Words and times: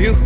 For 0.00 0.06
you. 0.06 0.16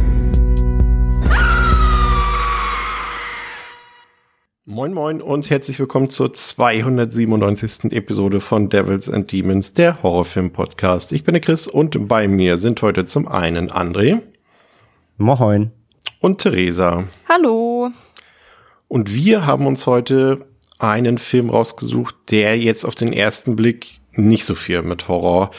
Moin 4.66 4.94
Moin 4.94 5.20
und 5.20 5.50
herzlich 5.50 5.78
willkommen 5.78 6.10
zur 6.10 6.32
297. 6.32 7.92
Episode 7.92 8.40
von 8.40 8.70
Devils 8.70 9.10
and 9.10 9.30
Demons, 9.30 9.74
der 9.74 10.02
Horrorfilm-Podcast. 10.02 11.12
Ich 11.12 11.24
bin 11.24 11.34
der 11.34 11.42
Chris 11.42 11.68
und 11.68 12.08
bei 12.08 12.26
mir 12.28 12.56
sind 12.56 12.80
heute 12.82 13.04
zum 13.04 13.28
einen 13.28 13.70
André. 13.70 14.22
Moin. 15.16 15.70
Und 16.20 16.40
Theresa. 16.40 17.04
Hallo. 17.28 17.90
Und 18.88 19.14
wir 19.14 19.46
haben 19.46 19.66
uns 19.66 19.86
heute 19.86 20.46
einen 20.78 21.18
Film 21.18 21.50
rausgesucht, 21.50 22.14
der 22.30 22.58
jetzt 22.58 22.84
auf 22.84 22.94
den 22.94 23.12
ersten 23.12 23.54
Blick 23.56 24.00
nicht 24.12 24.44
so 24.44 24.54
viel 24.54 24.82
mit 24.82 25.08
Horror 25.08 25.50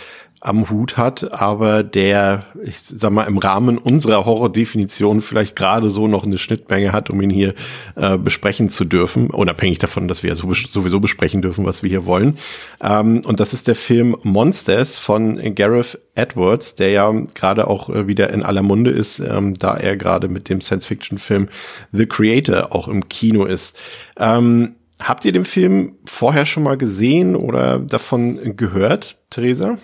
am 0.45 0.70
Hut 0.70 0.95
hat, 0.95 1.34
aber 1.34 1.81
der, 1.81 2.45
ich 2.63 2.77
sag 2.85 3.12
mal, 3.12 3.23
im 3.23 3.40
Rahmen 3.40 3.79
unserer 3.79 4.26
Horror-Definition 4.26 5.21
vielleicht 5.21 5.55
gerade 5.55 5.90
so 5.90 6.07
noch 6.07 6.24
eine 6.24 6.38
Schnittmenge 6.38 6.91
hat, 6.91 7.10
um 7.10 7.20
ihn 7.21 7.32
hier 7.32 7.55
äh, 7.96 8.18
besprechen 8.18 8.70
zu 8.70 8.85
dürfen, 8.85 9.32
unabhängig 9.32 9.79
davon, 9.79 10.07
dass 10.07 10.21
wir 10.21 10.29
ja 10.29 10.35
sowieso 10.35 10.99
besprechen 10.99 11.41
dürfen, 11.41 11.66
was 11.66 11.82
wir 11.82 11.90
hier 11.90 12.05
wollen. 12.05 12.38
Ähm, 12.79 13.21
und 13.26 13.40
das 13.40 13.54
ist 13.54 13.68
der 13.68 13.76
Film 13.76 14.18
Monsters 14.21 14.99
von 14.99 15.55
Gareth 15.55 15.99
Edwards, 16.13 16.76
der 16.76 16.91
ja 16.91 17.12
gerade 17.34 17.68
auch 17.68 17.90
äh, 17.90 18.05
wieder 18.05 18.29
in 18.29 18.43
aller 18.43 18.62
Munde 18.62 18.91
ist, 18.91 19.20
ähm, 19.20 19.55
da 19.55 19.76
er 19.76 19.98
gerade 19.98 20.27
mit 20.27 20.48
dem 20.49 20.62
Science-Fiction-Film 20.62 21.49
The 21.91 22.05
Creator 22.05 22.71
auch 22.71 22.88
im 22.88 23.10
Kino 23.10 23.46
ist. 23.46 23.79
Ähm, 24.18 24.76
habt 24.99 25.26
ihr 25.26 25.34
den 25.34 25.46
Film 25.46 25.96
vorher 26.05 26.46
schon 26.46 26.62
mal 26.62 26.77
gesehen 26.77 27.35
oder 27.35 27.79
davon 27.79 28.55
gehört, 28.55 29.18
Theresa? 29.32 29.79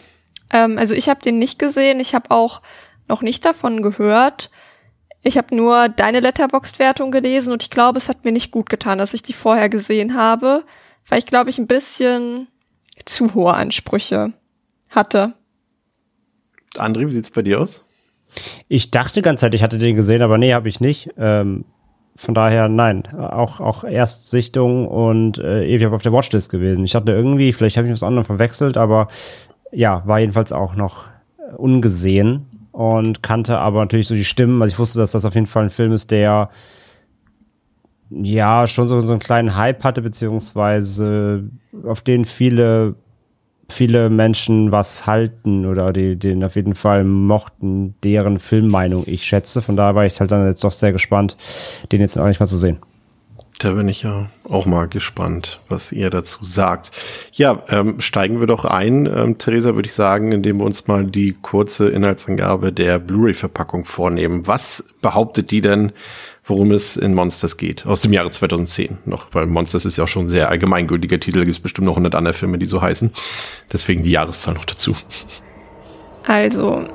Ähm, 0.51 0.77
also 0.77 0.93
ich 0.93 1.09
habe 1.09 1.21
den 1.21 1.39
nicht 1.39 1.59
gesehen. 1.59 1.99
Ich 1.99 2.13
habe 2.13 2.31
auch 2.31 2.61
noch 3.07 3.21
nicht 3.21 3.45
davon 3.45 3.81
gehört. 3.81 4.49
Ich 5.23 5.37
habe 5.37 5.55
nur 5.55 5.89
deine 5.89 6.19
Letterboxd-Wertung 6.19 7.11
gelesen 7.11 7.53
und 7.53 7.61
ich 7.61 7.69
glaube, 7.69 7.97
es 7.97 8.09
hat 8.09 8.25
mir 8.25 8.31
nicht 8.31 8.51
gut 8.51 8.69
getan, 8.69 8.97
dass 8.97 9.13
ich 9.13 9.21
die 9.21 9.33
vorher 9.33 9.69
gesehen 9.69 10.15
habe, 10.15 10.63
weil 11.07 11.19
ich 11.19 11.27
glaube, 11.27 11.51
ich 11.51 11.59
ein 11.59 11.67
bisschen 11.67 12.47
zu 13.05 13.33
hohe 13.35 13.53
Ansprüche 13.53 14.33
hatte. 14.89 15.33
André, 16.75 17.07
wie 17.07 17.11
sieht's 17.11 17.31
bei 17.31 17.43
dir 17.43 17.61
aus? 17.61 17.83
Ich 18.67 18.91
dachte 18.91 19.21
ganz 19.21 19.41
Zeit, 19.41 19.53
ich 19.53 19.61
hatte 19.61 19.77
den 19.77 19.95
gesehen, 19.95 20.21
aber 20.21 20.37
nee, 20.37 20.53
habe 20.53 20.69
ich 20.69 20.79
nicht. 20.79 21.09
Ähm, 21.17 21.65
von 22.15 22.33
daher, 22.33 22.67
nein, 22.67 23.07
auch, 23.07 23.59
auch 23.59 23.83
Erstsichtung 23.83 24.87
und 24.87 25.39
äh, 25.39 25.65
ewig 25.65 25.87
auf 25.87 26.01
der 26.01 26.11
Watchlist 26.13 26.51
gewesen. 26.51 26.83
Ich 26.83 26.91
dachte 26.91 27.11
irgendwie, 27.11 27.53
vielleicht 27.53 27.77
habe 27.77 27.87
ich 27.87 27.93
was 27.93 28.03
anderes 28.03 28.27
verwechselt, 28.27 28.77
aber 28.77 29.07
ja, 29.71 30.03
war 30.05 30.19
jedenfalls 30.19 30.51
auch 30.51 30.75
noch 30.75 31.05
äh, 31.37 31.55
ungesehen 31.55 32.45
und 32.71 33.23
kannte 33.23 33.59
aber 33.59 33.79
natürlich 33.79 34.07
so 34.07 34.15
die 34.15 34.25
Stimmen. 34.25 34.61
Also 34.61 34.73
ich 34.73 34.79
wusste, 34.79 34.99
dass 34.99 35.11
das 35.11 35.25
auf 35.25 35.35
jeden 35.35 35.47
Fall 35.47 35.63
ein 35.63 35.69
Film 35.69 35.91
ist, 35.93 36.11
der 36.11 36.49
ja 38.09 38.67
schon 38.67 38.87
so, 38.87 38.99
so 38.99 39.13
einen 39.13 39.19
kleinen 39.19 39.55
Hype 39.55 39.83
hatte, 39.83 40.01
beziehungsweise 40.01 41.43
auf 41.85 42.01
den 42.01 42.25
viele, 42.25 42.95
viele 43.69 44.09
Menschen 44.09 44.71
was 44.71 45.07
halten 45.07 45.65
oder 45.65 45.93
die, 45.93 46.17
den 46.17 46.43
auf 46.43 46.55
jeden 46.55 46.75
Fall 46.75 47.05
mochten, 47.05 47.95
deren 48.03 48.39
Filmmeinung 48.39 49.03
ich 49.05 49.25
schätze. 49.25 49.61
Von 49.61 49.77
daher 49.77 49.95
war 49.95 50.05
ich 50.05 50.19
halt 50.19 50.31
dann 50.31 50.45
jetzt 50.45 50.63
doch 50.63 50.71
sehr 50.71 50.91
gespannt, 50.91 51.37
den 51.91 52.01
jetzt 52.01 52.17
auch 52.17 52.27
nicht 52.27 52.39
mal 52.39 52.47
zu 52.47 52.57
sehen. 52.57 52.79
Da 53.61 53.73
bin 53.73 53.87
ich 53.89 54.01
ja 54.01 54.27
auch 54.49 54.65
mal 54.65 54.87
gespannt, 54.87 55.59
was 55.69 55.91
ihr 55.91 56.09
dazu 56.09 56.43
sagt. 56.43 56.89
Ja, 57.31 57.61
ähm, 57.69 58.01
steigen 58.01 58.39
wir 58.39 58.47
doch 58.47 58.65
ein, 58.65 59.05
ähm, 59.05 59.37
Theresa, 59.37 59.75
würde 59.75 59.85
ich 59.85 59.93
sagen, 59.93 60.31
indem 60.31 60.57
wir 60.57 60.65
uns 60.65 60.87
mal 60.87 61.05
die 61.05 61.35
kurze 61.39 61.89
Inhaltsangabe 61.89 62.73
der 62.73 62.97
Blu-ray-Verpackung 62.97 63.85
vornehmen. 63.85 64.47
Was 64.47 64.95
behauptet 65.03 65.51
die 65.51 65.61
denn, 65.61 65.91
worum 66.43 66.71
es 66.71 66.97
in 66.97 67.13
Monsters 67.13 67.55
geht? 67.55 67.85
Aus 67.85 68.01
dem 68.01 68.13
Jahre 68.13 68.31
2010 68.31 68.97
noch, 69.05 69.27
weil 69.31 69.45
Monsters 69.45 69.85
ist 69.85 69.95
ja 69.95 70.05
auch 70.05 70.07
schon 70.07 70.25
ein 70.25 70.29
sehr 70.29 70.49
allgemeingültiger 70.49 71.19
Titel. 71.19 71.37
Da 71.37 71.43
gibt 71.43 71.55
es 71.55 71.61
bestimmt 71.61 71.85
noch 71.85 71.93
100 71.93 72.15
andere 72.15 72.33
Filme, 72.33 72.57
die 72.57 72.65
so 72.65 72.81
heißen. 72.81 73.11
Deswegen 73.71 74.01
die 74.01 74.09
Jahreszahl 74.09 74.55
noch 74.55 74.65
dazu. 74.65 74.95
Also, 76.25 76.87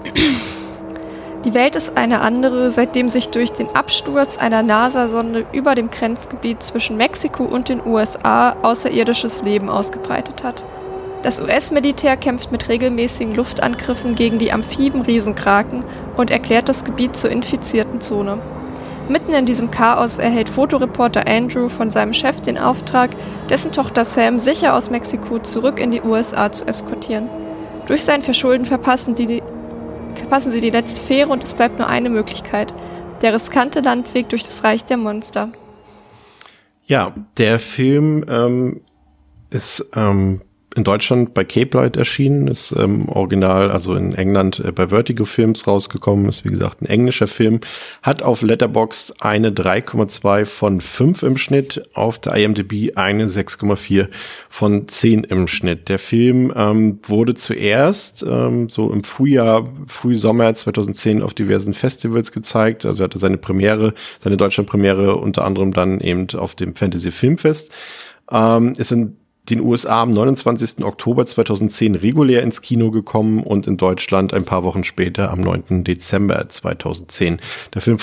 die 1.46 1.54
Welt 1.54 1.76
ist 1.76 1.96
eine 1.96 2.22
andere, 2.22 2.72
seitdem 2.72 3.08
sich 3.08 3.28
durch 3.28 3.52
den 3.52 3.68
Absturz 3.76 4.36
einer 4.36 4.64
NASA-Sonde 4.64 5.46
über 5.52 5.76
dem 5.76 5.90
Grenzgebiet 5.90 6.60
zwischen 6.60 6.96
Mexiko 6.96 7.44
und 7.44 7.68
den 7.68 7.86
USA 7.86 8.56
außerirdisches 8.62 9.42
Leben 9.42 9.70
ausgebreitet 9.70 10.42
hat. 10.42 10.64
Das 11.22 11.40
US-Militär 11.40 12.16
kämpft 12.16 12.50
mit 12.50 12.68
regelmäßigen 12.68 13.36
Luftangriffen 13.36 14.16
gegen 14.16 14.40
die 14.40 14.52
Amphibien-Riesenkraken 14.52 15.84
und 16.16 16.32
erklärt 16.32 16.68
das 16.68 16.84
Gebiet 16.84 17.14
zur 17.14 17.30
infizierten 17.30 18.00
Zone. 18.00 18.38
Mitten 19.08 19.32
in 19.32 19.46
diesem 19.46 19.70
Chaos 19.70 20.18
erhält 20.18 20.48
Fotoreporter 20.48 21.28
Andrew 21.28 21.68
von 21.68 21.90
seinem 21.90 22.12
Chef 22.12 22.40
den 22.40 22.58
Auftrag, 22.58 23.10
dessen 23.48 23.70
Tochter 23.70 24.04
Sam 24.04 24.40
sicher 24.40 24.74
aus 24.74 24.90
Mexiko 24.90 25.38
zurück 25.38 25.78
in 25.78 25.92
die 25.92 26.02
USA 26.02 26.50
zu 26.50 26.66
eskortieren. 26.66 27.28
Durch 27.86 28.04
sein 28.04 28.22
Verschulden 28.22 28.66
verpassen 28.66 29.14
die 29.14 29.44
verpassen 30.18 30.52
sie 30.52 30.60
die 30.60 30.70
letzte 30.70 31.00
Fähre 31.00 31.30
und 31.30 31.44
es 31.44 31.54
bleibt 31.54 31.78
nur 31.78 31.88
eine 31.88 32.10
Möglichkeit. 32.10 32.74
Der 33.22 33.34
riskante 33.34 33.80
Landweg 33.80 34.28
durch 34.28 34.44
das 34.44 34.64
Reich 34.64 34.84
der 34.84 34.96
Monster. 34.96 35.50
Ja, 36.86 37.14
der 37.38 37.58
Film 37.58 38.24
ähm, 38.28 38.80
ist 39.50 39.90
ähm, 39.96 40.42
in 40.76 40.84
Deutschland 40.84 41.32
bei 41.32 41.42
Cape 41.42 41.74
Light 41.78 41.96
erschienen, 41.96 42.48
ist 42.48 42.70
ähm, 42.78 43.08
original, 43.08 43.70
also 43.70 43.94
in 43.94 44.12
England 44.14 44.60
äh, 44.60 44.72
bei 44.72 44.88
Vertigo 44.88 45.24
Films 45.24 45.66
rausgekommen, 45.66 46.28
ist 46.28 46.44
wie 46.44 46.50
gesagt 46.50 46.82
ein 46.82 46.86
englischer 46.86 47.26
Film, 47.26 47.60
hat 48.02 48.22
auf 48.22 48.42
Letterboxd 48.42 49.14
eine 49.20 49.50
3,2 49.50 50.44
von 50.44 50.82
5 50.82 51.22
im 51.22 51.38
Schnitt, 51.38 51.82
auf 51.94 52.18
der 52.18 52.34
IMDb 52.34 52.94
eine 52.94 53.26
6,4 53.26 54.08
von 54.50 54.86
10 54.86 55.24
im 55.24 55.48
Schnitt. 55.48 55.88
Der 55.88 55.98
Film 55.98 56.52
ähm, 56.54 56.98
wurde 57.04 57.34
zuerst 57.34 58.22
ähm, 58.28 58.68
so 58.68 58.92
im 58.92 59.02
Frühjahr, 59.02 59.66
Frühsommer 59.86 60.54
2010 60.54 61.22
auf 61.22 61.32
diversen 61.32 61.72
Festivals 61.72 62.32
gezeigt, 62.32 62.84
also 62.84 63.02
hatte 63.02 63.18
seine 63.18 63.38
Premiere, 63.38 63.94
seine 64.18 64.36
Deutschlandpremiere 64.36 65.16
unter 65.16 65.46
anderem 65.46 65.72
dann 65.72 66.00
eben 66.00 66.26
auf 66.34 66.54
dem 66.54 66.76
Fantasy 66.76 67.10
Filmfest. 67.10 67.72
Ähm, 68.30 68.74
ist 68.76 68.92
in 68.92 69.16
den 69.48 69.60
USA 69.60 70.02
am 70.02 70.10
29. 70.10 70.84
Oktober 70.84 71.26
2010 71.26 71.94
regulär 71.94 72.42
ins 72.42 72.62
Kino 72.62 72.90
gekommen 72.90 73.42
und 73.42 73.66
in 73.66 73.76
Deutschland 73.76 74.34
ein 74.34 74.44
paar 74.44 74.64
Wochen 74.64 74.84
später 74.84 75.30
am 75.30 75.40
9. 75.40 75.84
Dezember 75.84 76.48
2010. 76.48 77.40
Der 77.74 77.82
Film, 77.82 77.98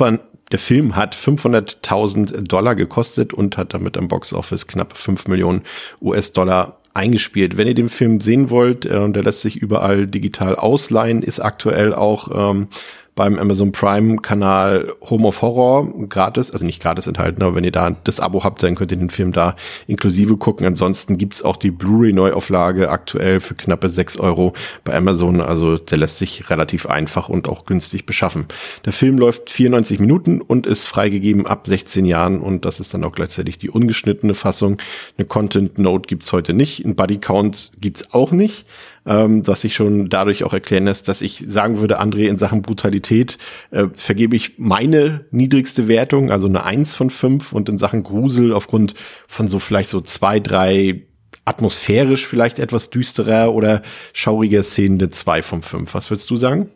der 0.51 0.59
Film 0.59 0.95
hat 0.95 1.15
500.000 1.15 2.47
Dollar 2.47 2.75
gekostet 2.75 3.33
und 3.33 3.57
hat 3.57 3.73
damit 3.73 3.97
am 3.97 4.07
Boxoffice 4.07 4.67
knapp 4.67 4.97
5 4.97 5.27
Millionen 5.27 5.63
US-Dollar 6.01 6.77
eingespielt. 6.93 7.57
Wenn 7.57 7.67
ihr 7.67 7.73
den 7.73 7.89
Film 7.89 8.21
sehen 8.21 8.49
wollt, 8.49 8.85
äh, 8.85 9.09
der 9.09 9.23
lässt 9.23 9.41
sich 9.41 9.57
überall 9.57 10.07
digital 10.07 10.55
ausleihen, 10.55 11.23
ist 11.23 11.39
aktuell 11.39 11.93
auch 11.93 12.51
ähm, 12.51 12.67
beim 13.15 13.37
Amazon 13.37 13.71
Prime 13.71 14.17
Kanal 14.17 14.93
Home 15.01 15.27
of 15.27 15.41
Horror 15.41 15.87
gratis, 16.09 16.51
also 16.51 16.65
nicht 16.65 16.81
gratis 16.81 17.07
enthalten, 17.07 17.43
aber 17.43 17.55
wenn 17.55 17.63
ihr 17.63 17.71
da 17.71 17.91
das 18.03 18.19
Abo 18.19 18.43
habt, 18.43 18.63
dann 18.63 18.75
könnt 18.75 18.91
ihr 18.91 18.97
den 18.97 19.09
Film 19.09 19.31
da 19.31 19.55
inklusive 19.87 20.37
gucken. 20.37 20.65
Ansonsten 20.65 21.17
gibt's 21.17 21.43
auch 21.43 21.57
die 21.57 21.71
Blu-ray 21.71 22.13
Neuauflage 22.13 22.89
aktuell 22.89 23.39
für 23.39 23.55
knappe 23.55 23.89
sechs 23.89 24.17
Euro 24.17 24.53
bei 24.83 24.95
Amazon. 24.95 25.41
Also 25.41 25.77
der 25.77 25.99
lässt 25.99 26.17
sich 26.17 26.49
relativ 26.49 26.87
einfach 26.87 27.29
und 27.29 27.47
auch 27.49 27.65
günstig 27.65 28.05
beschaffen. 28.05 28.47
Der 28.85 28.93
Film 28.93 29.17
läuft 29.17 29.49
94 29.51 29.99
Minuten 29.99 30.41
und 30.41 30.65
ist 30.65 30.87
freigegeben 30.87 31.45
ab 31.45 31.67
16 31.67 32.05
Jahren 32.05 32.39
und 32.39 32.65
das 32.65 32.79
ist 32.79 32.93
dann 32.93 33.03
auch 33.03 33.13
gleichzeitig 33.13 33.59
die 33.59 33.69
ungeschnittene 33.69 34.33
Fassung. 34.33 34.77
Eine 35.17 35.27
Content 35.27 35.77
Note 35.77 36.07
gibt's 36.07 36.33
heute 36.33 36.53
nicht. 36.53 36.83
Ein 36.83 36.95
Buddy 36.95 37.17
Count 37.17 37.71
gibt's 37.79 38.13
auch 38.13 38.31
nicht 38.31 38.65
ähm, 39.05 39.45
was 39.47 39.61
sich 39.61 39.75
schon 39.75 40.09
dadurch 40.09 40.43
auch 40.43 40.53
erklären 40.53 40.85
lässt, 40.85 41.07
dass 41.07 41.21
ich 41.21 41.43
sagen 41.45 41.79
würde, 41.79 41.99
André, 41.99 42.27
in 42.27 42.37
Sachen 42.37 42.61
Brutalität 42.61 43.37
äh, 43.71 43.87
vergebe 43.93 44.35
ich 44.35 44.57
meine 44.57 45.25
niedrigste 45.31 45.87
Wertung, 45.87 46.31
also 46.31 46.47
eine 46.47 46.63
Eins 46.63 46.95
von 46.95 47.09
fünf 47.09 47.53
und 47.53 47.69
in 47.69 47.77
Sachen 47.77 48.03
Grusel 48.03 48.53
aufgrund 48.53 48.93
von 49.27 49.47
so 49.47 49.59
vielleicht 49.59 49.89
so 49.89 50.01
zwei, 50.01 50.39
drei 50.39 51.03
atmosphärisch 51.45 52.27
vielleicht 52.27 52.59
etwas 52.59 52.89
düsterer 52.89 53.53
oder 53.53 53.81
schauriger 54.13 54.63
Szenen 54.63 54.99
eine 54.99 55.09
2 55.09 55.41
von 55.41 55.61
5. 55.61 55.93
Was 55.93 56.09
würdest 56.09 56.29
du 56.29 56.37
sagen? 56.37 56.69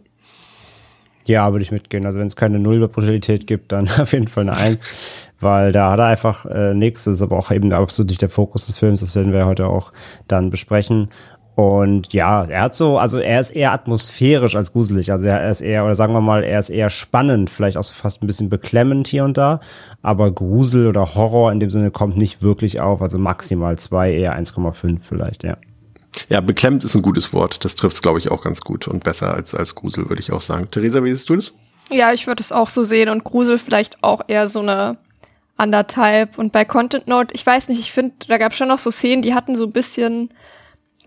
Ja, 1.25 1.51
würde 1.51 1.63
ich 1.63 1.71
mitgehen. 1.71 2.06
Also 2.06 2.19
wenn 2.19 2.27
es 2.27 2.35
keine 2.35 2.59
Null-Brutalität 2.59 3.47
gibt, 3.47 3.71
dann 3.71 3.89
auf 4.00 4.13
jeden 4.13 4.27
Fall 4.27 4.44
eine 4.44 4.57
Eins, 4.57 4.81
weil 5.39 5.71
da 5.71 5.91
hat 5.91 6.00
er 6.00 6.06
einfach 6.06 6.45
äh, 6.45 6.74
nichts. 6.74 7.03
Das 7.03 7.15
ist 7.15 7.21
aber 7.21 7.38
auch 7.38 7.51
eben 7.51 7.71
absolut 7.74 8.09
nicht 8.09 8.21
der 8.21 8.29
Fokus 8.29 8.65
des 8.68 8.77
Films. 8.77 9.01
Das 9.01 9.15
werden 9.15 9.33
wir 9.33 9.45
heute 9.45 9.68
auch 9.68 9.91
dann 10.27 10.50
besprechen. 10.50 11.09
Und 11.57 12.13
ja, 12.13 12.44
er 12.44 12.62
hat 12.62 12.75
so, 12.75 13.00
also 13.00 13.18
er 13.18 13.39
ist 13.39 13.50
eher 13.50 13.71
atmosphärisch 13.71 14.56
als 14.56 14.74
gruselig. 14.74 15.12
Also 15.12 15.27
er 15.27 15.50
ist 15.50 15.62
eher, 15.62 15.86
oder 15.86 15.95
sagen 15.95 16.13
wir 16.13 16.21
mal, 16.21 16.44
er 16.44 16.59
ist 16.59 16.69
eher 16.69 16.92
spannend, 16.92 17.50
vielleicht 17.50 17.77
auch 17.77 17.83
so 17.83 17.95
fast 17.95 18.21
ein 18.21 18.27
bisschen 18.27 18.48
beklemmend 18.48 19.07
hier 19.07 19.24
und 19.24 19.39
da. 19.39 19.59
Aber 20.04 20.30
Grusel 20.30 20.86
oder 20.86 21.15
Horror 21.15 21.51
in 21.51 21.59
dem 21.59 21.71
Sinne 21.71 21.89
kommt 21.89 22.15
nicht 22.15 22.44
wirklich 22.44 22.80
auf. 22.80 23.01
Also 23.01 23.18
maximal 23.18 23.75
zwei, 23.80 24.13
eher 24.13 24.39
1,5 24.39 25.00
vielleicht, 25.01 25.44
ja. 25.44 25.57
Ja, 26.30 26.42
beklemmt 26.42 26.83
ist 26.83 26.94
ein 26.94 27.01
gutes 27.01 27.33
Wort. 27.33 27.65
Das 27.65 27.74
trifft 27.74 27.95
es, 27.95 28.01
glaube 28.03 28.19
ich, 28.19 28.30
auch 28.30 28.44
ganz 28.44 28.62
gut 28.62 28.88
und 28.88 29.03
besser 29.03 29.33
als, 29.33 29.56
als 29.56 29.74
Grusel, 29.74 30.10
würde 30.10 30.21
ich 30.21 30.31
auch 30.31 30.42
sagen. 30.42 30.69
Theresa, 30.69 31.03
wie 31.03 31.12
siehst 31.12 31.27
du 31.27 31.38
das? 31.38 31.53
Ja, 31.89 32.13
ich 32.13 32.27
würde 32.27 32.42
es 32.42 32.51
auch 32.51 32.69
so 32.69 32.83
sehen 32.83 33.10
und 33.10 33.24
Grusel 33.24 33.57
vielleicht 33.57 34.03
auch 34.03 34.21
eher 34.27 34.48
so 34.48 34.60
eine 34.60 35.00
anderthalb. 35.57 36.38
Und 36.38 36.51
bei 36.51 36.65
Content 36.65 37.07
Note, 37.07 37.33
ich 37.33 37.44
weiß 37.44 37.68
nicht, 37.69 37.80
ich 37.80 37.92
finde, 37.92 38.13
da 38.27 38.38
gab 38.38 38.51
es 38.51 38.60
schon 38.60 38.68
noch 38.68 38.77
so 38.77 38.92
Szenen, 38.92 39.24
die 39.24 39.33
hatten 39.33 39.56
so 39.56 39.63
ein 39.63 39.71
bisschen 39.71 40.30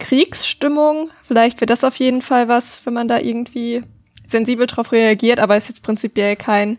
Kriegsstimmung. 0.00 1.10
Vielleicht 1.22 1.58
wäre 1.58 1.66
das 1.66 1.84
auf 1.84 1.96
jeden 1.96 2.22
Fall 2.22 2.48
was, 2.48 2.84
wenn 2.84 2.94
man 2.94 3.06
da 3.06 3.20
irgendwie 3.20 3.82
sensibel 4.26 4.66
drauf 4.66 4.90
reagiert, 4.90 5.38
aber 5.38 5.56
ist 5.56 5.68
jetzt 5.68 5.84
prinzipiell 5.84 6.34
kein 6.34 6.78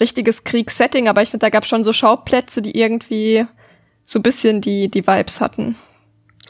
richtiges 0.00 0.42
Kriegssetting, 0.42 1.08
aber 1.08 1.22
ich 1.22 1.30
finde, 1.30 1.46
da 1.46 1.50
gab 1.50 1.62
es 1.62 1.68
schon 1.68 1.84
so 1.84 1.92
Schauplätze, 1.92 2.62
die 2.62 2.76
irgendwie 2.76 3.44
so 4.04 4.18
ein 4.18 4.22
bisschen 4.22 4.60
die, 4.60 4.90
die 4.90 5.06
Vibes 5.06 5.40
hatten. 5.40 5.76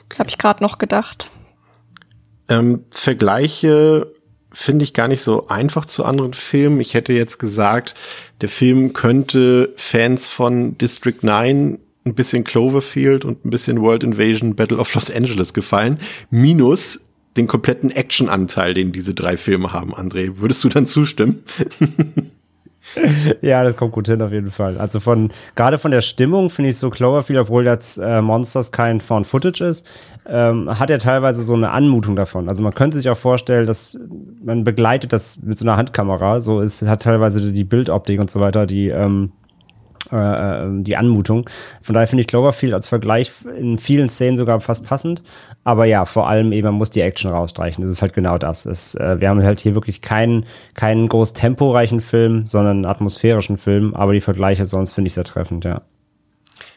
Okay. 0.05 0.19
Habe 0.19 0.31
ich 0.31 0.39
gerade 0.39 0.63
noch 0.63 0.79
gedacht. 0.79 1.31
Ähm, 2.49 2.85
Vergleiche 2.91 4.13
finde 4.51 4.85
ich 4.85 4.95
gar 4.95 5.09
nicht 5.09 5.23
so 5.23 5.49
einfach 5.49 5.85
zu 5.85 6.05
anderen 6.05 6.33
Filmen. 6.33 6.81
Ich 6.81 6.95
hätte 6.95 7.13
jetzt 7.13 7.39
gesagt, 7.39 7.95
der 8.41 8.49
Film 8.49 8.93
könnte 8.93 9.73
Fans 9.77 10.29
von 10.29 10.79
District 10.79 11.19
9 11.23 11.79
ein 12.05 12.15
bisschen 12.15 12.45
Cloverfield 12.45 13.25
und 13.25 13.45
ein 13.45 13.51
bisschen 13.51 13.81
World 13.81 14.03
Invasion 14.03 14.55
Battle 14.55 14.79
of 14.79 14.95
Los 14.95 15.11
Angeles 15.11 15.55
gefallen. 15.55 15.99
Minus 16.31 17.01
den 17.37 17.47
kompletten 17.47 17.91
Action-Anteil, 17.91 18.75
den 18.75 18.93
diese 18.93 19.15
drei 19.15 19.37
Filme 19.37 19.73
haben, 19.73 19.95
André. 19.95 20.39
Würdest 20.39 20.63
du 20.63 20.69
dann 20.69 20.87
zustimmen? 20.87 21.43
ja, 23.43 23.65
das 23.65 23.77
kommt 23.77 23.93
gut 23.93 24.07
hin 24.07 24.23
auf 24.23 24.33
jeden 24.33 24.51
Fall. 24.51 24.79
Also 24.79 25.01
von 25.01 25.31
gerade 25.57 25.79
von 25.79 25.91
der 25.91 26.01
Stimmung 26.01 26.51
finde 26.51 26.71
ich 26.71 26.79
so 26.79 26.91
Cloverfield, 26.91 27.41
obwohl 27.41 27.65
jetzt 27.65 27.99
äh, 27.99 28.21
Monsters 28.23 28.71
kein 28.71 29.01
Found 29.01 29.27
Footage 29.27 29.65
ist, 29.65 29.87
ähm, 30.27 30.79
hat 30.79 30.91
er 30.91 30.99
teilweise 30.99 31.43
so 31.43 31.55
eine 31.55 31.71
Anmutung 31.71 32.15
davon. 32.15 32.49
Also 32.49 32.63
man 32.63 32.75
könnte 32.75 32.99
sich 32.99 33.09
auch 33.09 33.17
vorstellen, 33.17 33.67
dass 33.67 33.99
man 34.45 34.63
begleitet 34.63 35.13
das 35.13 35.43
mit 35.43 35.59
so 35.59 35.65
einer 35.65 35.77
Handkamera. 35.77 36.41
So 36.41 36.61
ist 36.61 36.83
hat 36.83 37.03
teilweise 37.03 37.53
die 37.53 37.65
Bildoptik 37.65 38.21
und 38.21 38.31
so 38.31 38.41
weiter, 38.41 38.67
die 38.67 38.89
ähm, 38.89 39.33
äh, 40.15 40.65
ähm, 40.65 40.85
die 40.85 40.97
Anmutung. 40.97 41.49
Von 41.83 41.95
daher 41.95 42.07
finde 42.07 42.23
ich 42.23 42.27
Cloverfield 42.27 42.73
als 42.73 42.87
Vergleich 42.87 43.33
in 43.59 43.79
vielen 43.79 44.09
Szenen 44.09 44.37
sogar 44.37 44.61
fast 44.61 44.87
passend. 44.87 45.23
Aber 45.65 45.85
ja, 45.85 46.05
vor 46.05 46.29
allem 46.29 46.53
eben, 46.53 46.67
man 46.67 46.75
muss 46.75 46.91
die 46.91 47.01
Action 47.01 47.31
rausstreichen. 47.31 47.83
Das 47.83 47.91
ist 47.91 48.03
halt 48.03 48.15
genau 48.15 48.39
das. 48.39 48.67
Es, 48.67 48.95
äh, 48.95 49.21
wir 49.21 49.29
haben 49.29 49.43
halt 49.43 49.61
hier 49.61 49.75
wirklich 49.75 50.01
keinen, 50.01 50.47
keinen 50.75 51.09
groß 51.09 51.33
temporeichen 51.33 52.01
Film, 52.01 52.47
sondern 52.47 52.79
einen 52.79 52.87
atmosphärischen 52.87 53.59
Film. 53.59 53.95
Aber 53.95 54.13
die 54.13 54.21
Vergleiche 54.21 54.67
sonst 54.67 54.93
finde 54.93 55.09
ich 55.09 55.15
sehr 55.15 55.25
treffend, 55.25 55.65
ja. 55.65 55.83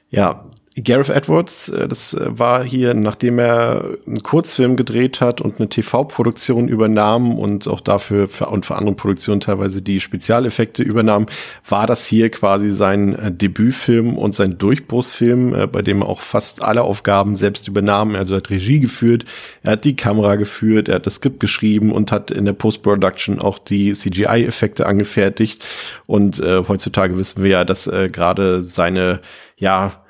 Ja, 0.09 0.45
Gareth 0.83 1.09
Edwards, 1.09 1.69
äh, 1.69 1.87
das 1.87 2.13
äh, 2.13 2.27
war 2.29 2.63
hier, 2.63 2.93
nachdem 2.93 3.39
er 3.39 3.85
einen 4.05 4.21
Kurzfilm 4.21 4.75
gedreht 4.75 5.21
hat 5.21 5.41
und 5.41 5.59
eine 5.59 5.69
TV-Produktion 5.69 6.67
übernahm 6.67 7.37
und 7.37 7.67
auch 7.67 7.81
dafür 7.81 8.27
für, 8.27 8.47
und 8.47 8.65
für 8.65 8.75
andere 8.75 8.95
Produktionen 8.95 9.41
teilweise 9.41 9.81
die 9.81 9.99
Spezialeffekte 9.99 10.83
übernahm, 10.83 11.25
war 11.67 11.87
das 11.87 12.05
hier 12.05 12.29
quasi 12.29 12.69
sein 12.71 13.15
äh, 13.15 13.31
Debütfilm 13.31 14.17
und 14.17 14.35
sein 14.35 14.57
Durchbruchsfilm, 14.57 15.69
bei 15.71 15.81
dem 15.81 16.01
er 16.01 16.09
auch 16.09 16.21
fast 16.21 16.63
alle 16.63 16.83
Aufgaben 16.83 17.35
selbst 17.35 17.67
übernahm. 17.67 18.15
Also 18.15 18.35
er 18.35 18.37
hat 18.37 18.49
Regie 18.49 18.79
geführt, 18.79 19.25
er 19.63 19.73
hat 19.73 19.85
die 19.85 19.95
Kamera 19.95 20.35
geführt, 20.35 20.89
er 20.89 20.95
hat 20.95 21.05
das 21.05 21.15
Skript 21.15 21.39
geschrieben 21.39 21.91
und 21.91 22.11
hat 22.11 22.31
in 22.31 22.45
der 22.45 22.53
Post-Production 22.53 23.39
auch 23.39 23.57
die 23.57 23.93
CGI-Effekte 23.93 24.85
angefertigt. 24.85 25.65
Und 26.07 26.39
äh, 26.39 26.63
heutzutage 26.67 27.17
wissen 27.17 27.43
wir 27.43 27.49
ja, 27.49 27.65
dass 27.65 27.87
äh, 27.87 28.09
gerade 28.09 28.63
seine 28.63 29.21
ja, 29.57 30.03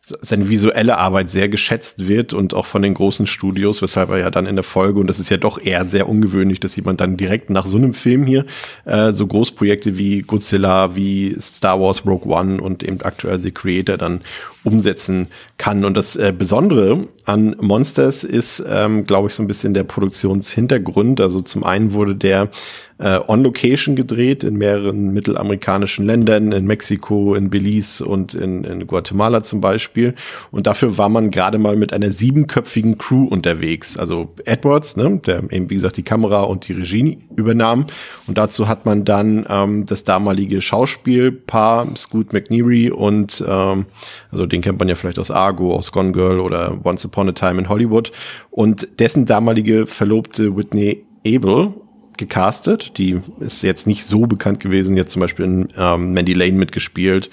seine 0.00 0.48
visuelle 0.48 0.98
Arbeit 0.98 1.30
sehr 1.30 1.48
geschätzt 1.48 2.08
wird 2.08 2.32
und 2.32 2.54
auch 2.54 2.66
von 2.66 2.82
den 2.82 2.94
großen 2.94 3.26
Studios, 3.26 3.80
weshalb 3.80 4.10
er 4.10 4.18
ja 4.18 4.30
dann 4.30 4.46
in 4.46 4.56
der 4.56 4.64
Folge, 4.64 4.98
und 4.98 5.06
das 5.06 5.20
ist 5.20 5.30
ja 5.30 5.36
doch 5.36 5.58
eher 5.58 5.84
sehr 5.84 6.08
ungewöhnlich, 6.08 6.58
dass 6.58 6.74
jemand 6.74 7.00
dann 7.00 7.16
direkt 7.16 7.50
nach 7.50 7.66
so 7.66 7.76
einem 7.76 7.94
Film 7.94 8.26
hier 8.26 8.44
äh, 8.84 9.12
so 9.12 9.26
Großprojekte 9.26 9.98
wie 9.98 10.22
Godzilla, 10.22 10.96
wie 10.96 11.36
Star 11.40 11.80
Wars 11.80 12.04
Rogue 12.04 12.32
One 12.32 12.60
und 12.60 12.82
eben 12.82 13.00
aktuell 13.02 13.40
The 13.40 13.52
Creator 13.52 13.96
dann 13.96 14.20
umsetzen 14.66 15.28
kann. 15.58 15.84
Und 15.84 15.96
das 15.96 16.16
äh, 16.16 16.34
Besondere 16.36 17.06
an 17.24 17.56
Monsters 17.60 18.24
ist, 18.24 18.64
ähm, 18.68 19.04
glaube 19.04 19.28
ich, 19.28 19.34
so 19.34 19.42
ein 19.42 19.46
bisschen 19.46 19.74
der 19.74 19.84
Produktionshintergrund. 19.84 21.20
Also 21.20 21.40
zum 21.40 21.64
einen 21.64 21.92
wurde 21.92 22.16
der 22.16 22.50
äh, 22.98 23.20
on 23.26 23.42
Location 23.42 23.94
gedreht 23.94 24.42
in 24.42 24.56
mehreren 24.56 25.12
mittelamerikanischen 25.12 26.06
Ländern, 26.06 26.52
in 26.52 26.66
Mexiko, 26.66 27.34
in 27.34 27.50
Belize 27.50 28.04
und 28.04 28.34
in, 28.34 28.64
in 28.64 28.86
Guatemala 28.86 29.42
zum 29.42 29.60
Beispiel. 29.60 30.14
Und 30.50 30.66
dafür 30.66 30.96
war 30.96 31.08
man 31.08 31.30
gerade 31.30 31.58
mal 31.58 31.76
mit 31.76 31.92
einer 31.92 32.10
siebenköpfigen 32.10 32.96
Crew 32.96 33.26
unterwegs. 33.26 33.98
Also 33.98 34.32
Edwards, 34.44 34.96
ne, 34.96 35.20
der 35.24 35.42
eben 35.50 35.68
wie 35.68 35.74
gesagt 35.74 35.96
die 35.96 36.02
Kamera 36.02 36.42
und 36.42 36.68
die 36.68 36.72
Regie 36.72 37.18
übernahm. 37.36 37.86
Und 38.26 38.38
dazu 38.38 38.66
hat 38.66 38.86
man 38.86 39.04
dann 39.04 39.46
ähm, 39.48 39.86
das 39.86 40.04
damalige 40.04 40.62
Schauspielpaar 40.62 41.88
Scoot 41.96 42.32
McNeary 42.32 42.90
und 42.90 43.44
ähm, 43.46 43.86
also 44.30 44.46
den 44.46 44.55
kennt 44.62 44.78
man 44.78 44.88
ja 44.88 44.94
vielleicht 44.94 45.18
aus 45.18 45.30
Argo, 45.30 45.74
aus 45.74 45.92
Gone 45.92 46.12
Girl 46.12 46.40
oder 46.40 46.78
Once 46.84 47.04
Upon 47.04 47.28
a 47.28 47.32
Time 47.32 47.60
in 47.60 47.68
Hollywood 47.68 48.12
und 48.50 49.00
dessen 49.00 49.26
damalige 49.26 49.86
Verlobte 49.86 50.56
Whitney 50.56 51.04
Abel 51.26 51.74
gecastet. 52.16 52.98
Die 52.98 53.20
ist 53.40 53.62
jetzt 53.62 53.86
nicht 53.86 54.06
so 54.06 54.26
bekannt 54.26 54.60
gewesen, 54.60 54.96
jetzt 54.96 55.12
zum 55.12 55.20
Beispiel 55.20 55.44
in 55.44 55.68
ähm, 55.76 56.12
Mandy 56.12 56.32
Lane 56.32 56.52
mitgespielt. 56.52 57.30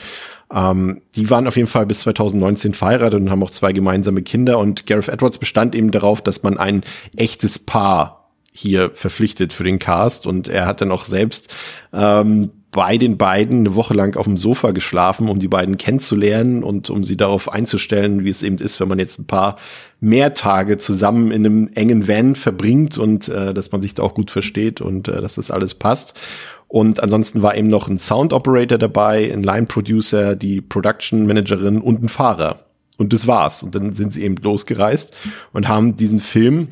Ähm, 0.53 1.01
die 1.15 1.29
waren 1.29 1.47
auf 1.47 1.55
jeden 1.55 1.67
Fall 1.67 1.85
bis 1.85 2.01
2019 2.01 2.73
verheiratet 2.73 3.19
und 3.19 3.29
haben 3.29 3.43
auch 3.43 3.51
zwei 3.51 3.73
gemeinsame 3.73 4.21
Kinder. 4.21 4.59
Und 4.59 4.85
Gareth 4.85 5.09
Edwards 5.09 5.39
bestand 5.39 5.75
eben 5.75 5.91
darauf, 5.91 6.21
dass 6.21 6.43
man 6.43 6.57
ein 6.57 6.83
echtes 7.15 7.59
Paar 7.59 8.31
hier 8.51 8.91
verpflichtet 8.93 9.51
für 9.51 9.63
den 9.63 9.79
Cast. 9.79 10.27
Und 10.27 10.47
er 10.47 10.67
hat 10.67 10.81
dann 10.81 10.91
auch 10.91 11.05
selbst 11.05 11.55
ähm, 11.91 12.51
bei 12.73 12.97
den 12.97 13.17
beiden 13.17 13.59
eine 13.59 13.75
Woche 13.75 13.93
lang 13.93 14.17
auf 14.17 14.25
dem 14.25 14.35
Sofa 14.35 14.71
geschlafen, 14.71 15.29
um 15.29 15.37
die 15.37 15.47
beiden 15.47 15.77
kennenzulernen 15.77 16.63
und 16.63 16.89
um 16.89 17.03
sie 17.03 17.15
darauf 17.15 17.47
einzustellen, 17.47 18.25
wie 18.25 18.29
es 18.29 18.41
eben 18.41 18.57
ist, 18.57 18.79
wenn 18.79 18.87
man 18.87 18.99
jetzt 18.99 19.19
ein 19.19 19.27
paar 19.27 19.57
mehr 20.01 20.33
Tage 20.33 20.79
zusammen 20.79 21.31
in 21.31 21.45
einem 21.45 21.69
engen 21.75 22.07
Van 22.07 22.35
verbringt 22.35 22.97
und 22.97 23.29
äh, 23.29 23.53
dass 23.53 23.71
man 23.71 23.81
sich 23.81 23.93
da 23.93 24.03
auch 24.03 24.15
gut 24.15 24.31
versteht 24.31 24.81
und 24.81 25.07
äh, 25.07 25.21
dass 25.21 25.35
das 25.35 25.51
alles 25.51 25.75
passt. 25.75 26.19
Und 26.67 27.01
ansonsten 27.01 27.43
war 27.43 27.55
eben 27.55 27.69
noch 27.69 27.87
ein 27.87 27.99
Sound 27.99 28.33
Operator 28.33 28.79
dabei, 28.79 29.31
ein 29.31 29.43
Line 29.43 29.67
Producer, 29.67 30.35
die 30.35 30.59
Production 30.59 31.27
Managerin 31.27 31.79
und 31.79 32.01
ein 32.01 32.09
Fahrer. 32.09 32.61
Und 32.97 33.13
das 33.13 33.27
war's. 33.27 33.61
Und 33.61 33.75
dann 33.75 33.93
sind 33.93 34.11
sie 34.11 34.23
eben 34.23 34.35
losgereist 34.37 35.15
und 35.51 35.67
haben 35.67 35.95
diesen 35.95 36.17
Film 36.17 36.69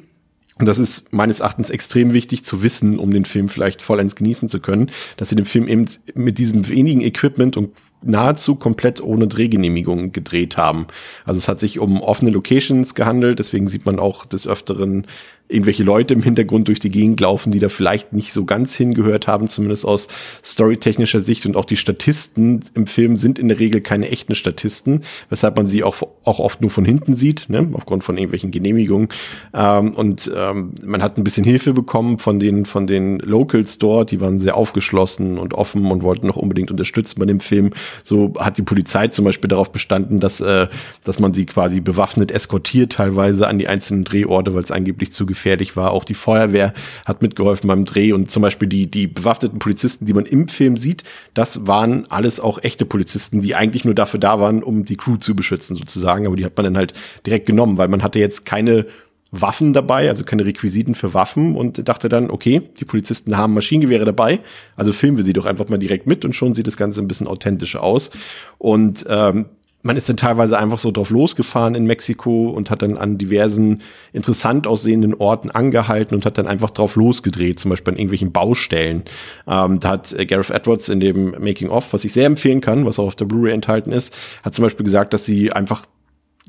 und 0.62 0.68
das 0.68 0.78
ist 0.78 1.12
meines 1.12 1.40
Erachtens 1.40 1.72
extrem 1.72 2.14
wichtig 2.14 2.46
zu 2.46 2.62
wissen, 2.62 3.00
um 3.00 3.10
den 3.12 3.26
Film 3.26 3.50
vielleicht 3.50 3.82
vollends 3.82 4.16
genießen 4.16 4.48
zu 4.48 4.60
können, 4.60 4.92
dass 5.18 5.30
sie 5.30 5.36
den 5.36 5.46
Film 5.46 5.68
eben 5.68 5.86
mit 6.14 6.38
diesem 6.38 6.70
wenigen 6.70 7.02
Equipment 7.02 7.58
und 7.58 7.72
nahezu 8.04 8.54
komplett 8.54 9.02
ohne 9.02 9.28
Drehgenehmigung 9.28 10.12
gedreht 10.12 10.58
haben. 10.58 10.86
Also 11.26 11.40
es 11.40 11.48
hat 11.48 11.60
sich 11.60 11.80
um 11.80 12.02
offene 12.02 12.30
Locations 12.30 12.94
gehandelt, 12.94 13.40
deswegen 13.40 13.68
sieht 13.68 13.88
man 13.88 13.98
auch 13.98 14.24
des 14.24 14.48
Öfteren 14.48 15.08
irgendwelche 15.52 15.84
Leute 15.84 16.14
im 16.14 16.24
Hintergrund 16.24 16.68
durch 16.68 16.80
die 16.80 16.90
Gegend 16.90 17.20
laufen, 17.20 17.52
die 17.52 17.60
da 17.60 17.70
vielleicht 17.70 18.14
nicht 18.14 18.34
so 18.34 18.46
ganz 18.46 18.76
hingehört 18.76 19.28
haben, 19.28 19.50
zumindest 19.50 19.86
aus 19.86 20.08
storytechnischer 20.44 21.20
Sicht. 21.20 21.46
Und 21.46 21.58
auch 21.58 21.66
die 21.66 21.78
Statisten 21.78 22.62
im 22.74 22.88
Film 22.88 23.16
sind 23.16 23.38
in 23.38 23.50
der 23.50 23.60
Regel 23.60 23.82
keine 23.82 24.10
echten 24.10 24.34
Statisten, 24.34 25.02
weshalb 25.30 25.58
man 25.58 25.68
sie 25.68 25.84
auch, 25.84 26.02
auch 26.24 26.40
oft 26.40 26.62
nur 26.62 26.72
von 26.72 26.86
hinten 26.86 27.16
sieht, 27.16 27.50
ne, 27.50 27.70
aufgrund 27.74 28.04
von 28.04 28.18
irgendwelchen 28.18 28.52
Genehmigungen. 28.52 29.10
Ähm, 29.54 29.92
und 29.92 30.32
ähm, 30.36 30.74
man 30.84 31.04
hat 31.04 31.18
ein 31.18 31.24
bisschen 31.24 31.44
Hilfe 31.44 31.74
bekommen 31.74 32.18
von 32.18 32.40
den, 32.40 32.66
von 32.66 32.88
den 32.88 33.20
Locals 33.20 33.78
dort, 33.78 34.12
die 34.12 34.22
waren 34.22 34.40
sehr 34.40 34.56
aufgeschlossen 34.56 35.38
und 35.38 35.54
offen 35.54 35.86
und 35.92 36.04
wollten 36.04 36.28
noch 36.28 36.38
unbedingt 36.38 36.72
unterstützen 36.72 37.20
bei 37.20 37.26
dem 37.26 37.42
Film. 37.42 37.72
So 38.04 38.34
hat 38.40 38.58
die 38.58 38.64
Polizei 38.64 39.08
zum 39.10 39.26
Beispiel 39.26 39.50
darauf 39.50 39.72
bestanden, 39.72 40.20
dass, 40.20 40.40
äh, 40.40 40.68
dass 41.04 41.20
man 41.20 41.34
sie 41.34 41.46
quasi 41.46 41.82
bewaffnet 41.82 42.32
eskortiert 42.32 42.94
teilweise 42.94 43.48
an 43.48 43.60
die 43.60 43.68
einzelnen 43.68 44.06
Drehorte, 44.06 44.54
weil 44.54 44.64
es 44.64 44.72
angeblich 44.72 45.12
zu 45.12 45.26
gefährlich 45.26 45.41
gefährlich 45.42 45.76
war. 45.76 45.92
Auch 45.92 46.04
die 46.04 46.14
Feuerwehr 46.14 46.74
hat 47.06 47.24
mitgeholfen 47.24 47.68
beim 47.68 47.86
Dreh 47.86 48.14
und 48.14 48.30
zum 48.30 48.44
Beispiel 48.44 48.68
die, 48.68 48.90
die 48.90 49.08
bewaffneten 49.08 49.58
Polizisten, 49.58 50.06
die 50.06 50.14
man 50.14 50.26
im 50.26 50.48
Film 50.48 50.78
sieht, 50.78 51.04
das 51.34 51.66
waren 51.66 52.06
alles 52.12 52.40
auch 52.40 52.62
echte 52.62 52.86
Polizisten, 52.86 53.42
die 53.42 53.56
eigentlich 53.56 53.84
nur 53.84 53.96
dafür 53.96 54.20
da 54.20 54.40
waren, 54.40 54.62
um 54.62 54.86
die 54.86 54.98
Crew 54.98 55.18
zu 55.18 55.36
beschützen 55.36 55.76
sozusagen. 55.76 56.28
Aber 56.28 56.36
die 56.36 56.46
hat 56.46 56.56
man 56.56 56.66
dann 56.66 56.78
halt 56.78 56.94
direkt 57.26 57.48
genommen, 57.48 57.78
weil 57.80 57.88
man 57.88 58.04
hatte 58.04 58.20
jetzt 58.20 58.46
keine 58.46 58.86
Waffen 59.32 59.72
dabei, 59.72 60.10
also 60.10 60.26
keine 60.26 60.46
Requisiten 60.46 60.94
für 60.94 61.14
Waffen 61.14 61.56
und 61.56 61.88
dachte 61.88 62.10
dann, 62.10 62.30
okay, 62.30 62.62
die 62.80 62.86
Polizisten 62.86 63.38
haben 63.38 63.54
Maschinengewehre 63.54 64.04
dabei, 64.04 64.42
also 64.76 64.92
filmen 64.92 65.18
wir 65.18 65.24
sie 65.24 65.32
doch 65.32 65.46
einfach 65.46 65.70
mal 65.70 65.78
direkt 65.78 66.06
mit 66.06 66.26
und 66.26 66.36
schon 66.36 66.54
sieht 66.54 66.68
das 66.68 66.76
Ganze 66.76 67.00
ein 67.00 67.08
bisschen 67.08 67.28
authentischer 67.28 67.82
aus. 67.82 68.12
Und 68.58 69.06
ähm, 69.08 69.46
man 69.84 69.98
ist 69.98 70.10
dann 70.10 70.18
teilweise 70.18 70.58
einfach 70.58 70.78
so 70.78 70.92
drauf 70.92 71.10
losgefahren 71.10 71.76
in 71.76 71.86
Mexiko 71.86 72.50
und 72.50 72.70
hat 72.70 72.82
dann 72.82 72.98
an 72.98 73.18
diversen 73.18 73.82
interessant 74.14 74.68
aussehenden 74.68 75.14
Orten 75.14 75.50
angehalten 75.50 76.16
und 76.16 76.26
hat 76.26 76.38
dann 76.38 76.48
einfach 76.48 76.72
drauf 76.72 76.96
losgedreht, 76.96 77.60
zum 77.60 77.70
Beispiel 77.70 77.94
an 77.94 77.98
irgendwelchen 77.98 78.32
Baustellen. 78.32 79.04
Ähm, 79.48 79.80
da 79.80 79.90
hat 79.90 80.14
äh, 80.14 80.26
Gareth 80.26 80.52
Edwards 80.52 80.90
in 80.90 81.00
dem 81.00 81.32
Making 81.40 81.70
of, 81.70 81.94
was 81.94 82.06
ich 82.06 82.14
sehr 82.14 82.26
empfehlen 82.26 82.62
kann, 82.62 82.86
was 82.86 83.00
auch 83.00 83.08
auf 83.08 83.16
der 83.16 83.26
Blu-ray 83.26 83.54
enthalten 83.54 83.92
ist, 83.92 84.16
hat 84.44 84.54
zum 84.54 84.64
Beispiel 84.64 84.84
gesagt, 84.84 85.14
dass 85.14 85.26
sie 85.26 85.52
einfach 85.52 85.86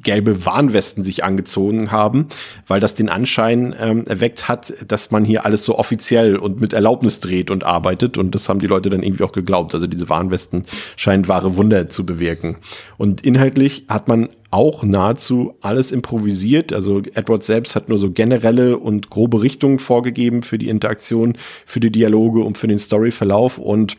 gelbe 0.02 0.44
Warnwesten 0.44 1.04
sich 1.04 1.25
angezogen 1.25 1.90
haben, 1.90 2.28
weil 2.66 2.80
das 2.80 2.94
den 2.94 3.09
Anschein 3.09 3.75
ähm, 3.78 4.04
erweckt 4.06 4.49
hat, 4.49 4.73
dass 4.87 5.11
man 5.11 5.25
hier 5.25 5.44
alles 5.44 5.64
so 5.64 5.78
offiziell 5.78 6.37
und 6.37 6.61
mit 6.61 6.73
Erlaubnis 6.73 7.21
dreht 7.21 7.50
und 7.50 7.64
arbeitet. 7.64 8.18
Und 8.18 8.35
das 8.35 8.49
haben 8.49 8.61
die 8.61 8.66
Leute 8.66 8.90
dann 8.90 9.02
irgendwie 9.02 9.25
auch 9.25 9.32
geglaubt. 9.32 9.75
Also 9.75 9.87
diese 9.87 10.09
Warnwesten 10.09 10.64
scheinen 10.97 11.28
wahre 11.28 11.56
Wunder 11.56 11.88
zu 11.88 12.04
bewirken. 12.04 12.56
Und 12.99 13.23
inhaltlich 13.23 13.85
hat 13.88 14.09
man 14.09 14.28
auch 14.50 14.82
nahezu 14.82 15.54
alles 15.61 15.92
improvisiert. 15.92 16.73
Also 16.73 17.00
Edward 17.14 17.42
selbst 17.42 17.75
hat 17.75 17.88
nur 17.88 17.99
so 17.99 18.11
generelle 18.11 18.76
und 18.78 19.11
grobe 19.11 19.42
Richtungen 19.42 19.78
vorgegeben 19.78 20.42
für 20.42 20.59
die 20.59 20.68
Interaktion, 20.68 21.38
für 21.64 21.80
die 21.80 21.90
Dialoge 21.90 22.40
und 22.40 22.59
für 22.59 22.68
den 22.68 22.78
Storyverlauf 22.78 23.59
und 23.59 23.97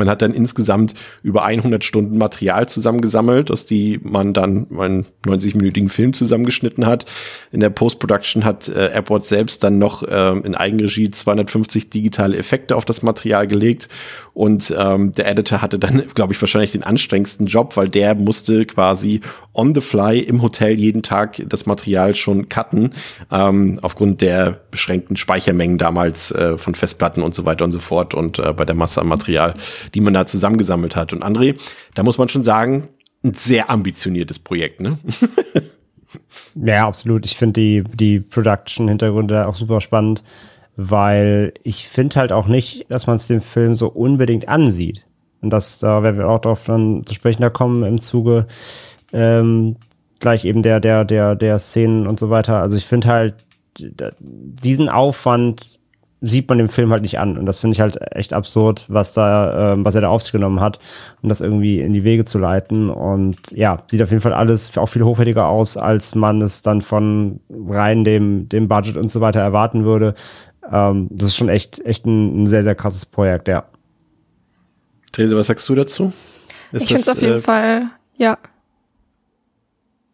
man 0.00 0.10
hat 0.10 0.22
dann 0.22 0.34
insgesamt 0.34 0.94
über 1.22 1.44
100 1.44 1.84
Stunden 1.84 2.18
Material 2.18 2.68
zusammengesammelt, 2.68 3.50
aus 3.50 3.64
die 3.64 4.00
man 4.02 4.34
dann 4.34 4.66
einen 4.76 5.06
90-minütigen 5.24 5.88
Film 5.88 6.12
zusammengeschnitten 6.12 6.86
hat. 6.86 7.04
In 7.52 7.60
der 7.60 7.70
Post-Production 7.70 8.44
hat 8.44 8.68
äh, 8.68 8.92
Airport 8.92 9.26
selbst 9.26 9.62
dann 9.62 9.78
noch 9.78 10.02
äh, 10.02 10.38
in 10.38 10.56
Eigenregie 10.56 11.10
250 11.10 11.90
digitale 11.90 12.36
Effekte 12.36 12.74
auf 12.74 12.84
das 12.84 13.02
Material 13.02 13.46
gelegt 13.46 13.88
und 14.40 14.74
ähm, 14.74 15.12
der 15.12 15.28
Editor 15.28 15.60
hatte 15.60 15.78
dann, 15.78 16.02
glaube 16.14 16.32
ich, 16.32 16.40
wahrscheinlich 16.40 16.72
den 16.72 16.82
anstrengendsten 16.82 17.44
Job, 17.44 17.76
weil 17.76 17.90
der 17.90 18.14
musste 18.14 18.64
quasi 18.64 19.20
on 19.52 19.74
the 19.74 19.82
fly 19.82 20.18
im 20.18 20.40
Hotel 20.40 20.78
jeden 20.78 21.02
Tag 21.02 21.42
das 21.46 21.66
Material 21.66 22.14
schon 22.14 22.48
cutten, 22.48 22.94
ähm, 23.30 23.78
aufgrund 23.82 24.22
der 24.22 24.58
beschränkten 24.70 25.18
Speichermengen 25.18 25.76
damals 25.76 26.32
äh, 26.32 26.56
von 26.56 26.74
Festplatten 26.74 27.22
und 27.22 27.34
so 27.34 27.44
weiter 27.44 27.66
und 27.66 27.72
so 27.72 27.80
fort 27.80 28.14
und 28.14 28.38
äh, 28.38 28.54
bei 28.54 28.64
der 28.64 28.74
Masse 28.74 29.02
an 29.02 29.08
Material 29.08 29.52
die 29.92 30.00
man 30.00 30.14
da 30.14 30.24
zusammengesammelt 30.26 30.96
hat. 30.96 31.12
Und 31.12 31.22
André, 31.22 31.56
da 31.94 32.02
muss 32.02 32.16
man 32.16 32.30
schon 32.30 32.42
sagen, 32.42 32.88
ein 33.22 33.34
sehr 33.34 33.68
ambitioniertes 33.68 34.38
Projekt, 34.38 34.80
ne? 34.80 34.98
ja, 36.54 36.86
absolut. 36.86 37.26
Ich 37.26 37.36
finde 37.36 37.60
die, 37.60 37.84
die 37.92 38.20
Production-Hintergründe 38.20 39.46
auch 39.46 39.54
super 39.54 39.82
spannend, 39.82 40.24
weil 40.88 41.52
ich 41.62 41.88
finde 41.88 42.16
halt 42.16 42.32
auch 42.32 42.48
nicht, 42.48 42.86
dass 42.88 43.06
man 43.06 43.16
es 43.16 43.26
dem 43.26 43.40
Film 43.40 43.74
so 43.74 43.88
unbedingt 43.88 44.48
ansieht. 44.48 45.06
Und 45.42 45.50
das, 45.50 45.78
da 45.78 46.02
werden 46.02 46.18
wir 46.18 46.28
auch 46.28 46.38
darauf 46.38 46.64
dann 46.64 47.02
zu 47.04 47.14
sprechen 47.14 47.42
da 47.42 47.50
kommen 47.50 47.82
im 47.82 48.00
Zuge 48.00 48.46
ähm, 49.12 49.76
gleich 50.20 50.44
eben 50.44 50.62
der, 50.62 50.80
der, 50.80 51.04
der, 51.04 51.34
der 51.34 51.58
Szenen 51.58 52.06
und 52.06 52.18
so 52.18 52.30
weiter. 52.30 52.60
Also 52.60 52.76
ich 52.76 52.86
finde 52.86 53.08
halt 53.08 53.34
diesen 53.78 54.88
Aufwand 54.88 55.80
sieht 56.22 56.48
man 56.48 56.58
dem 56.58 56.68
Film 56.68 56.90
halt 56.90 57.02
nicht 57.02 57.18
an. 57.18 57.38
Und 57.38 57.46
das 57.46 57.60
finde 57.60 57.74
ich 57.74 57.80
halt 57.80 57.98
echt 58.12 58.32
absurd, 58.32 58.84
was 58.88 59.14
da, 59.14 59.72
ähm, 59.72 59.84
was 59.84 59.94
er 59.94 60.02
da 60.02 60.08
auf 60.08 60.22
sich 60.22 60.32
genommen 60.32 60.60
hat, 60.60 60.78
um 61.22 61.28
das 61.28 61.40
irgendwie 61.40 61.80
in 61.80 61.92
die 61.92 62.04
Wege 62.04 62.24
zu 62.24 62.38
leiten. 62.38 62.90
Und 62.90 63.38
ja, 63.52 63.78
sieht 63.90 64.02
auf 64.02 64.10
jeden 64.10 64.20
Fall 64.20 64.34
alles 64.34 64.76
auch 64.76 64.86
viel 64.86 65.02
hochwertiger 65.02 65.48
aus, 65.48 65.76
als 65.76 66.14
man 66.14 66.42
es 66.42 66.62
dann 66.62 66.82
von 66.82 67.40
rein 67.48 68.04
dem, 68.04 68.48
dem 68.48 68.68
Budget 68.68 68.96
und 68.96 69.10
so 69.10 69.20
weiter 69.20 69.40
erwarten 69.40 69.84
würde. 69.84 70.14
Ähm, 70.70 71.08
das 71.10 71.28
ist 71.28 71.36
schon 71.36 71.48
echt, 71.48 71.84
echt 71.84 72.06
ein, 72.06 72.42
ein 72.42 72.46
sehr, 72.46 72.62
sehr 72.62 72.74
krasses 72.74 73.06
Projekt, 73.06 73.48
ja. 73.48 73.64
Therese, 75.12 75.36
was 75.36 75.46
sagst 75.46 75.68
du 75.68 75.74
dazu? 75.74 76.12
Ist 76.72 76.82
ich 76.82 76.88
finde 76.88 77.02
es 77.02 77.08
auf 77.08 77.20
jeden 77.20 77.38
äh, 77.38 77.40
Fall, 77.40 77.90
ja. 78.16 78.38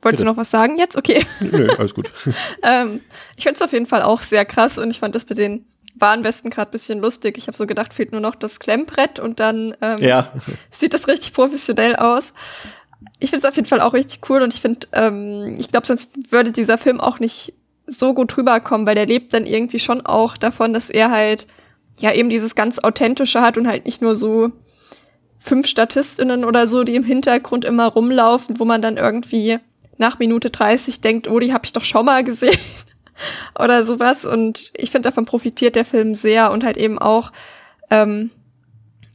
Wolltest 0.03 0.23
du 0.23 0.27
noch 0.27 0.37
was 0.37 0.51
sagen 0.51 0.79
jetzt? 0.79 0.97
Okay. 0.97 1.25
Nö, 1.41 1.69
alles 1.77 1.95
gut. 1.95 2.11
ähm, 2.63 3.01
ich 3.37 3.45
finde 3.45 3.57
es 3.57 3.63
auf 3.63 3.73
jeden 3.73 3.87
Fall 3.87 4.03
auch 4.03 4.21
sehr 4.21 4.45
krass 4.45 4.79
und 4.79 4.91
ich 4.91 5.01
fand 5.01 5.15
das 5.15 5.29
mit 5.29 5.39
den 5.39 5.67
Warnwesten 5.97 6.51
gerade 6.51 6.71
bisschen 6.71 7.01
lustig. 7.01 7.39
Ich 7.39 7.49
habe 7.49 7.57
so 7.57 7.67
gedacht, 7.67 7.93
fehlt 7.93 8.13
nur 8.13 8.21
noch 8.21 8.35
das 8.35 8.61
Klemmbrett 8.61 9.19
und 9.19 9.41
dann 9.41 9.75
ähm, 9.81 9.99
ja. 9.99 10.33
sieht 10.71 10.95
das 10.95 11.09
richtig 11.09 11.33
professionell 11.33 11.97
aus. 11.97 12.35
Ich 13.19 13.31
finde 13.31 13.47
es 13.47 13.51
auf 13.51 13.57
jeden 13.57 13.69
Fall 13.69 13.81
auch 13.81 13.95
richtig 13.95 14.21
cool 14.31 14.43
und 14.43 14.55
ich 14.55 14.61
finde, 14.61 14.87
ähm, 14.93 15.57
ich 15.59 15.71
glaube, 15.71 15.87
sonst 15.87 16.13
würde 16.31 16.53
dieser 16.53 16.79
Film 16.79 17.01
auch 17.01 17.19
nicht 17.19 17.55
so 17.87 18.15
gut 18.15 18.37
rüberkommen, 18.37 18.87
weil 18.87 18.95
der 18.95 19.07
lebt 19.07 19.33
dann 19.33 19.47
irgendwie 19.47 19.79
schon 19.79 20.05
auch 20.05 20.37
davon, 20.37 20.73
dass 20.73 20.91
er 20.91 21.11
halt 21.11 21.47
ja 21.99 22.13
eben 22.13 22.29
dieses 22.29 22.55
ganz 22.55 22.79
authentische 22.79 23.41
hat 23.41 23.57
und 23.57 23.67
halt 23.67 23.87
nicht 23.87 24.03
nur 24.03 24.17
so 24.17 24.53
fünf 25.39 25.67
Statistinnen 25.67 26.45
oder 26.45 26.67
so, 26.67 26.85
die 26.85 26.97
im 26.97 27.05
Hintergrund 27.05 27.65
immer 27.65 27.87
rumlaufen, 27.87 28.59
wo 28.59 28.65
man 28.65 28.83
dann 28.83 28.97
irgendwie 28.97 29.59
nach 29.99 30.19
Minute 30.19 30.51
30 30.51 31.01
denkt, 31.01 31.29
oh, 31.29 31.39
die 31.39 31.53
habe 31.53 31.65
ich 31.65 31.73
doch 31.73 31.85
schon 31.85 32.07
mal 32.07 32.25
gesehen 32.25 32.59
oder 33.59 33.85
sowas. 33.85 34.25
Und 34.25 34.73
ich 34.75 34.91
finde, 34.91 35.09
davon 35.09 35.25
profitiert 35.25 35.77
der 35.77 35.85
Film 35.85 36.15
sehr 36.15 36.51
und 36.51 36.65
halt 36.65 36.77
eben 36.77 36.99
auch, 36.99 37.33
ähm, 37.91 38.31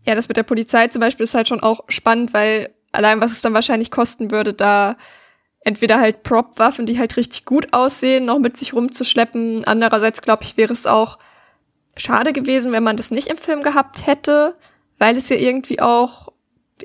ja, 0.05 0.15
das 0.15 0.27
mit 0.27 0.37
der 0.37 0.43
Polizei 0.43 0.87
zum 0.87 1.01
Beispiel 1.01 1.25
ist 1.25 1.35
halt 1.35 1.47
schon 1.47 1.61
auch 1.61 1.81
spannend, 1.87 2.33
weil 2.33 2.69
allein 2.91 3.21
was 3.21 3.31
es 3.33 3.41
dann 3.41 3.53
wahrscheinlich 3.53 3.91
kosten 3.91 4.31
würde, 4.31 4.53
da 4.53 4.95
entweder 5.63 5.99
halt 5.99 6.23
Prop-Waffen, 6.23 6.85
die 6.85 6.99
halt 6.99 7.17
richtig 7.17 7.45
gut 7.45 7.69
aussehen, 7.71 8.25
noch 8.25 8.39
mit 8.39 8.57
sich 8.57 8.73
rumzuschleppen. 8.73 9.63
Andererseits 9.65 10.21
glaube 10.21 10.43
ich, 10.43 10.57
wäre 10.57 10.73
es 10.73 10.87
auch 10.87 11.17
schade 11.95 12.33
gewesen, 12.33 12.71
wenn 12.71 12.83
man 12.83 12.97
das 12.97 13.11
nicht 13.11 13.27
im 13.27 13.37
Film 13.37 13.61
gehabt 13.61 14.07
hätte, 14.07 14.55
weil 14.97 15.17
es 15.17 15.29
ja 15.29 15.35
irgendwie 15.35 15.79
auch 15.79 16.31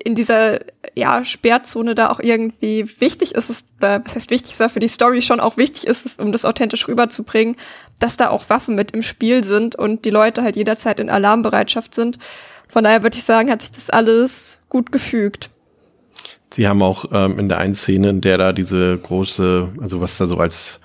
in 0.05 0.15
dieser 0.15 0.61
ja, 0.95 1.25
Sperrzone 1.25 1.95
da 1.95 2.11
auch 2.11 2.21
irgendwie 2.21 2.89
wichtig 3.01 3.35
ist 3.35 3.49
es, 3.49 3.63
äh, 3.81 4.01
was 4.05 4.15
heißt 4.15 4.31
wichtig 4.31 4.53
ist, 4.53 4.73
für 4.73 4.81
die 4.81 4.89
Story 4.89 5.23
schon 5.23 5.41
auch 5.41 5.57
wichtig 5.57 5.87
ist 5.87 6.05
es, 6.05 6.19
um 6.19 6.33
das 6.33 6.45
authentisch 6.45 6.87
rüberzubringen, 6.87 7.57
dass 7.99 8.17
da 8.17 8.29
auch 8.29 8.49
Waffen 8.51 8.75
mit 8.75 8.91
im 8.91 9.03
Spiel 9.03 9.43
sind 9.45 9.77
und 9.77 10.05
die 10.05 10.11
Leute 10.11 10.43
halt 10.43 10.57
jederzeit 10.57 11.01
in 11.01 11.09
Alarmbereitschaft 11.09 11.95
sind. 11.95 12.19
Von 12.69 12.85
daher 12.85 13.03
würde 13.03 13.17
ich 13.17 13.25
sagen, 13.25 13.51
hat 13.51 13.63
sich 13.63 13.73
das 13.73 13.91
alles 13.91 14.59
gut 14.69 14.93
gefügt. 14.93 15.51
Sie 16.57 16.67
haben 16.67 16.81
auch 16.83 17.05
ähm, 17.13 17.39
in 17.39 17.51
der 17.51 17.59
einen 17.59 17.75
Szene, 17.75 18.09
in 18.09 18.23
der 18.23 18.39
da 18.39 18.55
diese 18.55 18.97
große, 18.97 19.75
also 19.79 20.01
was 20.01 20.17
da 20.17 20.25
so 20.25 20.39
als 20.39 20.81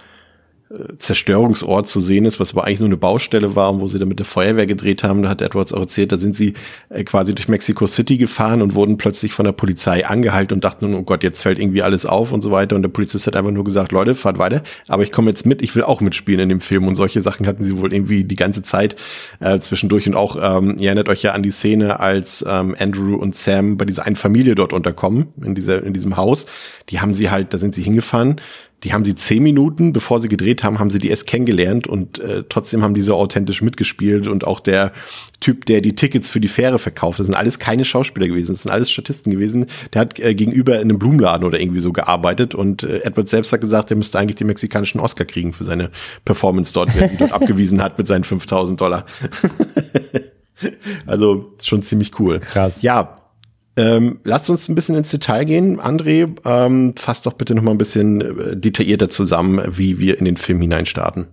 Zerstörungsort 0.97 1.87
zu 1.87 1.99
sehen 1.99 2.25
ist, 2.25 2.39
was 2.39 2.51
aber 2.51 2.65
eigentlich 2.65 2.79
nur 2.79 2.89
eine 2.89 2.97
Baustelle 2.97 3.55
war 3.55 3.71
wo 3.81 3.87
sie 3.87 3.99
dann 3.99 4.07
mit 4.07 4.19
der 4.19 4.25
Feuerwehr 4.25 4.65
gedreht 4.65 5.03
haben. 5.03 5.21
Da 5.21 5.29
hat 5.29 5.41
Edwards 5.41 5.73
auch 5.73 5.81
erzählt, 5.81 6.11
da 6.11 6.17
sind 6.17 6.35
sie 6.35 6.53
äh, 6.89 7.03
quasi 7.03 7.33
durch 7.33 7.47
Mexico 7.47 7.87
City 7.87 8.17
gefahren 8.17 8.61
und 8.61 8.75
wurden 8.75 8.97
plötzlich 8.97 9.33
von 9.33 9.45
der 9.45 9.53
Polizei 9.53 10.05
angehalten 10.05 10.55
und 10.55 10.63
dachten, 10.63 10.93
oh 10.93 11.03
Gott, 11.03 11.23
jetzt 11.23 11.41
fällt 11.41 11.59
irgendwie 11.59 11.81
alles 11.81 12.05
auf 12.05 12.31
und 12.31 12.41
so 12.41 12.51
weiter. 12.51 12.75
Und 12.75 12.81
der 12.81 12.89
Polizist 12.89 13.27
hat 13.27 13.35
einfach 13.35 13.51
nur 13.51 13.63
gesagt, 13.63 13.91
Leute, 13.91 14.15
fahrt 14.15 14.37
weiter, 14.37 14.63
aber 14.87 15.03
ich 15.03 15.11
komme 15.11 15.29
jetzt 15.29 15.45
mit, 15.45 15.61
ich 15.61 15.75
will 15.75 15.83
auch 15.83 16.01
mitspielen 16.01 16.41
in 16.41 16.49
dem 16.49 16.61
Film. 16.61 16.87
Und 16.87 16.95
solche 16.95 17.21
Sachen 17.21 17.47
hatten 17.47 17.63
sie 17.63 17.77
wohl 17.77 17.93
irgendwie 17.93 18.23
die 18.23 18.35
ganze 18.35 18.61
Zeit 18.61 18.95
äh, 19.39 19.59
zwischendurch. 19.59 20.07
Und 20.07 20.15
auch, 20.15 20.37
ähm, 20.41 20.77
ihr 20.79 20.87
erinnert 20.87 21.09
euch 21.09 21.23
ja 21.23 21.33
an 21.33 21.43
die 21.43 21.51
Szene, 21.51 21.99
als 21.99 22.45
ähm, 22.47 22.75
Andrew 22.79 23.15
und 23.15 23.35
Sam 23.35 23.77
bei 23.77 23.85
dieser 23.85 24.05
einen 24.05 24.15
Familie 24.15 24.55
dort 24.55 24.73
unterkommen, 24.73 25.27
in, 25.43 25.55
dieser, 25.55 25.83
in 25.83 25.93
diesem 25.93 26.17
Haus. 26.17 26.45
Die 26.89 26.99
haben 26.99 27.13
sie 27.13 27.29
halt, 27.29 27.53
da 27.53 27.57
sind 27.57 27.75
sie 27.75 27.83
hingefahren 27.83 28.41
die 28.83 28.93
haben 28.93 29.05
sie 29.05 29.15
zehn 29.15 29.43
Minuten, 29.43 29.93
bevor 29.93 30.19
sie 30.19 30.27
gedreht 30.27 30.63
haben, 30.63 30.79
haben 30.79 30.89
sie 30.89 30.99
die 30.99 31.09
erst 31.09 31.27
kennengelernt 31.27 31.87
und 31.87 32.19
äh, 32.19 32.43
trotzdem 32.49 32.81
haben 32.81 32.93
die 32.93 33.01
so 33.01 33.15
authentisch 33.15 33.61
mitgespielt 33.61 34.27
und 34.27 34.45
auch 34.45 34.59
der 34.59 34.91
Typ, 35.39 35.65
der 35.65 35.81
die 35.81 35.95
Tickets 35.95 36.29
für 36.29 36.39
die 36.39 36.47
Fähre 36.47 36.79
verkauft, 36.79 37.19
das 37.19 37.27
sind 37.27 37.35
alles 37.35 37.59
keine 37.59 37.85
Schauspieler 37.85 38.27
gewesen, 38.27 38.53
das 38.53 38.63
sind 38.63 38.71
alles 38.71 38.89
Statisten 38.89 39.31
gewesen. 39.31 39.67
Der 39.93 40.01
hat 40.01 40.19
äh, 40.19 40.33
gegenüber 40.33 40.75
in 40.75 40.89
einem 40.89 40.99
Blumenladen 40.99 41.45
oder 41.45 41.59
irgendwie 41.59 41.81
so 41.81 41.91
gearbeitet 41.91 42.55
und 42.55 42.83
äh, 42.83 42.99
Edward 43.03 43.29
selbst 43.29 43.53
hat 43.53 43.61
gesagt, 43.61 43.91
er 43.91 43.97
müsste 43.97 44.17
eigentlich 44.17 44.35
den 44.35 44.47
mexikanischen 44.47 44.99
Oscar 44.99 45.25
kriegen 45.25 45.53
für 45.53 45.63
seine 45.63 45.91
Performance 46.25 46.73
dort, 46.73 46.89
die 46.93 47.17
dort 47.17 47.31
abgewiesen 47.31 47.81
hat 47.81 47.97
mit 47.97 48.07
seinen 48.07 48.23
5000 48.23 48.81
Dollar. 48.81 49.05
also 51.05 51.53
schon 51.61 51.83
ziemlich 51.83 52.19
cool. 52.19 52.39
Krass. 52.39 52.81
Ja, 52.81 53.15
ähm, 53.77 54.19
lasst 54.23 54.49
uns 54.49 54.67
ein 54.67 54.75
bisschen 54.75 54.95
ins 54.95 55.11
Detail 55.11 55.45
gehen. 55.45 55.79
André, 55.79 56.27
ähm, 56.45 56.93
fass 56.97 57.21
doch 57.21 57.33
bitte 57.33 57.55
noch 57.55 57.63
mal 57.63 57.71
ein 57.71 57.77
bisschen 57.77 58.21
äh, 58.21 58.57
detaillierter 58.57 59.09
zusammen, 59.09 59.61
wie 59.67 59.99
wir 59.99 60.19
in 60.19 60.25
den 60.25 60.37
Film 60.37 60.61
hineinstarten. 60.61 61.27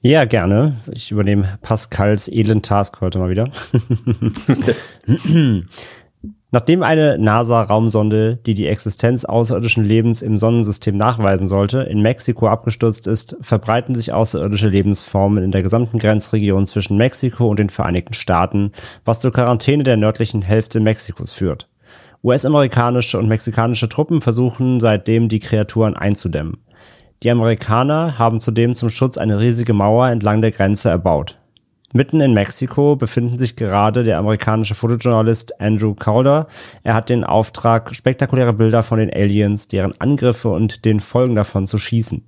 Ja, 0.00 0.24
gerne. 0.24 0.76
Ich 0.92 1.10
übernehme 1.10 1.58
Pascals 1.62 2.28
edlen 2.28 2.62
Task 2.62 3.00
heute 3.00 3.18
mal 3.18 3.30
wieder. 3.30 3.50
Nachdem 6.50 6.82
eine 6.82 7.18
NASA-Raumsonde, 7.18 8.36
die 8.46 8.54
die 8.54 8.68
Existenz 8.68 9.26
außerirdischen 9.26 9.84
Lebens 9.84 10.22
im 10.22 10.38
Sonnensystem 10.38 10.96
nachweisen 10.96 11.46
sollte, 11.46 11.82
in 11.82 12.00
Mexiko 12.00 12.48
abgestürzt 12.48 13.06
ist, 13.06 13.36
verbreiten 13.42 13.94
sich 13.94 14.14
außerirdische 14.14 14.70
Lebensformen 14.70 15.44
in 15.44 15.50
der 15.50 15.62
gesamten 15.62 15.98
Grenzregion 15.98 16.64
zwischen 16.64 16.96
Mexiko 16.96 17.48
und 17.48 17.58
den 17.58 17.68
Vereinigten 17.68 18.14
Staaten, 18.14 18.72
was 19.04 19.20
zur 19.20 19.30
Quarantäne 19.30 19.82
der 19.82 19.98
nördlichen 19.98 20.40
Hälfte 20.40 20.80
Mexikos 20.80 21.32
führt. 21.32 21.68
US-amerikanische 22.24 23.18
und 23.18 23.28
mexikanische 23.28 23.90
Truppen 23.90 24.22
versuchen 24.22 24.80
seitdem 24.80 25.28
die 25.28 25.40
Kreaturen 25.40 25.96
einzudämmen. 25.96 26.56
Die 27.22 27.30
Amerikaner 27.30 28.18
haben 28.18 28.40
zudem 28.40 28.74
zum 28.74 28.88
Schutz 28.88 29.18
eine 29.18 29.38
riesige 29.38 29.74
Mauer 29.74 30.08
entlang 30.08 30.40
der 30.40 30.52
Grenze 30.52 30.88
erbaut. 30.88 31.38
Mitten 31.94 32.20
in 32.20 32.34
Mexiko 32.34 32.96
befinden 32.96 33.38
sich 33.38 33.56
gerade 33.56 34.04
der 34.04 34.18
amerikanische 34.18 34.74
Fotojournalist 34.74 35.58
Andrew 35.58 35.94
Calder. 35.94 36.46
Er 36.82 36.92
hat 36.92 37.08
den 37.08 37.24
Auftrag, 37.24 37.94
spektakuläre 37.94 38.52
Bilder 38.52 38.82
von 38.82 38.98
den 38.98 39.10
Aliens, 39.10 39.68
deren 39.68 39.98
Angriffe 39.98 40.50
und 40.50 40.84
den 40.84 41.00
Folgen 41.00 41.34
davon 41.34 41.66
zu 41.66 41.78
schießen. 41.78 42.22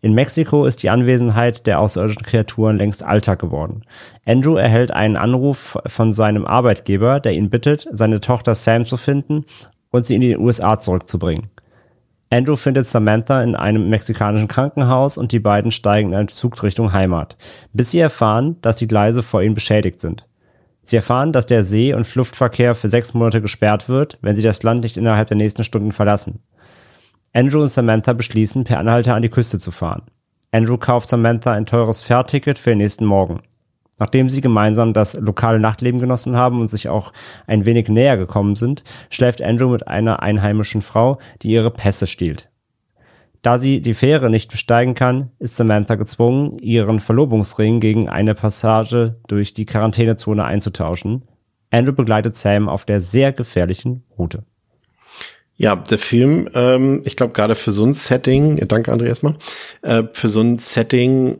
In 0.00 0.14
Mexiko 0.14 0.64
ist 0.64 0.82
die 0.82 0.88
Anwesenheit 0.88 1.66
der 1.66 1.80
außerirdischen 1.80 2.22
Kreaturen 2.22 2.78
längst 2.78 3.02
Alltag 3.02 3.38
geworden. 3.38 3.84
Andrew 4.24 4.56
erhält 4.56 4.92
einen 4.92 5.18
Anruf 5.18 5.76
von 5.84 6.14
seinem 6.14 6.46
Arbeitgeber, 6.46 7.20
der 7.20 7.34
ihn 7.34 7.50
bittet, 7.50 7.86
seine 7.90 8.20
Tochter 8.20 8.54
Sam 8.54 8.86
zu 8.86 8.96
finden 8.96 9.44
und 9.90 10.06
sie 10.06 10.14
in 10.14 10.22
die 10.22 10.38
USA 10.38 10.78
zurückzubringen. 10.78 11.51
Andrew 12.32 12.56
findet 12.56 12.86
Samantha 12.86 13.42
in 13.42 13.54
einem 13.54 13.90
mexikanischen 13.90 14.48
Krankenhaus 14.48 15.18
und 15.18 15.32
die 15.32 15.38
beiden 15.38 15.70
steigen 15.70 16.12
in 16.12 16.14
einen 16.14 16.28
Zug 16.28 16.62
Richtung 16.62 16.94
Heimat, 16.94 17.36
bis 17.74 17.90
sie 17.90 17.98
erfahren, 17.98 18.56
dass 18.62 18.76
die 18.76 18.86
Gleise 18.86 19.22
vor 19.22 19.42
ihnen 19.42 19.54
beschädigt 19.54 20.00
sind. 20.00 20.26
Sie 20.82 20.96
erfahren, 20.96 21.32
dass 21.32 21.44
der 21.44 21.62
See- 21.62 21.92
und 21.92 22.14
Luftverkehr 22.14 22.74
für 22.74 22.88
sechs 22.88 23.12
Monate 23.12 23.42
gesperrt 23.42 23.90
wird, 23.90 24.18
wenn 24.22 24.34
sie 24.34 24.40
das 24.40 24.62
Land 24.62 24.82
nicht 24.82 24.96
innerhalb 24.96 25.28
der 25.28 25.36
nächsten 25.36 25.62
Stunden 25.62 25.92
verlassen. 25.92 26.40
Andrew 27.34 27.60
und 27.60 27.68
Samantha 27.68 28.14
beschließen, 28.14 28.64
per 28.64 28.78
Anhalter 28.78 29.14
an 29.14 29.20
die 29.20 29.28
Küste 29.28 29.58
zu 29.58 29.70
fahren. 29.70 30.04
Andrew 30.52 30.78
kauft 30.78 31.10
Samantha 31.10 31.52
ein 31.52 31.66
teures 31.66 32.02
Fährticket 32.02 32.58
für 32.58 32.70
den 32.70 32.78
nächsten 32.78 33.04
Morgen. 33.04 33.42
Nachdem 34.02 34.28
sie 34.28 34.40
gemeinsam 34.40 34.92
das 34.92 35.14
lokale 35.14 35.60
Nachtleben 35.60 36.00
genossen 36.00 36.36
haben 36.36 36.60
und 36.60 36.66
sich 36.66 36.88
auch 36.88 37.12
ein 37.46 37.66
wenig 37.66 37.88
näher 37.88 38.16
gekommen 38.16 38.56
sind, 38.56 38.82
schläft 39.10 39.40
Andrew 39.40 39.68
mit 39.68 39.86
einer 39.86 40.24
einheimischen 40.24 40.82
Frau, 40.82 41.20
die 41.40 41.52
ihre 41.52 41.70
Pässe 41.70 42.08
stiehlt. 42.08 42.50
Da 43.42 43.58
sie 43.58 43.80
die 43.80 43.94
Fähre 43.94 44.28
nicht 44.28 44.50
besteigen 44.50 44.94
kann, 44.94 45.30
ist 45.38 45.54
Samantha 45.54 45.94
gezwungen, 45.94 46.58
ihren 46.58 46.98
Verlobungsring 46.98 47.78
gegen 47.78 48.08
eine 48.08 48.34
Passage 48.34 49.20
durch 49.28 49.54
die 49.54 49.66
Quarantänezone 49.66 50.42
einzutauschen. 50.42 51.22
Andrew 51.70 51.92
begleitet 51.92 52.34
Sam 52.34 52.68
auf 52.68 52.84
der 52.84 53.00
sehr 53.00 53.32
gefährlichen 53.32 54.02
Route. 54.18 54.42
Ja, 55.54 55.76
der 55.76 55.98
Film, 55.98 56.48
ähm, 56.54 57.02
ich 57.04 57.14
glaube 57.14 57.34
gerade 57.34 57.54
für 57.54 57.70
so 57.70 57.84
ein 57.84 57.94
Setting, 57.94 58.66
danke 58.66 58.92
André 58.92 59.04
erstmal, 59.04 59.36
äh, 59.82 60.02
für 60.12 60.28
so 60.28 60.40
ein 60.40 60.58
Setting 60.58 61.38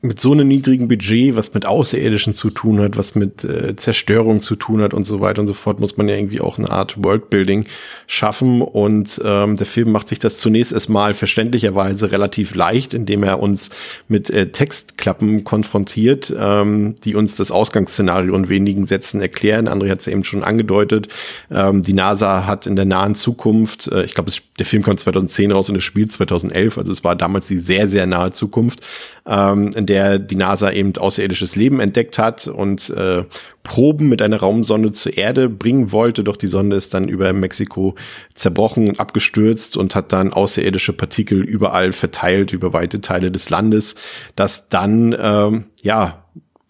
mit 0.00 0.20
so 0.20 0.30
einem 0.30 0.46
niedrigen 0.46 0.86
Budget, 0.86 1.34
was 1.34 1.54
mit 1.54 1.66
Außerirdischen 1.66 2.32
zu 2.32 2.50
tun 2.50 2.80
hat, 2.80 2.96
was 2.96 3.16
mit 3.16 3.42
äh, 3.42 3.74
Zerstörung 3.74 4.42
zu 4.42 4.54
tun 4.54 4.80
hat 4.80 4.94
und 4.94 5.04
so 5.04 5.20
weiter 5.20 5.40
und 5.40 5.48
so 5.48 5.54
fort, 5.54 5.80
muss 5.80 5.96
man 5.96 6.08
ja 6.08 6.14
irgendwie 6.14 6.40
auch 6.40 6.56
eine 6.56 6.70
Art 6.70 7.02
Worldbuilding 7.02 7.64
schaffen. 8.06 8.62
Und 8.62 9.20
ähm, 9.24 9.56
der 9.56 9.66
Film 9.66 9.90
macht 9.90 10.08
sich 10.08 10.20
das 10.20 10.38
zunächst 10.38 10.72
erstmal 10.72 11.14
verständlicherweise 11.14 12.12
relativ 12.12 12.54
leicht, 12.54 12.94
indem 12.94 13.24
er 13.24 13.40
uns 13.40 13.70
mit 14.06 14.30
äh, 14.30 14.52
Textklappen 14.52 15.42
konfrontiert, 15.42 16.32
ähm, 16.38 16.94
die 17.02 17.16
uns 17.16 17.34
das 17.34 17.50
Ausgangsszenario 17.50 18.36
in 18.36 18.48
wenigen 18.48 18.86
Sätzen 18.86 19.20
erklären. 19.20 19.68
André 19.68 19.90
hat 19.90 19.98
es 19.98 20.06
ja 20.06 20.12
eben 20.12 20.22
schon 20.22 20.44
angedeutet. 20.44 21.08
Ähm, 21.50 21.82
die 21.82 21.92
NASA 21.92 22.46
hat 22.46 22.66
in 22.66 22.76
der 22.76 22.84
nahen 22.84 23.16
Zukunft, 23.16 23.88
äh, 23.88 24.04
ich 24.04 24.14
glaube, 24.14 24.30
der 24.60 24.66
Film 24.66 24.84
kommt 24.84 25.00
2010 25.00 25.50
raus 25.50 25.68
und 25.68 25.76
es 25.76 25.82
spielt 25.82 26.12
2011, 26.12 26.78
also 26.78 26.92
es 26.92 27.02
war 27.02 27.16
damals 27.16 27.46
die 27.46 27.58
sehr, 27.58 27.88
sehr 27.88 28.06
nahe 28.06 28.30
Zukunft, 28.30 28.80
ähm, 29.28 29.70
in 29.76 29.86
der 29.86 30.18
die 30.18 30.34
NASA 30.34 30.72
eben 30.72 30.96
außerirdisches 30.96 31.54
Leben 31.54 31.80
entdeckt 31.80 32.18
hat 32.18 32.48
und 32.48 32.90
äh, 32.90 33.24
Proben 33.62 34.08
mit 34.08 34.22
einer 34.22 34.38
Raumsonde 34.38 34.92
zur 34.92 35.18
Erde 35.18 35.50
bringen 35.50 35.92
wollte, 35.92 36.24
doch 36.24 36.36
die 36.36 36.46
Sonde 36.46 36.76
ist 36.76 36.94
dann 36.94 37.06
über 37.08 37.32
Mexiko 37.34 37.94
zerbrochen 38.34 38.88
und 38.88 39.00
abgestürzt 39.00 39.76
und 39.76 39.94
hat 39.94 40.12
dann 40.12 40.32
außerirdische 40.32 40.94
Partikel 40.94 41.42
überall 41.42 41.92
verteilt 41.92 42.52
über 42.54 42.72
weite 42.72 43.02
Teile 43.02 43.30
des 43.30 43.50
Landes, 43.50 43.96
das 44.34 44.70
dann 44.70 45.14
ähm, 45.20 45.66
ja 45.82 46.24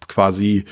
quasi 0.09 0.65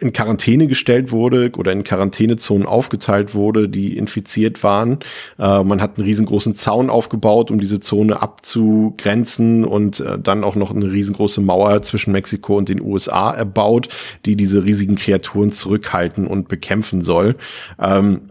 in 0.00 0.12
Quarantäne 0.12 0.66
gestellt 0.66 1.12
wurde 1.12 1.50
oder 1.56 1.72
in 1.72 1.84
Quarantänezonen 1.84 2.66
aufgeteilt 2.66 3.34
wurde, 3.34 3.68
die 3.68 3.96
infiziert 3.96 4.62
waren. 4.62 4.98
Äh, 5.38 5.64
man 5.64 5.80
hat 5.80 5.98
einen 5.98 6.06
riesengroßen 6.06 6.54
Zaun 6.54 6.90
aufgebaut, 6.90 7.50
um 7.50 7.60
diese 7.60 7.80
Zone 7.80 8.20
abzugrenzen 8.20 9.64
und 9.64 10.00
äh, 10.00 10.18
dann 10.18 10.44
auch 10.44 10.54
noch 10.54 10.70
eine 10.70 10.90
riesengroße 10.90 11.40
Mauer 11.40 11.82
zwischen 11.82 12.12
Mexiko 12.12 12.56
und 12.56 12.68
den 12.68 12.80
USA 12.80 13.32
erbaut, 13.32 13.88
die 14.24 14.36
diese 14.36 14.64
riesigen 14.64 14.94
Kreaturen 14.94 15.52
zurückhalten 15.52 16.26
und 16.26 16.48
bekämpfen 16.48 17.02
soll. 17.02 17.36
Ähm, 17.78 18.30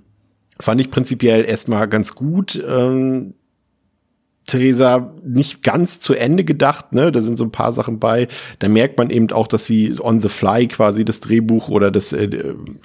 fand 0.60 0.82
ich 0.82 0.92
prinzipiell 0.92 1.46
erstmal 1.46 1.88
ganz 1.88 2.16
gut. 2.16 2.62
Ähm, 2.68 3.34
Theresa 4.48 5.14
nicht 5.24 5.64
ganz 5.64 6.00
zu 6.00 6.14
Ende 6.14 6.44
gedacht, 6.44 6.94
ne? 6.94 7.12
Da 7.12 7.22
sind 7.22 7.38
so 7.38 7.46
ein 7.46 7.52
paar 7.52 7.72
Sachen 7.74 8.00
bei. 8.00 8.28
Da 8.60 8.68
merkt 8.68 8.98
man 8.98 9.10
eben 9.10 9.32
auch, 9.32 9.48
dass 9.48 9.66
sie 9.66 9.96
on 10.00 10.20
the 10.20 10.30
fly 10.30 10.68
quasi 10.68 11.06
das 11.06 11.20
Drehbuch 11.20 11.70
oder 11.70 11.92
das, 11.92 12.12
äh, 12.12 12.30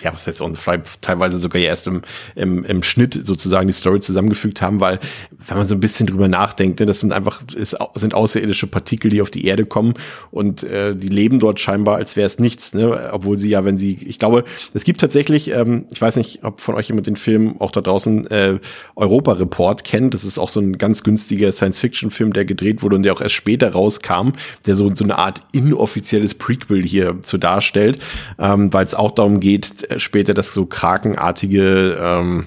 ja, 0.03 0.13
was 0.13 0.27
heißt 0.27 0.43
on 0.43 0.55
the 0.55 0.61
fly, 0.61 0.79
teilweise 1.01 1.39
sogar 1.39 1.61
erst 1.61 1.87
im, 1.87 2.03
im, 2.35 2.63
im 2.65 2.83
Schnitt 2.83 3.19
sozusagen 3.25 3.67
die 3.67 3.73
Story 3.73 4.01
zusammengefügt 4.01 4.63
haben, 4.63 4.81
weil, 4.81 5.01
wenn 5.49 5.57
man 5.57 5.67
so 5.67 5.75
ein 5.75 5.81
bisschen 5.81 6.07
drüber 6.07 6.29
nachdenkt, 6.29 6.79
ne, 6.79 6.87
das 6.87 7.01
sind 7.01 7.13
einfach, 7.13 7.43
ist, 7.55 7.77
sind 7.95 8.15
außerirdische 8.15 8.67
Partikel, 8.67 9.11
die 9.11 9.23
auf 9.23 9.31
die 9.31 9.47
Erde 9.47 9.65
kommen 9.67 9.95
und 10.31 10.63
äh, 10.63 10.95
die 10.95 11.09
leben 11.09 11.41
dort 11.41 11.59
scheinbar, 11.59 11.97
als 11.97 12.17
wäre 12.17 12.27
es 12.27 12.39
nichts, 12.39 12.75
ne? 12.75 13.11
Obwohl 13.13 13.39
sie 13.39 13.49
ja, 13.49 13.65
wenn 13.65 13.79
sie, 13.79 13.99
ich 14.07 14.19
glaube, 14.19 14.45
es 14.75 14.85
gibt 14.85 15.01
tatsächlich, 15.01 15.51
ähm, 15.51 15.87
ich 15.93 16.01
weiß 16.01 16.17
nicht, 16.17 16.45
ob 16.45 16.61
von 16.61 16.75
euch 16.75 16.89
jemand 16.89 17.07
den 17.07 17.17
Film 17.17 17.61
auch 17.61 17.73
da 17.73 17.81
draußen 17.81 18.27
äh, 18.31 18.59
Europa 18.95 19.33
Report 19.33 19.83
kennt. 19.83 20.15
Das 20.15 20.23
ist 20.23 20.39
auch 20.39 20.49
so 20.49 20.61
ein 20.61 20.79
ganz 20.79 21.03
günstiger 21.03 21.46
Science-Fiction-Film, 21.53 22.33
der 22.33 22.45
gedreht 22.45 22.83
wurde 22.83 22.97
und 22.97 23.03
der 23.03 23.13
auch 23.13 23.21
erst 23.21 23.35
später 23.35 23.73
rauskam, 23.73 24.31
der 24.67 24.77
so, 24.77 24.95
so 24.95 25.05
eine 25.05 25.19
Art 25.19 25.43
inoffizielles 25.53 26.35
Prequel 26.35 26.85
hier 26.85 27.23
zu 27.23 27.39
darstellt, 27.39 27.99
ähm, 28.39 28.73
weil 28.73 28.85
es 28.85 28.95
auch 28.95 29.13
darum 29.13 29.41
geht, 29.41 29.91
äh, 29.91 30.01
später, 30.01 30.35
dass 30.35 30.55
so 30.55 30.67
krakenartige 30.67 31.99
ähm, 32.01 32.47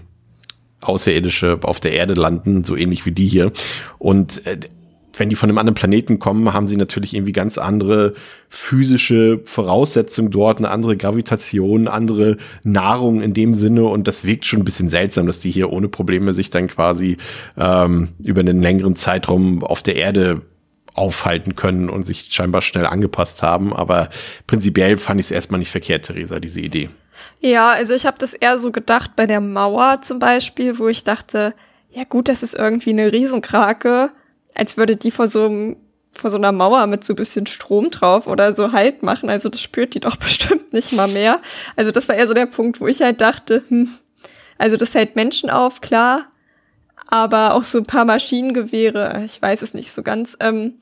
Außerirdische 0.82 1.60
auf 1.62 1.80
der 1.80 1.92
Erde 1.94 2.14
landen, 2.14 2.64
so 2.64 2.76
ähnlich 2.76 3.06
wie 3.06 3.12
die 3.12 3.28
hier. 3.28 3.52
Und 3.98 4.46
äh, 4.46 4.60
wenn 5.20 5.30
die 5.30 5.36
von 5.36 5.50
einem 5.50 5.58
anderen 5.58 5.76
Planeten 5.76 6.20
kommen, 6.20 6.54
haben 6.54 6.68
sie 6.68 6.78
natürlich 6.78 7.14
irgendwie 7.14 7.34
ganz 7.34 7.58
andere 7.58 8.14
physische 8.48 9.42
Voraussetzungen 9.46 10.32
dort, 10.32 10.58
eine 10.58 10.70
andere 10.70 10.98
Gravitation, 10.98 11.88
andere 11.88 12.38
Nahrung 12.64 13.22
in 13.22 13.34
dem 13.34 13.54
Sinne 13.54 13.86
und 13.86 14.08
das 14.08 14.26
wirkt 14.26 14.46
schon 14.46 14.60
ein 14.62 14.66
bisschen 14.66 14.90
seltsam, 14.90 15.28
dass 15.28 15.40
die 15.40 15.52
hier 15.52 15.72
ohne 15.72 15.90
Probleme 15.90 16.34
sich 16.34 16.50
dann 16.50 16.68
quasi 16.68 17.18
ähm, 17.58 18.10
über 18.24 18.40
einen 18.40 18.62
längeren 18.62 18.96
Zeitraum 18.96 19.64
auf 19.64 19.84
der 19.84 19.96
Erde 19.96 20.42
aufhalten 20.94 21.56
können 21.56 21.90
und 21.90 22.06
sich 22.06 22.28
scheinbar 22.32 22.62
schnell 22.62 22.86
angepasst 22.86 23.44
haben. 23.44 23.74
Aber 23.74 24.10
prinzipiell 24.48 24.98
fand 24.98 25.20
ich 25.20 25.28
es 25.28 25.32
erstmal 25.32 25.60
nicht 25.60 25.72
verkehrt, 25.72 26.06
Theresa, 26.06 26.40
diese 26.40 26.62
Idee. 26.62 26.90
Ja, 27.42 27.72
also 27.72 27.94
ich 27.94 28.06
habe 28.06 28.18
das 28.20 28.34
eher 28.34 28.60
so 28.60 28.72
gedacht 28.72 29.12
bei 29.16 29.26
der 29.26 29.42
Mauer 29.42 30.02
zum 30.02 30.20
Beispiel, 30.20 30.80
wo 30.80 30.88
ich 30.88 31.04
dachte, 31.04 31.54
ja 31.92 32.04
gut, 32.04 32.28
das 32.28 32.44
ist 32.44 32.54
irgendwie 32.54 32.92
eine 32.92 33.12
Riesenkrake 33.12 34.12
als 34.56 34.78
würde 34.78 34.96
die 34.96 35.12
vor 35.12 35.28
so 35.28 35.46
einem 35.46 35.78
vor 36.12 36.32
so 36.32 36.38
einer 36.38 36.52
Mauer 36.52 36.88
mit 36.88 37.04
so 37.04 37.14
ein 37.14 37.18
bisschen 37.18 37.46
Strom 37.46 37.92
drauf 37.92 38.28
oder 38.28 38.56
so 38.56 38.72
Halt 38.72 39.04
machen. 39.04 39.30
Also 39.30 39.48
das 39.48 39.62
spürt 39.62 39.94
die 39.94 40.00
doch 40.00 40.16
bestimmt 40.18 40.74
nicht 40.74 40.92
mal 40.92 41.08
mehr. 41.08 41.40
Also 41.76 41.92
das 41.92 42.10
war 42.10 42.16
eher 42.16 42.28
so 42.28 42.34
der 42.34 42.48
Punkt, 42.48 42.82
wo 42.82 42.88
ich 42.88 43.02
halt 43.02 43.22
dachte, 43.22 43.64
hm, 43.68 43.90
also 44.58 44.76
das 44.76 44.94
hält 44.94 45.16
Menschen 45.16 45.50
auf, 45.50 45.82
klar, 45.82 46.28
aber 47.08 47.54
auch 47.54 47.64
so 47.64 47.78
ein 47.78 47.86
paar 47.86 48.06
Maschinengewehre, 48.06 49.24
ich 49.26 49.42
weiß 49.42 49.62
es 49.62 49.74
nicht 49.74 49.92
so 49.92 50.04
ganz. 50.04 50.38
Ähm, 50.42 50.76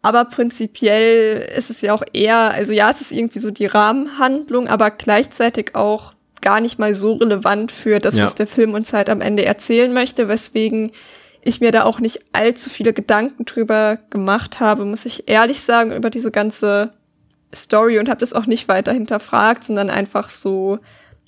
aber 0.00 0.24
prinzipiell 0.24 1.48
ist 1.56 1.70
es 1.70 1.80
ja 1.80 1.94
auch 1.94 2.02
eher, 2.12 2.52
also 2.52 2.72
ja, 2.72 2.90
es 2.90 3.00
ist 3.00 3.12
irgendwie 3.12 3.38
so 3.38 3.50
die 3.50 3.66
Rahmenhandlung, 3.66 4.68
aber 4.68 4.90
gleichzeitig 4.90 5.74
auch 5.74 6.14
gar 6.40 6.60
nicht 6.60 6.78
mal 6.78 6.94
so 6.94 7.14
relevant 7.14 7.70
für 7.70 8.00
das, 8.00 8.16
ja. 8.16 8.24
was 8.24 8.34
der 8.34 8.48
Film 8.48 8.74
uns 8.74 8.92
halt 8.92 9.08
am 9.08 9.20
Ende 9.20 9.44
erzählen 9.44 9.92
möchte, 9.92 10.28
weswegen 10.28 10.90
ich 11.42 11.60
mir 11.60 11.72
da 11.72 11.84
auch 11.84 11.98
nicht 11.98 12.20
allzu 12.32 12.70
viele 12.70 12.92
Gedanken 12.92 13.44
drüber 13.44 13.98
gemacht 14.10 14.60
habe, 14.60 14.84
muss 14.84 15.04
ich 15.04 15.28
ehrlich 15.28 15.60
sagen, 15.60 15.92
über 15.92 16.08
diese 16.08 16.30
ganze 16.30 16.92
Story 17.54 17.98
und 17.98 18.08
habe 18.08 18.20
das 18.20 18.32
auch 18.32 18.46
nicht 18.46 18.68
weiter 18.68 18.92
hinterfragt, 18.92 19.64
sondern 19.64 19.90
einfach 19.90 20.30
so 20.30 20.78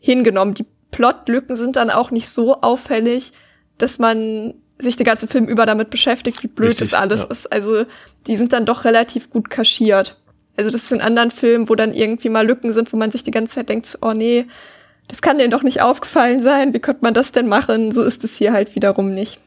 hingenommen. 0.00 0.54
Die 0.54 0.66
Plotlücken 0.90 1.56
sind 1.56 1.76
dann 1.76 1.90
auch 1.90 2.12
nicht 2.12 2.28
so 2.28 2.60
auffällig, 2.60 3.32
dass 3.78 3.98
man 3.98 4.54
sich 4.78 4.96
den 4.96 5.04
ganzen 5.04 5.28
Film 5.28 5.46
über 5.46 5.66
damit 5.66 5.90
beschäftigt, 5.90 6.42
wie 6.42 6.48
blöd 6.48 6.70
Richtig, 6.70 6.90
das 6.90 7.00
alles 7.00 7.22
ja. 7.22 7.26
ist. 7.30 7.52
Also 7.52 7.84
die 8.26 8.36
sind 8.36 8.52
dann 8.52 8.66
doch 8.66 8.84
relativ 8.84 9.30
gut 9.30 9.50
kaschiert. 9.50 10.20
Also 10.56 10.70
das 10.70 10.84
ist 10.84 10.92
in 10.92 11.00
anderen 11.00 11.32
Filmen, 11.32 11.68
wo 11.68 11.74
dann 11.74 11.92
irgendwie 11.92 12.28
mal 12.28 12.46
Lücken 12.46 12.72
sind, 12.72 12.92
wo 12.92 12.96
man 12.96 13.10
sich 13.10 13.24
die 13.24 13.32
ganze 13.32 13.56
Zeit 13.56 13.68
denkt, 13.68 13.98
oh 14.02 14.12
nee, 14.12 14.46
das 15.08 15.20
kann 15.20 15.38
denen 15.38 15.50
doch 15.50 15.62
nicht 15.62 15.82
aufgefallen 15.82 16.40
sein. 16.40 16.72
Wie 16.72 16.78
könnte 16.78 17.02
man 17.02 17.14
das 17.14 17.32
denn 17.32 17.48
machen? 17.48 17.90
So 17.90 18.02
ist 18.02 18.22
es 18.22 18.36
hier 18.36 18.52
halt 18.52 18.74
wiederum 18.76 19.12
nicht. 19.12 19.40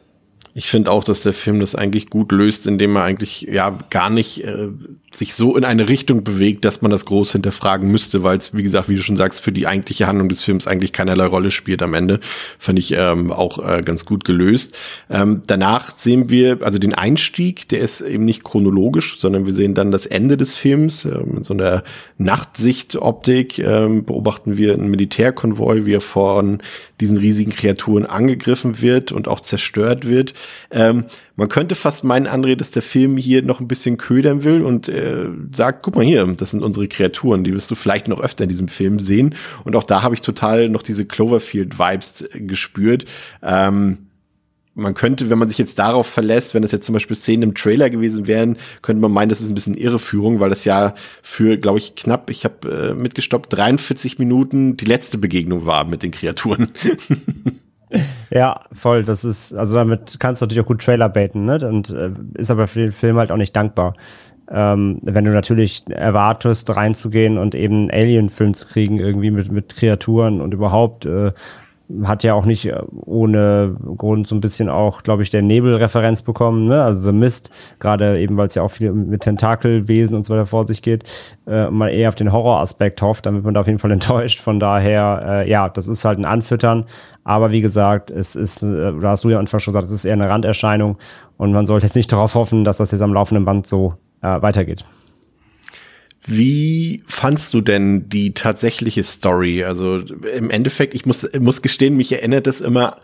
Ich 0.58 0.72
finde 0.72 0.90
auch, 0.90 1.04
dass 1.04 1.22
der 1.22 1.34
Film 1.34 1.60
das 1.60 1.76
eigentlich 1.76 2.10
gut 2.10 2.32
löst, 2.32 2.66
indem 2.66 2.96
er 2.96 3.04
eigentlich 3.04 3.44
ja 3.44 3.78
gar 3.92 4.10
nicht 4.10 4.44
äh, 4.44 4.70
sich 5.12 5.36
so 5.36 5.56
in 5.56 5.64
eine 5.64 5.88
Richtung 5.88 6.24
bewegt, 6.24 6.66
dass 6.66 6.82
man 6.82 6.90
das 6.90 7.06
groß 7.06 7.34
hinterfragen 7.34 7.92
müsste, 7.92 8.24
weil 8.24 8.40
es, 8.40 8.56
wie 8.56 8.64
gesagt, 8.64 8.90
wie 8.90 8.96
du 8.96 9.04
schon 9.04 9.18
sagst, 9.18 9.40
für 9.40 9.52
die 9.52 9.68
eigentliche 9.68 10.08
Handlung 10.08 10.30
des 10.30 10.44
Films 10.44 10.66
eigentlich 10.66 10.94
keinerlei 10.94 11.28
Rolle 11.28 11.52
spielt 11.52 11.84
am 11.84 11.94
Ende. 11.94 12.22
Fand 12.58 12.80
ich 12.80 12.92
ähm, 12.92 13.32
auch 13.32 13.60
äh, 13.60 13.84
ganz 13.84 14.04
gut 14.06 14.26
gelöst. 14.26 14.76
Ähm, 15.12 15.44
danach 15.46 15.96
sehen 15.96 16.32
wir, 16.32 16.58
also 16.64 16.80
den 16.80 16.96
Einstieg, 16.96 17.68
der 17.70 17.82
ist 17.82 18.02
eben 18.02 18.26
nicht 18.26 18.44
chronologisch, 18.44 19.20
sondern 19.20 19.46
wir 19.46 19.54
sehen 19.54 19.76
dann 19.76 19.92
das 19.92 20.08
Ende 20.08 20.38
des 20.38 20.56
Films. 20.56 21.06
Äh, 21.06 21.20
mit 21.24 21.46
so 21.46 21.54
einer 21.54 21.84
Nachtsichtoptik 22.18 23.60
äh, 23.60 23.88
beobachten 24.02 24.58
wir 24.58 24.74
einen 24.74 24.90
Militärkonvoi, 24.90 25.86
wie 25.86 25.94
er 25.94 26.02
von 26.02 26.64
diesen 27.00 27.18
riesigen 27.18 27.52
Kreaturen 27.52 28.06
angegriffen 28.06 28.82
wird 28.82 29.12
und 29.12 29.28
auch 29.28 29.40
zerstört 29.40 30.08
wird. 30.08 30.34
Ähm, 30.72 31.06
man 31.36 31.50
könnte 31.50 31.76
fast 31.76 32.04
meinen, 32.04 32.28
André, 32.28 32.56
dass 32.56 32.72
der 32.72 32.82
Film 32.82 33.18
hier 33.18 33.44
noch 33.44 33.60
ein 33.60 33.68
bisschen 33.68 33.98
ködern 33.98 34.44
will 34.44 34.64
und 34.64 34.90
äh, 34.90 35.28
sagt, 35.54 35.84
guck 35.84 35.96
mal 35.96 36.06
hier, 36.06 36.26
das 36.26 36.52
sind 36.52 36.64
unsere 36.64 36.88
Kreaturen, 36.88 37.44
die 37.44 37.54
wirst 37.54 37.70
du 37.70 37.76
vielleicht 37.76 38.08
noch 38.08 38.20
öfter 38.20 38.46
in 38.46 38.50
diesem 38.50 38.68
Film 38.68 39.00
sehen. 39.00 39.36
Und 39.64 39.76
auch 39.76 39.84
da 39.84 40.02
habe 40.02 40.16
ich 40.16 40.22
total 40.22 40.70
noch 40.70 40.82
diese 40.82 41.06
Cloverfield-Vibes 41.06 42.30
gespürt. 42.34 43.06
Ähm, 43.44 44.07
man 44.78 44.94
könnte, 44.94 45.30
wenn 45.30 45.40
man 45.40 45.50
sich 45.50 45.58
jetzt 45.58 45.80
darauf 45.80 46.06
verlässt, 46.06 46.54
wenn 46.54 46.62
das 46.62 46.72
jetzt 46.72 46.86
zum 46.86 46.94
Beispiel 46.94 47.16
Szenen 47.16 47.44
im 47.44 47.56
Trailer 47.56 47.90
gewesen 47.90 48.28
wären, 48.28 48.58
könnte 48.84 49.02
man 49.02 49.12
meinen, 49.12 49.30
das 49.30 49.42
ist 49.42 49.48
ein 49.48 49.56
bisschen 49.56 49.74
Irreführung, 49.74 50.40
weil 50.40 50.50
das 50.50 50.66
ja 50.66 50.94
für, 51.24 51.58
glaube 51.58 51.80
ich, 51.80 51.96
knapp, 51.96 52.30
ich 52.30 52.46
habe 52.46 52.92
äh, 52.92 52.94
mitgestoppt, 52.94 53.52
43 53.52 54.20
Minuten 54.20 54.78
die 54.78 54.86
letzte 54.86 55.18
Begegnung 55.18 55.66
war 55.66 55.84
mit 55.84 56.04
den 56.04 56.12
Kreaturen. 56.12 56.70
ja, 58.30 58.62
voll. 58.72 59.04
Das 59.04 59.26
ist, 59.26 59.54
also 59.54 59.74
damit 59.74 60.18
kannst 60.20 60.42
du 60.42 60.46
natürlich 60.46 60.64
auch 60.64 60.68
gut 60.68 60.84
Trailer 60.84 61.10
baiten, 61.10 61.46
ne? 61.46 61.58
Und 61.68 61.90
äh, 61.90 62.12
ist 62.36 62.52
aber 62.52 62.68
für 62.68 62.80
den 62.80 62.92
Film 62.92 63.18
halt 63.18 63.32
auch 63.32 63.38
nicht 63.38 63.56
dankbar. 63.56 63.96
Ähm, 64.50 65.00
wenn 65.02 65.26
du 65.26 65.32
natürlich 65.32 65.84
erwartest, 65.90 66.74
reinzugehen 66.76 67.40
und 67.40 67.56
eben 67.56 67.90
Alien-Film 67.90 68.54
zu 68.54 68.68
kriegen, 68.68 69.00
irgendwie 69.00 69.32
mit, 69.32 69.52
mit 69.52 69.76
Kreaturen 69.76 70.40
und 70.40 70.54
überhaupt 70.54 71.06
äh, 71.06 71.32
hat 72.04 72.24
ja 72.24 72.34
auch 72.34 72.46
nicht 72.46 72.66
äh, 72.66 72.82
ohne 73.06 73.76
Grund 73.98 74.28
so 74.28 74.36
ein 74.36 74.42
bisschen 74.42 74.70
auch, 74.70 75.04
glaube 75.04 75.24
ich, 75.24 75.30
der 75.30 75.42
Nebel-Referenz 75.42 76.22
bekommen, 76.22 76.68
ne? 76.68 76.84
also 76.84 77.02
The 77.02 77.14
Mist, 77.14 77.52
gerade 77.80 78.20
eben, 78.20 78.38
weil 78.38 78.48
es 78.48 78.56
ja 78.56 78.64
auch 78.64 78.72
viel 78.72 78.92
mit 78.92 79.22
Tentakelwesen 79.22 80.16
und 80.18 80.26
so 80.26 80.34
weiter 80.34 80.46
vor 80.46 80.68
sich 80.68 80.82
geht, 80.82 81.04
äh, 81.48 81.70
mal 81.70 81.90
eher 81.90 82.10
auf 82.10 82.16
den 82.16 82.32
Horroraspekt 82.32 83.02
hofft, 83.02 83.26
damit 83.26 83.44
man 83.44 83.54
da 83.54 83.62
auf 83.62 83.68
jeden 83.68 83.80
Fall 83.80 83.92
enttäuscht. 83.98 84.40
Von 84.40 84.60
daher, 84.60 85.44
äh, 85.46 85.50
ja, 85.50 85.70
das 85.70 85.88
ist 85.88 86.04
halt 86.04 86.20
ein 86.20 86.26
Anfüttern, 86.26 86.86
aber 87.24 87.52
wie 87.52 87.62
gesagt, 87.62 88.12
es 88.12 88.36
ist, 88.36 88.64
äh, 88.64 88.94
da 89.00 89.10
hast 89.10 89.24
du 89.24 89.30
ja 89.30 89.38
am 89.38 89.42
Anfang 89.42 89.60
schon 89.60 89.72
gesagt, 89.72 89.86
es 89.86 89.92
ist 89.92 90.06
eher 90.06 90.14
eine 90.14 90.30
Randerscheinung 90.30 90.98
und 91.38 91.52
man 91.54 91.66
sollte 91.66 91.86
jetzt 91.86 91.96
nicht 91.96 92.12
darauf 92.12 92.36
hoffen, 92.36 92.64
dass 92.64 92.78
das 92.78 92.92
jetzt 92.92 93.02
am 93.02 93.14
laufenden 93.14 93.46
Band 93.46 93.66
so 93.66 93.94
äh, 94.22 94.42
weitergeht. 94.42 94.86
Wie 96.28 97.02
fandst 97.08 97.54
du 97.54 97.62
denn 97.62 98.10
die 98.10 98.34
tatsächliche 98.34 99.04
Story? 99.04 99.64
Also 99.64 100.00
im 100.00 100.50
Endeffekt, 100.50 100.94
ich 100.94 101.06
muss, 101.06 101.28
muss 101.40 101.62
gestehen, 101.62 101.96
mich 101.96 102.12
erinnert 102.12 102.48
das 102.48 102.60
immer 102.60 102.98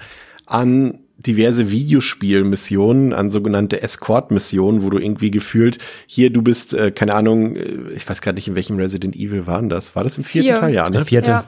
an 0.46 1.00
diverse 1.18 1.72
Videospielmissionen, 1.72 3.14
an 3.14 3.32
sogenannte 3.32 3.82
Escort-Missionen, 3.82 4.84
wo 4.84 4.90
du 4.90 4.98
irgendwie 4.98 5.32
gefühlt, 5.32 5.78
hier, 6.06 6.32
du 6.32 6.42
bist, 6.42 6.74
äh, 6.74 6.92
keine 6.92 7.16
Ahnung, 7.16 7.56
äh, 7.56 7.94
ich 7.96 8.08
weiß 8.08 8.22
gar 8.22 8.34
nicht, 8.34 8.48
in 8.48 8.56
welchem 8.56 8.76
Resident 8.78 9.16
Evil 9.16 9.48
waren 9.48 9.70
das. 9.70 9.96
War 9.96 10.04
das 10.04 10.18
im 10.18 10.26
vierten 10.26 10.50
Vier. 10.50 10.60
Teil, 10.60 10.74
ja, 10.74 10.86
ne? 10.86 10.92
Der 10.92 11.06
vierte. 11.06 11.32
Ja. 11.32 11.46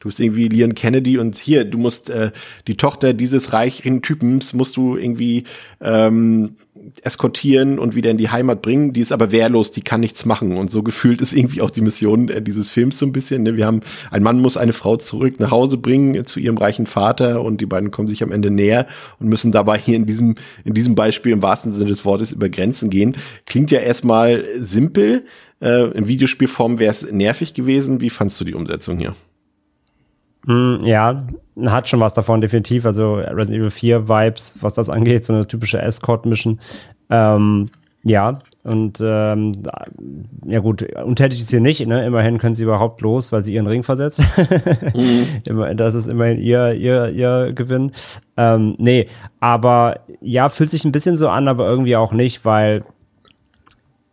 Du 0.00 0.08
bist 0.08 0.20
irgendwie 0.20 0.48
Leon 0.48 0.74
Kennedy 0.74 1.18
und 1.18 1.36
hier, 1.36 1.64
du 1.64 1.76
musst 1.76 2.08
äh, 2.08 2.30
die 2.68 2.76
Tochter 2.76 3.12
dieses 3.14 3.52
reichen 3.52 4.00
Typens 4.00 4.54
musst 4.54 4.76
du 4.76 4.96
irgendwie 4.96 5.44
ähm, 5.80 6.56
eskortieren 7.02 7.78
und 7.78 7.94
wieder 7.94 8.10
in 8.10 8.18
die 8.18 8.30
Heimat 8.30 8.62
bringen. 8.62 8.92
Die 8.92 9.00
ist 9.00 9.12
aber 9.12 9.32
wehrlos, 9.32 9.72
die 9.72 9.82
kann 9.82 10.00
nichts 10.00 10.24
machen. 10.24 10.56
Und 10.56 10.70
so 10.70 10.82
gefühlt 10.82 11.20
ist 11.20 11.32
irgendwie 11.32 11.62
auch 11.62 11.70
die 11.70 11.80
Mission 11.80 12.28
äh, 12.28 12.42
dieses 12.42 12.68
Films 12.68 12.98
so 12.98 13.06
ein 13.06 13.12
bisschen. 13.12 13.42
Ne? 13.42 13.56
Wir 13.56 13.66
haben, 13.66 13.80
ein 14.10 14.22
Mann 14.22 14.40
muss 14.40 14.56
eine 14.56 14.72
Frau 14.72 14.96
zurück 14.96 15.40
nach 15.40 15.50
Hause 15.50 15.76
bringen 15.76 16.26
zu 16.26 16.40
ihrem 16.40 16.56
reichen 16.56 16.86
Vater 16.86 17.42
und 17.42 17.60
die 17.60 17.66
beiden 17.66 17.90
kommen 17.90 18.08
sich 18.08 18.22
am 18.22 18.32
Ende 18.32 18.50
näher 18.50 18.86
und 19.18 19.28
müssen 19.28 19.52
dabei 19.52 19.78
hier 19.78 19.96
in 19.96 20.06
diesem, 20.06 20.34
in 20.64 20.74
diesem 20.74 20.94
Beispiel 20.94 21.32
im 21.32 21.42
wahrsten 21.42 21.72
Sinne 21.72 21.86
des 21.86 22.04
Wortes 22.04 22.32
über 22.32 22.48
Grenzen 22.48 22.90
gehen. 22.90 23.16
Klingt 23.46 23.70
ja 23.70 23.80
erstmal 23.80 24.44
simpel. 24.56 25.24
Äh, 25.60 25.90
in 25.90 26.08
Videospielform 26.08 26.78
wäre 26.78 26.90
es 26.90 27.10
nervig 27.10 27.54
gewesen. 27.54 28.00
Wie 28.00 28.10
fandst 28.10 28.40
du 28.40 28.44
die 28.44 28.54
Umsetzung 28.54 28.98
hier? 28.98 29.14
Mm, 30.48 30.76
ja, 30.82 31.26
hat 31.66 31.88
schon 31.90 32.00
was 32.00 32.14
davon, 32.14 32.40
definitiv. 32.40 32.86
Also 32.86 33.16
Resident 33.16 33.60
Evil 33.60 33.70
4 33.70 34.08
Vibes, 34.08 34.56
was 34.62 34.72
das 34.72 34.88
angeht, 34.88 35.24
so 35.26 35.34
eine 35.34 35.46
typische 35.46 35.80
Escort-Mission. 35.80 36.58
Ähm, 37.10 37.68
ja, 38.04 38.38
und 38.62 39.02
ähm, 39.04 39.52
ja 40.46 40.60
gut, 40.60 40.82
untätig 41.04 41.40
ist 41.40 41.50
hier 41.50 41.60
nicht, 41.60 41.86
ne? 41.86 42.06
Immerhin 42.06 42.38
können 42.38 42.54
sie 42.54 42.62
überhaupt 42.62 43.02
los, 43.02 43.30
weil 43.30 43.44
sie 43.44 43.52
ihren 43.52 43.66
Ring 43.66 43.82
versetzt. 43.82 44.22
mhm. 44.94 45.76
das 45.76 45.94
ist 45.94 46.06
immerhin 46.06 46.38
ihr, 46.38 46.72
ihr, 46.72 47.10
ihr 47.10 47.52
Gewinn. 47.52 47.92
Ähm, 48.38 48.74
nee, 48.78 49.08
aber 49.40 50.00
ja, 50.22 50.48
fühlt 50.48 50.70
sich 50.70 50.86
ein 50.86 50.92
bisschen 50.92 51.16
so 51.16 51.28
an, 51.28 51.48
aber 51.48 51.68
irgendwie 51.68 51.96
auch 51.96 52.12
nicht, 52.12 52.46
weil 52.46 52.84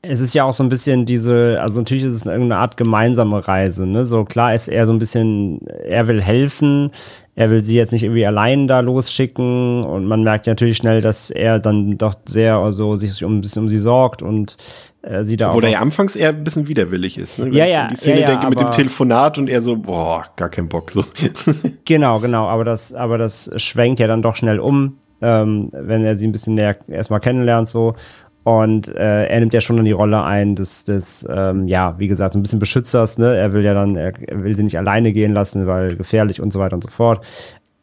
es 0.08 0.20
ist 0.20 0.34
ja 0.34 0.44
auch 0.44 0.54
so 0.54 0.64
ein 0.64 0.70
bisschen 0.70 1.06
diese, 1.06 1.60
also 1.62 1.80
natürlich 1.80 2.04
ist 2.04 2.14
es 2.14 2.26
irgendeine 2.26 2.58
Art 2.58 2.78
gemeinsame 2.78 3.48
Reise, 3.48 3.86
ne? 3.86 4.06
So 4.06 4.26
klar 4.26 4.54
ist 4.54 4.68
er 4.68 4.86
so 4.86 4.94
ein 4.94 5.00
bisschen, 5.00 5.66
er 5.68 6.08
will 6.08 6.22
helfen, 6.22 6.92
er 7.36 7.50
will 7.50 7.64
sie 7.64 7.76
jetzt 7.76 7.92
nicht 7.92 8.04
irgendwie 8.04 8.26
allein 8.26 8.68
da 8.68 8.80
losschicken 8.80 9.84
und 9.84 10.06
man 10.06 10.24
merkt 10.24 10.48
ja 10.48 10.52
natürlich 10.52 10.78
schnell, 10.78 11.02
dass 11.02 11.30
er 11.30 11.60
dann 11.60 11.98
doch 11.98 12.16
sehr 12.26 12.56
also 12.56 12.96
sich 12.96 13.24
um 13.24 13.38
ein 13.38 13.42
bisschen 13.42 13.64
um 13.64 13.70
sie 13.70 13.78
sorgt 13.78 14.22
und 14.22 14.58
äh, 15.02 15.24
sie 15.24 15.36
da 15.36 15.50
Obwohl 15.50 15.64
auch. 15.64 15.68
er 15.68 15.74
ja 15.74 15.80
anfangs 15.80 16.16
eher 16.16 16.30
ein 16.30 16.44
bisschen 16.44 16.68
widerwillig 16.68 17.18
ist, 17.18 17.40
ne? 17.40 17.46
Wenn 17.46 17.54
ja, 17.54 17.66
ja. 17.66 17.84
Ich 17.86 17.90
die 17.90 17.98
Szene 17.98 18.22
ja, 18.22 18.22
ja, 18.22 18.28
denke 18.32 18.50
mit 18.50 18.60
dem 18.60 18.72
Telefonat 18.72 19.38
und 19.38 19.50
er 19.50 19.62
so, 19.62 19.76
boah, 19.78 20.26
gar 20.36 20.50
kein 20.50 20.70
Bock, 20.70 20.92
so. 20.92 21.04
genau, 21.86 22.20
genau, 22.20 22.48
aber 22.48 22.64
das, 22.64 22.94
aber 22.94 23.18
das 23.18 23.52
schwenkt 23.58 24.00
ja 24.00 24.08
dann 24.08 24.22
doch 24.22 24.36
schnell 24.36 24.60
um, 24.60 24.98
ähm, 25.22 25.70
wenn 25.74 26.04
er 26.04 26.16
sie 26.16 26.28
ein 26.28 26.32
bisschen 26.32 26.56
näher 26.56 26.78
erstmal 26.88 27.20
kennenlernt, 27.20 27.68
so. 27.68 27.96
Und 28.46 28.90
äh, 28.90 29.26
er 29.26 29.40
nimmt 29.40 29.56
ja 29.56 29.60
schon 29.60 29.76
dann 29.76 29.86
die 29.86 29.92
Rolle 29.92 30.24
ein 30.24 30.56
des, 30.56 30.84
des 30.84 31.28
ähm, 31.28 31.68
ja, 31.68 31.98
wie 31.98 32.08
gesagt, 32.08 32.34
so 32.34 32.38
ein 32.40 32.44
bisschen 32.44 32.60
Beschützers. 32.60 33.18
Ne? 33.18 33.36
Er 33.36 33.54
will 33.54 33.64
ja 33.64 33.74
dann, 33.74 33.96
er 33.96 34.14
will 34.30 34.56
sie 34.56 34.64
nicht 34.64 34.78
alleine 34.78 35.14
gehen 35.14 35.34
lassen, 35.34 35.66
weil 35.66 35.96
gefährlich 35.96 36.40
und 36.40 36.54
so 36.54 36.60
weiter 36.60 36.76
und 36.76 36.84
so 36.84 36.92
fort. 36.92 37.26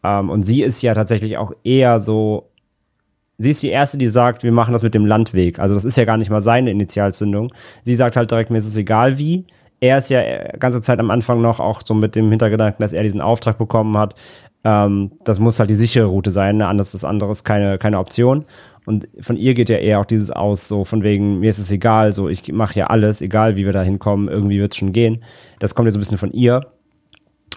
Ähm, 0.04 0.30
und 0.30 0.44
sie 0.44 0.62
ist 0.62 0.80
ja 0.80 0.94
tatsächlich 0.94 1.36
auch 1.36 1.52
eher 1.64 1.98
so, 1.98 2.48
sie 3.38 3.50
ist 3.50 3.64
die 3.64 3.70
Erste, 3.70 3.98
die 3.98 4.06
sagt, 4.06 4.44
wir 4.44 4.52
machen 4.52 4.72
das 4.72 4.84
mit 4.84 4.94
dem 4.94 5.04
Landweg. 5.04 5.58
Also 5.58 5.74
das 5.74 5.84
ist 5.84 5.96
ja 5.96 6.04
gar 6.04 6.16
nicht 6.16 6.30
mal 6.30 6.40
seine 6.40 6.70
Initialzündung. 6.70 7.52
Sie 7.82 7.96
sagt 7.96 8.16
halt 8.16 8.30
direkt, 8.30 8.50
mir 8.52 8.58
ist 8.58 8.68
es 8.68 8.76
egal 8.76 9.18
wie. 9.18 9.46
Er 9.82 9.98
ist 9.98 10.10
ja 10.10 10.20
äh, 10.20 10.56
ganze 10.60 10.80
Zeit 10.80 11.00
am 11.00 11.10
Anfang 11.10 11.40
noch 11.40 11.58
auch 11.58 11.82
so 11.84 11.92
mit 11.92 12.14
dem 12.14 12.30
Hintergedanken, 12.30 12.80
dass 12.80 12.92
er 12.92 13.02
diesen 13.02 13.20
Auftrag 13.20 13.58
bekommen 13.58 13.98
hat. 13.98 14.14
Ähm, 14.62 15.10
das 15.24 15.40
muss 15.40 15.58
halt 15.58 15.70
die 15.70 15.74
sichere 15.74 16.06
Route 16.06 16.30
sein, 16.30 16.58
ne? 16.58 16.68
anders 16.68 16.94
ist 16.94 17.04
keine, 17.44 17.78
keine 17.78 17.98
Option. 17.98 18.44
Und 18.86 19.08
von 19.20 19.36
ihr 19.36 19.54
geht 19.54 19.68
ja 19.68 19.78
eher 19.78 19.98
auch 19.98 20.04
dieses 20.04 20.30
aus, 20.30 20.68
so 20.68 20.84
von 20.84 21.02
wegen, 21.02 21.40
mir 21.40 21.50
ist 21.50 21.58
es 21.58 21.72
egal, 21.72 22.12
so 22.12 22.28
ich 22.28 22.52
mache 22.52 22.78
ja 22.78 22.86
alles, 22.86 23.22
egal 23.22 23.56
wie 23.56 23.66
wir 23.66 23.72
da 23.72 23.82
hinkommen, 23.82 24.28
irgendwie 24.28 24.60
wird 24.60 24.72
es 24.72 24.78
schon 24.78 24.92
gehen. 24.92 25.24
Das 25.58 25.74
kommt 25.74 25.86
ja 25.86 25.92
so 25.92 25.98
ein 25.98 26.00
bisschen 26.00 26.18
von 26.18 26.30
ihr. 26.30 26.60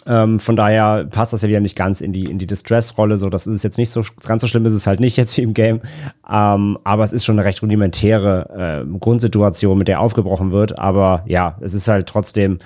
Ähm, 0.07 0.39
von 0.39 0.55
daher 0.55 1.05
passt 1.05 1.33
das 1.33 1.41
ja 1.41 1.49
wieder 1.49 1.59
nicht 1.59 1.75
ganz 1.75 2.01
in 2.01 2.13
die, 2.13 2.25
in 2.25 2.37
die 2.37 2.47
Distress-Rolle. 2.47 3.17
So, 3.17 3.29
das 3.29 3.47
ist 3.47 3.63
jetzt 3.63 3.77
nicht 3.77 3.89
so 3.89 4.01
ganz 4.25 4.41
so 4.41 4.47
schlimm, 4.47 4.65
ist 4.65 4.73
es 4.73 4.87
halt 4.87 4.99
nicht 4.99 5.17
jetzt 5.17 5.35
wie 5.37 5.41
im 5.41 5.53
Game. 5.53 5.81
Ähm, 6.29 6.77
aber 6.83 7.03
es 7.03 7.13
ist 7.13 7.25
schon 7.25 7.37
eine 7.37 7.45
recht 7.45 7.61
rudimentäre 7.61 8.85
äh, 8.85 8.97
Grundsituation, 8.99 9.77
mit 9.77 9.87
der 9.87 10.01
aufgebrochen 10.01 10.51
wird. 10.51 10.79
Aber 10.79 11.23
ja, 11.27 11.57
es 11.61 11.73
ist 11.73 11.87
halt 11.87 12.07
trotzdem, 12.07 12.59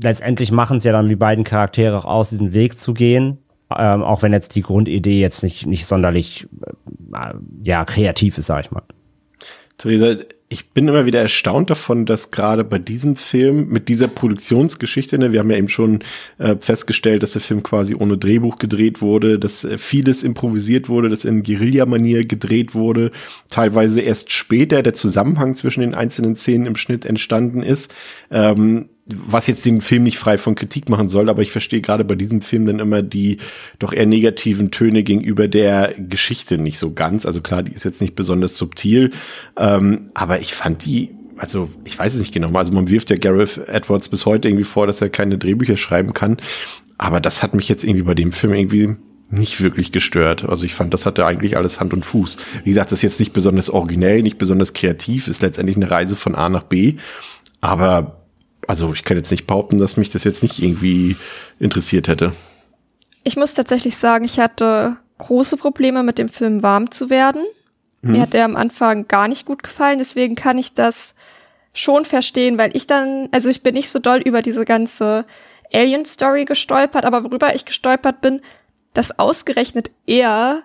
letztendlich 0.00 0.52
machen 0.52 0.76
es 0.78 0.84
ja 0.84 0.92
dann 0.92 1.08
die 1.08 1.16
beiden 1.16 1.44
Charaktere 1.44 1.98
auch 1.98 2.04
aus, 2.04 2.30
diesen 2.30 2.52
Weg 2.52 2.78
zu 2.78 2.94
gehen 2.94 3.38
ähm, 3.76 4.02
auch 4.02 4.22
wenn 4.22 4.32
jetzt 4.32 4.54
die 4.54 4.62
Grundidee 4.62 5.20
jetzt 5.20 5.42
nicht, 5.42 5.66
nicht 5.66 5.86
sonderlich 5.86 6.48
äh, 7.12 7.34
ja, 7.62 7.84
kreativ 7.84 8.38
ist, 8.38 8.46
sag 8.46 8.64
ich 8.64 8.70
mal. 8.70 8.82
Theresa, 9.76 10.16
ich 10.50 10.70
bin 10.70 10.88
immer 10.88 11.04
wieder 11.04 11.20
erstaunt 11.20 11.68
davon, 11.68 12.06
dass 12.06 12.30
gerade 12.30 12.64
bei 12.64 12.78
diesem 12.78 13.16
Film 13.16 13.68
mit 13.68 13.88
dieser 13.88 14.08
Produktionsgeschichte, 14.08 15.18
ne, 15.18 15.32
wir 15.32 15.40
haben 15.40 15.50
ja 15.50 15.58
eben 15.58 15.68
schon 15.68 16.00
äh, 16.38 16.56
festgestellt, 16.58 17.22
dass 17.22 17.32
der 17.32 17.42
Film 17.42 17.62
quasi 17.62 17.94
ohne 17.94 18.16
Drehbuch 18.16 18.56
gedreht 18.56 19.02
wurde, 19.02 19.38
dass 19.38 19.64
äh, 19.64 19.76
vieles 19.76 20.22
improvisiert 20.22 20.88
wurde, 20.88 21.10
dass 21.10 21.26
in 21.26 21.42
Guerilla-Manier 21.42 22.26
gedreht 22.26 22.74
wurde, 22.74 23.10
teilweise 23.50 24.00
erst 24.00 24.32
später 24.32 24.82
der 24.82 24.94
Zusammenhang 24.94 25.54
zwischen 25.54 25.82
den 25.82 25.94
einzelnen 25.94 26.34
Szenen 26.34 26.64
im 26.64 26.76
Schnitt 26.76 27.04
entstanden 27.04 27.62
ist. 27.62 27.94
Ähm, 28.30 28.88
was 29.08 29.46
jetzt 29.46 29.64
den 29.64 29.80
Film 29.80 30.02
nicht 30.02 30.18
frei 30.18 30.38
von 30.38 30.54
Kritik 30.54 30.88
machen 30.88 31.08
soll, 31.08 31.28
aber 31.28 31.42
ich 31.42 31.50
verstehe 31.50 31.80
gerade 31.80 32.04
bei 32.04 32.14
diesem 32.14 32.42
Film 32.42 32.66
dann 32.66 32.78
immer 32.78 33.02
die 33.02 33.38
doch 33.78 33.92
eher 33.92 34.06
negativen 34.06 34.70
Töne 34.70 35.02
gegenüber 35.02 35.48
der 35.48 35.94
Geschichte 35.98 36.58
nicht 36.58 36.78
so 36.78 36.92
ganz. 36.92 37.24
Also 37.26 37.40
klar, 37.40 37.62
die 37.62 37.72
ist 37.72 37.84
jetzt 37.84 38.00
nicht 38.00 38.14
besonders 38.14 38.56
subtil, 38.56 39.10
ähm, 39.56 40.02
aber 40.14 40.40
ich 40.40 40.54
fand 40.54 40.84
die 40.84 41.10
also 41.36 41.68
ich 41.84 41.96
weiß 41.96 42.14
es 42.14 42.18
nicht 42.18 42.34
genau, 42.34 42.52
also 42.58 42.72
man 42.72 42.90
wirft 42.90 43.10
ja 43.10 43.16
Gareth 43.16 43.68
Edwards 43.68 44.08
bis 44.08 44.26
heute 44.26 44.48
irgendwie 44.48 44.64
vor, 44.64 44.88
dass 44.88 45.00
er 45.00 45.08
keine 45.08 45.38
Drehbücher 45.38 45.76
schreiben 45.76 46.12
kann, 46.12 46.36
aber 46.98 47.20
das 47.20 47.44
hat 47.44 47.54
mich 47.54 47.68
jetzt 47.68 47.84
irgendwie 47.84 48.02
bei 48.02 48.14
dem 48.14 48.32
Film 48.32 48.54
irgendwie 48.54 48.96
nicht 49.30 49.60
wirklich 49.60 49.92
gestört. 49.92 50.48
Also 50.48 50.64
ich 50.64 50.74
fand, 50.74 50.94
das 50.94 51.06
hatte 51.06 51.26
eigentlich 51.26 51.56
alles 51.56 51.80
Hand 51.80 51.92
und 51.92 52.04
Fuß. 52.06 52.38
Wie 52.64 52.70
gesagt, 52.70 52.90
das 52.90 53.00
ist 53.00 53.02
jetzt 53.02 53.20
nicht 53.20 53.32
besonders 53.32 53.70
originell, 53.70 54.22
nicht 54.22 54.38
besonders 54.38 54.72
kreativ, 54.72 55.28
ist 55.28 55.42
letztendlich 55.42 55.76
eine 55.76 55.90
Reise 55.90 56.16
von 56.16 56.34
A 56.34 56.48
nach 56.48 56.64
B, 56.64 56.94
aber 57.60 58.17
also 58.68 58.92
ich 58.92 59.02
kann 59.02 59.16
jetzt 59.16 59.30
nicht 59.30 59.46
behaupten, 59.46 59.78
dass 59.78 59.96
mich 59.96 60.10
das 60.10 60.24
jetzt 60.24 60.42
nicht 60.42 60.62
irgendwie 60.62 61.16
interessiert 61.58 62.06
hätte. 62.06 62.32
Ich 63.24 63.36
muss 63.36 63.54
tatsächlich 63.54 63.96
sagen, 63.96 64.24
ich 64.24 64.38
hatte 64.38 64.98
große 65.16 65.56
Probleme 65.56 66.02
mit 66.02 66.18
dem 66.18 66.28
Film 66.28 66.62
warm 66.62 66.90
zu 66.90 67.10
werden. 67.10 67.42
Hm. 68.02 68.12
Mir 68.12 68.20
hat 68.20 68.34
der 68.34 68.44
am 68.44 68.56
Anfang 68.56 69.08
gar 69.08 69.26
nicht 69.26 69.46
gut 69.46 69.62
gefallen, 69.62 69.98
deswegen 69.98 70.34
kann 70.34 70.58
ich 70.58 70.74
das 70.74 71.14
schon 71.72 72.04
verstehen, 72.04 72.58
weil 72.58 72.76
ich 72.76 72.86
dann, 72.86 73.28
also 73.32 73.48
ich 73.48 73.62
bin 73.62 73.74
nicht 73.74 73.90
so 73.90 73.98
doll 73.98 74.18
über 74.18 74.42
diese 74.42 74.64
ganze 74.64 75.24
Alien-Story 75.72 76.44
gestolpert, 76.44 77.04
aber 77.04 77.24
worüber 77.24 77.54
ich 77.54 77.64
gestolpert 77.64 78.20
bin, 78.20 78.42
dass 78.92 79.18
ausgerechnet 79.18 79.90
er 80.06 80.62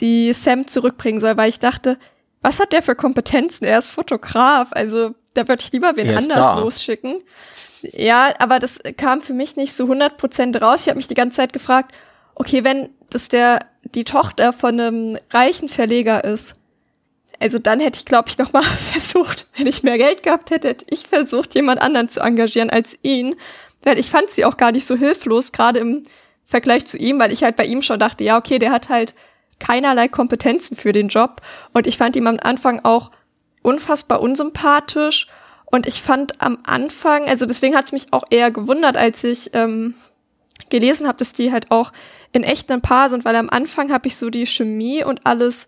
die 0.00 0.32
Sam 0.34 0.66
zurückbringen 0.66 1.20
soll, 1.20 1.36
weil 1.36 1.48
ich 1.48 1.58
dachte, 1.58 1.98
was 2.42 2.60
hat 2.60 2.72
der 2.72 2.82
für 2.82 2.94
Kompetenzen? 2.94 3.64
Er 3.64 3.78
ist 3.78 3.90
Fotograf, 3.90 4.68
also 4.72 5.14
da 5.38 5.48
würde 5.48 5.62
ich 5.62 5.72
lieber 5.72 5.96
wen 5.96 6.10
anders 6.10 6.38
da. 6.38 6.58
losschicken. 6.58 7.22
Ja, 7.82 8.34
aber 8.40 8.58
das 8.58 8.80
kam 8.96 9.22
für 9.22 9.32
mich 9.32 9.56
nicht 9.56 9.72
so 9.72 9.84
100% 9.84 10.60
raus. 10.60 10.82
Ich 10.82 10.88
habe 10.88 10.96
mich 10.96 11.08
die 11.08 11.14
ganze 11.14 11.36
Zeit 11.36 11.52
gefragt, 11.52 11.94
okay, 12.34 12.64
wenn 12.64 12.90
das 13.10 13.28
der 13.28 13.60
die 13.94 14.04
Tochter 14.04 14.52
von 14.52 14.78
einem 14.78 15.18
reichen 15.30 15.68
Verleger 15.68 16.24
ist, 16.24 16.56
also 17.40 17.58
dann 17.58 17.78
hätte 17.78 17.98
ich, 17.98 18.04
glaube 18.04 18.28
ich, 18.28 18.38
noch 18.38 18.52
mal 18.52 18.62
versucht, 18.92 19.46
wenn 19.56 19.66
ich 19.66 19.84
mehr 19.84 19.96
Geld 19.96 20.22
gehabt 20.22 20.50
hätte, 20.50 20.68
hätte 20.68 20.86
ich 20.90 21.06
versucht, 21.06 21.54
jemand 21.54 21.80
anderen 21.80 22.08
zu 22.08 22.20
engagieren 22.20 22.70
als 22.70 22.98
ihn. 23.02 23.36
Weil 23.84 23.98
ich 23.98 24.10
fand 24.10 24.30
sie 24.30 24.44
auch 24.44 24.56
gar 24.56 24.72
nicht 24.72 24.86
so 24.86 24.96
hilflos, 24.96 25.52
gerade 25.52 25.78
im 25.78 26.02
Vergleich 26.44 26.86
zu 26.86 26.98
ihm, 26.98 27.20
weil 27.20 27.32
ich 27.32 27.44
halt 27.44 27.54
bei 27.54 27.64
ihm 27.64 27.82
schon 27.82 28.00
dachte, 28.00 28.24
ja, 28.24 28.36
okay, 28.36 28.58
der 28.58 28.72
hat 28.72 28.88
halt 28.88 29.14
keinerlei 29.60 30.08
Kompetenzen 30.08 30.76
für 30.76 30.92
den 30.92 31.08
Job. 31.08 31.42
Und 31.72 31.86
ich 31.86 31.96
fand 31.96 32.16
ihn 32.16 32.26
am 32.26 32.38
Anfang 32.42 32.80
auch 32.84 33.12
unfassbar 33.62 34.20
unsympathisch. 34.20 35.26
Und 35.66 35.86
ich 35.86 36.02
fand 36.02 36.40
am 36.40 36.58
Anfang, 36.64 37.28
also 37.28 37.44
deswegen 37.44 37.76
hat 37.76 37.86
es 37.86 37.92
mich 37.92 38.12
auch 38.12 38.24
eher 38.30 38.50
gewundert, 38.50 38.96
als 38.96 39.22
ich 39.22 39.50
ähm, 39.52 39.94
gelesen 40.70 41.06
habe, 41.06 41.18
dass 41.18 41.32
die 41.32 41.52
halt 41.52 41.70
auch 41.70 41.92
in 42.32 42.42
echt 42.42 42.70
ein 42.70 42.80
Paar 42.80 43.10
sind, 43.10 43.24
weil 43.24 43.36
am 43.36 43.50
Anfang 43.50 43.92
habe 43.92 44.08
ich 44.08 44.16
so 44.16 44.30
die 44.30 44.46
Chemie 44.46 45.04
und 45.04 45.26
alles 45.26 45.66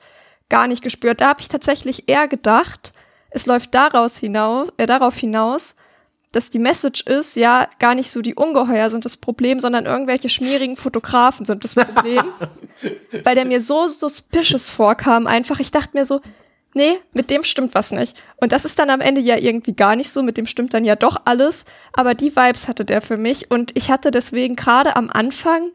gar 0.48 0.66
nicht 0.66 0.82
gespürt. 0.82 1.20
Da 1.20 1.28
habe 1.28 1.40
ich 1.40 1.48
tatsächlich 1.48 2.04
eher 2.08 2.28
gedacht, 2.28 2.92
es 3.30 3.46
läuft 3.46 3.74
daraus 3.74 4.18
hinaus, 4.18 4.68
äh, 4.76 4.86
darauf 4.86 5.16
hinaus, 5.16 5.76
dass 6.32 6.50
die 6.50 6.58
Message 6.58 7.02
ist, 7.02 7.34
ja, 7.34 7.68
gar 7.78 7.94
nicht 7.94 8.12
so 8.12 8.22
die 8.22 8.34
Ungeheuer 8.34 8.90
sind 8.90 9.04
das 9.04 9.16
Problem, 9.16 9.58
sondern 9.58 9.86
irgendwelche 9.86 10.28
schmierigen 10.28 10.76
Fotografen 10.76 11.44
sind 11.44 11.64
das 11.64 11.74
Problem. 11.74 12.22
weil 13.24 13.34
der 13.34 13.44
mir 13.44 13.60
so 13.60 13.88
suspicious 13.88 14.70
vorkam, 14.70 15.26
einfach. 15.26 15.58
Ich 15.58 15.70
dachte 15.72 15.96
mir 15.96 16.06
so, 16.06 16.20
nee, 16.74 16.98
mit 17.12 17.30
dem 17.30 17.44
stimmt 17.44 17.74
was 17.74 17.90
nicht. 17.92 18.16
Und 18.36 18.52
das 18.52 18.64
ist 18.64 18.78
dann 18.78 18.90
am 18.90 19.00
Ende 19.00 19.20
ja 19.20 19.36
irgendwie 19.36 19.74
gar 19.74 19.96
nicht 19.96 20.10
so, 20.10 20.22
mit 20.22 20.36
dem 20.36 20.46
stimmt 20.46 20.74
dann 20.74 20.84
ja 20.84 20.96
doch 20.96 21.22
alles. 21.24 21.64
Aber 21.92 22.14
die 22.14 22.34
Vibes 22.34 22.68
hatte 22.68 22.84
der 22.84 23.02
für 23.02 23.16
mich 23.16 23.50
und 23.50 23.76
ich 23.76 23.90
hatte 23.90 24.10
deswegen 24.10 24.56
gerade 24.56 24.96
am 24.96 25.10
Anfang 25.10 25.70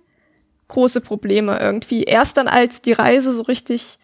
große 0.67 1.01
Probleme 1.01 1.60
irgendwie. 1.60 2.03
Erst 2.03 2.38
dann, 2.38 2.47
als 2.47 2.81
die 2.81 2.93
Reise 2.93 3.34
so 3.34 3.43
richtig, 3.43 3.99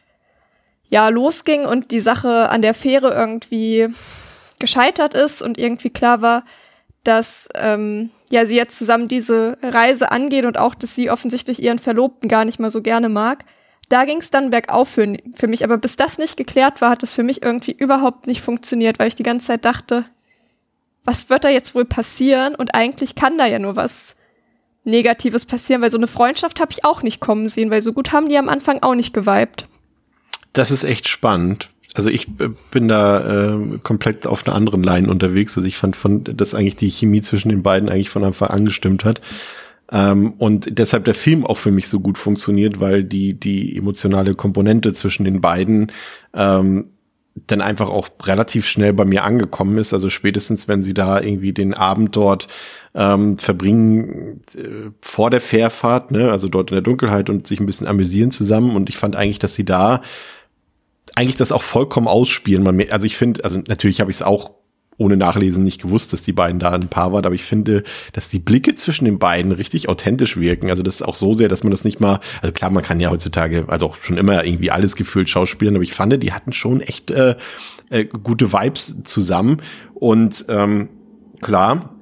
ja, 0.90 1.10
losging 1.10 1.66
und 1.66 1.92
die 1.92 2.02
Sache 2.02 2.50
an 2.50 2.62
der 2.62 2.74
Fähre 2.74 3.14
irgendwie 3.14 3.90
gescheitert 4.60 5.14
ist 5.14 5.42
und 5.42 5.58
irgendwie 5.58 5.90
klar 5.90 6.22
war, 6.22 6.44
dass 7.04 7.50
ähm, 7.56 8.12
ja 8.30 8.46
sie 8.46 8.56
jetzt 8.56 8.78
zusammen 8.78 9.08
diese 9.08 9.58
Reise 9.64 10.12
angeht 10.12 10.46
und 10.46 10.58
auch, 10.60 10.76
dass 10.76 10.94
sie 10.94 11.10
offensichtlich 11.10 11.62
ihren 11.62 11.80
Verlobten 11.80 12.30
gar 12.30 12.46
nicht 12.46 12.60
mal 12.60 12.70
so 12.70 12.82
gerne 12.82 13.10
mag. 13.10 13.46
Da 13.92 14.06
ging 14.06 14.20
es 14.20 14.32
dann 14.32 14.52
bergauf 14.52 14.88
für, 14.88 15.18
für 15.34 15.48
mich. 15.48 15.66
Aber 15.66 15.78
bis 15.78 15.98
das 15.98 16.18
nicht 16.18 16.38
geklärt 16.38 16.80
war, 16.80 16.92
hat 16.92 17.04
das 17.04 17.14
für 17.14 17.24
mich 17.24 17.44
irgendwie 17.44 17.74
überhaupt 17.74 18.26
nicht 18.26 18.42
funktioniert, 18.42 19.00
weil 19.00 19.10
ich 19.10 19.18
die 19.18 19.24
ganze 19.24 19.48
Zeit 19.48 19.66
dachte, 19.66 20.06
was 21.04 21.30
wird 21.30 21.44
da 21.44 21.50
jetzt 21.50 21.76
wohl 21.76 21.84
passieren? 21.84 22.56
Und 22.56 22.74
eigentlich 22.74 23.16
kann 23.16 23.38
da 23.38 23.46
ja 23.46 23.60
nur 23.60 23.76
was 23.76 24.16
Negatives 24.86 25.44
passieren, 25.44 25.82
weil 25.82 25.92
so 25.92 25.98
eine 25.98 26.08
Freundschaft 26.08 26.62
habe 26.62 26.72
ich 26.72 26.86
auch 26.86 27.04
nicht 27.04 27.20
kommen 27.20 27.50
sehen, 27.50 27.70
weil 27.70 27.82
so 27.82 27.92
gut 27.92 28.14
haben 28.14 28.30
die 28.30 28.38
am 28.38 28.48
Anfang 28.48 28.82
auch 28.82 28.96
nicht 28.96 29.14
geweibt. 29.14 29.68
Das 30.54 30.72
ist 30.72 30.86
echt 30.86 31.10
spannend. 31.10 31.70
Also 31.94 32.10
ich 32.10 32.28
bin 32.72 32.88
da 32.88 33.56
äh, 33.56 33.78
komplett 33.84 34.26
auf 34.26 34.48
einer 34.48 34.56
anderen 34.56 34.84
Line 34.84 35.10
unterwegs. 35.10 35.58
Also 35.58 35.68
ich 35.68 35.76
fand 35.76 35.98
von, 35.98 36.24
dass 36.24 36.56
eigentlich 36.56 36.78
die 36.78 36.90
Chemie 36.90 37.22
zwischen 37.22 37.50
den 37.50 37.62
beiden 37.62 37.90
eigentlich 37.90 38.10
von 38.10 38.24
Anfang 38.24 38.48
an 38.48 38.66
gestimmt 38.66 39.04
hat. 39.04 39.20
Ähm, 39.92 40.34
und 40.38 40.78
deshalb 40.78 41.06
der 41.06 41.16
Film 41.16 41.46
auch 41.46 41.58
für 41.58 41.72
mich 41.72 41.88
so 41.88 42.00
gut 42.00 42.18
funktioniert, 42.18 42.80
weil 42.80 43.04
die, 43.04 43.34
die 43.40 43.78
emotionale 43.78 44.36
Komponente 44.36 44.94
zwischen 44.94 45.26
den 45.26 45.42
beiden 45.42 45.92
ähm, 46.34 46.92
dann 47.48 47.62
einfach 47.62 47.90
auch 47.90 48.10
relativ 48.24 48.68
schnell 48.68 48.94
bei 48.94 49.06
mir 49.06 49.24
angekommen 49.24 49.78
ist. 49.78 49.94
Also 49.94 50.10
spätestens, 50.10 50.68
wenn 50.68 50.84
sie 50.84 50.94
da 50.94 51.22
irgendwie 51.22 51.54
den 51.54 51.74
Abend 51.74 52.16
dort 52.16 52.48
ähm, 52.94 53.38
verbringen 53.38 54.42
äh, 54.56 54.92
vor 55.02 55.30
der 55.30 55.42
Fährfahrt, 55.42 56.12
ne, 56.12 56.32
also 56.32 56.50
dort 56.50 56.72
in 56.72 56.76
der 56.76 56.82
Dunkelheit 56.82 57.30
und 57.30 57.48
sich 57.48 57.60
ein 57.60 57.66
bisschen 57.66 57.88
amüsieren 57.88 58.32
zusammen. 58.32 58.76
Und 58.76 58.90
ich 58.90 58.98
fand 58.98 59.16
eigentlich, 59.16 59.40
dass 59.40 59.56
sie 59.56 59.66
da 59.66 60.02
eigentlich 61.16 61.38
das 61.38 61.52
auch 61.52 61.64
vollkommen 61.64 62.08
ausspielen. 62.08 62.68
Also 62.90 63.06
ich 63.06 63.18
finde, 63.18 63.44
also 63.44 63.62
natürlich 63.68 64.00
habe 64.02 64.12
ich 64.12 64.18
es 64.18 64.24
auch 64.24 64.52
ohne 65.02 65.18
Nachlesen 65.18 65.64
nicht 65.64 65.82
gewusst, 65.82 66.14
dass 66.14 66.22
die 66.22 66.32
beiden 66.32 66.60
da 66.60 66.70
ein 66.70 66.88
Paar 66.88 67.12
waren, 67.12 67.26
aber 67.26 67.34
ich 67.34 67.44
finde, 67.44 67.84
dass 68.14 68.30
die 68.30 68.38
Blicke 68.38 68.76
zwischen 68.76 69.06
den 69.06 69.18
beiden 69.18 69.52
richtig 69.52 69.90
authentisch 69.90 70.38
wirken. 70.38 70.70
Also 70.70 70.84
das 70.84 70.96
ist 70.96 71.02
auch 71.02 71.16
so 71.16 71.34
sehr, 71.34 71.50
dass 71.50 71.64
man 71.64 71.72
das 71.72 71.84
nicht 71.84 72.00
mal, 72.00 72.20
also 72.42 72.54
klar, 72.54 72.70
man 72.70 72.84
kann 72.84 73.00
ja 73.00 73.10
heutzutage, 73.10 73.66
also 73.68 73.88
auch 73.88 73.96
schon 73.96 74.18
immer 74.18 74.46
irgendwie 74.46 74.70
alles 74.70 74.96
gefühlt 74.96 75.28
schauspielen, 75.28 75.76
aber 75.76 75.84
ich 75.84 75.94
fand, 75.94 76.22
die 76.22 76.34
hatten 76.34 76.54
schon 76.54 76.82
echt 76.82 77.10
äh, 77.10 77.36
äh, 77.90 78.06
gute 78.06 78.54
Vibes 78.54 79.04
zusammen. 79.04 79.62
Und 79.96 80.46
ähm, 80.50 80.90
klar, 81.42 81.96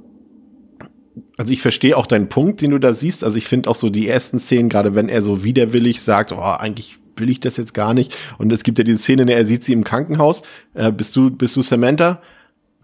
also 1.38 1.54
ich 1.54 1.62
verstehe 1.62 1.96
auch 1.96 2.06
deinen 2.06 2.28
Punkt, 2.28 2.62
den 2.62 2.72
du 2.72 2.80
da 2.80 2.94
siehst. 2.94 3.24
Also 3.24 3.38
ich 3.38 3.48
finde 3.48 3.70
auch 3.70 3.76
so 3.76 3.90
die 3.90 4.10
ersten 4.10 4.40
Szenen, 4.40 4.68
gerade 4.68 4.94
wenn 4.94 5.08
er 5.08 5.22
so 5.22 5.44
widerwillig 5.44 6.02
sagt, 6.02 6.34
oh, 6.34 6.42
eigentlich 6.42 6.98
will 7.16 7.30
ich 7.30 7.40
das 7.40 7.56
jetzt 7.56 7.74
gar 7.74 7.94
nicht. 7.94 8.14
Und 8.38 8.52
es 8.52 8.64
gibt 8.64 8.78
ja 8.78 8.84
diese 8.84 9.00
Szene, 9.00 9.22
in 9.22 9.28
der 9.30 9.38
er 9.38 9.46
sieht 9.46 9.64
sie 9.64 9.74
im 9.74 9.86
Krankenhaus. 9.86 10.42
Äh, 10.74 10.92
bist 10.92 11.16
du, 11.16 11.30
bist 11.30 11.56
du 11.56 11.62
Samantha? 11.62 12.22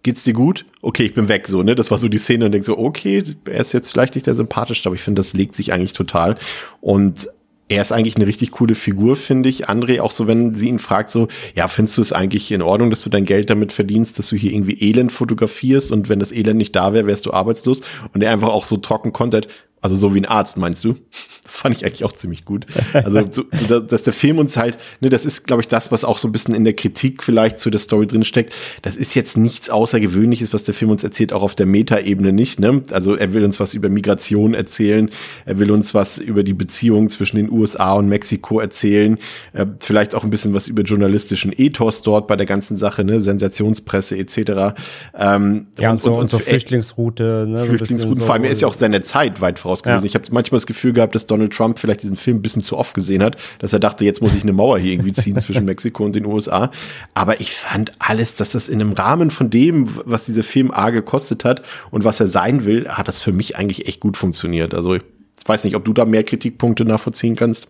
Geht's 0.06 0.24
dir 0.24 0.34
gut? 0.34 0.66
Okay, 0.82 1.04
ich 1.04 1.16
bin 1.16 1.28
weg, 1.28 1.48
so, 1.48 1.64
ne? 1.64 1.74
Das 1.74 1.90
war 1.90 1.98
so 1.98 2.08
die 2.08 2.20
Szene 2.20 2.46
und 2.46 2.52
denk 2.52 2.64
so, 2.64 2.78
okay, 2.78 3.24
er 3.46 3.60
ist 3.60 3.74
jetzt 3.74 3.92
vielleicht 3.92 4.14
nicht 4.14 4.28
der 4.28 4.36
sympathischste, 4.36 4.88
aber 4.88 4.96
ich 4.96 5.02
finde, 5.02 5.20
das 5.20 5.34
legt 5.34 5.56
sich 5.56 5.74
eigentlich 5.74 5.94
total. 5.94 6.36
Und 6.80 7.28
er 7.68 7.82
ist 7.82 7.92
eigentlich 7.92 8.16
eine 8.16 8.28
richtig 8.28 8.52
coole 8.52 8.76
Figur, 8.76 9.16
finde 9.16 9.50
ich. 9.50 9.68
André, 9.68 10.00
auch 10.00 10.12
so, 10.12 10.28
wenn 10.28 10.54
sie 10.54 10.70
ihn 10.70 10.78
fragt, 10.78 11.10
so, 11.10 11.28
ja, 11.56 11.68
findest 11.68 11.98
du 11.98 12.04
es 12.04 12.14
eigentlich 12.14 12.52
in 12.52 12.62
Ordnung, 12.62 12.92
dass 12.92 13.02
du 13.02 13.10
dein 13.10 13.26
Geld 13.26 13.50
damit 13.50 13.72
verdienst, 13.72 14.20
dass 14.20 14.30
du 14.30 14.36
hier 14.36 14.54
irgendwie 14.54 14.80
Elend 14.80 15.12
fotografierst 15.12 15.92
und 15.92 16.08
wenn 16.08 16.20
das 16.20 16.32
Elend 16.32 16.58
nicht 16.58 16.76
da 16.76 16.94
wäre, 16.94 17.08
wärst 17.08 17.26
du 17.26 17.34
arbeitslos? 17.34 17.82
Und 18.14 18.22
er 18.22 18.32
einfach 18.32 18.50
auch 18.50 18.66
so 18.66 18.78
trocken 18.78 19.12
kontert, 19.12 19.48
also 19.86 19.96
so 19.96 20.16
wie 20.16 20.20
ein 20.20 20.26
Arzt, 20.26 20.58
meinst 20.58 20.84
du? 20.84 20.96
Das 21.46 21.58
fand 21.58 21.78
ich 21.78 21.86
eigentlich 21.86 22.04
auch 22.04 22.14
ziemlich 22.14 22.44
gut. 22.44 22.66
Also, 22.92 23.22
so, 23.30 23.80
dass 23.80 24.02
der 24.02 24.14
Film 24.14 24.40
uns 24.40 24.58
halt, 24.58 24.80
ne, 25.00 25.10
das 25.10 25.28
ist, 25.28 25.46
glaube 25.46 25.62
ich, 25.62 25.68
das, 25.68 25.92
was 25.92 26.04
auch 26.04 26.18
so 26.18 26.28
ein 26.28 26.32
bisschen 26.32 26.56
in 26.56 26.64
der 26.64 26.74
Kritik 26.74 27.22
vielleicht 27.22 27.60
zu 27.60 27.70
der 27.70 27.80
Story 27.80 28.08
drin 28.08 28.24
steckt. 28.24 28.56
Das 28.82 28.96
ist 28.96 29.14
jetzt 29.14 29.38
nichts 29.38 29.70
Außergewöhnliches, 29.70 30.54
was 30.54 30.64
der 30.64 30.74
Film 30.74 30.90
uns 30.90 31.04
erzählt, 31.04 31.34
auch 31.34 31.44
auf 31.44 31.54
der 31.54 31.68
Metaebene 31.68 32.34
nicht. 32.34 32.60
Ne? 32.60 32.82
Also 32.90 33.14
er 33.14 33.36
will 33.36 33.44
uns 33.46 33.60
was 33.60 33.76
über 33.76 33.90
Migration 33.90 34.56
erzählen, 34.56 35.12
er 35.46 35.60
will 35.60 35.70
uns 35.70 35.94
was 35.94 36.18
über 36.18 36.42
die 36.42 36.56
Beziehung 36.56 37.10
zwischen 37.10 37.38
den 37.38 37.52
USA 37.52 37.94
und 37.94 38.10
Mexiko 38.10 38.60
erzählen, 38.60 39.20
äh, 39.54 39.68
vielleicht 39.80 40.16
auch 40.16 40.24
ein 40.24 40.32
bisschen 40.32 40.56
was 40.56 40.68
über 40.68 40.82
journalistischen 40.82 41.54
Ethos 41.56 42.02
dort 42.02 42.28
bei 42.28 42.36
der 42.36 42.48
ganzen 42.48 42.76
Sache, 42.76 43.04
ne, 43.04 43.22
Sensationspresse 43.22 44.18
etc. 44.18 44.76
Ähm, 45.16 45.68
ja 45.78 45.92
und, 45.92 45.98
und 45.98 46.02
so 46.02 46.14
und, 46.14 46.22
und 46.22 46.30
so 46.32 46.40
Flüchtlingsroute, 46.40 47.46
ne, 47.48 47.66
Flüchtlingsroute. 47.66 48.16
So 48.16 48.26
vor 48.26 48.34
allem 48.34 48.46
er 48.46 48.50
ist 48.50 48.62
ja 48.62 48.68
auch 48.68 48.74
seine 48.74 49.04
Zeit 49.04 49.42
weit 49.42 49.60
voraus 49.60 49.75
gewesen. 49.84 50.04
Ja. 50.04 50.08
Ich 50.08 50.16
habe 50.16 50.26
manchmal 50.32 50.58
das 50.58 50.66
Gefühl 50.66 50.94
gehabt, 50.94 51.16
dass 51.16 51.28
Donald 51.28 51.54
Trump 51.54 51.80
vielleicht 51.80 52.04
diesen 52.04 52.18
Film 52.18 52.38
ein 52.38 52.42
bisschen 52.42 52.62
zu 52.62 52.78
oft 52.78 52.94
gesehen 52.94 53.24
hat, 53.24 53.38
dass 53.60 53.74
er 53.74 53.80
dachte, 53.80 54.06
jetzt 54.06 54.22
muss 54.22 54.36
ich 54.36 54.44
eine 54.44 54.54
Mauer 54.54 54.80
hier 54.80 54.94
irgendwie 54.94 55.14
ziehen 55.14 55.40
zwischen 55.40 55.66
Mexiko 55.66 56.06
und 56.06 56.16
den 56.16 56.26
USA. 56.26 56.72
Aber 57.14 57.40
ich 57.42 57.54
fand 57.54 57.94
alles, 58.00 58.36
dass 58.36 58.50
das 58.50 58.68
in 58.68 58.82
einem 58.82 58.94
Rahmen 58.94 59.32
von 59.32 59.50
dem, 59.50 59.90
was 60.06 60.26
dieser 60.26 60.44
Film 60.44 60.72
A 60.72 60.90
gekostet 60.90 61.46
hat 61.46 61.64
und 61.92 62.04
was 62.04 62.20
er 62.20 62.28
sein 62.28 62.66
will, 62.66 62.88
hat 62.88 63.08
das 63.08 63.22
für 63.22 63.32
mich 63.32 63.58
eigentlich 63.58 63.88
echt 63.88 64.00
gut 64.00 64.18
funktioniert. 64.18 64.74
Also 64.74 64.96
ich 64.96 65.04
weiß 65.46 65.64
nicht, 65.64 65.76
ob 65.76 65.86
du 65.86 65.94
da 65.94 66.06
mehr 66.06 66.24
Kritikpunkte 66.24 66.86
nachvollziehen 66.86 67.36
kannst. 67.36 67.70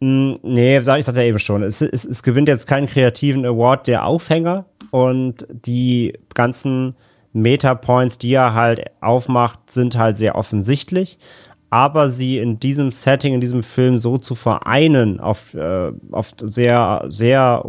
Hm, 0.00 0.38
nee, 0.42 0.78
ich 0.78 0.84
sagte 0.84 1.12
ja 1.12 1.22
eben 1.22 1.38
schon. 1.38 1.62
Es, 1.62 1.82
es, 1.82 2.04
es 2.04 2.22
gewinnt 2.22 2.48
jetzt 2.48 2.66
keinen 2.66 2.86
kreativen 2.86 3.44
Award 3.44 3.86
der 3.86 4.06
Aufhänger 4.06 4.64
und 4.90 5.46
die 5.50 6.14
ganzen 6.34 6.94
Meta-Points, 7.32 8.18
die 8.18 8.32
er 8.32 8.54
halt 8.54 8.84
aufmacht, 9.00 9.70
sind 9.70 9.96
halt 9.96 10.16
sehr 10.16 10.34
offensichtlich. 10.34 11.18
Aber 11.72 12.08
sie 12.08 12.38
in 12.38 12.58
diesem 12.58 12.90
Setting, 12.90 13.34
in 13.34 13.40
diesem 13.40 13.62
Film 13.62 13.96
so 13.96 14.18
zu 14.18 14.34
vereinen, 14.34 15.20
auf, 15.20 15.54
äh, 15.54 15.92
auf 16.10 16.32
sehr, 16.36 17.06
sehr 17.08 17.64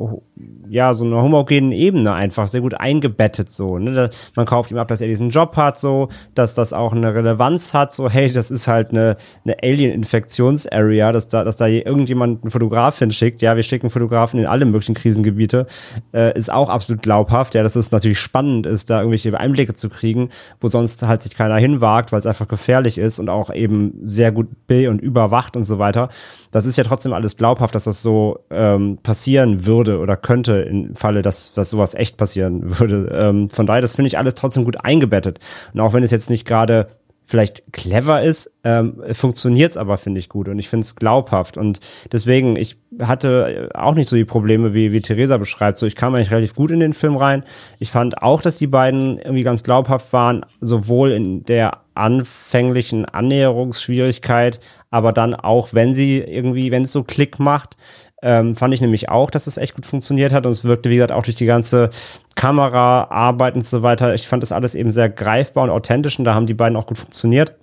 ja, 0.71 0.93
so 0.93 1.03
einer 1.03 1.21
homogenen 1.21 1.73
Ebene 1.73 2.13
einfach 2.13 2.47
sehr 2.47 2.61
gut 2.61 2.73
eingebettet 2.75 3.51
so. 3.51 3.77
Ne? 3.77 4.09
Man 4.35 4.45
kauft 4.45 4.71
ihm 4.71 4.77
ab, 4.77 4.87
dass 4.87 5.01
er 5.01 5.09
diesen 5.09 5.29
Job 5.29 5.57
hat, 5.57 5.77
so, 5.77 6.07
dass 6.33 6.55
das 6.55 6.71
auch 6.71 6.93
eine 6.93 7.13
Relevanz 7.13 7.73
hat, 7.73 7.93
so, 7.93 8.09
hey, 8.09 8.31
das 8.31 8.51
ist 8.51 8.69
halt 8.69 8.91
eine, 8.91 9.17
eine 9.43 9.57
Alien-Infektions-Area, 9.61 11.11
dass 11.11 11.27
da, 11.27 11.43
dass 11.43 11.57
da 11.57 11.67
irgendjemand 11.67 12.43
einen 12.43 12.51
Fotografin 12.51 13.11
schickt, 13.11 13.41
ja, 13.41 13.57
wir 13.57 13.63
schicken 13.63 13.89
Fotografen 13.89 14.39
in 14.39 14.45
alle 14.45 14.63
möglichen 14.63 14.95
Krisengebiete, 14.95 15.67
äh, 16.13 16.37
ist 16.37 16.51
auch 16.51 16.69
absolut 16.69 17.01
glaubhaft, 17.01 17.53
ja, 17.53 17.63
dass 17.63 17.75
es 17.75 17.91
natürlich 17.91 18.19
spannend 18.19 18.65
ist, 18.65 18.89
da 18.89 18.99
irgendwelche 18.99 19.37
Einblicke 19.37 19.73
zu 19.73 19.89
kriegen, 19.89 20.29
wo 20.61 20.69
sonst 20.69 21.03
halt 21.03 21.21
sich 21.21 21.35
keiner 21.35 21.57
hinwagt, 21.57 22.13
weil 22.13 22.19
es 22.19 22.25
einfach 22.25 22.47
gefährlich 22.47 22.97
ist 22.97 23.19
und 23.19 23.29
auch 23.29 23.53
eben 23.53 23.99
sehr 24.03 24.31
gut 24.31 24.47
bill- 24.67 24.87
und 24.87 25.01
überwacht 25.01 25.57
und 25.57 25.65
so 25.65 25.79
weiter. 25.79 26.07
Das 26.51 26.65
ist 26.65 26.77
ja 26.77 26.85
trotzdem 26.85 27.11
alles 27.11 27.35
glaubhaft, 27.35 27.75
dass 27.75 27.83
das 27.83 28.01
so 28.01 28.39
ähm, 28.49 28.99
passieren 29.03 29.65
würde 29.65 29.99
oder 29.99 30.15
könnte 30.15 30.30
im 30.33 30.95
Falle, 30.95 31.21
dass, 31.21 31.53
dass 31.53 31.69
sowas 31.69 31.93
echt 31.93 32.17
passieren 32.17 32.79
würde. 32.79 33.09
Ähm, 33.13 33.49
von 33.49 33.65
daher, 33.65 33.81
das 33.81 33.95
finde 33.95 34.07
ich 34.07 34.17
alles 34.17 34.35
trotzdem 34.35 34.65
gut 34.65 34.83
eingebettet. 34.83 35.39
Und 35.73 35.79
auch 35.79 35.93
wenn 35.93 36.03
es 36.03 36.11
jetzt 36.11 36.29
nicht 36.29 36.45
gerade 36.45 36.87
vielleicht 37.31 37.71
clever 37.71 38.21
ist, 38.21 38.51
ähm, 38.65 39.01
funktioniert 39.13 39.71
es 39.71 39.77
aber, 39.77 39.97
finde 39.97 40.19
ich, 40.19 40.27
gut. 40.27 40.49
Und 40.49 40.59
ich 40.59 40.67
finde 40.67 40.83
es 40.83 40.95
glaubhaft. 40.95 41.57
Und 41.57 41.79
deswegen, 42.11 42.57
ich 42.57 42.77
hatte 42.99 43.69
auch 43.73 43.95
nicht 43.95 44.09
so 44.09 44.17
die 44.17 44.25
Probleme, 44.25 44.73
wie, 44.73 44.91
wie 44.91 45.01
Theresa 45.01 45.37
beschreibt. 45.37 45.77
So, 45.77 45.85
ich 45.85 45.95
kam 45.95 46.13
eigentlich 46.13 46.31
relativ 46.31 46.53
gut 46.53 46.71
in 46.71 46.81
den 46.81 46.93
Film 46.93 47.15
rein. 47.15 47.43
Ich 47.79 47.89
fand 47.89 48.21
auch, 48.21 48.41
dass 48.41 48.57
die 48.57 48.67
beiden 48.67 49.17
irgendwie 49.17 49.43
ganz 49.43 49.63
glaubhaft 49.63 50.11
waren, 50.11 50.45
sowohl 50.59 51.11
in 51.11 51.45
der 51.45 51.79
anfänglichen 51.93 53.05
Annäherungsschwierigkeit, 53.05 54.59
aber 54.89 55.13
dann 55.13 55.33
auch, 55.33 55.69
wenn 55.73 55.93
sie 55.93 56.17
irgendwie, 56.19 56.71
wenn 56.71 56.83
es 56.83 56.91
so 56.91 57.03
Klick 57.03 57.39
macht, 57.39 57.77
ähm, 58.21 58.55
fand 58.55 58.73
ich 58.73 58.81
nämlich 58.81 59.09
auch, 59.09 59.31
dass 59.31 59.47
es 59.47 59.57
echt 59.57 59.75
gut 59.75 59.85
funktioniert 59.85 60.33
hat 60.33 60.45
und 60.45 60.51
es 60.51 60.63
wirkte, 60.63 60.89
wie 60.89 60.95
gesagt, 60.95 61.11
auch 61.11 61.23
durch 61.23 61.35
die 61.35 61.45
ganze 61.45 61.89
Kameraarbeit 62.35 63.55
und 63.55 63.65
so 63.65 63.81
weiter. 63.81 64.13
Ich 64.13 64.27
fand 64.27 64.43
das 64.43 64.51
alles 64.51 64.75
eben 64.75 64.91
sehr 64.91 65.09
greifbar 65.09 65.63
und 65.63 65.69
authentisch 65.69 66.19
und 66.19 66.25
da 66.25 66.33
haben 66.33 66.45
die 66.45 66.53
beiden 66.53 66.77
auch 66.77 66.85
gut 66.85 66.97
funktioniert 66.97 67.55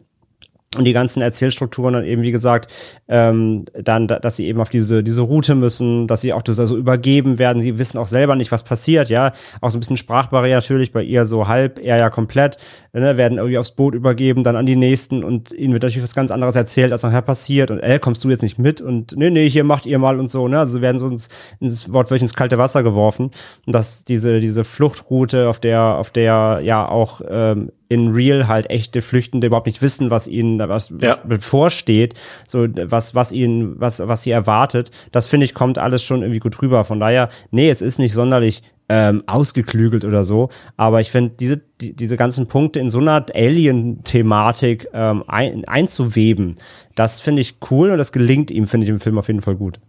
und 0.76 0.84
die 0.84 0.92
ganzen 0.92 1.22
Erzählstrukturen 1.22 1.94
dann 1.94 2.04
eben, 2.04 2.20
wie 2.20 2.30
gesagt, 2.30 2.70
ähm, 3.08 3.64
dann, 3.72 4.06
dass 4.06 4.36
sie 4.36 4.46
eben 4.46 4.60
auf 4.60 4.68
diese, 4.68 5.02
diese 5.02 5.22
Route 5.22 5.54
müssen, 5.54 6.06
dass 6.06 6.20
sie 6.20 6.34
auch 6.34 6.42
das 6.42 6.60
also 6.60 6.76
übergeben 6.76 7.38
werden. 7.38 7.62
Sie 7.62 7.78
wissen 7.78 7.96
auch 7.96 8.06
selber 8.06 8.36
nicht, 8.36 8.52
was 8.52 8.64
passiert, 8.64 9.08
ja. 9.08 9.32
Auch 9.62 9.70
so 9.70 9.78
ein 9.78 9.80
bisschen 9.80 9.96
Sprachbarriere 9.96 10.58
natürlich, 10.58 10.92
bei 10.92 11.02
ihr 11.02 11.24
so 11.24 11.48
halb, 11.48 11.78
er 11.78 11.96
ja 11.96 12.10
komplett, 12.10 12.58
ne, 12.92 13.16
werden 13.16 13.38
irgendwie 13.38 13.56
aufs 13.56 13.70
Boot 13.70 13.94
übergeben, 13.94 14.44
dann 14.44 14.56
an 14.56 14.66
die 14.66 14.76
nächsten 14.76 15.24
und 15.24 15.54
ihnen 15.54 15.72
wird 15.72 15.84
natürlich 15.84 16.02
was 16.02 16.14
ganz 16.14 16.30
anderes 16.30 16.54
erzählt, 16.54 16.92
als 16.92 17.02
nachher 17.02 17.22
passiert. 17.22 17.70
Und 17.70 17.80
äh, 17.80 17.98
kommst 17.98 18.22
du 18.24 18.28
jetzt 18.28 18.42
nicht 18.42 18.58
mit? 18.58 18.82
Und 18.82 19.16
nee, 19.16 19.30
nee, 19.30 19.48
hier 19.48 19.64
macht 19.64 19.86
ihr 19.86 19.98
mal 19.98 20.20
und 20.20 20.30
so, 20.30 20.48
ne? 20.48 20.58
Also 20.58 20.82
werden 20.82 20.98
so 20.98 21.08
ins, 21.08 21.30
ins 21.60 21.90
wortwörtlich 21.90 22.22
ins 22.22 22.34
kalte 22.34 22.58
Wasser 22.58 22.82
geworfen. 22.82 23.30
Und 23.64 23.74
dass 23.74 24.04
diese, 24.04 24.38
diese 24.38 24.64
Fluchtroute, 24.64 25.48
auf 25.48 25.60
der, 25.60 25.80
auf 25.80 26.10
der 26.10 26.60
ja 26.62 26.86
auch 26.86 27.22
ähm, 27.26 27.72
in 27.88 28.08
real 28.08 28.48
halt 28.48 28.68
echte 28.70 29.00
Flüchtende 29.02 29.46
überhaupt 29.46 29.66
nicht 29.66 29.80
wissen, 29.80 30.10
was 30.10 30.28
ihnen 30.28 30.58
was 30.58 30.92
ja. 31.00 31.16
bevorsteht, 31.16 32.14
so 32.46 32.66
was 32.68 33.14
was 33.14 33.32
ihnen 33.32 33.80
was 33.80 34.06
was 34.06 34.22
sie 34.22 34.30
erwartet. 34.30 34.90
Das 35.10 35.26
finde 35.26 35.46
ich 35.46 35.54
kommt 35.54 35.78
alles 35.78 36.02
schon 36.02 36.22
irgendwie 36.22 36.40
gut 36.40 36.60
rüber. 36.60 36.84
Von 36.84 37.00
daher, 37.00 37.30
nee, 37.50 37.70
es 37.70 37.80
ist 37.80 37.98
nicht 37.98 38.12
sonderlich 38.12 38.62
ähm, 38.90 39.22
ausgeklügelt 39.26 40.04
oder 40.04 40.24
so, 40.24 40.50
aber 40.76 41.00
ich 41.00 41.10
finde 41.10 41.34
diese 41.38 41.60
die, 41.80 41.94
diese 41.94 42.16
ganzen 42.16 42.46
Punkte 42.46 42.78
in 42.78 42.90
so 42.90 42.98
einer 42.98 43.24
Alien-Thematik 43.34 44.88
ähm, 44.92 45.24
ein, 45.26 45.66
einzuweben, 45.66 46.56
das 46.94 47.20
finde 47.20 47.42
ich 47.42 47.56
cool 47.70 47.90
und 47.90 47.98
das 47.98 48.12
gelingt 48.12 48.50
ihm, 48.50 48.66
finde 48.66 48.84
ich 48.84 48.90
im 48.90 49.00
Film 49.00 49.18
auf 49.18 49.28
jeden 49.28 49.42
Fall 49.42 49.56
gut. 49.56 49.80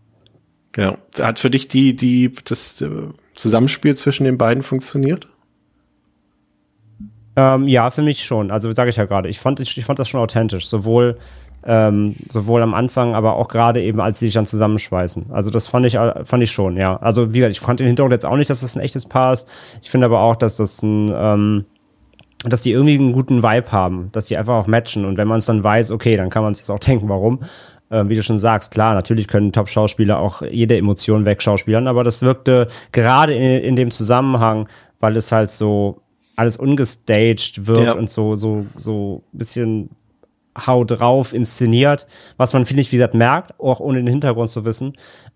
Ja, 0.77 0.97
hat 1.19 1.39
für 1.39 1.49
dich 1.49 1.67
die 1.67 1.95
die 1.95 2.31
das 2.45 2.81
äh, 2.81 2.89
Zusammenspiel 3.35 3.95
zwischen 3.95 4.23
den 4.23 4.38
beiden 4.38 4.63
funktioniert? 4.63 5.27
Ähm, 7.35 7.67
ja, 7.67 7.91
für 7.91 8.01
mich 8.01 8.23
schon. 8.23 8.51
Also 8.51 8.71
sage 8.71 8.89
ich 8.89 8.95
ja 8.95 9.05
gerade, 9.05 9.29
ich 9.29 9.39
fand, 9.39 9.59
ich, 9.59 9.77
ich 9.77 9.85
fand 9.85 9.99
das 9.99 10.09
schon 10.09 10.19
authentisch, 10.19 10.67
sowohl 10.67 11.17
ähm, 11.65 12.15
sowohl 12.29 12.61
am 12.61 12.73
Anfang, 12.73 13.15
aber 13.15 13.35
auch 13.35 13.47
gerade 13.47 13.81
eben, 13.81 13.99
als 13.99 14.19
sie 14.19 14.27
sich 14.27 14.33
dann 14.33 14.45
zusammenschweißen. 14.45 15.31
Also 15.31 15.49
das 15.49 15.67
fand 15.67 15.85
ich, 15.85 15.97
fand 16.23 16.43
ich 16.43 16.51
schon, 16.51 16.77
ja. 16.77 16.97
Also 16.97 17.33
wie 17.33 17.39
gesagt, 17.39 17.51
ich 17.51 17.59
fand 17.59 17.79
den 17.79 17.87
Hintergrund 17.87 18.13
jetzt 18.13 18.25
auch 18.25 18.37
nicht, 18.37 18.49
dass 18.49 18.61
das 18.61 18.75
ein 18.75 18.81
echtes 18.81 19.05
Paar 19.05 19.33
ist. 19.33 19.47
Ich 19.81 19.89
finde 19.89 20.05
aber 20.05 20.21
auch, 20.21 20.35
dass 20.35 20.57
das 20.57 20.81
ein, 20.81 21.11
ähm, 21.13 21.65
dass 22.45 22.61
die 22.61 22.71
irgendwie 22.71 22.97
einen 22.97 23.11
guten 23.11 23.43
Vibe 23.43 23.71
haben, 23.71 24.09
dass 24.13 24.25
die 24.25 24.37
einfach 24.37 24.55
auch 24.55 24.67
matchen. 24.67 25.03
Und 25.03 25.17
wenn 25.17 25.27
man 25.27 25.39
es 25.39 25.45
dann 25.45 25.63
weiß, 25.63 25.91
okay, 25.91 26.15
dann 26.15 26.29
kann 26.29 26.43
man 26.43 26.53
sich 26.53 26.69
auch 26.69 26.79
denken, 26.79 27.09
warum. 27.09 27.41
Ähm, 27.91 28.07
wie 28.07 28.15
du 28.15 28.23
schon 28.23 28.37
sagst, 28.37 28.71
klar, 28.71 28.93
natürlich 28.93 29.27
können 29.27 29.51
Top-Schauspieler 29.51 30.19
auch 30.19 30.43
jede 30.43 30.77
Emotion 30.77 31.25
wegschauspielern, 31.25 31.87
aber 31.87 32.03
das 32.03 32.21
wirkte 32.21 32.67
gerade 32.91 33.33
in, 33.33 33.63
in 33.63 33.75
dem 33.75 33.89
Zusammenhang, 33.89 34.69
weil 34.99 35.17
es 35.17 35.31
halt 35.31 35.49
so 35.49 35.99
alles 36.39 36.56
ungestaged 36.56 37.67
wird 37.67 37.84
ja. 37.84 37.93
und 37.93 38.10
so, 38.10 38.36
so, 38.36 38.65
so 38.78 39.23
ein 39.34 39.38
bisschen 39.38 39.89
Hau 40.65 40.86
drauf 40.86 41.34
inszeniert, 41.34 42.08
was 42.38 42.54
man, 42.54 42.65
finde 42.65 42.82
ich, 42.82 42.91
wie 42.91 42.95
gesagt, 42.95 43.13
merkt, 43.13 43.60
auch 43.60 43.80
ohne 43.80 43.99
den 43.99 44.08
Hintergrund 44.08 44.49
zu 44.49 44.63
wissen, 44.65 44.93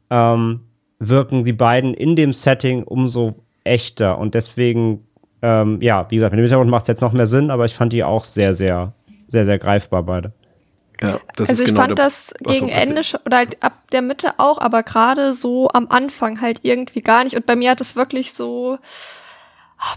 ähm, 0.10 0.62
wirken 1.00 1.44
die 1.44 1.54
beiden 1.54 1.94
in 1.94 2.16
dem 2.16 2.32
Setting 2.32 2.84
umso 2.84 3.36
echter 3.66 4.18
und 4.18 4.34
deswegen, 4.34 5.06
ähm, 5.42 5.82
ja, 5.82 6.10
wie 6.10 6.16
gesagt, 6.16 6.32
mit 6.32 6.40
dem 6.40 6.44
Hintergrund 6.44 6.72
macht 6.72 6.84
es 6.84 6.88
jetzt 6.88 7.02
noch 7.02 7.12
mehr 7.12 7.28
Sinn, 7.28 7.52
aber 7.52 7.66
ich 7.66 7.76
fand 7.76 7.92
die 7.92 8.04
auch 8.04 8.24
sehr, 8.24 8.54
sehr, 8.54 8.94
sehr, 9.28 9.44
sehr 9.44 9.60
greifbar 9.60 10.04
beide. 10.04 10.32
Ja, 11.02 11.20
also 11.38 11.64
ich 11.64 11.70
genau 11.70 11.82
fand 11.82 12.00
das 12.00 12.34
gegen 12.40 12.70
Ende 12.70 13.02
oder 13.26 13.38
halt 13.38 13.62
ab 13.62 13.74
der 13.92 14.02
Mitte 14.02 14.36
auch, 14.38 14.58
aber 14.58 14.84
gerade 14.84 15.34
so 15.34 15.68
am 15.70 15.88
Anfang 15.90 16.40
halt 16.40 16.60
irgendwie 16.62 17.02
gar 17.02 17.26
nicht. 17.26 17.36
Und 17.36 17.46
bei 17.46 17.58
mir 17.58 17.72
hat 17.72 17.82
es 17.82 17.98
wirklich 17.98 18.34
so 18.34 18.78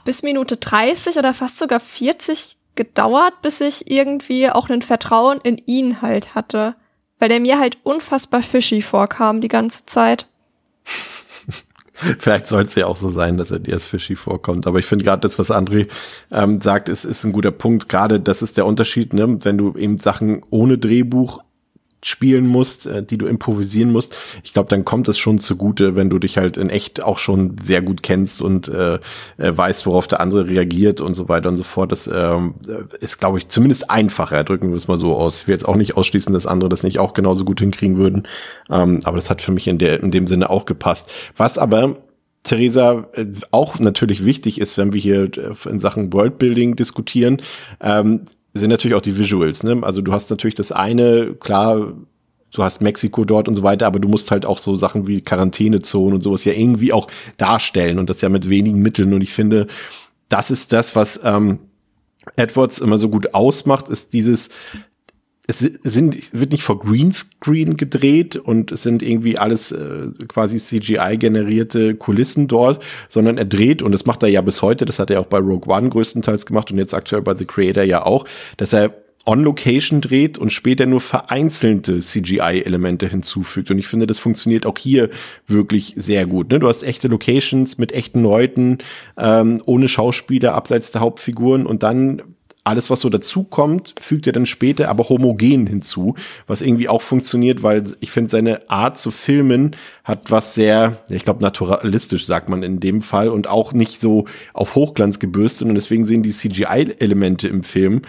bis 0.05 0.22
Minute 0.22 0.57
30 0.57 1.16
oder 1.16 1.35
fast 1.35 1.59
sogar 1.59 1.81
40 1.81 2.57
gedauert, 2.75 3.42
bis 3.42 3.61
ich 3.61 3.90
irgendwie 3.90 4.51
auch 4.51 4.68
ein 4.68 4.83
Vertrauen 4.83 5.40
in 5.42 5.59
ihn 5.66 6.03
halt 6.03 6.35
hatte. 6.35 6.77
Weil 7.18 7.31
der 7.31 7.40
mir 7.40 7.59
halt 7.59 7.79
unfassbar 7.83 8.42
fishy 8.42 8.83
vorkam 8.83 9.40
die 9.40 9.49
ganze 9.49 9.87
Zeit. 9.87 10.27
Vielleicht 12.18 12.46
soll 12.46 12.62
es 12.62 12.75
ja 12.75 12.87
auch 12.87 12.96
so 12.96 13.09
sein, 13.09 13.38
dass 13.38 13.51
er 13.51 13.59
dir 13.59 13.72
als 13.72 13.87
fishy 13.87 14.16
vorkommt. 14.16 14.66
Aber 14.66 14.79
ich 14.79 14.85
finde 14.85 15.05
gerade 15.05 15.22
das, 15.22 15.38
was 15.38 15.51
André 15.51 15.88
ähm, 16.31 16.61
sagt, 16.61 16.90
ist, 16.90 17.07
ist 17.07 17.25
ein 17.25 17.33
guter 17.33 17.53
Punkt. 17.53 17.88
Gerade 17.88 18.20
das 18.20 18.42
ist 18.42 18.59
der 18.59 18.66
Unterschied, 18.66 19.14
ne? 19.14 19.42
wenn 19.44 19.57
du 19.57 19.75
eben 19.77 19.99
Sachen 19.99 20.42
ohne 20.51 20.77
Drehbuch 20.77 21.40
spielen 22.04 22.46
musst, 22.46 22.87
äh, 22.87 23.02
die 23.02 23.18
du 23.18 23.26
improvisieren 23.26 23.90
musst, 23.90 24.16
ich 24.44 24.52
glaube, 24.52 24.68
dann 24.68 24.85
kommt 24.85 25.09
es 25.09 25.18
schon 25.18 25.38
zugute, 25.38 25.96
wenn 25.96 26.11
du 26.11 26.18
dich 26.18 26.38
halt 26.38 26.56
in 26.56 26.70
echt 26.70 27.02
auch 27.02 27.18
schon 27.18 27.56
sehr 27.62 27.82
gut 27.82 28.02
kennst 28.02 28.40
und 28.40 28.68
äh, 28.68 28.94
äh 29.38 29.56
weißt, 29.56 29.87
worauf 29.87 30.06
der 30.06 30.20
andere 30.20 30.46
reagiert 30.46 31.00
und 31.00 31.14
so 31.14 31.28
weiter 31.28 31.48
und 31.48 31.56
so 31.56 31.64
fort. 31.64 31.92
Das 31.92 32.06
ähm, 32.06 32.54
ist, 33.00 33.18
glaube 33.18 33.38
ich, 33.38 33.48
zumindest 33.48 33.90
einfacher, 33.90 34.44
drücken 34.44 34.70
wir 34.70 34.76
es 34.76 34.88
mal 34.88 34.98
so 34.98 35.16
aus. 35.16 35.42
Ich 35.42 35.46
will 35.46 35.54
jetzt 35.54 35.68
auch 35.68 35.76
nicht 35.76 35.96
ausschließen, 35.96 36.32
dass 36.32 36.46
andere 36.46 36.68
das 36.68 36.82
nicht 36.82 36.98
auch 36.98 37.14
genauso 37.14 37.44
gut 37.44 37.61
hinkriegen 37.61 37.96
würden. 37.96 38.26
Ähm, 38.70 39.00
aber 39.04 39.16
das 39.16 39.30
hat 39.30 39.42
für 39.42 39.52
mich 39.52 39.68
in, 39.68 39.78
der, 39.78 40.02
in 40.02 40.11
dem 40.11 40.26
Sinne 40.26 40.50
auch 40.50 40.64
gepasst. 40.64 41.12
Was 41.37 41.59
aber 41.59 41.96
Theresa, 42.46 43.09
äh, 43.14 43.26
auch 43.50 43.78
natürlich 43.78 44.24
wichtig 44.24 44.61
ist, 44.61 44.78
wenn 44.78 44.92
wir 44.92 45.00
hier 45.00 45.24
äh, 45.24 45.68
in 45.68 45.80
Sachen 45.80 46.12
Worldbuilding 46.12 46.76
diskutieren, 46.76 47.42
ähm, 47.80 48.22
sind 48.57 48.71
natürlich 48.71 48.95
auch 48.95 49.03
die 49.03 49.19
Visuals. 49.19 49.62
Ne? 49.62 49.81
Also 49.83 50.03
du 50.03 50.12
hast 50.12 50.31
natürlich 50.31 50.55
das 50.55 50.73
eine, 50.73 51.35
klar, 51.38 51.92
du 52.53 52.62
hast 52.62 52.81
Mexiko 52.81 53.25
dort 53.25 53.49
und 53.49 53.55
so 53.55 53.62
weiter, 53.62 53.87
aber 53.87 53.99
du 53.99 54.09
musst 54.09 54.31
halt 54.31 54.47
auch 54.47 54.59
so 54.59 54.77
Sachen 54.77 55.07
wie 55.07 55.21
Quarantänezonen 55.21 56.14
und 56.14 56.23
sowas 56.23 56.45
ja 56.45 56.53
irgendwie 56.53 56.92
auch 56.92 57.09
darstellen 57.37 57.99
und 57.99 58.09
das 58.11 58.21
ja 58.21 58.29
mit 58.29 58.49
wenigen 58.49 58.81
Mitteln. 58.81 59.12
Und 59.12 59.21
ich 59.21 59.33
finde, 59.33 59.66
das 60.29 60.51
ist 60.51 60.73
das, 60.73 60.97
was 60.97 61.21
ähm, 61.23 61.59
Edwards 62.37 62.79
immer 62.79 62.99
so 62.99 63.09
gut 63.09 63.35
ausmacht, 63.35 63.88
ist 63.88 64.12
dieses, 64.12 64.51
es 65.48 65.59
sind, 65.59 66.32
wird 66.32 66.52
nicht 66.52 66.64
vor 66.64 66.80
Greenscreen 66.80 67.76
gedreht 67.76 68.37
und 68.37 68.72
es 68.72 68.82
sind 68.82 69.02
irgendwie 69.02 69.38
alles 69.38 69.70
äh, 69.72 70.09
quasi 70.26 70.59
CGI-generierte 70.59 71.94
Kulissen 71.94 72.48
dort, 72.48 72.85
sondern 73.09 73.38
er 73.38 73.44
dreht, 73.44 73.82
und 73.82 73.92
das 73.92 74.06
macht 74.06 74.22
er 74.22 74.28
ja 74.28 74.40
bis 74.40 74.62
heute, 74.62 74.85
das 74.85 74.98
hat 74.98 75.11
er 75.11 75.20
auch 75.20 75.26
bei 75.26 75.38
Rogue 75.38 75.72
One 75.72 75.88
größtenteils 75.88 76.46
gemacht 76.46 76.70
und 76.72 76.78
jetzt 76.78 76.94
aktuell 76.94 77.22
bei 77.22 77.37
The 77.37 77.44
Creator 77.44 77.85
ja 77.85 78.04
auch, 78.04 78.24
dass 78.56 78.72
er 78.72 78.94
on 79.26 79.42
Location 79.42 80.00
dreht 80.00 80.38
und 80.38 80.52
später 80.52 80.87
nur 80.87 81.00
vereinzelte 81.00 81.98
CGI-Elemente 81.98 83.09
hinzufügt. 83.09 83.72
Und 83.72 83.78
ich 83.78 83.88
finde, 83.88 84.06
das 84.06 84.20
funktioniert 84.20 84.64
auch 84.66 84.78
hier 84.78 85.11
wirklich 85.48 85.94
sehr 85.96 86.26
gut. 86.26 86.50
Ne? 86.50 86.61
Du 86.61 86.68
hast 86.68 86.85
echte 86.85 87.09
Locations 87.09 87.76
mit 87.76 87.90
echten 87.90 88.22
Leuten, 88.22 88.78
ähm, 89.18 89.59
ohne 89.66 89.88
Schauspieler 89.88 90.54
abseits 90.54 90.92
der 90.92 91.00
Hauptfiguren 91.00 91.66
und 91.66 91.82
dann 91.82 92.22
alles, 92.66 92.90
was 92.90 93.00
so 93.00 93.09
dazukommt, 93.09 93.94
fügt 94.00 94.26
er 94.26 94.33
dann 94.33 94.46
später 94.46 94.88
aber 94.88 95.09
homogen 95.09 95.66
hinzu, 95.66 96.16
was 96.46 96.62
irgendwie 96.62 96.88
auch 96.88 97.02
funktioniert, 97.02 97.62
weil 97.62 97.85
ich 98.00 98.10
finde, 98.10 98.31
seine 98.31 98.69
Art 98.69 98.98
zu 98.98 99.10
filmen 99.10 99.77
hat 100.02 100.31
was 100.31 100.54
sehr, 100.54 101.02
ich 101.08 101.25
glaube, 101.25 101.42
naturalistisch, 101.42 102.27
sagt 102.27 102.48
man 102.48 102.62
in 102.62 102.81
dem 102.81 103.02
Fall, 103.02 103.29
und 103.29 103.48
auch 103.48 103.73
nicht 103.73 104.00
so 104.00 104.25
auf 104.52 104.75
Hochglanz 104.75 105.19
gebürstet. 105.19 105.69
Und 105.69 105.77
deswegen 105.77 106.06
sehen 106.06 106.23
die 106.23 106.33
CGI-Elemente 106.33 107.48
im 107.48 107.62
Film 107.62 108.02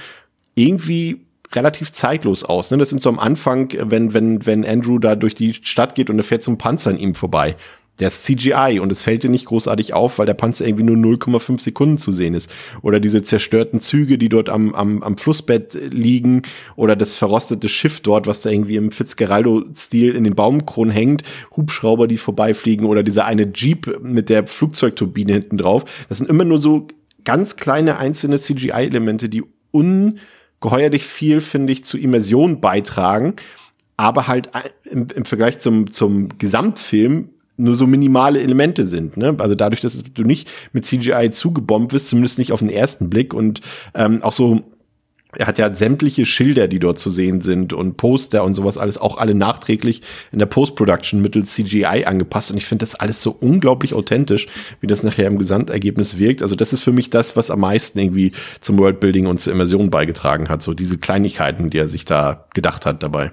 irgendwie 0.56 1.26
relativ 1.54 1.92
zeitlos 1.92 2.44
aus. 2.44 2.72
Ne? 2.72 2.78
Das 2.78 2.90
sind 2.90 3.02
so 3.02 3.10
am 3.10 3.20
Anfang, 3.20 3.74
wenn, 3.80 4.14
wenn, 4.14 4.46
wenn 4.46 4.66
Andrew 4.66 4.98
da 5.00 5.16
durch 5.16 5.36
die 5.36 5.54
Stadt 5.54 5.96
geht 5.96 6.10
und 6.10 6.18
er 6.18 6.24
fährt 6.24 6.44
zum 6.44 6.58
Panzer 6.58 6.90
an 6.90 6.98
ihm 6.98 7.16
vorbei 7.16 7.56
der 8.00 8.10
ist 8.10 8.24
CGI 8.26 8.80
und 8.80 8.92
es 8.92 9.02
fällt 9.02 9.24
dir 9.24 9.30
nicht 9.30 9.46
großartig 9.46 9.94
auf, 9.94 10.20
weil 10.20 10.26
der 10.26 10.36
Panzer 10.36 10.68
irgendwie 10.68 10.84
nur 10.84 10.96
0,5 10.96 11.60
Sekunden 11.60 11.98
zu 11.98 12.12
sehen 12.12 12.34
ist. 12.34 12.54
Oder 12.82 13.00
diese 13.00 13.24
zerstörten 13.24 13.80
Züge, 13.80 14.18
die 14.18 14.30
dort 14.30 14.50
am, 14.50 14.74
am, 14.76 15.02
am 15.02 15.18
Flussbett 15.18 15.74
liegen 15.92 16.44
oder 16.76 16.96
das 16.96 17.16
verrostete 17.16 17.70
Schiff 17.70 18.02
dort, 18.02 18.28
was 18.28 18.42
da 18.42 18.50
irgendwie 18.50 18.76
im 18.76 18.92
Fitzgeraldo-Stil 18.92 20.16
in 20.16 20.24
den 20.24 20.36
Baumkronen 20.36 20.92
hängt, 20.92 21.24
Hubschrauber, 21.56 22.08
die 22.08 22.18
vorbeifliegen 22.18 22.86
oder 22.86 23.04
dieser 23.04 23.26
eine 23.26 23.52
Jeep 23.54 24.00
mit 24.02 24.30
der 24.30 24.46
Flugzeugturbine 24.46 25.34
hinten 25.34 25.58
drauf. 25.58 25.86
Das 26.10 26.20
sind 26.20 26.30
immer 26.30 26.46
nur 26.46 26.60
so 26.60 26.88
ganz 27.24 27.56
kleine 27.56 27.98
einzelne 27.98 28.38
CGI-Elemente, 28.38 29.28
die 29.28 29.44
ungeheuerlich 29.72 31.04
viel, 31.04 31.42
finde 31.42 31.74
ich, 31.74 31.84
zu 31.84 31.98
Immersion 31.98 32.62
beitragen 32.62 33.36
aber 33.98 34.28
halt 34.28 34.52
im, 34.84 35.08
im 35.14 35.26
Vergleich 35.26 35.58
zum, 35.58 35.92
zum 35.92 36.30
Gesamtfilm 36.38 37.30
nur 37.58 37.76
so 37.76 37.88
minimale 37.88 38.42
Elemente 38.42 38.88
sind. 38.88 39.18
Ne? 39.18 39.36
Also 39.40 39.56
dadurch, 39.56 39.82
dass 39.82 40.04
du 40.04 40.24
nicht 40.24 40.50
mit 40.74 40.86
CGI 40.86 41.32
zugebombt 41.32 41.92
wirst, 41.94 42.08
zumindest 42.08 42.38
nicht 42.40 42.52
auf 42.52 42.60
den 42.60 42.70
ersten 42.70 43.10
Blick 43.10 43.34
und 43.34 43.62
ähm, 43.94 44.24
auch 44.24 44.34
so 44.34 44.64
er 45.36 45.46
hat 45.46 45.58
ja 45.58 45.74
sämtliche 45.74 46.26
Schilder, 46.26 46.68
die 46.68 46.80
dort 46.80 47.00
zu 47.00 47.10
sehen 47.10 47.42
sind 47.42 47.74
und 47.74 47.98
Poster 47.98 48.44
und 48.44 48.56
sowas 48.56 48.78
alles 48.78 48.98
auch 48.98 49.18
alle 49.18 49.36
nachträglich 49.36 50.02
in 50.32 50.40
der 50.40 50.46
Post-Production 50.46 51.22
mittels 51.22 51.54
CGI 51.54 52.06
angepasst. 52.06 52.50
Und 52.50 52.58
ich 52.58 52.66
finde 52.66 52.84
das 52.84 52.96
alles 52.96 53.22
so 53.22 53.32
unglaublich 53.32 53.94
authentisch, 53.94 54.48
wie 54.80 54.88
das 54.88 55.04
nachher 55.04 55.28
im 55.28 55.38
Gesamtergebnis 55.38 56.18
wirkt. 56.18 56.42
Also 56.42 56.56
das 56.56 56.72
ist 56.72 56.82
für 56.82 56.94
mich 56.94 57.10
das, 57.10 57.36
was 57.36 57.52
am 57.52 57.60
meisten 57.60 58.00
irgendwie 58.00 58.32
zum 58.62 58.78
Worldbuilding 58.80 59.28
und 59.28 59.40
zur 59.40 59.54
Immersion 59.54 59.90
beigetragen 59.90 60.48
hat. 60.48 60.64
So 60.64 60.74
diese 60.74 60.98
Kleinigkeiten, 60.98 61.70
die 61.70 61.78
er 61.78 61.90
sich 61.90 62.06
da 62.06 62.48
gedacht 62.54 62.86
hat 62.86 63.04
dabei. 63.04 63.32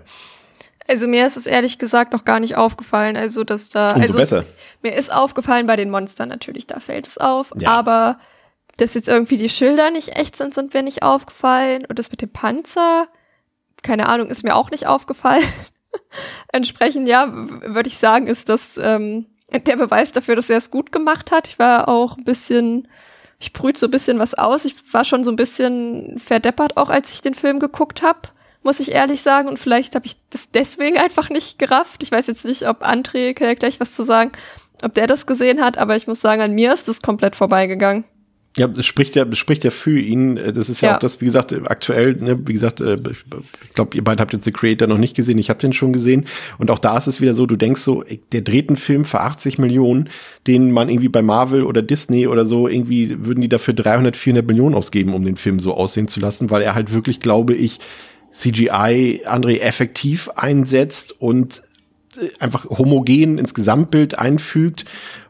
Also 0.86 1.08
mir 1.08 1.26
ist 1.26 1.36
es 1.36 1.46
ehrlich 1.46 1.78
gesagt 1.78 2.12
noch 2.12 2.24
gar 2.24 2.40
nicht 2.40 2.56
aufgefallen. 2.56 3.16
Also 3.16 3.44
dass 3.44 3.70
da, 3.70 3.92
Umso 3.92 4.06
also 4.06 4.18
besser. 4.18 4.44
mir 4.82 4.94
ist 4.94 5.12
aufgefallen 5.12 5.66
bei 5.66 5.76
den 5.76 5.90
Monstern 5.90 6.28
natürlich, 6.28 6.66
da 6.66 6.80
fällt 6.80 7.06
es 7.06 7.18
auf. 7.18 7.52
Ja. 7.58 7.70
Aber 7.70 8.18
dass 8.76 8.94
jetzt 8.94 9.08
irgendwie 9.08 9.36
die 9.36 9.48
Schilder 9.48 9.90
nicht 9.90 10.16
echt 10.16 10.36
sind, 10.36 10.54
sind 10.54 10.74
mir 10.74 10.82
nicht 10.82 11.02
aufgefallen. 11.02 11.86
Und 11.86 11.98
das 11.98 12.10
mit 12.10 12.20
dem 12.20 12.30
Panzer, 12.30 13.08
keine 13.82 14.08
Ahnung, 14.08 14.28
ist 14.28 14.42
mir 14.42 14.54
auch 14.54 14.70
nicht 14.70 14.86
aufgefallen. 14.86 15.44
Entsprechend, 16.52 17.08
ja, 17.08 17.28
würde 17.30 17.88
ich 17.88 17.98
sagen, 17.98 18.26
ist 18.26 18.48
das 18.48 18.76
ähm, 18.76 19.26
der 19.50 19.76
Beweis 19.76 20.12
dafür, 20.12 20.36
dass 20.36 20.50
er 20.50 20.58
es 20.58 20.70
gut 20.70 20.92
gemacht 20.92 21.30
hat. 21.30 21.48
Ich 21.48 21.58
war 21.58 21.88
auch 21.88 22.18
ein 22.18 22.24
bisschen, 22.24 22.88
ich 23.38 23.52
brüht 23.52 23.78
so 23.78 23.86
ein 23.86 23.90
bisschen 23.90 24.18
was 24.18 24.34
aus. 24.34 24.64
Ich 24.64 24.74
war 24.92 25.04
schon 25.04 25.24
so 25.24 25.30
ein 25.30 25.36
bisschen 25.36 26.18
verdeppert 26.18 26.76
auch, 26.76 26.90
als 26.90 27.12
ich 27.12 27.22
den 27.22 27.34
Film 27.34 27.58
geguckt 27.58 28.02
habe 28.02 28.28
muss 28.64 28.80
ich 28.80 28.92
ehrlich 28.92 29.22
sagen. 29.22 29.48
Und 29.48 29.58
vielleicht 29.58 29.94
habe 29.94 30.06
ich 30.06 30.16
das 30.30 30.50
deswegen 30.50 30.98
einfach 30.98 31.30
nicht 31.30 31.58
gerafft. 31.58 32.02
Ich 32.02 32.10
weiß 32.10 32.26
jetzt 32.26 32.44
nicht, 32.44 32.66
ob 32.68 32.82
André, 32.84 33.34
kann 33.34 33.46
ja 33.46 33.54
gleich 33.54 33.78
was 33.78 33.94
zu 33.94 34.02
sagen, 34.02 34.32
ob 34.82 34.94
der 34.94 35.06
das 35.06 35.26
gesehen 35.26 35.60
hat, 35.60 35.78
aber 35.78 35.94
ich 35.96 36.06
muss 36.08 36.20
sagen, 36.20 36.42
an 36.42 36.52
mir 36.52 36.72
ist 36.72 36.88
das 36.88 37.00
komplett 37.00 37.36
vorbeigegangen. 37.36 38.04
Ja, 38.56 38.68
das 38.68 38.86
spricht 38.86 39.16
ja, 39.16 39.24
das 39.24 39.38
spricht 39.40 39.64
ja 39.64 39.70
für 39.70 39.98
ihn. 39.98 40.36
Das 40.36 40.68
ist 40.68 40.80
ja, 40.80 40.90
Ja. 40.90 40.94
auch 40.94 40.98
das, 41.00 41.20
wie 41.20 41.24
gesagt, 41.24 41.52
aktuell, 41.68 42.14
ne, 42.14 42.38
wie 42.46 42.52
gesagt, 42.52 42.80
äh, 42.80 42.98
ich 43.10 43.74
glaube, 43.74 43.96
ihr 43.96 44.04
beide 44.04 44.20
habt 44.20 44.32
jetzt 44.32 44.44
The 44.44 44.52
Creator 44.52 44.86
noch 44.86 44.98
nicht 44.98 45.16
gesehen, 45.16 45.38
ich 45.38 45.50
habe 45.50 45.58
den 45.58 45.72
schon 45.72 45.92
gesehen. 45.92 46.26
Und 46.58 46.70
auch 46.70 46.78
da 46.78 46.96
ist 46.96 47.08
es 47.08 47.20
wieder 47.20 47.34
so, 47.34 47.46
du 47.46 47.56
denkst 47.56 47.80
so, 47.80 48.04
der 48.32 48.42
dreht 48.42 48.68
einen 48.68 48.76
Film 48.76 49.04
für 49.04 49.20
80 49.22 49.58
Millionen, 49.58 50.08
den 50.46 50.70
man 50.70 50.88
irgendwie 50.88 51.08
bei 51.08 51.20
Marvel 51.20 51.64
oder 51.64 51.82
Disney 51.82 52.28
oder 52.28 52.46
so, 52.46 52.68
irgendwie 52.68 53.26
würden 53.26 53.40
die 53.40 53.48
dafür 53.48 53.74
300, 53.74 54.16
400 54.16 54.46
Millionen 54.46 54.76
ausgeben, 54.76 55.14
um 55.14 55.24
den 55.24 55.36
Film 55.36 55.58
so 55.58 55.74
aussehen 55.74 56.06
zu 56.06 56.20
lassen, 56.20 56.50
weil 56.50 56.62
er 56.62 56.76
halt 56.76 56.92
wirklich, 56.92 57.18
glaube 57.18 57.54
ich, 57.54 57.80
CGI 58.34 59.22
André 59.26 59.60
effektiv 59.60 60.28
einsetzt 60.30 61.20
und 61.20 61.62
äh, 62.20 62.28
einfach 62.40 62.68
homogen 62.68 63.38
ins 63.38 63.54
Gesamtbild 63.54 64.18
einfügt 64.18 64.84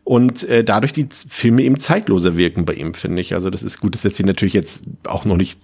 und 0.04 0.48
äh, 0.48 0.64
dadurch 0.64 0.92
die 0.92 1.08
Filme 1.10 1.62
eben 1.62 1.78
zeitloser 1.78 2.36
wirken 2.36 2.64
bei 2.64 2.74
ihm, 2.74 2.94
finde 2.94 3.20
ich. 3.20 3.34
Also 3.34 3.50
das 3.50 3.62
ist 3.62 3.80
gut, 3.80 3.94
das 3.94 4.04
lässt 4.04 4.16
sich 4.16 4.26
natürlich 4.26 4.54
jetzt 4.54 4.82
auch 5.04 5.24
noch 5.24 5.36
nicht 5.36 5.60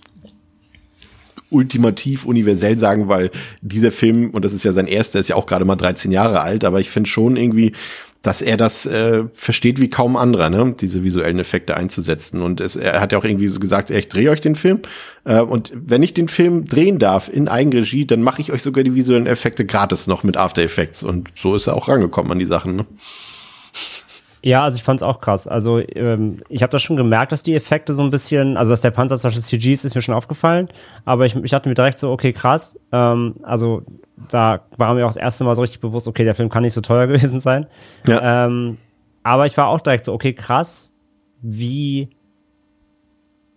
ultimativ 1.50 2.26
universell 2.26 2.78
sagen, 2.78 3.08
weil 3.08 3.30
dieser 3.60 3.90
Film, 3.90 4.30
und 4.30 4.44
das 4.44 4.52
ist 4.52 4.64
ja 4.64 4.72
sein 4.72 4.86
erster, 4.86 5.18
ist 5.18 5.28
ja 5.28 5.36
auch 5.36 5.46
gerade 5.46 5.64
mal 5.64 5.76
13 5.76 6.12
Jahre 6.12 6.40
alt, 6.40 6.64
aber 6.64 6.80
ich 6.80 6.90
finde 6.90 7.10
schon 7.10 7.36
irgendwie, 7.36 7.72
dass 8.22 8.42
er 8.42 8.58
das 8.58 8.84
äh, 8.84 9.24
versteht 9.32 9.80
wie 9.80 9.88
kaum 9.88 10.16
anderer, 10.16 10.50
ne? 10.50 10.74
diese 10.78 11.02
visuellen 11.04 11.38
Effekte 11.38 11.76
einzusetzen. 11.76 12.42
Und 12.42 12.60
es, 12.60 12.76
er 12.76 13.00
hat 13.00 13.12
ja 13.12 13.18
auch 13.18 13.24
irgendwie 13.24 13.48
so 13.48 13.60
gesagt, 13.60 13.88
ich 13.90 14.08
drehe 14.08 14.30
euch 14.30 14.42
den 14.42 14.56
Film. 14.56 14.80
Äh, 15.24 15.40
und 15.40 15.72
wenn 15.74 16.02
ich 16.02 16.12
den 16.12 16.28
Film 16.28 16.66
drehen 16.66 16.98
darf 16.98 17.30
in 17.32 17.48
Eigenregie, 17.48 18.06
dann 18.06 18.22
mache 18.22 18.42
ich 18.42 18.52
euch 18.52 18.62
sogar 18.62 18.84
die 18.84 18.94
visuellen 18.94 19.26
Effekte 19.26 19.64
gratis 19.64 20.06
noch 20.06 20.22
mit 20.22 20.36
After 20.36 20.62
Effects. 20.62 21.02
Und 21.02 21.30
so 21.34 21.54
ist 21.54 21.66
er 21.66 21.76
auch 21.76 21.88
rangekommen 21.88 22.30
an 22.32 22.38
die 22.38 22.44
Sachen. 22.44 22.76
Ne? 22.76 22.86
Ja, 24.42 24.64
also 24.64 24.76
ich 24.76 24.82
fand's 24.82 25.02
auch 25.02 25.20
krass. 25.20 25.46
Also 25.46 25.80
ähm, 25.80 26.42
ich 26.48 26.62
habe 26.62 26.70
das 26.70 26.82
schon 26.82 26.96
gemerkt, 26.96 27.32
dass 27.32 27.42
die 27.42 27.54
Effekte 27.54 27.92
so 27.92 28.02
ein 28.02 28.10
bisschen, 28.10 28.56
also 28.56 28.70
dass 28.70 28.80
der 28.80 28.90
Panzer 28.90 29.18
zum 29.18 29.28
Beispiel 29.28 29.42
CG 29.42 29.72
ist, 29.72 29.84
ist 29.84 29.94
mir 29.94 30.02
schon 30.02 30.14
aufgefallen. 30.14 30.68
Aber 31.04 31.26
ich, 31.26 31.36
ich 31.36 31.52
hatte 31.52 31.68
mir 31.68 31.74
direkt 31.74 31.98
so, 31.98 32.10
okay, 32.10 32.32
krass. 32.32 32.78
Ähm, 32.90 33.36
also 33.42 33.82
da 34.28 34.62
war 34.76 34.94
mir 34.94 35.04
auch 35.04 35.10
das 35.10 35.16
erste 35.16 35.44
Mal 35.44 35.54
so 35.54 35.62
richtig 35.62 35.80
bewusst, 35.80 36.08
okay, 36.08 36.24
der 36.24 36.34
Film 36.34 36.48
kann 36.48 36.62
nicht 36.62 36.74
so 36.74 36.80
teuer 36.80 37.06
gewesen 37.08 37.40
sein. 37.40 37.66
Ja. 38.06 38.46
Ähm, 38.46 38.78
aber 39.22 39.46
ich 39.46 39.56
war 39.56 39.68
auch 39.68 39.80
direkt 39.80 40.06
so, 40.06 40.12
okay, 40.14 40.32
krass, 40.32 40.94
wie 41.42 42.08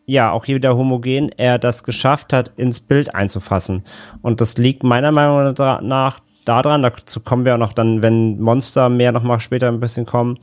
ja, 0.06 0.32
auch 0.32 0.44
hier 0.44 0.56
wieder 0.56 0.76
homogen 0.76 1.30
er 1.38 1.60
das 1.60 1.84
geschafft 1.84 2.34
hat, 2.34 2.52
ins 2.58 2.82
Bild 2.82 3.16
einzufassen. 3.16 3.84
Und 4.22 4.42
das 4.42 4.58
liegt 4.58 4.84
meiner 4.84 5.12
Meinung 5.12 5.54
nach 5.88 6.20
daran, 6.46 6.82
dazu 6.82 7.22
kommen 7.22 7.46
wir 7.46 7.56
auch 7.56 7.60
noch 7.60 7.74
dann, 7.74 8.02
wenn 8.02 8.40
Monster 8.40 8.90
mehr 8.90 9.12
noch 9.12 9.24
mal 9.24 9.40
später 9.40 9.70
ein 9.70 9.80
bisschen 9.80 10.06
kommen, 10.06 10.40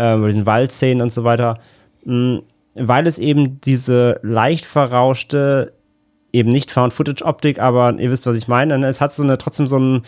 äh, 0.00 0.16
über 0.16 0.26
diesen 0.28 0.46
Waldszenen 0.46 1.02
und 1.02 1.12
so 1.12 1.24
weiter, 1.24 1.58
mh, 2.04 2.40
weil 2.74 3.06
es 3.06 3.18
eben 3.18 3.60
diese 3.60 4.18
leicht 4.22 4.64
verrauschte, 4.64 5.72
eben 6.32 6.50
nicht 6.50 6.70
Found-Footage-Optik, 6.70 7.58
aber 7.58 7.94
ihr 7.98 8.10
wisst, 8.10 8.26
was 8.26 8.36
ich 8.36 8.46
meine, 8.48 8.78
ne? 8.78 8.86
es 8.88 9.00
hat 9.00 9.12
so 9.12 9.22
eine, 9.24 9.36
trotzdem 9.38 9.66
so 9.66 9.76
einen, 9.76 10.02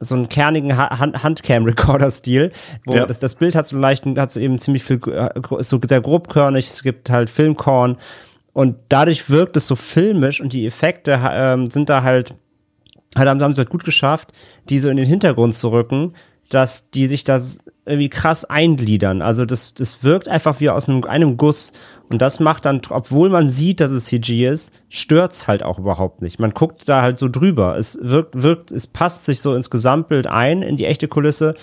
so 0.00 0.14
einen 0.14 0.28
kernigen 0.28 0.76
Ha- 0.76 0.98
Hand 0.98 1.22
Handcam-Recorder-Stil, 1.22 2.52
wo 2.84 2.94
Ja. 2.94 3.06
das, 3.06 3.18
das 3.20 3.34
Bild 3.36 3.54
hat 3.54 3.66
so 3.66 3.76
leichten, 3.78 4.18
hat 4.20 4.30
so 4.32 4.40
eben 4.40 4.58
ziemlich 4.58 4.84
viel, 4.84 5.00
äh, 5.10 5.30
ist 5.58 5.70
so 5.70 5.80
sehr 5.88 6.00
grobkörnig, 6.02 6.66
es 6.68 6.82
gibt 6.82 7.08
halt 7.10 7.30
Filmkorn 7.30 7.96
und 8.52 8.76
dadurch 8.90 9.30
wirkt 9.30 9.56
es 9.56 9.66
so 9.66 9.74
filmisch 9.76 10.40
und 10.40 10.52
die 10.52 10.66
Effekte 10.66 11.18
ähm, 11.32 11.66
sind 11.70 11.88
da 11.88 12.02
halt, 12.02 12.34
halt 13.16 13.28
haben, 13.28 13.42
haben 13.42 13.54
sie 13.54 13.60
halt 13.60 13.70
gut 13.70 13.84
geschafft, 13.84 14.32
die 14.68 14.78
so 14.78 14.90
in 14.90 14.98
den 14.98 15.06
Hintergrund 15.06 15.54
zu 15.54 15.70
rücken, 15.72 16.12
dass 16.48 16.90
die 16.90 17.06
sich 17.06 17.24
da 17.24 17.40
irgendwie 17.86 18.08
krass 18.08 18.44
eingliedern. 18.44 19.22
Also 19.22 19.44
das, 19.44 19.74
das 19.74 20.02
wirkt 20.02 20.28
einfach 20.28 20.60
wie 20.60 20.70
aus 20.70 20.88
einem, 20.88 21.04
einem 21.04 21.36
Guss. 21.36 21.72
Und 22.08 22.22
das 22.22 22.40
macht 22.40 22.64
dann, 22.64 22.80
obwohl 22.88 23.28
man 23.28 23.50
sieht, 23.50 23.80
dass 23.80 23.90
es 23.90 24.06
CG 24.06 24.46
ist, 24.46 24.80
stört's 24.88 25.46
halt 25.46 25.62
auch 25.62 25.78
überhaupt 25.78 26.22
nicht. 26.22 26.38
Man 26.38 26.52
guckt 26.52 26.88
da 26.88 27.02
halt 27.02 27.18
so 27.18 27.28
drüber. 27.28 27.76
Es 27.76 27.98
wirkt, 28.00 28.42
wirkt, 28.42 28.72
es 28.72 28.86
passt 28.86 29.24
sich 29.24 29.40
so 29.40 29.54
ins 29.54 29.70
Gesamtbild 29.70 30.26
ein, 30.26 30.62
in 30.62 30.76
die 30.76 30.86
echte 30.86 31.08
Kulisse. 31.08 31.54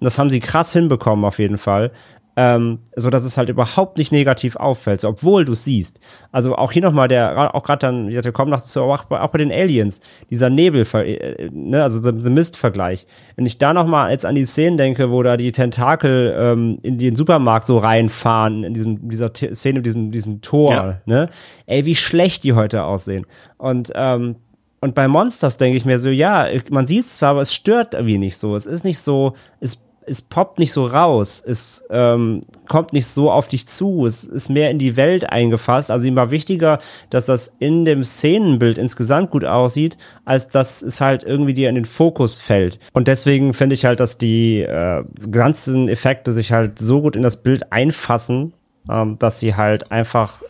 Und 0.00 0.04
das 0.04 0.18
haben 0.18 0.30
sie 0.30 0.40
krass 0.40 0.72
hinbekommen 0.72 1.24
auf 1.24 1.38
jeden 1.38 1.58
Fall. 1.58 1.92
Ähm, 2.40 2.78
so 2.94 3.10
dass 3.10 3.24
es 3.24 3.36
halt 3.36 3.48
überhaupt 3.48 3.98
nicht 3.98 4.12
negativ 4.12 4.54
auffällt, 4.54 5.00
so, 5.00 5.08
obwohl 5.08 5.44
du 5.44 5.54
siehst. 5.54 5.98
Also 6.30 6.54
auch 6.54 6.70
hier 6.70 6.82
nochmal 6.82 7.08
der, 7.08 7.52
auch 7.52 7.64
gerade 7.64 7.80
dann, 7.80 8.08
wir 8.10 8.22
kommen 8.30 8.52
noch 8.52 8.60
zu, 8.60 8.80
auch 8.80 9.02
bei, 9.06 9.20
auch 9.20 9.30
bei 9.30 9.38
den 9.38 9.50
Aliens, 9.50 10.00
dieser 10.30 10.48
Nebel, 10.48 10.86
äh, 10.94 11.50
ne, 11.52 11.82
also 11.82 12.00
the, 12.00 12.12
the 12.16 12.30
Mist-Vergleich. 12.30 13.08
Wenn 13.34 13.44
ich 13.44 13.58
da 13.58 13.74
nochmal 13.74 14.12
jetzt 14.12 14.24
an 14.24 14.36
die 14.36 14.44
Szenen 14.44 14.76
denke, 14.78 15.10
wo 15.10 15.20
da 15.24 15.36
die 15.36 15.50
Tentakel 15.50 16.32
ähm, 16.38 16.78
in 16.82 16.96
den 16.96 17.16
Supermarkt 17.16 17.66
so 17.66 17.76
reinfahren, 17.76 18.62
in 18.62 18.72
diesem, 18.72 19.08
dieser 19.08 19.32
T 19.32 19.52
Szene, 19.52 19.82
diesem, 19.82 20.12
diesem 20.12 20.40
Tor, 20.40 20.72
Ja. 20.72 21.00
ne? 21.06 21.30
Ey, 21.66 21.86
wie 21.86 21.96
schlecht 21.96 22.44
die 22.44 22.52
heute 22.52 22.84
aussehen. 22.84 23.26
Und, 23.56 23.90
ähm, 23.96 24.36
und 24.80 24.94
bei 24.94 25.08
Monsters 25.08 25.56
denke 25.56 25.76
ich 25.76 25.84
mir 25.84 25.98
so, 25.98 26.08
ja, 26.08 26.46
man 26.70 26.86
sieht 26.86 27.06
es 27.06 27.16
zwar, 27.16 27.30
aber 27.30 27.40
es 27.40 27.52
stört 27.52 27.94
irgendwie 27.94 28.18
nicht 28.18 28.36
so. 28.36 28.54
Es 28.54 28.66
ist 28.66 28.84
nicht 28.84 29.00
so, 29.00 29.32
es, 29.58 29.80
es 30.08 30.22
poppt 30.22 30.58
nicht 30.58 30.72
so 30.72 30.86
raus, 30.86 31.42
es 31.46 31.84
ähm, 31.90 32.40
kommt 32.68 32.92
nicht 32.92 33.06
so 33.06 33.30
auf 33.30 33.48
dich 33.48 33.66
zu, 33.68 34.06
es 34.06 34.24
ist 34.24 34.48
mehr 34.48 34.70
in 34.70 34.78
die 34.78 34.96
Welt 34.96 35.30
eingefasst. 35.30 35.90
Also 35.90 36.06
ihm 36.06 36.16
war 36.16 36.30
wichtiger, 36.30 36.78
dass 37.10 37.26
das 37.26 37.54
in 37.58 37.84
dem 37.84 38.04
Szenenbild 38.04 38.78
insgesamt 38.78 39.30
gut 39.30 39.44
aussieht, 39.44 39.96
als 40.24 40.48
dass 40.48 40.82
es 40.82 41.00
halt 41.00 41.22
irgendwie 41.22 41.54
dir 41.54 41.68
in 41.68 41.74
den 41.74 41.84
Fokus 41.84 42.38
fällt. 42.38 42.78
Und 42.92 43.08
deswegen 43.08 43.54
finde 43.54 43.74
ich 43.74 43.84
halt, 43.84 44.00
dass 44.00 44.18
die 44.18 44.60
äh, 44.60 45.04
ganzen 45.30 45.88
Effekte 45.88 46.32
sich 46.32 46.52
halt 46.52 46.78
so 46.78 47.02
gut 47.02 47.16
in 47.16 47.22
das 47.22 47.42
Bild 47.42 47.72
einfassen, 47.72 48.52
ähm, 48.90 49.18
dass 49.18 49.40
sie 49.40 49.54
halt 49.54 49.92
einfach 49.92 50.42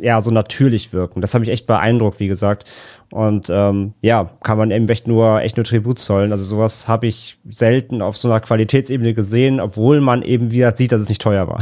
ja, 0.00 0.20
so 0.20 0.30
natürlich 0.30 0.92
wirken. 0.92 1.20
Das 1.20 1.34
hat 1.34 1.40
mich 1.40 1.48
echt 1.48 1.66
beeindruckt, 1.66 2.20
wie 2.20 2.28
gesagt. 2.28 2.64
Und 3.10 3.48
ähm, 3.50 3.94
ja, 4.02 4.30
kann 4.42 4.58
man 4.58 4.70
eben 4.70 4.88
echt 4.88 5.08
nur, 5.08 5.40
echt 5.42 5.56
nur 5.56 5.64
Tribut 5.64 5.98
zollen. 5.98 6.32
Also 6.32 6.44
sowas 6.44 6.86
habe 6.86 7.06
ich 7.06 7.38
selten 7.48 8.02
auf 8.02 8.16
so 8.16 8.28
einer 8.28 8.40
Qualitätsebene 8.40 9.14
gesehen, 9.14 9.60
obwohl 9.60 10.00
man 10.00 10.22
eben 10.22 10.50
wieder 10.52 10.76
sieht, 10.76 10.92
dass 10.92 11.02
es 11.02 11.08
nicht 11.08 11.22
teuer 11.22 11.48
war. 11.48 11.60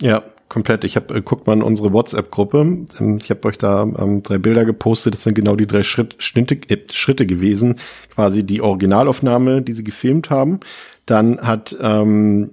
Ja, 0.00 0.22
komplett. 0.48 0.84
Ich 0.84 0.96
habe, 0.96 1.14
äh, 1.14 1.22
guckt 1.22 1.46
mal 1.46 1.52
in 1.52 1.62
unsere 1.62 1.92
WhatsApp-Gruppe. 1.92 2.84
Ähm, 2.98 3.18
Ich 3.22 3.30
habe 3.30 3.46
euch 3.48 3.58
da 3.58 3.82
ähm, 3.82 4.22
drei 4.22 4.38
Bilder 4.38 4.64
gepostet. 4.64 5.14
Das 5.14 5.22
sind 5.22 5.34
genau 5.34 5.54
die 5.54 5.66
drei 5.66 5.82
Schritt, 5.82 6.16
Schnitte, 6.18 6.56
äh, 6.68 6.78
Schritte 6.92 7.26
gewesen. 7.26 7.76
Quasi 8.14 8.44
die 8.44 8.62
Originalaufnahme, 8.62 9.62
die 9.62 9.72
sie 9.72 9.84
gefilmt 9.84 10.30
haben. 10.30 10.60
Dann 11.06 11.40
hat 11.40 11.76
ähm, 11.80 12.52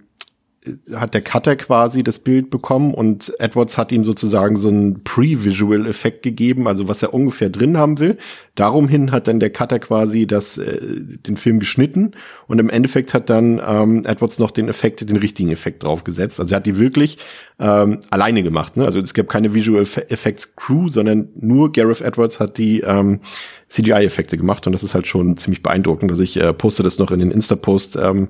hat 0.94 1.14
der 1.14 1.22
Cutter 1.22 1.56
quasi 1.56 2.04
das 2.04 2.20
Bild 2.20 2.50
bekommen 2.50 2.94
und 2.94 3.34
Edwards 3.40 3.78
hat 3.78 3.92
ihm 3.92 4.04
sozusagen 4.04 4.58
so 4.58 4.68
einen 4.68 5.04
Pre-Visual-Effekt 5.04 6.24
gegeben, 6.24 6.68
also 6.68 6.88
was 6.88 7.02
er 7.04 7.14
ungefähr 7.14 7.50
drin 7.50 7.78
haben 7.78 8.00
will. 8.00 8.18
Darum 8.56 8.88
hin 8.88 9.12
hat 9.12 9.28
dann 9.28 9.40
der 9.40 9.52
Cutter 9.52 9.80
quasi 9.80 10.28
das, 10.28 10.58
äh, 10.58 10.80
den 10.82 11.38
Film 11.38 11.60
geschnitten 11.60 12.12
und 12.48 12.60
im 12.60 12.70
Endeffekt 12.70 13.14
hat 13.14 13.30
dann 13.30 13.62
ähm, 13.66 14.04
Edwards 14.06 14.40
noch 14.40 14.52
den 14.52 14.68
Effekt, 14.68 15.08
den 15.10 15.18
richtigen 15.18 15.52
Effekt 15.52 15.84
draufgesetzt. 15.84 16.40
Also 16.40 16.54
er 16.54 16.58
hat 16.58 16.66
die 16.66 16.80
wirklich 16.80 17.18
ähm, 17.60 18.00
alleine 18.10 18.44
gemacht. 18.44 18.78
Ne? 18.78 18.86
Also 18.86 19.00
es 19.00 19.14
gab 19.14 19.28
keine 19.28 19.54
Visual 19.54 19.82
Effects 19.82 20.56
Crew, 20.56 20.88
sondern 20.88 21.30
nur 21.36 21.72
Gareth 21.72 22.02
Edwards 22.02 22.40
hat 22.40 22.58
die 22.58 22.82
ähm, 22.82 23.20
CGI-Effekte 23.68 24.38
gemacht 24.38 24.66
und 24.66 24.74
das 24.74 24.84
ist 24.84 24.96
halt 24.96 25.08
schon 25.08 25.38
ziemlich 25.38 25.62
beeindruckend. 25.62 26.12
Also 26.12 26.24
ich 26.24 26.38
äh, 26.38 26.54
poste 26.54 26.84
das 26.84 27.00
noch 27.00 27.12
in 27.12 27.20
den 27.20 27.32
Insta-Post 27.32 27.98
ähm, 27.98 28.30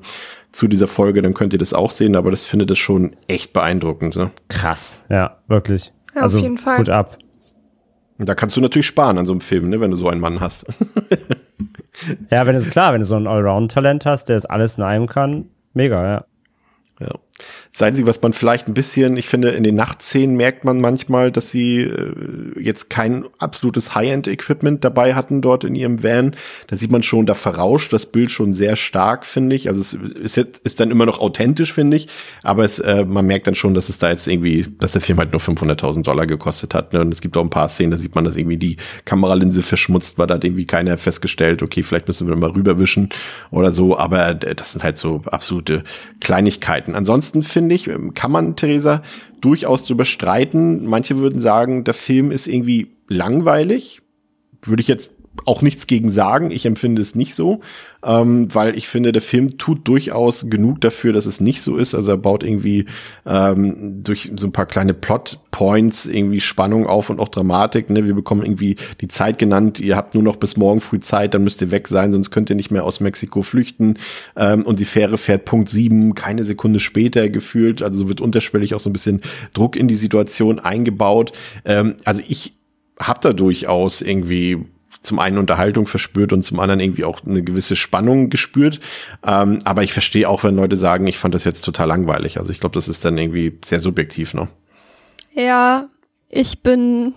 zu 0.51 0.67
dieser 0.67 0.87
Folge, 0.87 1.21
dann 1.21 1.33
könnt 1.33 1.53
ihr 1.53 1.59
das 1.59 1.73
auch 1.73 1.91
sehen, 1.91 2.15
aber 2.15 2.31
das 2.31 2.43
finde 2.43 2.65
das 2.65 2.79
schon 2.79 3.15
echt 3.27 3.53
beeindruckend. 3.53 4.15
Ne? 4.15 4.31
Krass, 4.47 5.01
ja, 5.09 5.37
wirklich. 5.47 5.93
Ja, 6.15 6.23
also 6.23 6.39
auf 6.39 6.43
jeden 6.43 6.57
Fall. 6.57 6.77
gut 6.77 6.89
ab. 6.89 7.17
Und 8.17 8.27
da 8.27 8.35
kannst 8.35 8.57
du 8.57 8.61
natürlich 8.61 8.87
sparen 8.87 9.17
an 9.17 9.25
so 9.25 9.31
einem 9.31 9.41
Film, 9.41 9.69
ne, 9.69 9.79
wenn 9.79 9.91
du 9.91 9.97
so 9.97 10.09
einen 10.09 10.19
Mann 10.19 10.39
hast. 10.39 10.65
Ja, 12.29 12.45
wenn 12.45 12.55
es 12.55 12.69
klar, 12.69 12.93
wenn 12.93 12.99
du 12.99 13.05
so 13.05 13.15
ein 13.15 13.27
Allround-Talent 13.27 14.05
hast, 14.05 14.29
der 14.29 14.37
das 14.37 14.45
alles 14.45 14.77
in 14.77 14.83
einem 14.83 15.07
kann, 15.07 15.49
mega, 15.73 16.03
ja. 16.05 16.25
Ja. 16.99 17.15
Das 17.71 17.83
Einzige, 17.83 18.07
was 18.07 18.21
man 18.21 18.33
vielleicht 18.33 18.67
ein 18.67 18.73
bisschen, 18.73 19.15
ich 19.15 19.29
finde, 19.29 19.49
in 19.51 19.63
den 19.63 19.75
Nachtszenen 19.75 20.35
merkt 20.35 20.65
man 20.65 20.81
manchmal, 20.81 21.31
dass 21.31 21.51
sie 21.51 21.81
äh, 21.81 22.13
jetzt 22.59 22.89
kein 22.89 23.25
absolutes 23.37 23.93
High-End-Equipment 23.93 24.83
dabei 24.83 25.13
hatten 25.13 25.41
dort 25.41 25.63
in 25.63 25.75
ihrem 25.75 26.03
Van. 26.03 26.35
Da 26.67 26.75
sieht 26.75 26.89
man 26.89 27.03
schon, 27.03 27.27
da 27.27 27.35
verrauscht 27.35 27.93
das 27.93 28.07
Bild 28.07 28.31
schon 28.31 28.53
sehr 28.53 28.75
stark, 28.75 29.23
finde 29.25 29.55
ich. 29.55 29.67
Also 29.67 29.81
es 29.81 29.93
ist, 29.93 30.37
jetzt, 30.37 30.59
ist 30.63 30.79
dann 30.79 30.89
immer 30.89 31.05
noch 31.05 31.19
authentisch, 31.19 31.71
finde 31.71 31.97
ich. 31.97 32.07
Aber 32.41 32.65
es, 32.65 32.79
äh, 32.79 33.05
man 33.05 33.27
merkt 33.27 33.45
dann 33.45 33.55
schon, 33.55 33.75
dass 33.75 33.87
es 33.87 33.99
da 33.99 34.09
jetzt 34.09 34.27
irgendwie, 34.27 34.65
dass 34.79 34.93
der 34.93 35.01
Film 35.01 35.19
halt 35.19 35.31
nur 35.31 35.39
500.000 35.39 36.03
Dollar 36.03 36.25
gekostet 36.25 36.73
hat. 36.73 36.91
Ne? 36.93 37.01
Und 37.01 37.13
es 37.13 37.21
gibt 37.21 37.37
auch 37.37 37.43
ein 37.43 37.51
paar 37.51 37.69
Szenen, 37.69 37.91
da 37.91 37.97
sieht 37.97 38.15
man, 38.15 38.23
dass 38.23 38.35
irgendwie 38.35 38.57
die 38.57 38.77
Kameralinse 39.05 39.61
verschmutzt 39.61 40.17
war. 40.17 40.25
Da 40.25 40.33
hat 40.33 40.43
irgendwie 40.43 40.65
keiner 40.65 40.97
festgestellt, 40.97 41.61
okay, 41.61 41.83
vielleicht 41.83 42.07
müssen 42.07 42.27
wir 42.27 42.35
mal 42.35 42.49
rüberwischen 42.49 43.09
oder 43.51 43.71
so. 43.71 43.95
Aber 43.95 44.29
äh, 44.29 44.55
das 44.55 44.71
sind 44.71 44.83
halt 44.83 44.97
so 44.97 45.21
absolute 45.27 45.83
Kleinigkeiten. 46.19 46.95
Ansonsten 46.95 47.43
finde 47.43 47.58
finde 47.59 47.75
ich, 47.75 47.89
ähm, 47.89 48.13
kann 48.13 48.31
man, 48.31 48.55
Theresa, 48.55 49.03
durchaus 49.41 49.83
drüber 49.83 50.05
streiten. 50.05 50.85
Manche 50.85 51.17
würden 51.17 51.39
sagen, 51.39 51.83
der 51.83 51.93
Film 51.93 52.31
ist 52.31 52.47
irgendwie 52.47 52.95
langweilig. 53.09 54.01
Würde 54.61 54.81
ich 54.81 54.87
jetzt 54.87 55.11
auch 55.45 55.61
nichts 55.61 55.87
gegen 55.87 56.09
sagen. 56.11 56.51
Ich 56.51 56.65
empfinde 56.65 57.01
es 57.01 57.15
nicht 57.15 57.35
so, 57.35 57.61
ähm, 58.03 58.53
weil 58.53 58.77
ich 58.77 58.87
finde, 58.87 59.11
der 59.11 59.21
Film 59.21 59.57
tut 59.57 59.87
durchaus 59.87 60.49
genug 60.49 60.81
dafür, 60.81 61.13
dass 61.13 61.25
es 61.25 61.41
nicht 61.41 61.61
so 61.61 61.77
ist. 61.77 61.93
Also 61.95 62.11
er 62.11 62.17
baut 62.17 62.43
irgendwie 62.43 62.85
ähm, 63.25 64.03
durch 64.03 64.31
so 64.35 64.47
ein 64.47 64.51
paar 64.51 64.65
kleine 64.65 64.93
Plot-Points 64.93 66.05
irgendwie 66.05 66.41
Spannung 66.41 66.87
auf 66.87 67.09
und 67.09 67.19
auch 67.19 67.27
Dramatik. 67.27 67.89
Ne? 67.89 68.05
Wir 68.05 68.15
bekommen 68.15 68.43
irgendwie 68.43 68.75
die 69.01 69.07
Zeit 69.07 69.37
genannt. 69.37 69.79
Ihr 69.79 69.95
habt 69.95 70.13
nur 70.13 70.23
noch 70.23 70.37
bis 70.37 70.57
morgen 70.57 70.81
früh 70.81 70.99
Zeit, 70.99 71.33
dann 71.33 71.43
müsst 71.43 71.61
ihr 71.61 71.71
weg 71.71 71.87
sein, 71.87 72.11
sonst 72.11 72.31
könnt 72.31 72.49
ihr 72.49 72.55
nicht 72.55 72.71
mehr 72.71 72.83
aus 72.83 72.99
Mexiko 72.99 73.41
flüchten. 73.41 73.97
Ähm, 74.35 74.63
und 74.63 74.79
die 74.79 74.85
Fähre 74.85 75.17
fährt 75.17 75.45
Punkt 75.45 75.69
sieben, 75.69 76.15
keine 76.15 76.43
Sekunde 76.43 76.79
später 76.79 77.29
gefühlt. 77.29 77.81
Also 77.81 78.01
so 78.01 78.07
wird 78.07 78.21
unterschwellig 78.21 78.75
auch 78.75 78.79
so 78.79 78.89
ein 78.89 78.93
bisschen 78.93 79.21
Druck 79.53 79.75
in 79.75 79.87
die 79.87 79.95
Situation 79.95 80.59
eingebaut. 80.59 81.31
Ähm, 81.65 81.95
also 82.05 82.21
ich 82.27 82.53
habe 83.01 83.19
da 83.21 83.33
durchaus 83.33 84.01
irgendwie 84.01 84.65
zum 85.01 85.19
einen 85.19 85.37
Unterhaltung 85.37 85.87
verspürt 85.87 86.33
und 86.33 86.43
zum 86.43 86.59
anderen 86.59 86.79
irgendwie 86.79 87.05
auch 87.05 87.21
eine 87.25 87.41
gewisse 87.41 87.75
Spannung 87.75 88.29
gespürt. 88.29 88.79
Ähm, 89.25 89.59
aber 89.63 89.83
ich 89.83 89.93
verstehe 89.93 90.27
auch, 90.27 90.43
wenn 90.43 90.55
Leute 90.55 90.75
sagen, 90.75 91.07
ich 91.07 91.17
fand 91.17 91.33
das 91.33 91.45
jetzt 91.45 91.61
total 91.61 91.87
langweilig. 91.87 92.37
Also 92.37 92.51
ich 92.51 92.59
glaube, 92.59 92.73
das 92.73 92.87
ist 92.87 93.05
dann 93.05 93.17
irgendwie 93.17 93.57
sehr 93.63 93.79
subjektiv, 93.79 94.33
ne? 94.33 94.49
Ja, 95.31 95.87
ich 96.27 96.61
bin 96.61 97.13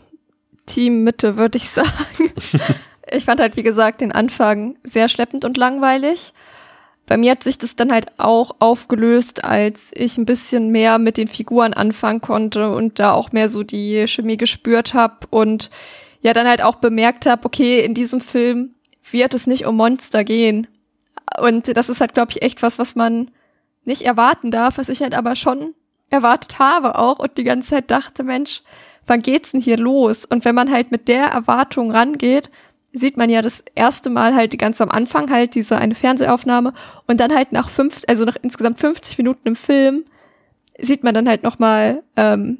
Team 0.66 1.02
Mitte, 1.02 1.36
würde 1.36 1.56
ich 1.56 1.68
sagen. 1.70 2.32
ich 3.10 3.24
fand 3.24 3.40
halt, 3.40 3.56
wie 3.56 3.62
gesagt, 3.62 4.00
den 4.00 4.12
Anfang 4.12 4.76
sehr 4.84 5.08
schleppend 5.08 5.44
und 5.44 5.56
langweilig. 5.56 6.32
Bei 7.06 7.16
mir 7.16 7.32
hat 7.32 7.42
sich 7.42 7.58
das 7.58 7.74
dann 7.74 7.90
halt 7.90 8.06
auch 8.18 8.56
aufgelöst, 8.60 9.44
als 9.44 9.90
ich 9.92 10.18
ein 10.18 10.24
bisschen 10.24 10.70
mehr 10.70 10.98
mit 10.98 11.16
den 11.16 11.26
Figuren 11.26 11.74
anfangen 11.74 12.20
konnte 12.20 12.70
und 12.70 13.00
da 13.00 13.12
auch 13.12 13.32
mehr 13.32 13.48
so 13.48 13.64
die 13.64 14.06
Chemie 14.06 14.36
gespürt 14.36 14.94
habe 14.94 15.26
und 15.30 15.68
ja 16.22 16.32
dann 16.32 16.48
halt 16.48 16.62
auch 16.62 16.76
bemerkt 16.76 17.26
habe, 17.26 17.44
okay, 17.44 17.84
in 17.84 17.94
diesem 17.94 18.20
Film 18.20 18.74
wird 19.10 19.34
es 19.34 19.46
nicht 19.46 19.66
um 19.66 19.76
Monster 19.76 20.24
gehen. 20.24 20.66
Und 21.40 21.76
das 21.76 21.88
ist 21.88 22.00
halt, 22.00 22.14
glaube 22.14 22.30
ich, 22.30 22.42
echt 22.42 22.62
was, 22.62 22.78
was 22.78 22.94
man 22.94 23.30
nicht 23.84 24.02
erwarten 24.02 24.50
darf, 24.50 24.78
was 24.78 24.88
ich 24.88 25.02
halt 25.02 25.14
aber 25.14 25.36
schon 25.36 25.74
erwartet 26.10 26.58
habe 26.58 26.98
auch 26.98 27.18
und 27.18 27.38
die 27.38 27.44
ganze 27.44 27.70
Zeit 27.70 27.90
dachte, 27.90 28.22
Mensch, 28.22 28.62
wann 29.06 29.22
geht's 29.22 29.52
denn 29.52 29.60
hier 29.60 29.78
los? 29.78 30.24
Und 30.24 30.44
wenn 30.44 30.54
man 30.54 30.70
halt 30.70 30.92
mit 30.92 31.08
der 31.08 31.26
Erwartung 31.26 31.90
rangeht, 31.90 32.50
sieht 32.92 33.16
man 33.16 33.30
ja 33.30 33.42
das 33.42 33.64
erste 33.74 34.10
Mal 34.10 34.34
halt 34.34 34.56
ganz 34.58 34.80
am 34.80 34.90
Anfang 34.90 35.30
halt 35.30 35.54
diese 35.54 35.78
eine 35.78 35.94
Fernsehaufnahme 35.94 36.74
und 37.06 37.18
dann 37.18 37.34
halt 37.34 37.52
nach 37.52 37.70
fünf, 37.70 38.02
also 38.06 38.24
nach 38.24 38.36
insgesamt 38.42 38.78
50 38.78 39.18
Minuten 39.18 39.48
im 39.48 39.56
Film 39.56 40.04
sieht 40.78 41.02
man 41.02 41.14
dann 41.14 41.28
halt 41.28 41.42
noch 41.42 41.58
mal 41.58 42.02
ähm, 42.16 42.58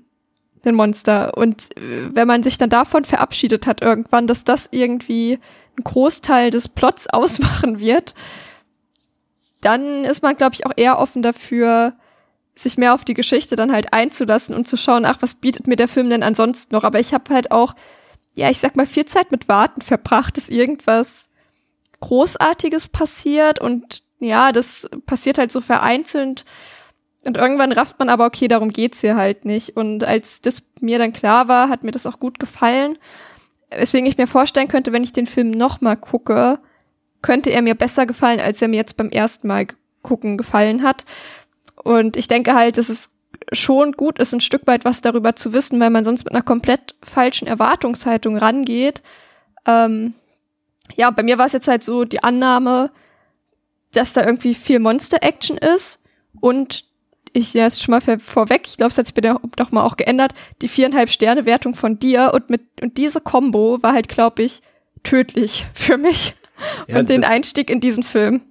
ein 0.67 0.75
Monster. 0.75 1.37
Und 1.37 1.77
äh, 1.77 2.15
wenn 2.15 2.29
man 2.29 2.43
sich 2.43 2.59
dann 2.59 2.71
davon 2.71 3.05
verabschiedet 3.05 3.67
hat 3.67 3.83
irgendwann, 3.83 4.27
dass 4.27 4.45
das 4.45 4.69
irgendwie 4.71 5.39
ein 5.79 5.85
Großteil 5.85 6.51
des 6.51 6.69
Plots 6.69 7.07
ausmachen 7.13 7.81
wird, 7.81 8.15
dann 9.61 10.05
ist 10.05 10.23
man, 10.23 10.37
glaube 10.37 10.55
ich, 10.55 10.67
auch 10.67 10.73
eher 10.77 10.99
offen 10.99 11.23
dafür, 11.23 11.95
sich 12.55 12.77
mehr 12.77 12.95
auf 12.95 13.05
die 13.05 13.15
Geschichte 13.15 13.57
dann 13.57 13.73
halt 13.73 13.93
einzulassen 13.93 14.55
und 14.55 14.69
zu 14.69 14.77
schauen, 14.77 15.07
ach, 15.07 15.19
was 15.21 15.35
bietet 15.35 15.67
mir 15.67 15.77
der 15.77 15.89
Film 15.89 16.11
denn 16.11 16.23
ansonsten 16.23 16.75
noch? 16.75 16.85
Aber 16.85 17.01
ich 17.01 17.15
habe 17.15 17.33
halt 17.33 17.51
auch, 17.51 17.75
ja, 18.37 18.51
ich 18.51 18.59
sag 18.59 18.77
mal, 18.77 18.87
viel 18.87 19.07
Zeit 19.07 19.31
mit 19.31 19.49
Warten 19.49 19.81
verbracht, 19.81 20.37
dass 20.37 20.49
irgendwas 20.49 21.31
Großartiges 22.01 22.89
passiert 22.89 23.61
und 23.61 24.03
ja, 24.19 24.53
das 24.53 24.89
passiert 25.07 25.39
halt 25.39 25.51
so 25.51 25.61
vereinzelt 25.61 26.45
und 27.25 27.37
irgendwann 27.37 27.73
rafft 27.73 27.99
man 27.99 28.09
aber, 28.09 28.27
okay, 28.27 28.49
darum 28.49 28.71
geht's 28.71 29.01
hier 29.01 29.17
halt 29.17 29.45
nicht. 29.45 29.77
Und 29.77 30.05
als 30.05 30.41
das 30.41 30.63
mir 30.81 30.99
dann 30.99 31.13
klar 31.13 31.49
war, 31.49 31.69
hat 31.69 31.85
mir 31.85 31.93
das 31.93 32.07
auch 32.07 32.19
gut 32.19 32.39
gefallen. 32.39 32.99
Weswegen 33.71 34.07
ich 34.07 34.19
mir 34.19 34.27
vorstellen 34.27 34.69
könnte, 34.69 34.93
wenn 34.93 35.05
ich 35.05 35.13
den 35.13 35.27
Film 35.27 35.51
nochmal 35.51 35.97
gucke, 35.97 36.59
könnte 37.23 37.51
er 37.51 37.63
mir 37.63 37.77
besser 37.77 38.07
gefallen, 38.07 38.41
als 38.41 38.61
er 38.61 38.69
mir 38.69 38.77
jetzt 38.77 38.97
beim 38.97 39.11
ersten 39.11 39.47
Mal 39.47 39.69
gucken 40.03 40.37
gefallen 40.37 40.83
hat. 40.83 41.05
Und 41.77 42.17
ich 42.17 42.27
denke 42.27 42.55
halt, 42.55 42.77
dass 42.77 42.89
es 42.89 43.11
schon 43.53 43.93
gut 43.93 44.19
ist, 44.19 44.33
ein 44.33 44.41
Stück 44.41 44.67
weit 44.67 44.85
was 44.85 45.01
darüber 45.01 45.37
zu 45.37 45.53
wissen, 45.53 45.81
weil 45.81 45.91
man 45.91 46.05
sonst 46.05 46.25
mit 46.25 46.35
einer 46.35 46.43
komplett 46.43 46.97
falschen 47.03 47.47
Erwartungshaltung 47.47 48.37
rangeht. 48.37 49.03
Ähm, 49.67 50.15
ja, 50.97 51.11
bei 51.11 51.23
mir 51.23 51.39
war 51.39 51.47
es 51.47 51.53
jetzt 51.53 51.69
halt 51.69 51.85
so 51.85 52.05
die 52.05 52.23
Annahme, 52.23 52.91
dass 53.93 54.13
da 54.13 54.25
irgendwie 54.25 54.55
viel 54.55 54.81
Monster-Action 54.81 55.59
ist 55.59 56.01
und 56.41 56.92
ich 57.33 57.55
ja 57.55 57.65
jetzt 57.65 57.83
schon 57.83 57.93
mal 57.93 58.19
vorweg, 58.19 58.63
ich 58.67 58.77
glaube, 58.77 58.91
es 58.91 58.99
hat 58.99 59.07
sich 59.07 59.15
bei 59.15 59.21
der 59.21 59.41
noch 59.59 59.73
mal 59.73 59.85
auch 59.85 59.97
geändert, 59.97 60.35
die 60.61 60.69
viereinhalb 60.69 61.11
Sterne 61.11 61.47
Wertung 61.47 61.75
von 61.75 61.99
dir 61.99 62.33
und 62.35 62.51
mit 62.51 62.63
und 62.81 62.99
diese 62.99 63.21
Combo 63.21 63.79
war 63.83 63.93
halt, 63.93 64.09
glaube 64.09 64.43
ich, 64.43 64.63
tödlich 65.03 65.67
für 65.75 65.99
mich. 65.99 66.35
Ja, 66.87 67.01
und 67.01 67.11
den 67.11 67.25
Einstieg 67.25 67.71
in 67.71 67.81
diesen 67.81 68.03
Film 68.03 68.43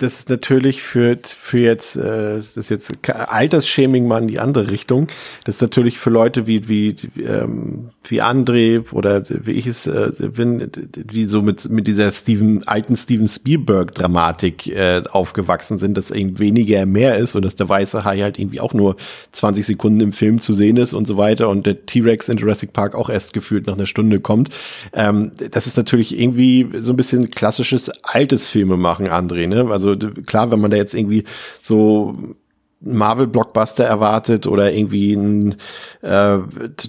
das 0.00 0.20
ist 0.20 0.30
natürlich 0.30 0.82
für, 0.82 1.18
für 1.22 1.58
jetzt, 1.58 1.96
äh, 1.96 2.38
das 2.38 2.56
ist 2.56 2.70
jetzt 2.70 2.92
Altersshaming 3.08 4.08
mal 4.08 4.22
in 4.22 4.28
die 4.28 4.38
andere 4.38 4.70
Richtung. 4.70 5.08
Das 5.44 5.56
ist 5.56 5.62
natürlich 5.62 5.98
für 5.98 6.08
Leute 6.08 6.46
wie, 6.46 6.68
wie, 6.68 6.96
ähm, 7.22 7.90
wie 8.04 8.22
André 8.22 8.90
oder 8.92 9.22
wie 9.28 9.52
ich 9.52 9.66
es 9.66 9.86
äh, 9.86 10.10
bin, 10.34 10.70
die 10.72 11.24
so 11.24 11.42
mit, 11.42 11.68
mit 11.68 11.86
dieser 11.86 12.10
Steven, 12.10 12.66
alten 12.66 12.96
Steven 12.96 13.28
Spielberg-Dramatik 13.28 14.68
äh, 14.68 15.02
aufgewachsen 15.10 15.76
sind, 15.76 15.98
dass 15.98 16.10
eben 16.10 16.38
weniger 16.38 16.86
mehr 16.86 17.18
ist 17.18 17.36
und 17.36 17.44
dass 17.44 17.56
der 17.56 17.68
weiße 17.68 18.02
Hai 18.02 18.20
halt 18.20 18.38
irgendwie 18.38 18.60
auch 18.60 18.72
nur 18.72 18.96
20 19.32 19.66
Sekunden 19.66 20.00
im 20.00 20.12
Film 20.14 20.40
zu 20.40 20.54
sehen 20.54 20.78
ist 20.78 20.94
und 20.94 21.06
so 21.06 21.18
weiter 21.18 21.50
und 21.50 21.66
der 21.66 21.84
T-Rex 21.84 22.30
in 22.30 22.38
Jurassic 22.38 22.72
Park 22.72 22.94
auch 22.94 23.10
erst 23.10 23.34
gefühlt 23.34 23.66
nach 23.66 23.74
einer 23.74 23.86
Stunde 23.86 24.20
kommt. 24.20 24.48
Ähm, 24.94 25.32
das 25.50 25.66
ist 25.66 25.76
natürlich 25.76 26.18
irgendwie 26.18 26.70
so 26.78 26.94
ein 26.94 26.96
bisschen 26.96 27.30
klassisches 27.30 27.90
altes 28.02 28.48
Filme 28.48 28.78
machen, 28.78 29.06
André, 29.06 29.46
ne? 29.46 29.70
Also 29.70 29.89
also 29.92 30.10
klar, 30.26 30.50
wenn 30.50 30.60
man 30.60 30.70
da 30.70 30.76
jetzt 30.76 30.94
irgendwie 30.94 31.24
so 31.60 32.36
Marvel-Blockbuster 32.82 33.84
erwartet 33.84 34.46
oder 34.46 34.72
irgendwie 34.72 35.12
ein 35.12 35.56
äh, 36.00 36.38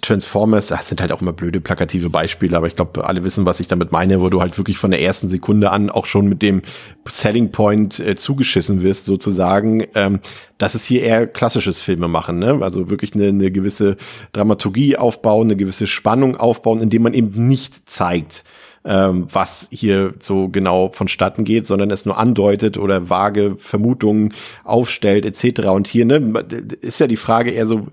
Transformers, 0.01 0.67
das 0.67 0.87
sind 0.87 1.01
halt 1.01 1.11
auch 1.11 1.21
immer 1.21 1.33
blöde 1.33 1.59
plakative 1.59 2.09
Beispiele, 2.09 2.55
aber 2.55 2.67
ich 2.67 2.75
glaube, 2.75 3.03
alle 3.05 3.25
wissen, 3.25 3.45
was 3.45 3.59
ich 3.59 3.67
damit 3.67 3.91
meine, 3.91 4.21
wo 4.21 4.29
du 4.29 4.39
halt 4.41 4.57
wirklich 4.57 4.77
von 4.77 4.91
der 4.91 5.01
ersten 5.01 5.27
Sekunde 5.27 5.71
an 5.71 5.89
auch 5.89 6.05
schon 6.05 6.27
mit 6.27 6.41
dem 6.41 6.61
Selling 7.07 7.51
Point 7.51 7.99
äh, 7.99 8.15
zugeschissen 8.15 8.83
wirst, 8.83 9.05
sozusagen. 9.05 9.85
Ähm, 9.93 10.21
das 10.57 10.75
ist 10.75 10.85
hier 10.85 11.01
eher 11.03 11.27
klassisches 11.27 11.79
Filme 11.79 12.07
machen, 12.07 12.39
ne? 12.39 12.59
Also 12.61 12.89
wirklich 12.89 13.13
eine, 13.13 13.27
eine 13.27 13.51
gewisse 13.51 13.97
Dramaturgie 14.31 14.95
aufbauen, 14.95 15.47
eine 15.47 15.57
gewisse 15.57 15.87
Spannung 15.87 16.37
aufbauen, 16.37 16.79
indem 16.79 17.01
man 17.01 17.13
eben 17.13 17.47
nicht 17.47 17.89
zeigt, 17.89 18.45
ähm, 18.83 19.27
was 19.31 19.67
hier 19.71 20.13
so 20.19 20.49
genau 20.49 20.89
vonstatten 20.93 21.43
geht, 21.43 21.67
sondern 21.67 21.91
es 21.91 22.05
nur 22.05 22.17
andeutet 22.17 22.77
oder 22.77 23.09
vage 23.09 23.55
Vermutungen 23.59 24.33
aufstellt 24.63 25.25
etc. 25.25 25.67
Und 25.69 25.87
hier 25.87 26.05
ne, 26.05 26.45
ist 26.81 26.99
ja 26.99 27.07
die 27.07 27.17
Frage 27.17 27.51
eher 27.51 27.67
so, 27.67 27.87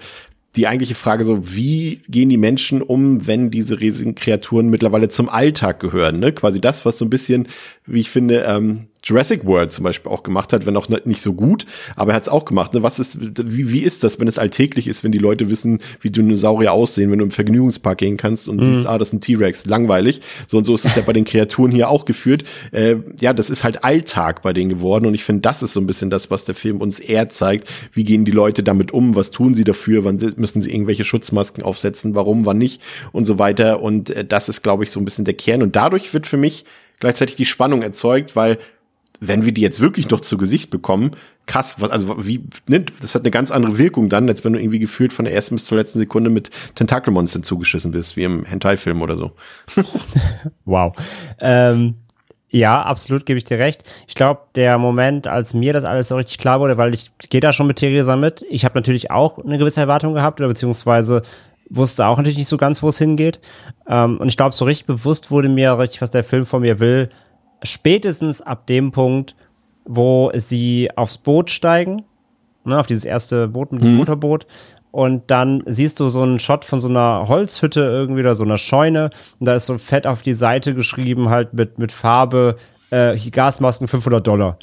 die 0.56 0.66
eigentliche 0.66 0.94
Frage 0.94 1.24
so, 1.24 1.54
wie 1.54 2.02
gehen 2.08 2.30
die 2.30 2.36
Menschen 2.36 2.82
um, 2.82 3.26
wenn 3.26 3.50
diese 3.50 3.80
riesigen 3.80 4.14
Kreaturen 4.14 4.68
mittlerweile 4.68 5.08
zum 5.08 5.28
Alltag 5.28 5.78
gehören? 5.78 6.18
Ne? 6.18 6.32
Quasi 6.32 6.60
das, 6.60 6.84
was 6.84 6.98
so 6.98 7.04
ein 7.04 7.10
bisschen, 7.10 7.48
wie 7.86 8.00
ich 8.00 8.10
finde, 8.10 8.44
ähm, 8.48 8.88
Jurassic 9.08 9.46
World 9.46 9.72
zum 9.72 9.84
Beispiel 9.84 10.12
auch 10.12 10.22
gemacht 10.22 10.52
hat, 10.52 10.66
wenn 10.66 10.76
auch 10.76 10.88
nicht 11.04 11.22
so 11.22 11.32
gut, 11.32 11.64
aber 11.96 12.12
er 12.12 12.16
hat 12.16 12.24
es 12.24 12.28
auch 12.28 12.44
gemacht. 12.44 12.74
Ne? 12.74 12.82
Was 12.82 12.98
ist, 12.98 13.18
wie, 13.20 13.72
wie 13.72 13.80
ist 13.80 14.04
das, 14.04 14.20
wenn 14.20 14.28
es 14.28 14.38
alltäglich 14.38 14.86
ist, 14.86 15.02
wenn 15.02 15.12
die 15.12 15.18
Leute 15.18 15.50
wissen, 15.50 15.78
wie 16.00 16.10
Dinosaurier 16.10 16.72
aussehen, 16.72 17.10
wenn 17.10 17.18
du 17.18 17.24
im 17.24 17.30
Vergnügungspark 17.30 17.98
gehen 17.98 18.16
kannst 18.16 18.48
und 18.48 18.58
mhm. 18.58 18.64
siehst, 18.64 18.86
ah, 18.86 18.98
das 18.98 19.08
ist 19.08 19.14
ein 19.14 19.20
T-Rex, 19.20 19.66
langweilig. 19.66 20.20
So 20.46 20.58
und 20.58 20.64
so 20.64 20.74
ist 20.74 20.84
es 20.84 20.94
ja 20.94 21.02
bei 21.02 21.12
den 21.12 21.24
Kreaturen 21.24 21.72
hier 21.72 21.88
auch 21.88 22.04
geführt. 22.04 22.44
Äh, 22.72 22.96
ja, 23.20 23.32
das 23.32 23.50
ist 23.50 23.64
halt 23.64 23.84
Alltag 23.84 24.42
bei 24.42 24.52
denen 24.52 24.68
geworden 24.68 25.06
und 25.06 25.14
ich 25.14 25.24
finde, 25.24 25.42
das 25.42 25.62
ist 25.62 25.72
so 25.72 25.80
ein 25.80 25.86
bisschen 25.86 26.10
das, 26.10 26.30
was 26.30 26.44
der 26.44 26.54
Film 26.54 26.80
uns 26.80 26.98
eher 26.98 27.30
zeigt. 27.30 27.68
Wie 27.92 28.04
gehen 28.04 28.24
die 28.24 28.32
Leute 28.32 28.62
damit 28.62 28.92
um? 28.92 29.16
Was 29.16 29.30
tun 29.30 29.54
sie 29.54 29.64
dafür? 29.64 30.04
Wann 30.04 30.18
müssen 30.36 30.60
sie 30.60 30.70
irgendwelche 30.70 31.04
Schutzmasken 31.04 31.62
aufsetzen? 31.62 32.14
Warum? 32.14 32.44
Wann 32.44 32.58
nicht? 32.58 32.82
Und 33.12 33.24
so 33.24 33.38
weiter. 33.38 33.82
Und 33.82 34.10
äh, 34.10 34.24
das 34.24 34.48
ist, 34.48 34.62
glaube 34.62 34.84
ich, 34.84 34.90
so 34.90 35.00
ein 35.00 35.04
bisschen 35.04 35.24
der 35.24 35.34
Kern. 35.34 35.62
Und 35.62 35.76
dadurch 35.76 36.12
wird 36.12 36.26
für 36.26 36.36
mich 36.36 36.64
gleichzeitig 37.00 37.36
die 37.36 37.44
Spannung 37.44 37.82
erzeugt, 37.82 38.36
weil 38.36 38.58
wenn 39.20 39.44
wir 39.44 39.52
die 39.52 39.60
jetzt 39.60 39.80
wirklich 39.80 40.08
noch 40.10 40.20
zu 40.20 40.36
Gesicht 40.36 40.70
bekommen, 40.70 41.12
krass, 41.46 41.76
was, 41.80 41.90
also 41.90 42.26
wie, 42.26 42.44
ne, 42.68 42.84
das 43.00 43.14
hat 43.14 43.22
eine 43.22 43.30
ganz 43.30 43.50
andere 43.50 43.78
Wirkung 43.78 44.08
dann, 44.08 44.28
als 44.28 44.44
wenn 44.44 44.52
du 44.52 44.60
irgendwie 44.60 44.78
gefühlt 44.78 45.12
von 45.12 45.24
der 45.24 45.34
ersten 45.34 45.56
bis 45.56 45.64
zur 45.64 45.78
letzten 45.78 45.98
Sekunde 45.98 46.30
mit 46.30 46.50
Tentakelmonstern 46.74 47.42
zugeschissen 47.42 47.90
bist, 47.90 48.16
wie 48.16 48.24
im 48.24 48.44
Hentai-Film 48.44 49.02
oder 49.02 49.16
so. 49.16 49.32
wow. 50.64 50.94
Ähm, 51.40 51.94
ja, 52.50 52.82
absolut 52.82 53.26
gebe 53.26 53.38
ich 53.38 53.44
dir 53.44 53.58
recht. 53.58 53.82
Ich 54.06 54.14
glaube, 54.14 54.40
der 54.54 54.78
Moment, 54.78 55.26
als 55.26 55.52
mir 55.52 55.72
das 55.72 55.84
alles 55.84 56.08
so 56.08 56.16
richtig 56.16 56.38
klar 56.38 56.60
wurde, 56.60 56.78
weil 56.78 56.94
ich 56.94 57.10
gehe 57.28 57.40
da 57.40 57.52
schon 57.52 57.66
mit 57.66 57.76
Theresa 57.76 58.16
mit. 58.16 58.44
Ich 58.48 58.64
habe 58.64 58.78
natürlich 58.78 59.10
auch 59.10 59.38
eine 59.38 59.58
gewisse 59.58 59.80
Erwartung 59.80 60.14
gehabt 60.14 60.40
oder 60.40 60.48
beziehungsweise 60.48 61.22
wusste 61.70 62.06
auch 62.06 62.16
natürlich 62.16 62.38
nicht 62.38 62.48
so 62.48 62.56
ganz, 62.56 62.82
wo 62.82 62.88
es 62.88 62.98
hingeht. 62.98 63.40
Ähm, 63.86 64.18
und 64.18 64.28
ich 64.28 64.36
glaube, 64.36 64.54
so 64.54 64.64
richtig 64.64 64.86
bewusst 64.86 65.30
wurde 65.30 65.50
mir 65.50 65.78
richtig, 65.78 66.00
was 66.00 66.10
der 66.10 66.24
Film 66.24 66.46
von 66.46 66.62
mir 66.62 66.80
will, 66.80 67.10
spätestens 67.62 68.40
ab 68.40 68.66
dem 68.66 68.92
Punkt, 68.92 69.34
wo 69.84 70.30
sie 70.34 70.90
aufs 70.96 71.18
Boot 71.18 71.50
steigen, 71.50 72.04
ne, 72.64 72.78
auf 72.78 72.86
dieses 72.86 73.04
erste 73.04 73.48
Boot 73.48 73.72
mit 73.72 73.82
dem 73.82 73.92
mhm. 73.92 73.96
Motorboot. 73.98 74.46
Und 74.90 75.30
dann 75.30 75.62
siehst 75.66 76.00
du 76.00 76.08
so 76.08 76.22
einen 76.22 76.38
Shot 76.38 76.64
von 76.64 76.80
so 76.80 76.88
einer 76.88 77.28
Holzhütte 77.28 77.80
irgendwie 77.80 78.20
oder 78.20 78.34
so 78.34 78.44
einer 78.44 78.56
Scheune. 78.56 79.10
Und 79.38 79.46
da 79.46 79.54
ist 79.54 79.66
so 79.66 79.76
fett 79.78 80.06
auf 80.06 80.22
die 80.22 80.34
Seite 80.34 80.74
geschrieben, 80.74 81.28
halt 81.28 81.52
mit, 81.52 81.78
mit 81.78 81.92
Farbe, 81.92 82.56
äh, 82.90 83.16
Gasmasken 83.30 83.86
500 83.86 84.26
Dollar. 84.26 84.58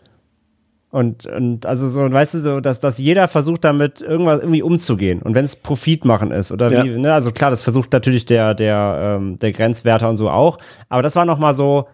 Und, 0.89 1.25
und 1.25 1.65
also 1.65 1.89
so, 1.89 2.09
weißt 2.09 2.35
du, 2.35 2.37
so, 2.37 2.59
dass, 2.61 2.79
dass 2.79 2.99
jeder 2.99 3.27
versucht 3.27 3.65
damit 3.65 4.01
irgendwas 4.01 4.39
irgendwie 4.39 4.61
umzugehen. 4.61 5.21
Und 5.21 5.35
wenn 5.35 5.43
es 5.43 5.57
Profit 5.57 6.05
machen 6.05 6.31
ist 6.31 6.51
oder 6.53 6.71
ja. 6.71 6.85
wie, 6.85 6.89
ne, 6.97 7.13
also 7.13 7.31
klar, 7.31 7.49
das 7.49 7.63
versucht 7.63 7.91
natürlich 7.91 8.25
der, 8.25 8.55
der, 8.55 9.17
ähm, 9.17 9.37
der 9.37 9.51
Grenzwärter 9.51 10.09
und 10.09 10.15
so 10.15 10.29
auch. 10.29 10.57
Aber 10.87 11.01
das 11.01 11.17
war 11.17 11.25
nochmal 11.25 11.53
so, 11.53 11.87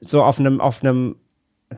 so 0.00 0.22
auf 0.22 0.38
einem, 0.38 0.60
auf 0.60 0.82
einem 0.82 1.16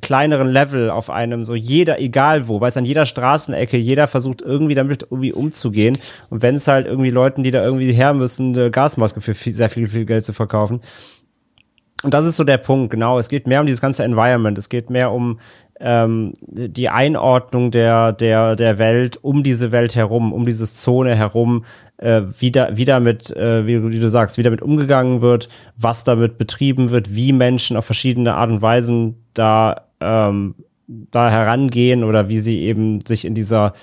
kleineren 0.00 0.48
Level, 0.48 0.88
auf 0.90 1.10
einem 1.10 1.44
so 1.44 1.54
jeder, 1.54 2.00
egal 2.00 2.46
wo, 2.46 2.60
weiß 2.60 2.76
an 2.76 2.84
jeder 2.84 3.06
Straßenecke, 3.06 3.76
jeder 3.76 4.06
versucht 4.06 4.40
irgendwie 4.40 4.76
damit 4.76 5.02
irgendwie 5.02 5.32
umzugehen. 5.32 5.98
Und 6.28 6.42
wenn 6.42 6.54
es 6.54 6.68
halt 6.68 6.86
irgendwie 6.86 7.10
Leuten, 7.10 7.42
die 7.42 7.50
da 7.50 7.64
irgendwie 7.64 7.92
her 7.92 8.14
müssen, 8.14 8.56
eine 8.56 8.70
Gasmaske 8.70 9.20
für 9.20 9.34
viel, 9.34 9.52
sehr 9.52 9.68
viel, 9.68 9.88
viel 9.88 10.04
Geld 10.04 10.24
zu 10.24 10.32
verkaufen. 10.32 10.80
Und 12.02 12.14
das 12.14 12.24
ist 12.24 12.36
so 12.36 12.44
der 12.44 12.58
Punkt, 12.58 12.90
genau. 12.90 13.18
Es 13.18 13.28
geht 13.28 13.46
mehr 13.46 13.60
um 13.60 13.66
dieses 13.66 13.80
ganze 13.80 14.04
Environment. 14.04 14.56
Es 14.56 14.68
geht 14.68 14.88
mehr 14.88 15.12
um 15.12 15.38
ähm, 15.80 16.32
die 16.40 16.88
Einordnung 16.88 17.70
der, 17.70 18.12
der, 18.12 18.54
der 18.54 18.78
Welt 18.78 19.18
um 19.22 19.42
diese 19.42 19.72
Welt 19.72 19.96
herum, 19.96 20.32
um 20.32 20.44
diese 20.44 20.66
Zone 20.66 21.14
herum, 21.14 21.64
äh, 22.00 22.22
wie, 22.38 22.50
da, 22.50 22.76
wie 22.76 22.84
damit, 22.84 23.30
äh, 23.30 23.66
wie, 23.66 23.90
wie, 23.90 24.00
du 24.00 24.08
sagst, 24.08 24.38
wie 24.38 24.42
damit 24.42 24.62
umgegangen 24.62 25.20
wird, 25.20 25.48
was 25.76 26.04
damit 26.04 26.38
betrieben 26.38 26.90
wird, 26.90 27.14
wie 27.14 27.32
Menschen 27.32 27.76
auf 27.76 27.84
verschiedene 27.84 28.34
Art 28.34 28.50
und 28.50 28.62
Weisen 28.62 29.16
da, 29.34 29.82
ähm, 30.00 30.54
da 30.86 31.30
herangehen 31.30 32.02
oder 32.02 32.28
wie 32.28 32.38
sie 32.38 32.60
eben 32.60 33.00
sich 33.06 33.24
in 33.24 33.34
dieser 33.34 33.74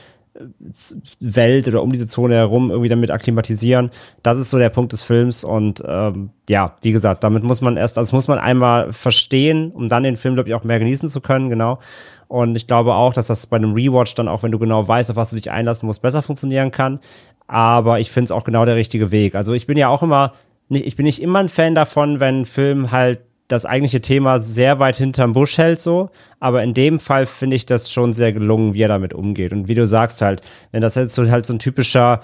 Welt 1.22 1.68
oder 1.68 1.82
um 1.82 1.92
diese 1.92 2.08
Zone 2.08 2.36
herum 2.36 2.70
irgendwie 2.70 2.90
damit 2.90 3.12
akklimatisieren. 3.12 3.92
Das 4.24 4.38
ist 4.38 4.50
so 4.50 4.58
der 4.58 4.70
Punkt 4.70 4.94
des 4.94 5.02
Films 5.02 5.44
und 5.44 5.84
ähm, 5.86 6.30
ja, 6.50 6.76
wie 6.82 6.92
gesagt, 6.92 7.24
damit 7.24 7.44
muss 7.44 7.62
man 7.62 7.78
erst, 7.78 7.98
also 7.98 8.16
muss 8.16 8.28
man 8.28 8.40
einmal 8.40 8.94
verstehen, 8.94 9.72
um 9.72 9.90
dann 9.90 10.04
den 10.04 10.18
Film, 10.18 10.36
glaube 10.36 10.50
ich, 10.50 10.56
auch 10.56 10.64
mehr 10.64 10.80
genießen 10.80 11.10
zu 11.10 11.22
können, 11.22 11.50
genau. 11.50 11.80
Und 12.28 12.56
ich 12.56 12.68
glaube 12.68 12.94
auch, 12.94 13.14
dass 13.14 13.28
das 13.28 13.48
bei 13.48 13.58
einem 13.58 13.74
Rewatch 13.74 14.14
dann 14.16 14.28
auch, 14.28 14.44
wenn 14.44 14.52
du 14.52 14.60
genau 14.60 14.86
weißt, 14.86 15.10
auf 15.12 15.16
was 15.16 15.30
du 15.30 15.38
dich 15.38 15.50
einlassen 15.50 15.88
musst, 15.88 16.02
besser 16.02 16.22
funktionieren 16.22 16.72
kann. 16.72 17.00
Aber 17.48 18.00
ich 18.00 18.12
finde 18.12 18.26
es 18.26 18.32
auch 18.32 18.44
genau 18.44 18.66
der 18.66 18.76
richtige 18.76 19.12
Weg. 19.12 19.36
Also 19.36 19.54
ich 19.54 19.68
bin 19.68 19.78
ja 19.78 19.88
auch 19.88 20.04
immer, 20.04 20.34
nicht, 20.70 20.86
ich 20.86 20.96
bin 20.96 21.06
nicht 21.06 21.22
immer 21.22 21.40
ein 21.40 21.50
Fan 21.50 21.76
davon, 21.76 22.20
wenn 22.20 22.46
Film 22.46 22.92
halt 22.92 23.22
das 23.48 23.66
eigentliche 23.66 24.02
Thema 24.02 24.40
sehr 24.40 24.80
weit 24.80 24.98
hinterm 24.98 25.32
Busch 25.32 25.58
hält 25.58 25.80
so, 25.80 26.10
aber 26.40 26.64
in 26.64 26.74
dem 26.74 27.00
Fall 27.00 27.26
finde 27.26 27.56
ich 27.56 27.66
das 27.66 27.90
schon 27.90 28.12
sehr 28.12 28.34
gelungen, 28.34 28.74
wie 28.74 28.82
er 28.82 28.90
damit 28.90 29.14
umgeht 29.14 29.54
und 29.54 29.70
wie 29.70 29.76
du 29.76 29.88
sagst 29.88 30.22
halt, 30.22 30.42
wenn 30.72 30.82
das 30.82 30.96
jetzt 30.96 31.16
so 31.16 31.30
halt 31.30 31.46
so 31.46 31.54
ein 31.54 31.60
typischer 31.60 32.22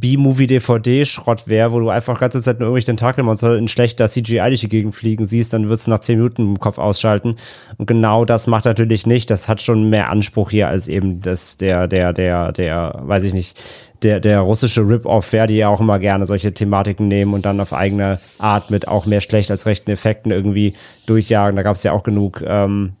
B-Movie-DVD-Schrott 0.00 1.46
wäre, 1.46 1.72
wo 1.72 1.78
du 1.78 1.88
einfach 1.88 2.18
ganze 2.18 2.42
Zeit 2.42 2.58
nur 2.58 2.66
irgendwelche 2.66 2.86
Tentakelmonster 2.86 3.56
in 3.56 3.68
schlechter 3.68 4.08
CGI 4.08 4.48
durch 4.48 4.60
die 4.60 4.68
Gegend 4.68 4.94
fliegen 4.94 5.24
siehst, 5.24 5.52
dann 5.52 5.68
würdest 5.68 5.86
du 5.86 5.92
nach 5.92 6.00
zehn 6.00 6.16
Minuten 6.16 6.42
im 6.42 6.58
Kopf 6.58 6.78
ausschalten. 6.78 7.36
Und 7.78 7.86
genau 7.86 8.24
das 8.24 8.46
macht 8.46 8.64
natürlich 8.64 9.06
nicht. 9.06 9.30
Das 9.30 9.48
hat 9.48 9.62
schon 9.62 9.90
mehr 9.90 10.10
Anspruch 10.10 10.50
hier 10.50 10.68
als 10.68 10.88
eben 10.88 11.20
das, 11.20 11.56
der, 11.56 11.86
der, 11.86 12.12
der, 12.12 12.50
der, 12.52 13.00
weiß 13.02 13.24
ich 13.24 13.34
nicht, 13.34 13.60
der, 14.02 14.18
der 14.18 14.40
russische 14.40 14.82
Rip-Off 14.82 15.32
wäre, 15.32 15.46
die 15.46 15.56
ja 15.56 15.68
auch 15.68 15.80
immer 15.80 15.98
gerne 15.98 16.26
solche 16.26 16.52
Thematiken 16.52 17.06
nehmen 17.06 17.32
und 17.32 17.46
dann 17.46 17.60
auf 17.60 17.72
eigene 17.72 18.18
Art 18.38 18.70
mit 18.70 18.88
auch 18.88 19.06
mehr 19.06 19.20
schlecht 19.20 19.50
als 19.50 19.64
rechten 19.64 19.90
Effekten 19.90 20.32
irgendwie 20.32 20.74
durchjagen. 21.06 21.56
Da 21.56 21.62
gab 21.62 21.76
es 21.76 21.84
ja 21.84 21.92
auch 21.92 22.02
genug 22.02 22.42
ähm, 22.44 22.94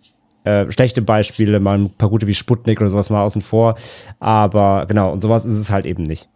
äh, 0.44 0.70
schlechte 0.70 1.02
Beispiele, 1.02 1.58
mal 1.58 1.78
ein 1.78 1.90
paar 1.90 2.08
gute 2.08 2.26
wie 2.26 2.34
Sputnik 2.34 2.80
oder 2.80 2.90
sowas 2.90 3.10
mal 3.10 3.22
außen 3.22 3.42
vor. 3.42 3.74
Aber 4.20 4.86
genau, 4.86 5.12
und 5.12 5.22
sowas 5.22 5.44
ist 5.44 5.58
es 5.58 5.70
halt 5.70 5.86
eben 5.86 6.04
nicht. 6.04 6.28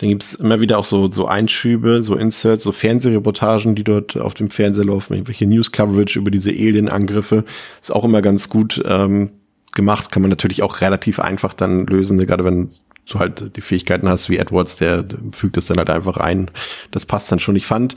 Dann 0.00 0.08
gibt's 0.08 0.32
immer 0.34 0.60
wieder 0.60 0.78
auch 0.78 0.84
so, 0.84 1.12
so 1.12 1.26
Einschübe, 1.26 2.02
so 2.02 2.14
Inserts, 2.14 2.64
so 2.64 2.72
Fernsehreportagen, 2.72 3.74
die 3.74 3.84
dort 3.84 4.16
auf 4.16 4.32
dem 4.32 4.48
Fernseher 4.48 4.86
laufen, 4.86 5.12
irgendwelche 5.12 5.46
News-Coverage 5.46 6.18
über 6.18 6.30
diese 6.30 6.50
Alien-Angriffe. 6.50 7.44
Ist 7.82 7.94
auch 7.94 8.04
immer 8.04 8.22
ganz 8.22 8.48
gut 8.48 8.82
ähm, 8.86 9.30
gemacht, 9.72 10.10
kann 10.10 10.22
man 10.22 10.30
natürlich 10.30 10.62
auch 10.62 10.80
relativ 10.80 11.20
einfach 11.20 11.52
dann 11.52 11.86
lösen, 11.86 12.16
ne? 12.16 12.24
gerade 12.24 12.46
wenn 12.46 12.70
du 13.10 13.18
halt 13.18 13.56
die 13.56 13.60
Fähigkeiten 13.60 14.08
hast 14.08 14.30
wie 14.30 14.38
Edwards, 14.38 14.76
der 14.76 15.04
fügt 15.32 15.58
das 15.58 15.66
dann 15.66 15.76
halt 15.76 15.90
einfach 15.90 16.16
ein. 16.16 16.50
Das 16.90 17.04
passt 17.04 17.30
dann 17.30 17.38
schon. 17.38 17.56
Ich 17.56 17.66
fand 17.66 17.96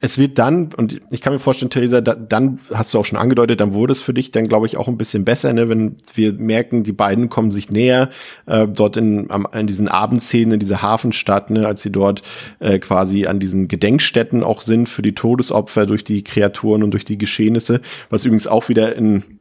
es 0.00 0.16
wird 0.16 0.38
dann, 0.38 0.70
und 0.76 1.00
ich 1.10 1.20
kann 1.20 1.32
mir 1.32 1.40
vorstellen, 1.40 1.70
Theresa, 1.70 2.00
da, 2.00 2.14
dann 2.14 2.60
hast 2.72 2.94
du 2.94 2.98
auch 3.00 3.04
schon 3.04 3.18
angedeutet, 3.18 3.60
dann 3.60 3.74
wurde 3.74 3.92
es 3.92 4.00
für 4.00 4.14
dich 4.14 4.30
dann, 4.30 4.46
glaube 4.46 4.66
ich, 4.66 4.76
auch 4.76 4.86
ein 4.86 4.96
bisschen 4.96 5.24
besser, 5.24 5.52
ne, 5.52 5.68
wenn 5.68 5.96
wir 6.14 6.34
merken, 6.34 6.84
die 6.84 6.92
beiden 6.92 7.28
kommen 7.28 7.50
sich 7.50 7.70
näher, 7.70 8.10
äh, 8.46 8.68
dort 8.68 8.96
in, 8.96 9.28
am, 9.30 9.48
in 9.52 9.66
diesen 9.66 9.88
Abendszenen, 9.88 10.52
in 10.52 10.60
dieser 10.60 10.82
Hafenstadt, 10.82 11.50
ne, 11.50 11.66
als 11.66 11.82
sie 11.82 11.90
dort 11.90 12.22
äh, 12.60 12.78
quasi 12.78 13.26
an 13.26 13.40
diesen 13.40 13.66
Gedenkstätten 13.66 14.44
auch 14.44 14.62
sind 14.62 14.88
für 14.88 15.02
die 15.02 15.14
Todesopfer 15.16 15.84
durch 15.86 16.04
die 16.04 16.22
Kreaturen 16.22 16.84
und 16.84 16.92
durch 16.92 17.04
die 17.04 17.18
Geschehnisse, 17.18 17.80
was 18.08 18.24
übrigens 18.24 18.46
auch 18.46 18.68
wieder 18.68 18.94
in 18.94 19.37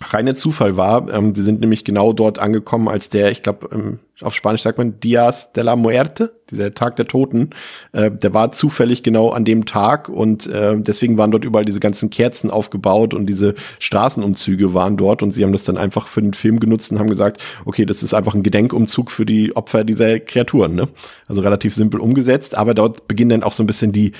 reiner 0.00 0.34
Zufall 0.34 0.76
war. 0.76 1.12
Ähm, 1.12 1.32
die 1.32 1.42
sind 1.42 1.60
nämlich 1.60 1.84
genau 1.84 2.12
dort 2.12 2.38
angekommen, 2.38 2.88
als 2.88 3.08
der, 3.08 3.30
ich 3.30 3.42
glaube, 3.42 3.68
ähm, 3.72 3.98
auf 4.22 4.34
Spanisch 4.34 4.62
sagt 4.62 4.78
man 4.78 5.00
Dias 5.00 5.52
de 5.52 5.64
la 5.64 5.76
Muerte, 5.76 6.32
dieser 6.50 6.74
Tag 6.74 6.96
der 6.96 7.06
Toten, 7.06 7.50
äh, 7.92 8.10
der 8.10 8.34
war 8.34 8.52
zufällig 8.52 9.02
genau 9.02 9.30
an 9.30 9.44
dem 9.44 9.64
Tag 9.64 10.08
und 10.08 10.46
äh, 10.46 10.76
deswegen 10.78 11.16
waren 11.16 11.30
dort 11.30 11.44
überall 11.44 11.64
diese 11.64 11.80
ganzen 11.80 12.10
Kerzen 12.10 12.50
aufgebaut 12.50 13.14
und 13.14 13.26
diese 13.26 13.54
Straßenumzüge 13.78 14.74
waren 14.74 14.96
dort 14.96 15.22
und 15.22 15.32
sie 15.32 15.44
haben 15.44 15.52
das 15.52 15.64
dann 15.64 15.78
einfach 15.78 16.06
für 16.06 16.22
den 16.22 16.34
Film 16.34 16.60
genutzt 16.60 16.92
und 16.92 16.98
haben 16.98 17.08
gesagt, 17.08 17.42
okay, 17.64 17.86
das 17.86 18.02
ist 18.02 18.14
einfach 18.14 18.34
ein 18.34 18.42
Gedenkumzug 18.42 19.10
für 19.10 19.24
die 19.24 19.56
Opfer 19.56 19.84
dieser 19.84 20.20
Kreaturen, 20.20 20.74
ne? 20.74 20.88
Also 21.26 21.40
relativ 21.40 21.74
simpel 21.74 22.00
umgesetzt, 22.00 22.56
aber 22.56 22.74
dort 22.74 23.08
beginnen 23.08 23.30
dann 23.30 23.42
auch 23.42 23.52
so 23.52 23.62
ein 23.62 23.66
bisschen 23.66 23.92
die 23.92 24.12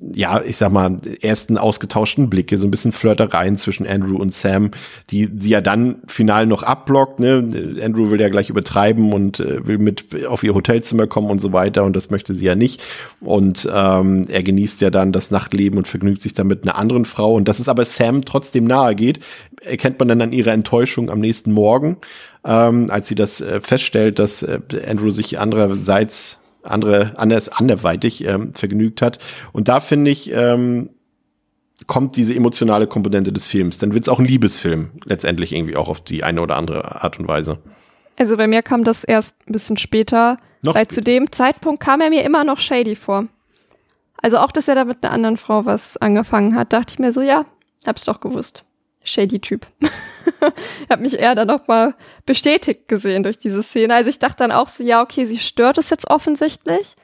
ja, 0.00 0.42
ich 0.42 0.56
sag 0.56 0.72
mal, 0.72 0.96
ersten 1.20 1.58
ausgetauschten 1.58 2.30
Blicke, 2.30 2.56
so 2.56 2.66
ein 2.66 2.70
bisschen 2.70 2.92
Flirtereien 2.92 3.58
zwischen 3.58 3.86
Andrew 3.86 4.16
und 4.16 4.32
Sam, 4.32 4.70
die 5.10 5.28
sie 5.38 5.50
ja 5.50 5.60
dann 5.60 5.98
final 6.06 6.46
noch 6.46 6.62
abblockt. 6.62 7.20
Ne? 7.20 7.76
Andrew 7.82 8.10
will 8.10 8.20
ja 8.20 8.30
gleich 8.30 8.48
übertreiben 8.48 9.12
und 9.12 9.40
äh, 9.40 9.66
will 9.66 9.78
mit 9.78 10.24
auf 10.26 10.42
ihr 10.42 10.54
Hotelzimmer 10.54 11.06
kommen 11.06 11.30
und 11.30 11.40
so 11.40 11.52
weiter 11.52 11.84
und 11.84 11.94
das 11.94 12.10
möchte 12.10 12.34
sie 12.34 12.46
ja 12.46 12.54
nicht. 12.54 12.82
Und 13.20 13.68
ähm, 13.72 14.24
er 14.28 14.42
genießt 14.42 14.80
ja 14.80 14.88
dann 14.90 15.12
das 15.12 15.30
Nachtleben 15.30 15.76
und 15.76 15.86
vergnügt 15.86 16.22
sich 16.22 16.32
dann 16.32 16.46
mit 16.46 16.62
einer 16.62 16.76
anderen 16.76 17.04
Frau. 17.04 17.34
Und 17.34 17.46
dass 17.46 17.58
es 17.58 17.68
aber 17.68 17.84
Sam 17.84 18.24
trotzdem 18.24 18.64
nahe 18.64 18.94
geht, 18.94 19.20
erkennt 19.60 19.98
man 19.98 20.08
dann 20.08 20.22
an 20.22 20.32
ihrer 20.32 20.52
Enttäuschung 20.52 21.10
am 21.10 21.20
nächsten 21.20 21.52
Morgen, 21.52 21.98
ähm, 22.44 22.86
als 22.88 23.08
sie 23.08 23.14
das 23.14 23.42
äh, 23.42 23.60
feststellt, 23.60 24.18
dass 24.18 24.42
äh, 24.42 24.60
Andrew 24.88 25.10
sich 25.10 25.38
andererseits 25.38 26.38
andere, 26.62 27.18
anders, 27.18 27.48
anderweitig 27.48 28.24
ähm, 28.24 28.54
vergnügt 28.54 29.02
hat. 29.02 29.18
Und 29.52 29.68
da 29.68 29.80
finde 29.80 30.10
ich, 30.10 30.30
ähm, 30.32 30.90
kommt 31.86 32.16
diese 32.16 32.34
emotionale 32.34 32.86
Komponente 32.86 33.32
des 33.32 33.46
Films. 33.46 33.78
Dann 33.78 33.94
wird 33.94 34.04
es 34.04 34.08
auch 34.08 34.18
ein 34.18 34.26
Liebesfilm, 34.26 34.90
letztendlich 35.04 35.52
irgendwie 35.52 35.76
auch 35.76 35.88
auf 35.88 36.00
die 36.00 36.24
eine 36.24 36.42
oder 36.42 36.56
andere 36.56 37.02
Art 37.02 37.18
und 37.18 37.26
Weise. 37.28 37.58
Also 38.18 38.36
bei 38.36 38.46
mir 38.46 38.62
kam 38.62 38.84
das 38.84 39.04
erst 39.04 39.36
ein 39.48 39.52
bisschen 39.52 39.76
später, 39.78 40.38
Noch 40.62 40.74
weil 40.74 40.84
später. 40.84 40.94
zu 40.94 41.00
dem 41.02 41.32
Zeitpunkt 41.32 41.82
kam 41.82 42.00
er 42.00 42.10
mir 42.10 42.22
immer 42.24 42.44
noch 42.44 42.58
shady 42.58 42.96
vor. 42.96 43.26
Also 44.22 44.38
auch, 44.38 44.52
dass 44.52 44.68
er 44.68 44.74
da 44.74 44.84
mit 44.84 45.02
einer 45.02 45.14
anderen 45.14 45.38
Frau 45.38 45.64
was 45.64 45.96
angefangen 45.96 46.54
hat, 46.54 46.74
dachte 46.74 46.92
ich 46.92 46.98
mir 46.98 47.12
so, 47.12 47.22
ja, 47.22 47.46
hab's 47.86 48.04
doch 48.04 48.20
gewusst. 48.20 48.64
Shady 49.02 49.40
Typ. 49.40 49.66
ich 49.80 50.90
habe 50.90 51.02
mich 51.02 51.18
eher 51.18 51.34
dann 51.34 51.48
noch 51.48 51.66
mal 51.68 51.94
bestätigt 52.26 52.88
gesehen 52.88 53.22
durch 53.22 53.38
diese 53.38 53.62
Szene. 53.62 53.94
Also 53.94 54.10
ich 54.10 54.18
dachte 54.18 54.36
dann 54.38 54.52
auch 54.52 54.68
so, 54.68 54.82
ja, 54.82 55.02
okay, 55.02 55.24
sie 55.24 55.38
stört 55.38 55.78
es 55.78 55.90
jetzt 55.90 56.08
offensichtlich, 56.08 56.96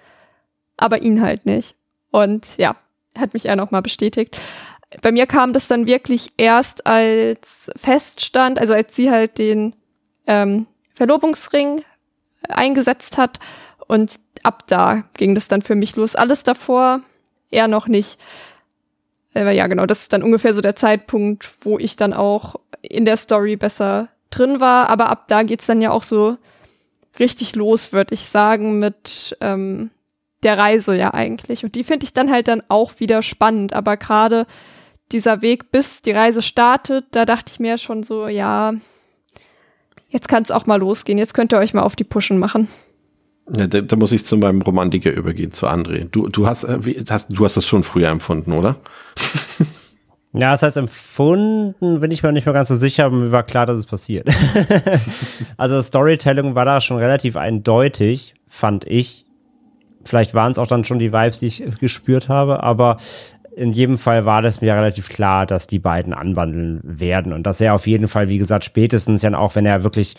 aber 0.77 1.03
ihn 1.03 1.23
halt 1.23 1.47
nicht. 1.47 1.77
Und 2.11 2.47
ja, 2.59 2.77
hat 3.19 3.35
mich 3.35 3.47
eher 3.47 3.57
noch 3.57 3.71
mal 3.71 3.83
bestätigt. 3.83 4.37
Bei 5.03 5.13
mir 5.13 5.27
kam 5.27 5.53
das 5.53 5.69
dann 5.69 5.87
wirklich 5.87 6.33
erst 6.37 6.87
als 6.87 7.71
feststand, 7.77 8.59
also 8.59 8.73
als 8.73 8.95
sie 8.95 9.11
halt 9.11 9.39
den 9.39 9.75
ähm, 10.27 10.67
Verlobungsring 10.95 11.83
eingesetzt 12.49 13.19
hat 13.19 13.41
und 13.89 14.21
ab 14.43 14.67
da 14.67 15.05
ging 15.15 15.35
das 15.35 15.49
dann 15.49 15.63
für 15.63 15.75
mich 15.75 15.97
los. 15.97 16.15
Alles 16.15 16.45
davor 16.45 17.01
eher 17.51 17.69
noch 17.69 17.89
nicht. 17.89 18.19
Aber 19.37 19.51
ja, 19.51 19.67
genau, 19.67 19.87
das 19.87 20.03
ist 20.03 20.13
dann 20.13 20.23
ungefähr 20.23 20.55
so 20.55 20.61
der 20.61 20.77
Zeitpunkt, 20.77 21.49
wo 21.63 21.79
ich 21.79 21.97
dann 21.97 22.13
auch 22.13 22.57
in 22.81 23.05
der 23.05 23.17
Story 23.17 23.57
besser 23.57 24.09
drin 24.31 24.61
war. 24.61 24.89
Aber 24.89 25.11
ab 25.11 25.29
da 25.29 25.43
geht's 25.43 25.67
dann 25.67 25.81
ja 25.81 25.91
auch 25.91 26.03
so 26.03 26.37
richtig 27.19 27.55
los, 27.55 27.93
würde 27.93 28.15
ich 28.15 28.27
sagen, 28.27 28.79
mit 28.79 29.37
ähm, 29.41 29.91
der 30.43 30.57
Reise 30.57 30.97
ja 30.97 31.13
eigentlich. 31.13 31.65
Und 31.65 31.75
die 31.75 31.85
finde 31.85 32.05
ich 32.05 32.13
dann 32.13 32.31
halt 32.31 32.49
dann 32.49 32.63
auch 32.69 32.99
wieder 32.99 33.23
spannend. 33.23 33.73
Aber 33.73 33.97
gerade 33.97 34.47
dieser 35.13 35.43
Weg, 35.43 35.71
bis 35.71 36.03
die 36.03 36.13
Reise 36.13 36.43
startet, 36.43 37.05
da 37.11 37.25
dachte 37.25 37.53
ich 37.53 37.61
mir 37.61 37.79
schon 37.79 38.03
so, 38.03 38.29
ja, 38.29 38.75
jetzt 40.09 40.29
kann 40.29 40.43
es 40.43 40.51
auch 40.51 40.67
mal 40.67 40.77
losgehen. 40.77 41.19
Jetzt 41.19 41.35
könnt 41.35 41.53
ihr 41.53 41.59
euch 41.59 41.75
mal 41.75 41.83
auf 41.83 41.97
die 41.97 42.05
Pushen 42.05 42.39
machen. 42.39 42.69
Ja, 43.55 43.67
da, 43.67 43.81
da 43.81 43.97
muss 43.97 44.13
ich 44.13 44.25
zu 44.25 44.37
meinem 44.37 44.63
Romantiker 44.63 45.13
übergehen, 45.13 45.53
zu 45.53 45.69
André. 45.69 46.09
Du, 46.11 46.29
du 46.29 46.47
hast, 46.47 46.65
äh, 46.65 47.05
hast, 47.09 47.29
du 47.31 47.45
hast 47.45 47.57
das 47.57 47.67
schon 47.67 47.85
früher 47.85 48.09
empfunden, 48.09 48.53
oder? 48.53 48.77
Ja, 50.39 50.51
das 50.51 50.63
heißt, 50.63 50.77
empfunden 50.77 52.01
bin 52.01 52.11
ich 52.11 52.23
mir 52.23 52.31
nicht 52.31 52.45
mehr 52.45 52.53
ganz 52.53 52.69
so 52.69 52.75
sicher, 52.75 53.07
aber 53.07 53.17
mir 53.17 53.33
war 53.33 53.43
klar, 53.43 53.65
dass 53.65 53.79
es 53.79 53.87
passiert. 53.87 54.29
also 55.57 55.81
Storytelling 55.81 56.55
war 56.55 56.67
da 56.67 56.83
schon 56.83 56.99
relativ 56.99 57.37
eindeutig, 57.39 58.35
fand 58.47 58.85
ich. 58.87 59.25
Vielleicht 60.05 60.35
waren 60.35 60.53
es 60.53 60.59
auch 60.59 60.67
dann 60.67 60.85
schon 60.85 60.99
die 60.99 61.11
Vibes, 61.13 61.39
die 61.39 61.47
ich 61.47 61.65
gespürt 61.81 62.29
habe, 62.29 62.63
aber 62.63 62.99
in 63.57 63.73
jedem 63.73 63.97
Fall 63.97 64.27
war 64.27 64.43
das 64.43 64.61
mir 64.61 64.75
relativ 64.75 65.09
klar, 65.09 65.47
dass 65.47 65.67
die 65.67 65.79
beiden 65.79 66.13
anwandeln 66.13 66.81
werden 66.83 67.33
und 67.33 67.45
dass 67.45 67.59
er 67.63 67.75
auf 67.75 67.87
jeden 67.87 68.07
Fall, 68.07 68.29
wie 68.29 68.37
gesagt, 68.37 68.67
spätestens 68.67 69.23
ja 69.23 69.37
auch, 69.39 69.55
wenn 69.55 69.65
er 69.65 69.85
wirklich 69.85 70.17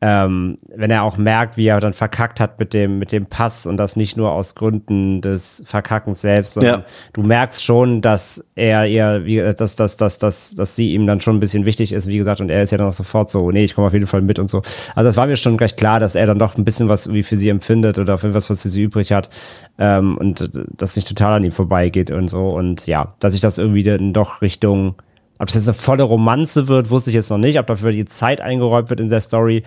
ähm, 0.00 0.56
wenn 0.76 0.92
er 0.92 1.02
auch 1.02 1.16
merkt, 1.16 1.56
wie 1.56 1.66
er 1.66 1.80
dann 1.80 1.92
verkackt 1.92 2.38
hat 2.38 2.60
mit 2.60 2.72
dem, 2.72 3.00
mit 3.00 3.10
dem 3.10 3.26
Pass 3.26 3.66
und 3.66 3.76
das 3.78 3.96
nicht 3.96 4.16
nur 4.16 4.30
aus 4.30 4.54
Gründen 4.54 5.20
des 5.20 5.62
Verkackens 5.66 6.20
selbst, 6.20 6.54
sondern 6.54 6.80
Ja. 6.80 6.86
du 7.14 7.22
merkst 7.22 7.64
schon, 7.64 8.00
dass 8.00 8.44
er 8.54 8.86
ihr, 8.86 9.24
wie, 9.24 9.38
dass, 9.38 9.74
dass, 9.74 9.96
dass, 9.96 10.18
dass, 10.20 10.54
dass 10.54 10.76
sie 10.76 10.94
ihm 10.94 11.06
dann 11.08 11.20
schon 11.20 11.36
ein 11.36 11.40
bisschen 11.40 11.64
wichtig 11.64 11.92
ist, 11.92 12.06
wie 12.06 12.16
gesagt, 12.18 12.40
und 12.40 12.48
er 12.48 12.62
ist 12.62 12.70
ja 12.70 12.78
dann 12.78 12.86
auch 12.88 12.92
sofort 12.92 13.28
so, 13.28 13.50
nee, 13.50 13.64
ich 13.64 13.74
komme 13.74 13.88
auf 13.88 13.92
jeden 13.92 14.06
Fall 14.06 14.22
mit 14.22 14.38
und 14.38 14.48
so. 14.48 14.58
Also 14.94 15.08
das 15.08 15.16
war 15.16 15.26
mir 15.26 15.36
schon 15.36 15.56
gleich 15.56 15.74
klar, 15.74 15.98
dass 15.98 16.14
er 16.14 16.26
dann 16.26 16.38
doch 16.38 16.56
ein 16.56 16.64
bisschen 16.64 16.88
was 16.88 17.06
irgendwie 17.06 17.24
für 17.24 17.36
sie 17.36 17.48
empfindet 17.48 17.98
oder 17.98 18.18
für 18.18 18.34
was, 18.34 18.48
was 18.50 18.62
für 18.62 18.68
sie 18.68 18.82
übrig 18.84 19.10
hat 19.12 19.30
ähm, 19.78 20.16
und 20.16 20.40
äh, 20.42 20.48
das 20.76 20.94
nicht 20.94 21.08
total 21.08 21.34
an 21.38 21.44
ihm 21.44 21.52
vorbeigeht 21.52 22.12
und 22.12 22.28
so. 22.28 22.50
Und 22.50 22.86
ja, 22.86 23.08
dass 23.18 23.34
ich 23.34 23.40
das 23.40 23.58
irgendwie 23.58 23.82
dann 23.82 24.12
doch 24.12 24.42
Richtung 24.42 24.94
ob 25.38 25.48
es 25.48 25.54
jetzt 25.54 25.68
eine 25.68 25.74
volle 25.74 26.02
Romanze 26.02 26.68
wird, 26.68 26.90
wusste 26.90 27.10
ich 27.10 27.14
jetzt 27.14 27.30
noch 27.30 27.38
nicht. 27.38 27.58
Ob 27.58 27.66
dafür 27.66 27.92
die 27.92 28.04
Zeit 28.04 28.40
eingeräumt 28.40 28.90
wird 28.90 29.00
in 29.00 29.08
der 29.08 29.20
Story. 29.20 29.62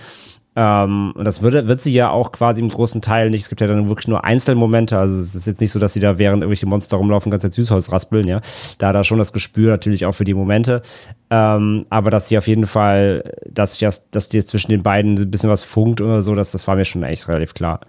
Ähm, 0.53 1.13
und 1.15 1.23
das 1.23 1.41
würde, 1.41 1.67
wird 1.67 1.81
sie 1.81 1.93
ja 1.93 2.09
auch 2.09 2.33
quasi 2.33 2.61
im 2.61 2.67
großen 2.67 3.01
Teil 3.01 3.29
nicht. 3.29 3.43
Es 3.43 3.49
gibt 3.49 3.61
ja 3.61 3.67
dann 3.67 3.87
wirklich 3.87 4.07
nur 4.07 4.25
Einzelmomente. 4.25 4.97
Also 4.97 5.17
es 5.17 5.33
ist 5.33 5.47
jetzt 5.47 5.61
nicht 5.61 5.71
so, 5.71 5.79
dass 5.79 5.93
sie 5.93 6.01
da 6.01 6.17
während 6.17 6.43
irgendwelche 6.43 6.65
Monster 6.65 6.97
rumlaufen, 6.97 7.31
ganz 7.31 7.43
Süßholz 7.43 7.91
raspeln, 7.91 8.27
ja. 8.27 8.41
Da 8.77 8.91
er 8.91 9.03
schon 9.03 9.17
das 9.17 9.31
Gespür 9.31 9.71
natürlich 9.71 10.05
auch 10.05 10.11
für 10.11 10.25
die 10.25 10.33
Momente. 10.33 10.81
Ähm, 11.29 11.85
aber 11.89 12.11
dass 12.11 12.27
sie 12.27 12.37
auf 12.37 12.47
jeden 12.47 12.67
Fall, 12.67 13.31
dass, 13.49 13.77
dass, 14.11 14.29
dir 14.29 14.45
zwischen 14.45 14.71
den 14.71 14.83
beiden 14.83 15.17
ein 15.17 15.31
bisschen 15.31 15.49
was 15.49 15.63
funkt 15.63 16.01
oder 16.01 16.21
so, 16.21 16.35
das, 16.35 16.51
das 16.51 16.67
war 16.67 16.75
mir 16.75 16.85
schon 16.85 17.03
echt 17.03 17.27
relativ 17.29 17.53
klar. 17.53 17.79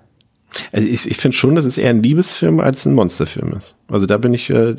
Also 0.73 0.87
ich, 0.87 1.11
ich 1.11 1.17
finde 1.17 1.37
schon, 1.37 1.55
dass 1.55 1.65
es 1.65 1.79
eher 1.79 1.91
ein 1.91 2.03
Liebesfilm 2.03 2.61
als 2.61 2.87
ein 2.87 2.95
Monsterfilm 2.95 3.53
ist. 3.55 3.75
Also 3.89 4.07
da 4.07 4.19
bin 4.19 4.35
ich, 4.35 4.51
äh, 4.51 4.75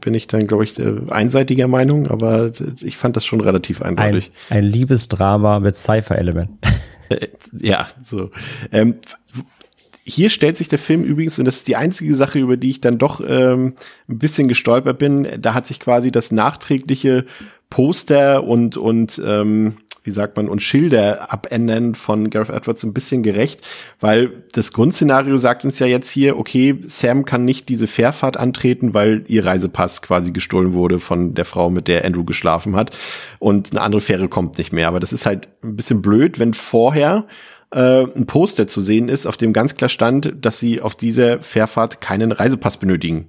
bin 0.00 0.14
ich 0.14 0.26
dann, 0.26 0.46
glaube 0.46 0.64
ich, 0.64 0.74
einseitiger 1.10 1.68
Meinung, 1.68 2.06
aber 2.08 2.52
ich 2.82 2.96
fand 2.96 3.16
das 3.16 3.24
schon 3.24 3.40
relativ 3.40 3.82
Ein, 3.82 3.98
eindeutig. 3.98 4.32
ein 4.50 4.64
Liebesdrama 4.64 5.60
mit 5.60 5.76
Cypher-Element. 5.76 6.50
Äh, 7.08 7.28
ja, 7.60 7.86
so. 8.02 8.32
Ähm, 8.72 8.96
hier 10.02 10.28
stellt 10.28 10.56
sich 10.56 10.66
der 10.66 10.80
Film 10.80 11.04
übrigens, 11.04 11.38
und 11.38 11.44
das 11.44 11.58
ist 11.58 11.68
die 11.68 11.76
einzige 11.76 12.16
Sache, 12.16 12.40
über 12.40 12.56
die 12.56 12.70
ich 12.70 12.80
dann 12.80 12.98
doch 12.98 13.20
ähm, 13.24 13.74
ein 14.08 14.18
bisschen 14.18 14.48
gestolpert 14.48 14.98
bin, 14.98 15.28
da 15.38 15.54
hat 15.54 15.68
sich 15.68 15.78
quasi 15.78 16.10
das 16.10 16.32
nachträgliche 16.32 17.24
Poster 17.70 18.42
und, 18.42 18.76
und 18.76 19.22
ähm, 19.24 19.76
wie 20.06 20.10
sagt 20.12 20.36
man, 20.36 20.48
und 20.48 20.62
Schilder 20.62 21.32
abändern 21.32 21.94
von 21.94 22.30
Gareth 22.30 22.50
Edwards 22.50 22.84
ein 22.84 22.94
bisschen 22.94 23.22
gerecht, 23.22 23.66
weil 24.00 24.44
das 24.52 24.72
Grundszenario 24.72 25.36
sagt 25.36 25.64
uns 25.64 25.78
ja 25.78 25.86
jetzt 25.86 26.08
hier, 26.08 26.38
okay, 26.38 26.78
Sam 26.86 27.24
kann 27.24 27.44
nicht 27.44 27.68
diese 27.68 27.86
Fährfahrt 27.86 28.36
antreten, 28.36 28.94
weil 28.94 29.24
ihr 29.26 29.44
Reisepass 29.44 30.00
quasi 30.02 30.30
gestohlen 30.32 30.72
wurde 30.72 31.00
von 31.00 31.34
der 31.34 31.44
Frau, 31.44 31.68
mit 31.68 31.88
der 31.88 32.04
Andrew 32.04 32.24
geschlafen 32.24 32.76
hat 32.76 32.96
und 33.40 33.72
eine 33.72 33.80
andere 33.80 34.00
Fähre 34.00 34.28
kommt 34.28 34.56
nicht 34.58 34.72
mehr. 34.72 34.88
Aber 34.88 35.00
das 35.00 35.12
ist 35.12 35.26
halt 35.26 35.48
ein 35.62 35.76
bisschen 35.76 36.00
blöd, 36.02 36.38
wenn 36.38 36.54
vorher 36.54 37.26
äh, 37.72 38.04
ein 38.04 38.26
Poster 38.26 38.68
zu 38.68 38.80
sehen 38.80 39.08
ist, 39.08 39.26
auf 39.26 39.36
dem 39.36 39.52
ganz 39.52 39.74
klar 39.74 39.88
stand, 39.88 40.34
dass 40.40 40.60
sie 40.60 40.80
auf 40.80 40.94
dieser 40.94 41.40
Fährfahrt 41.42 42.00
keinen 42.00 42.30
Reisepass 42.30 42.76
benötigen. 42.76 43.26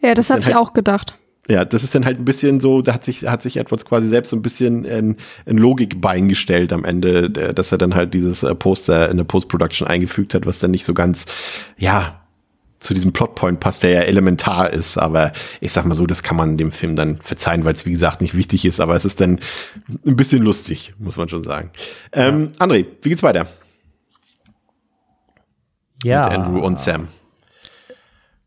Ja, 0.00 0.14
das 0.14 0.28
dann 0.28 0.36
habe 0.36 0.50
ich 0.50 0.54
halt- 0.54 0.66
auch 0.66 0.72
gedacht. 0.72 1.18
Ja, 1.48 1.64
das 1.66 1.84
ist 1.84 1.94
dann 1.94 2.06
halt 2.06 2.18
ein 2.18 2.24
bisschen 2.24 2.60
so, 2.60 2.80
da 2.80 2.94
hat 2.94 3.04
sich, 3.04 3.26
hat 3.26 3.42
sich 3.42 3.58
Edwards 3.58 3.84
quasi 3.84 4.08
selbst 4.08 4.30
so 4.30 4.36
ein 4.36 4.40
bisschen 4.42 4.86
ein, 4.86 5.16
ein 5.44 5.58
Logikbein 5.58 6.28
gestellt 6.28 6.72
am 6.72 6.84
Ende, 6.84 7.28
der, 7.30 7.52
dass 7.52 7.70
er 7.70 7.76
dann 7.76 7.94
halt 7.94 8.14
dieses 8.14 8.42
äh, 8.42 8.54
Poster 8.54 9.10
in 9.10 9.18
der 9.18 9.24
Post-Production 9.24 9.86
eingefügt 9.86 10.32
hat, 10.32 10.46
was 10.46 10.58
dann 10.58 10.70
nicht 10.70 10.86
so 10.86 10.94
ganz, 10.94 11.26
ja, 11.76 12.20
zu 12.80 12.92
diesem 12.94 13.12
Plotpoint 13.12 13.60
passt, 13.60 13.82
der 13.82 13.90
ja 13.90 14.00
elementar 14.02 14.70
ist. 14.70 14.96
Aber 14.98 15.32
ich 15.60 15.72
sag 15.72 15.84
mal 15.86 15.94
so, 15.94 16.06
das 16.06 16.22
kann 16.22 16.36
man 16.36 16.56
dem 16.58 16.72
Film 16.72 16.96
dann 16.96 17.18
verzeihen, 17.22 17.64
weil 17.64 17.74
es 17.74 17.84
wie 17.86 17.90
gesagt 17.92 18.20
nicht 18.22 18.34
wichtig 18.34 18.64
ist, 18.64 18.80
aber 18.80 18.94
es 18.94 19.04
ist 19.04 19.20
dann 19.20 19.40
ein 20.06 20.16
bisschen 20.16 20.42
lustig, 20.42 20.94
muss 20.98 21.16
man 21.16 21.28
schon 21.28 21.42
sagen. 21.42 21.70
Ähm, 22.12 22.52
André, 22.58 22.86
wie 23.02 23.08
geht's 23.10 23.22
weiter 23.22 23.46
Ja. 26.02 26.24
mit 26.24 26.32
Andrew 26.38 26.58
und 26.64 26.78
Sam? 26.80 27.08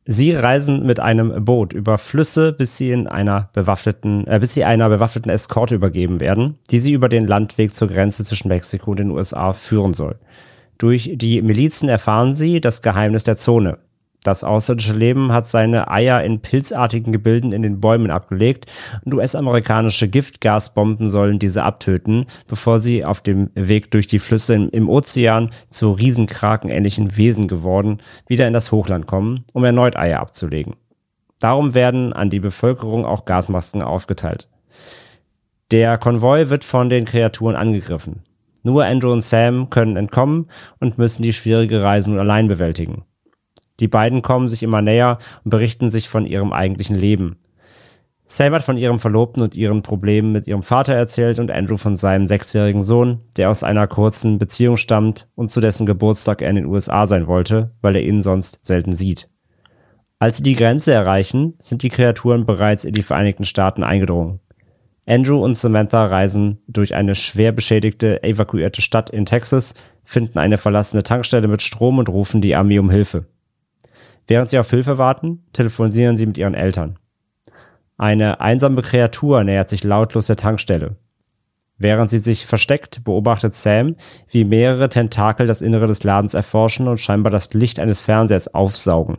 Sie 0.10 0.34
reisen 0.34 0.86
mit 0.86 1.01
einem 1.01 1.43
Boot 1.43 1.74
über 1.74 1.97
Flüsse, 1.97 2.53
bis 2.53 2.78
sie 2.78 2.91
in 2.91 3.08
einer 3.08 3.49
bewaffneten, 3.51 4.26
äh, 4.26 4.39
bis 4.39 4.53
sie 4.53 4.64
einer 4.64 4.88
bewaffneten 4.88 5.30
Eskorte 5.30 5.76
übergeben 5.76 6.22
werden, 6.22 6.58
die 6.72 6.80
sie 6.80 6.93
über 6.93 7.10
den 7.10 7.28
Landweg 7.28 7.76
zur 7.76 7.89
Grenze 7.89 8.24
zwischen 8.24 8.47
Mexiko 8.47 8.91
und 8.91 9.01
den 9.01 9.12
USA 9.12 9.51
führen 9.51 9.93
soll. 9.93 10.16
Durch 10.78 11.12
die 11.16 11.41
Milizen 11.41 11.89
erfahren 11.89 12.34
sie 12.34 12.62
das 12.62 12.82
Geheimnis 12.82 13.24
der 13.24 13.36
Zone. 13.36 13.80
Das 14.28 14.44
außerirdische 14.44 14.92
Leben 14.92 15.32
hat 15.32 15.48
seine 15.48 15.90
Eier 15.90 16.22
in 16.22 16.42
pilzartigen 16.42 17.14
Gebilden 17.14 17.54
in 17.54 17.62
den 17.62 17.80
Bäumen 17.80 18.12
abgelegt 18.12 18.66
und 19.06 19.14
US-amerikanische 19.14 20.10
Giftgasbomben 20.10 21.08
sollen 21.08 21.40
diese 21.40 21.64
abtöten, 21.64 22.26
bevor 22.46 22.80
sie 22.80 23.06
auf 23.06 23.22
dem 23.22 23.52
Weg 23.56 23.90
durch 23.92 24.06
die 24.06 24.20
Flüsse 24.20 24.56
im, 24.56 24.70
im 24.72 24.90
Ozean 24.90 25.52
zu 25.70 25.94
Riesenkrakenähnlichen 25.94 27.16
Wesen 27.16 27.48
geworden 27.48 28.00
wieder 28.28 28.46
in 28.50 28.54
das 28.54 28.74
Hochland 28.74 29.08
kommen, 29.08 29.46
um 29.54 29.64
erneut 29.64 29.96
Eier 29.96 30.20
abzulegen. 30.20 30.76
Darum 31.40 31.74
werden 31.74 32.12
an 32.12 32.30
die 32.30 32.42
Bevölkerung 32.42 33.06
auch 33.06 33.24
Gasmasken 33.24 33.82
aufgeteilt. 33.82 34.50
Der 35.72 35.98
Konvoi 35.98 36.50
wird 36.50 36.66
von 36.66 36.90
den 36.90 37.06
Kreaturen 37.06 37.56
angegriffen. 37.56 38.24
Nur 38.64 38.84
Andrew 38.84 39.14
und 39.14 39.24
Sam 39.24 39.70
können 39.70 39.96
entkommen 39.96 40.50
und 40.82 40.98
müssen 40.98 41.24
die 41.24 41.32
schwierige 41.32 41.82
Reise 41.82 42.10
nun 42.10 42.20
allein 42.20 42.50
bewältigen. 42.50 43.06
Die 43.80 43.88
beiden 43.88 44.22
kommen 44.22 44.50
sich 44.50 44.64
immer 44.64 44.82
näher 44.82 45.20
und 45.44 45.52
berichten 45.52 45.92
sich 45.92 46.10
von 46.10 46.26
ihrem 46.26 46.52
eigentlichen 46.54 46.96
Leben. 46.96 47.38
Sam 48.30 48.54
hat 48.54 48.64
von 48.64 48.78
ihrem 48.78 49.00
Verlobten 49.00 49.42
und 49.42 49.56
ihren 49.56 49.84
Problemen 49.84 50.34
mit 50.34 50.48
ihrem 50.48 50.62
Vater 50.62 50.94
erzählt 50.94 51.40
und 51.40 51.50
Andrew 51.50 51.78
von 51.78 51.96
seinem 51.96 52.28
sechsjährigen 52.28 52.82
Sohn, 52.82 53.22
der 53.38 53.50
aus 53.50 53.64
einer 53.64 53.88
kurzen 53.88 54.38
Beziehung 54.38 54.76
stammt 54.76 55.30
und 55.36 55.50
zu 55.50 55.62
dessen 55.62 55.86
Geburtstag 55.86 56.42
er 56.42 56.50
in 56.50 56.58
den 56.58 56.66
USA 56.66 57.08
sein 57.08 57.28
wollte, 57.28 57.72
weil 57.82 57.96
er 57.96 58.04
ihn 58.04 58.22
sonst 58.22 58.60
selten 58.64 58.92
sieht. 58.92 59.30
Als 60.20 60.38
sie 60.38 60.44
die 60.44 60.56
Grenze 60.56 60.92
erreichen, 60.94 61.54
sind 61.60 61.84
die 61.84 61.90
Kreaturen 61.90 62.46
bereits 62.46 62.84
in 62.84 62.94
die 62.94 63.04
Vereinigten 63.04 63.46
Staaten 63.46 63.84
eingedrungen. 63.84 64.42
Andrew 65.06 65.42
und 65.42 65.56
Samantha 65.56 66.04
reisen 66.04 66.58
durch 66.68 66.96
eine 66.96 67.16
schwer 67.16 67.54
beschädigte, 67.54 68.24
evakuierte 68.24 68.82
Stadt 68.82 69.10
in 69.10 69.26
Texas, 69.26 69.74
finden 70.04 70.38
eine 70.38 70.58
verlassene 70.58 71.04
Tankstelle 71.04 71.48
mit 71.48 71.62
Strom 71.62 71.98
und 71.98 72.10
rufen 72.10 72.42
die 72.42 72.56
Armee 72.56 72.80
um 72.80 72.90
Hilfe. 72.90 73.26
Während 74.28 74.50
sie 74.50 74.60
auf 74.60 74.70
Hilfe 74.70 74.98
warten, 74.98 75.46
telefonieren 75.54 76.18
sie 76.18 76.26
mit 76.26 76.38
ihren 76.38 76.54
Eltern. 76.54 77.00
Eine 77.98 78.42
einsame 78.42 78.82
Kreatur 78.82 79.44
nähert 79.44 79.70
sich 79.70 79.84
lautlos 79.84 80.28
der 80.28 80.36
Tankstelle. 80.36 80.98
Während 81.80 82.10
sie 82.10 82.20
sich 82.20 82.46
versteckt, 82.46 83.04
beobachtet 83.04 83.54
Sam, 83.54 83.96
wie 84.30 84.46
mehrere 84.46 84.90
Tentakel 84.90 85.48
das 85.48 85.62
Innere 85.62 85.88
des 85.88 86.04
Ladens 86.04 86.34
erforschen 86.34 86.88
und 86.88 87.00
scheinbar 87.00 87.32
das 87.32 87.54
Licht 87.54 87.80
eines 87.80 88.02
Fernsehers 88.02 88.54
aufsaugen. 88.54 89.18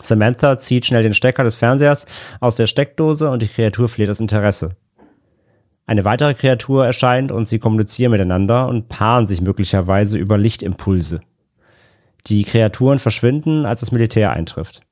Samantha 0.00 0.58
zieht 0.58 0.86
schnell 0.86 1.02
den 1.02 1.14
Stecker 1.14 1.44
des 1.44 1.56
Fernsehers 1.56 2.06
aus 2.40 2.56
der 2.56 2.66
Steckdose 2.66 3.30
und 3.30 3.40
die 3.40 3.48
Kreatur 3.48 3.88
flieht 3.88 4.08
das 4.08 4.20
Interesse. 4.20 4.76
Eine 5.86 6.04
weitere 6.04 6.34
Kreatur 6.34 6.84
erscheint 6.84 7.32
und 7.32 7.48
sie 7.48 7.58
kommunizieren 7.58 8.10
miteinander 8.10 8.68
und 8.68 8.88
paaren 8.88 9.26
sich 9.26 9.40
möglicherweise 9.40 10.18
über 10.18 10.36
Lichtimpulse. 10.36 11.20
Die 12.26 12.44
Kreaturen 12.44 12.98
verschwinden, 12.98 13.66
als 13.66 13.80
das 13.80 13.92
Militär 13.92 14.32
eintrifft. 14.32 14.82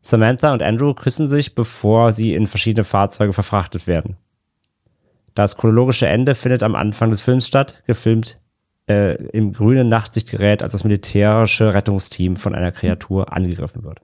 Samantha 0.00 0.52
und 0.52 0.62
Andrew 0.62 0.94
küssen 0.94 1.28
sich, 1.28 1.54
bevor 1.54 2.12
sie 2.12 2.34
in 2.34 2.46
verschiedene 2.46 2.84
Fahrzeuge 2.84 3.32
verfrachtet 3.32 3.86
werden. 3.86 4.16
Das 5.34 5.56
chronologische 5.56 6.08
Ende 6.08 6.34
findet 6.34 6.62
am 6.62 6.74
Anfang 6.74 7.10
des 7.10 7.20
Films 7.20 7.46
statt, 7.46 7.82
gefilmt 7.86 8.40
äh, 8.88 9.14
im 9.28 9.52
grünen 9.52 9.88
Nachtsichtgerät, 9.88 10.62
als 10.62 10.72
das 10.72 10.84
militärische 10.84 11.74
Rettungsteam 11.74 12.36
von 12.36 12.54
einer 12.54 12.72
Kreatur 12.72 13.32
angegriffen 13.32 13.84
wird. 13.84 14.00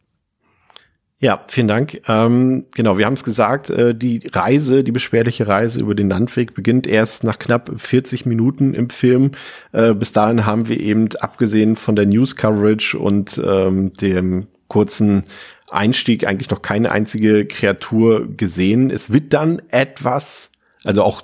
Ja, 1.25 1.43
vielen 1.49 1.69
Dank. 1.69 2.03
Ähm, 2.07 2.67
genau, 2.75 2.99
wir 2.99 3.07
haben 3.07 3.15
es 3.15 3.25
gesagt, 3.25 3.71
äh, 3.71 3.95
die 3.95 4.21
Reise, 4.31 4.85
die 4.85 4.93
beschwerliche 4.93 5.49
Reise 5.49 5.81
über 5.81 5.95
den 5.95 6.11
Landweg 6.11 6.53
beginnt 6.53 6.87
erst 6.87 7.25
nach 7.25 7.39
knapp 7.39 7.71
40 7.75 8.27
Minuten 8.27 8.75
im 8.75 8.91
Film. 8.91 9.31
Äh, 9.73 9.95
bis 9.95 10.13
dahin 10.13 10.45
haben 10.45 10.69
wir 10.69 10.79
eben, 10.79 11.09
abgesehen 11.21 11.77
von 11.77 11.97
der 11.97 12.05
News-Coverage 12.05 12.99
und 12.99 13.41
ähm, 13.43 13.95
dem 13.95 14.49
kurzen 14.69 15.23
Einstieg, 15.71 16.27
eigentlich 16.27 16.51
noch 16.51 16.61
keine 16.61 16.93
einzige 16.93 17.47
Kreatur 17.47 18.29
gesehen. 18.37 18.91
Es 18.91 19.11
wird 19.11 19.33
dann 19.33 19.63
etwas 19.71 20.51
also 20.85 21.03
auch 21.03 21.23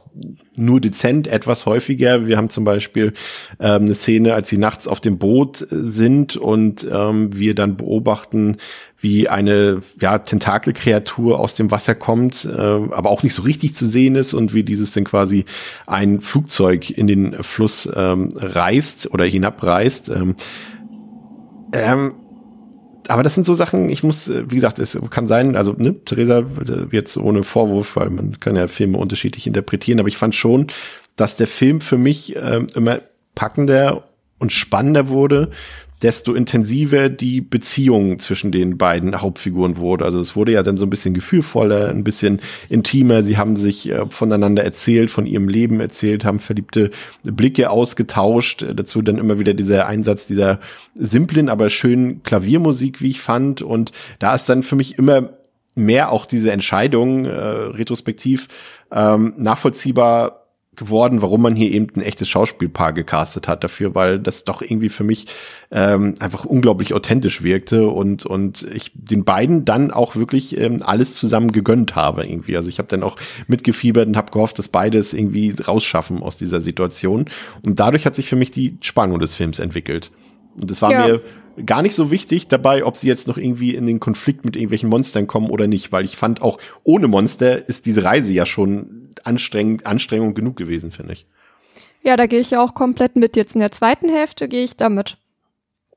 nur 0.56 0.80
dezent 0.80 1.26
etwas 1.26 1.66
häufiger. 1.66 2.26
Wir 2.26 2.36
haben 2.36 2.48
zum 2.50 2.64
Beispiel 2.64 3.12
ähm, 3.60 3.82
eine 3.82 3.94
Szene, 3.94 4.34
als 4.34 4.48
sie 4.48 4.58
nachts 4.58 4.88
auf 4.88 5.00
dem 5.00 5.18
Boot 5.18 5.66
sind 5.70 6.36
und 6.36 6.86
ähm, 6.90 7.36
wir 7.36 7.54
dann 7.54 7.76
beobachten, 7.76 8.56
wie 8.98 9.28
eine 9.28 9.80
ja, 10.00 10.18
Tentakelkreatur 10.18 11.38
aus 11.38 11.54
dem 11.54 11.70
Wasser 11.70 11.94
kommt, 11.94 12.44
äh, 12.44 12.60
aber 12.60 13.10
auch 13.10 13.22
nicht 13.22 13.34
so 13.34 13.42
richtig 13.42 13.74
zu 13.74 13.86
sehen 13.86 14.14
ist 14.16 14.34
und 14.34 14.54
wie 14.54 14.62
dieses 14.62 14.92
dann 14.92 15.04
quasi 15.04 15.44
ein 15.86 16.20
Flugzeug 16.20 16.90
in 16.90 17.06
den 17.06 17.42
Fluss 17.42 17.88
ähm, 17.94 18.30
reißt 18.36 19.12
oder 19.12 19.24
hinabreißt. 19.24 20.10
Ähm, 20.10 20.34
ähm, 21.72 22.14
aber 23.10 23.22
das 23.22 23.34
sind 23.34 23.44
so 23.44 23.54
Sachen, 23.54 23.90
ich 23.90 24.02
muss, 24.02 24.28
äh, 24.28 24.44
wie 24.48 24.54
gesagt, 24.54 24.78
es 24.78 24.98
kann 25.10 25.28
sein, 25.28 25.56
also 25.56 25.74
ne, 25.76 25.96
Theresa, 26.04 26.38
äh, 26.38 26.86
jetzt 26.92 27.16
ohne 27.16 27.42
Vorwurf, 27.42 27.96
weil 27.96 28.10
man 28.10 28.38
kann 28.40 28.56
ja 28.56 28.68
Filme 28.68 28.98
unterschiedlich 28.98 29.46
interpretieren, 29.46 29.98
aber 29.98 30.08
ich 30.08 30.16
fand 30.16 30.34
schon, 30.34 30.68
dass 31.16 31.36
der 31.36 31.48
Film 31.48 31.80
für 31.80 31.98
mich 31.98 32.36
äh, 32.36 32.64
immer 32.74 33.00
packender 33.34 34.04
und 34.38 34.52
spannender 34.52 35.08
wurde, 35.08 35.50
desto 36.02 36.34
intensiver 36.34 37.08
die 37.08 37.40
Beziehung 37.40 38.18
zwischen 38.18 38.52
den 38.52 38.78
beiden 38.78 39.20
Hauptfiguren 39.20 39.76
wurde. 39.76 40.04
Also 40.04 40.20
es 40.20 40.34
wurde 40.34 40.52
ja 40.52 40.62
dann 40.62 40.78
so 40.78 40.86
ein 40.86 40.90
bisschen 40.90 41.14
gefühlvoller, 41.14 41.90
ein 41.90 42.04
bisschen 42.04 42.40
intimer. 42.68 43.22
Sie 43.22 43.36
haben 43.36 43.56
sich 43.56 43.90
äh, 43.90 44.06
voneinander 44.08 44.64
erzählt, 44.64 45.10
von 45.10 45.26
ihrem 45.26 45.48
Leben 45.48 45.80
erzählt, 45.80 46.24
haben 46.24 46.40
verliebte 46.40 46.90
Blicke 47.24 47.70
ausgetauscht. 47.70 48.64
Dazu 48.74 49.02
dann 49.02 49.18
immer 49.18 49.38
wieder 49.38 49.54
dieser 49.54 49.86
Einsatz 49.86 50.26
dieser 50.26 50.60
simplen, 50.94 51.48
aber 51.48 51.68
schönen 51.68 52.22
Klaviermusik, 52.22 53.02
wie 53.02 53.10
ich 53.10 53.20
fand. 53.20 53.60
Und 53.60 53.92
da 54.18 54.34
ist 54.34 54.48
dann 54.48 54.62
für 54.62 54.76
mich 54.76 54.98
immer 54.98 55.30
mehr 55.76 56.10
auch 56.12 56.26
diese 56.26 56.50
Entscheidung 56.50 57.26
äh, 57.26 57.30
retrospektiv 57.30 58.48
ähm, 58.90 59.34
nachvollziehbar 59.36 60.39
geworden, 60.80 61.22
warum 61.22 61.42
man 61.42 61.54
hier 61.54 61.70
eben 61.70 61.88
ein 61.94 62.00
echtes 62.00 62.28
Schauspielpaar 62.28 62.92
gecastet 62.94 63.46
hat 63.46 63.62
dafür, 63.62 63.94
weil 63.94 64.18
das 64.18 64.44
doch 64.44 64.62
irgendwie 64.62 64.88
für 64.88 65.04
mich 65.04 65.26
ähm, 65.70 66.14
einfach 66.18 66.44
unglaublich 66.44 66.94
authentisch 66.94 67.42
wirkte 67.42 67.88
und 67.88 68.26
und 68.26 68.62
ich 68.74 68.90
den 68.94 69.24
beiden 69.24 69.64
dann 69.64 69.90
auch 69.90 70.16
wirklich 70.16 70.58
ähm, 70.58 70.82
alles 70.82 71.14
zusammen 71.14 71.52
gegönnt 71.52 71.94
habe 71.94 72.26
irgendwie. 72.26 72.56
Also 72.56 72.68
ich 72.68 72.78
habe 72.78 72.88
dann 72.88 73.02
auch 73.02 73.16
mitgefiebert 73.46 74.08
und 74.08 74.16
habe 74.16 74.32
gehofft, 74.32 74.58
dass 74.58 74.68
beide 74.68 74.98
es 74.98 75.12
irgendwie 75.12 75.54
rausschaffen 75.54 76.22
aus 76.22 76.38
dieser 76.38 76.60
Situation 76.60 77.26
und 77.62 77.78
dadurch 77.78 78.06
hat 78.06 78.16
sich 78.16 78.26
für 78.26 78.36
mich 78.36 78.50
die 78.50 78.78
Spannung 78.80 79.20
des 79.20 79.34
Films 79.34 79.58
entwickelt. 79.58 80.10
Und 80.56 80.70
es 80.70 80.82
war 80.82 80.90
ja. 80.90 81.06
mir 81.06 81.20
gar 81.64 81.82
nicht 81.82 81.94
so 81.94 82.10
wichtig 82.10 82.48
dabei, 82.48 82.84
ob 82.84 82.96
sie 82.96 83.08
jetzt 83.08 83.28
noch 83.28 83.36
irgendwie 83.36 83.74
in 83.74 83.86
den 83.86 84.00
Konflikt 84.00 84.44
mit 84.44 84.56
irgendwelchen 84.56 84.88
Monstern 84.88 85.26
kommen 85.26 85.50
oder 85.50 85.66
nicht, 85.66 85.92
weil 85.92 86.04
ich 86.04 86.16
fand 86.16 86.42
auch 86.42 86.58
ohne 86.84 87.08
Monster 87.08 87.68
ist 87.68 87.86
diese 87.86 88.04
Reise 88.04 88.32
ja 88.32 88.46
schon 88.46 89.14
anstrengend, 89.24 89.86
Anstrengung 89.86 90.34
genug 90.34 90.56
gewesen, 90.56 90.92
finde 90.92 91.12
ich. 91.12 91.26
Ja, 92.02 92.16
da 92.16 92.26
gehe 92.26 92.40
ich 92.40 92.50
ja 92.50 92.62
auch 92.62 92.74
komplett 92.74 93.16
mit. 93.16 93.36
Jetzt 93.36 93.54
in 93.54 93.60
der 93.60 93.72
zweiten 93.72 94.08
Hälfte 94.08 94.48
gehe 94.48 94.64
ich 94.64 94.76
damit. 94.76 95.16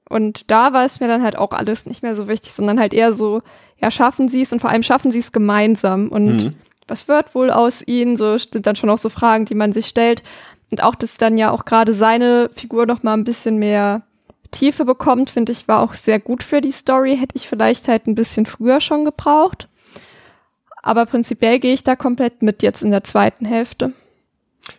Und 0.10 0.52
da 0.52 0.74
war 0.74 0.86
es 0.86 1.00
mir 1.00 1.08
dann 1.08 1.24
halt 1.24 1.38
auch 1.38 1.52
alles 1.52 1.86
nicht 1.86 2.04
mehr 2.04 2.16
so 2.16 2.28
wichtig, 2.28 2.54
sondern 2.54 2.80
halt 2.80 2.94
eher 2.94 3.14
so, 3.14 3.42
ja, 3.80 3.90
schaffen 3.90 4.28
sie 4.28 4.42
es 4.42 4.52
und 4.52 4.60
vor 4.60 4.70
allem 4.70 4.84
schaffen 4.84 5.12
sie 5.12 5.20
es 5.20 5.32
gemeinsam. 5.32 6.10
Und 6.10 6.26
mhm. 6.26 6.54
was 6.88 7.08
wird 7.08 7.34
wohl 7.36 7.50
aus 7.50 7.88
ihnen? 7.88 8.18
So 8.18 8.38
sind 8.38 8.68
dann 8.68 8.76
schon 8.76 8.90
auch 8.90 8.98
so 8.98 9.10
Fragen, 9.10 9.46
die 9.46 9.56
man 9.56 9.72
sich 9.72 9.88
stellt. 9.88 10.24
Und 10.70 10.84
auch, 10.84 10.96
dass 10.96 11.18
dann 11.18 11.38
ja 11.38 11.52
auch 11.52 11.66
gerade 11.66 11.94
seine 11.94 12.50
Figur 12.52 12.86
noch 12.86 13.04
mal 13.04 13.14
ein 13.14 13.24
bisschen 13.24 13.58
mehr 13.58 14.04
Tiefe 14.54 14.86
bekommt, 14.86 15.30
finde 15.30 15.52
ich, 15.52 15.68
war 15.68 15.82
auch 15.82 15.94
sehr 15.94 16.20
gut 16.20 16.44
für 16.44 16.62
die 16.62 16.72
Story. 16.72 17.18
Hätte 17.18 17.36
ich 17.36 17.50
vielleicht 17.50 17.90
halt 17.90 18.08
ein 18.08 18.16
bisschen 18.16 18.46
früher 18.46 18.80
schon 18.80 19.04
gebraucht. 19.04 19.68
Aber 20.82 21.06
prinzipiell 21.06 21.60
gehe 21.60 21.74
ich 21.74 21.84
da 21.84 21.96
komplett 21.96 22.42
mit 22.42 22.64
jetzt 22.64 22.84
in 22.84 22.92
der 22.92 23.04
zweiten 23.04 23.46
Hälfte. 23.46 23.94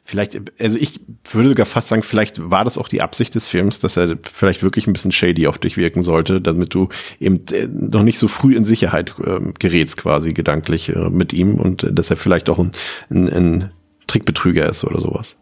Vielleicht, 0.03 0.41
also 0.59 0.79
ich 0.79 1.01
würde 1.31 1.51
sogar 1.51 1.67
fast 1.67 1.89
sagen, 1.89 2.03
vielleicht 2.03 2.51
war 2.51 2.65
das 2.65 2.79
auch 2.79 2.89
die 2.89 3.03
Absicht 3.03 3.35
des 3.35 3.47
Films, 3.47 3.81
dass 3.81 3.99
er 3.99 4.17
vielleicht 4.23 4.63
wirklich 4.63 4.87
ein 4.87 4.95
bisschen 4.95 5.13
shady 5.13 5.47
auf 5.47 5.59
dich 5.59 5.77
wirken 5.77 6.03
sollte, 6.03 6.41
damit 6.41 6.73
du 6.73 6.89
eben 7.21 7.45
äh, 7.53 7.67
noch 7.67 8.03
nicht 8.03 8.19
so 8.19 8.27
früh 8.27 8.57
in 8.57 8.65
Sicherheit 8.65 9.15
äh, 9.19 9.41
gerätst 9.59 9.99
quasi 9.99 10.33
gedanklich 10.33 10.89
äh, 10.89 11.11
mit 11.11 11.35
ihm 11.35 11.57
und 11.57 11.83
äh, 11.83 11.93
dass 11.93 12.11
er 12.11 12.17
vielleicht 12.17 12.49
auch 12.49 12.59
ein, 12.59 12.73
ein, 13.11 13.29
ein 13.29 13.71
Trickbetrüger 14.07 14.67
ist 14.69 14.85
oder 14.85 15.01
sowas. 15.01 15.37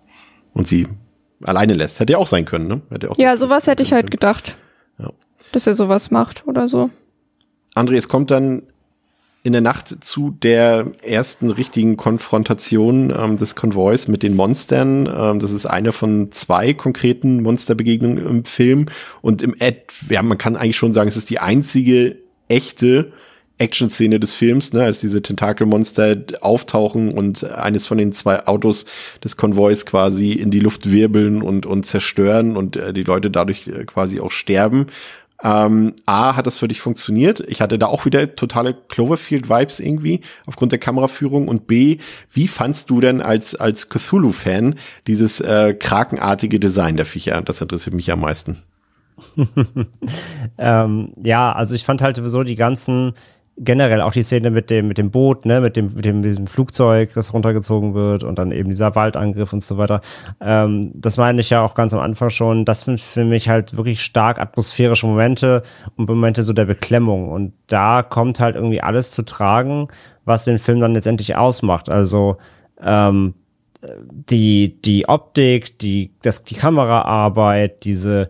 Und 0.54 0.66
sie 0.66 0.88
alleine 1.44 1.74
lässt. 1.74 2.00
Hätte 2.00 2.12
ja 2.12 2.18
auch 2.18 2.26
sein 2.26 2.44
können, 2.44 2.66
ne? 2.66 2.80
Hätte 2.90 3.10
auch 3.10 3.18
ja, 3.18 3.36
sowas 3.36 3.66
hätte 3.66 3.82
ich 3.82 3.92
halt 3.92 4.10
gedacht. 4.10 4.56
Ja. 4.98 5.10
Dass 5.52 5.66
er 5.66 5.74
sowas 5.74 6.10
macht 6.10 6.46
oder 6.46 6.68
so. 6.68 6.90
André, 7.74 7.96
es 7.96 8.08
kommt 8.08 8.30
dann 8.30 8.62
in 9.44 9.52
der 9.52 9.60
Nacht 9.60 10.04
zu 10.04 10.30
der 10.30 10.92
ersten 11.02 11.50
richtigen 11.50 11.96
Konfrontation 11.96 13.12
ähm, 13.16 13.36
des 13.36 13.56
Konvois 13.56 14.06
mit 14.06 14.22
den 14.22 14.36
Monstern. 14.36 15.06
Ähm, 15.12 15.40
das 15.40 15.50
ist 15.50 15.66
eine 15.66 15.92
von 15.92 16.30
zwei 16.30 16.74
konkreten 16.74 17.42
Monsterbegegnungen 17.42 18.24
im 18.24 18.44
Film. 18.44 18.86
Und 19.20 19.42
im 19.42 19.56
Ad, 19.58 19.82
ja, 20.08 20.22
man 20.22 20.38
kann 20.38 20.56
eigentlich 20.56 20.76
schon 20.76 20.94
sagen, 20.94 21.08
es 21.08 21.16
ist 21.16 21.28
die 21.28 21.40
einzige 21.40 22.18
echte 22.48 23.12
Action-Szene 23.58 24.18
des 24.18 24.34
Films, 24.34 24.72
ne, 24.72 24.82
als 24.82 25.00
diese 25.00 25.22
Tentakelmonster 25.22 26.16
auftauchen 26.40 27.12
und 27.12 27.44
eines 27.44 27.86
von 27.86 27.98
den 27.98 28.12
zwei 28.12 28.46
Autos 28.46 28.86
des 29.22 29.36
Konvois 29.36 29.84
quasi 29.84 30.32
in 30.32 30.50
die 30.50 30.60
Luft 30.60 30.90
wirbeln 30.90 31.42
und, 31.42 31.66
und 31.66 31.86
zerstören 31.86 32.56
und 32.56 32.76
äh, 32.76 32.92
die 32.92 33.04
Leute 33.04 33.30
dadurch 33.30 33.68
äh, 33.68 33.84
quasi 33.84 34.20
auch 34.20 34.30
sterben. 34.30 34.86
Ähm, 35.44 35.94
A, 36.06 36.36
hat 36.36 36.46
das 36.46 36.56
für 36.56 36.68
dich 36.68 36.80
funktioniert? 36.80 37.40
Ich 37.40 37.60
hatte 37.60 37.78
da 37.78 37.86
auch 37.86 38.04
wieder 38.04 38.36
totale 38.36 38.74
Cloverfield-Vibes 38.74 39.80
irgendwie 39.80 40.20
aufgrund 40.46 40.70
der 40.70 40.78
Kameraführung. 40.78 41.48
Und 41.48 41.66
B, 41.66 41.98
wie 42.30 42.46
fandst 42.46 42.90
du 42.90 43.00
denn 43.00 43.20
als, 43.20 43.56
als 43.56 43.88
Cthulhu-Fan 43.88 44.76
dieses 45.08 45.40
äh, 45.40 45.74
krakenartige 45.74 46.60
Design 46.60 46.96
der 46.96 47.06
Viecher? 47.06 47.42
Das 47.42 47.60
interessiert 47.60 47.94
mich 47.94 48.12
am 48.12 48.20
meisten. 48.20 48.62
ähm, 50.58 51.12
ja, 51.22 51.52
also 51.52 51.74
ich 51.74 51.84
fand 51.84 52.02
halt 52.02 52.16
sowieso 52.16 52.44
die 52.44 52.54
ganzen 52.54 53.14
generell 53.58 54.00
auch 54.00 54.12
die 54.12 54.22
Szene 54.22 54.50
mit 54.50 54.70
dem, 54.70 54.88
mit 54.88 54.98
dem 54.98 55.10
Boot, 55.10 55.44
ne, 55.44 55.60
mit 55.60 55.76
dem, 55.76 55.86
mit 55.86 56.04
dem, 56.04 56.22
diesem 56.22 56.46
Flugzeug, 56.46 57.12
das 57.14 57.34
runtergezogen 57.34 57.94
wird 57.94 58.24
und 58.24 58.38
dann 58.38 58.50
eben 58.50 58.70
dieser 58.70 58.94
Waldangriff 58.94 59.52
und 59.52 59.62
so 59.62 59.76
weiter. 59.76 60.00
Ähm, 60.40 60.90
das 60.94 61.18
meine 61.18 61.40
ich 61.40 61.50
ja 61.50 61.62
auch 61.62 61.74
ganz 61.74 61.92
am 61.92 62.00
Anfang 62.00 62.30
schon. 62.30 62.64
Das 62.64 62.82
sind 62.82 63.00
für 63.00 63.24
mich 63.24 63.48
halt 63.48 63.76
wirklich 63.76 64.02
stark 64.02 64.38
atmosphärische 64.38 65.06
Momente 65.06 65.62
und 65.96 66.08
Momente 66.08 66.42
so 66.42 66.52
der 66.52 66.64
Beklemmung. 66.64 67.28
Und 67.28 67.52
da 67.66 68.02
kommt 68.02 68.40
halt 68.40 68.56
irgendwie 68.56 68.80
alles 68.80 69.10
zu 69.10 69.22
tragen, 69.22 69.88
was 70.24 70.44
den 70.44 70.58
Film 70.58 70.80
dann 70.80 70.94
letztendlich 70.94 71.36
ausmacht. 71.36 71.90
Also, 71.90 72.38
ähm, 72.82 73.34
die, 74.10 74.80
die 74.80 75.08
Optik, 75.08 75.78
die, 75.80 76.12
das, 76.22 76.44
die 76.44 76.54
Kameraarbeit, 76.54 77.84
diese, 77.84 78.28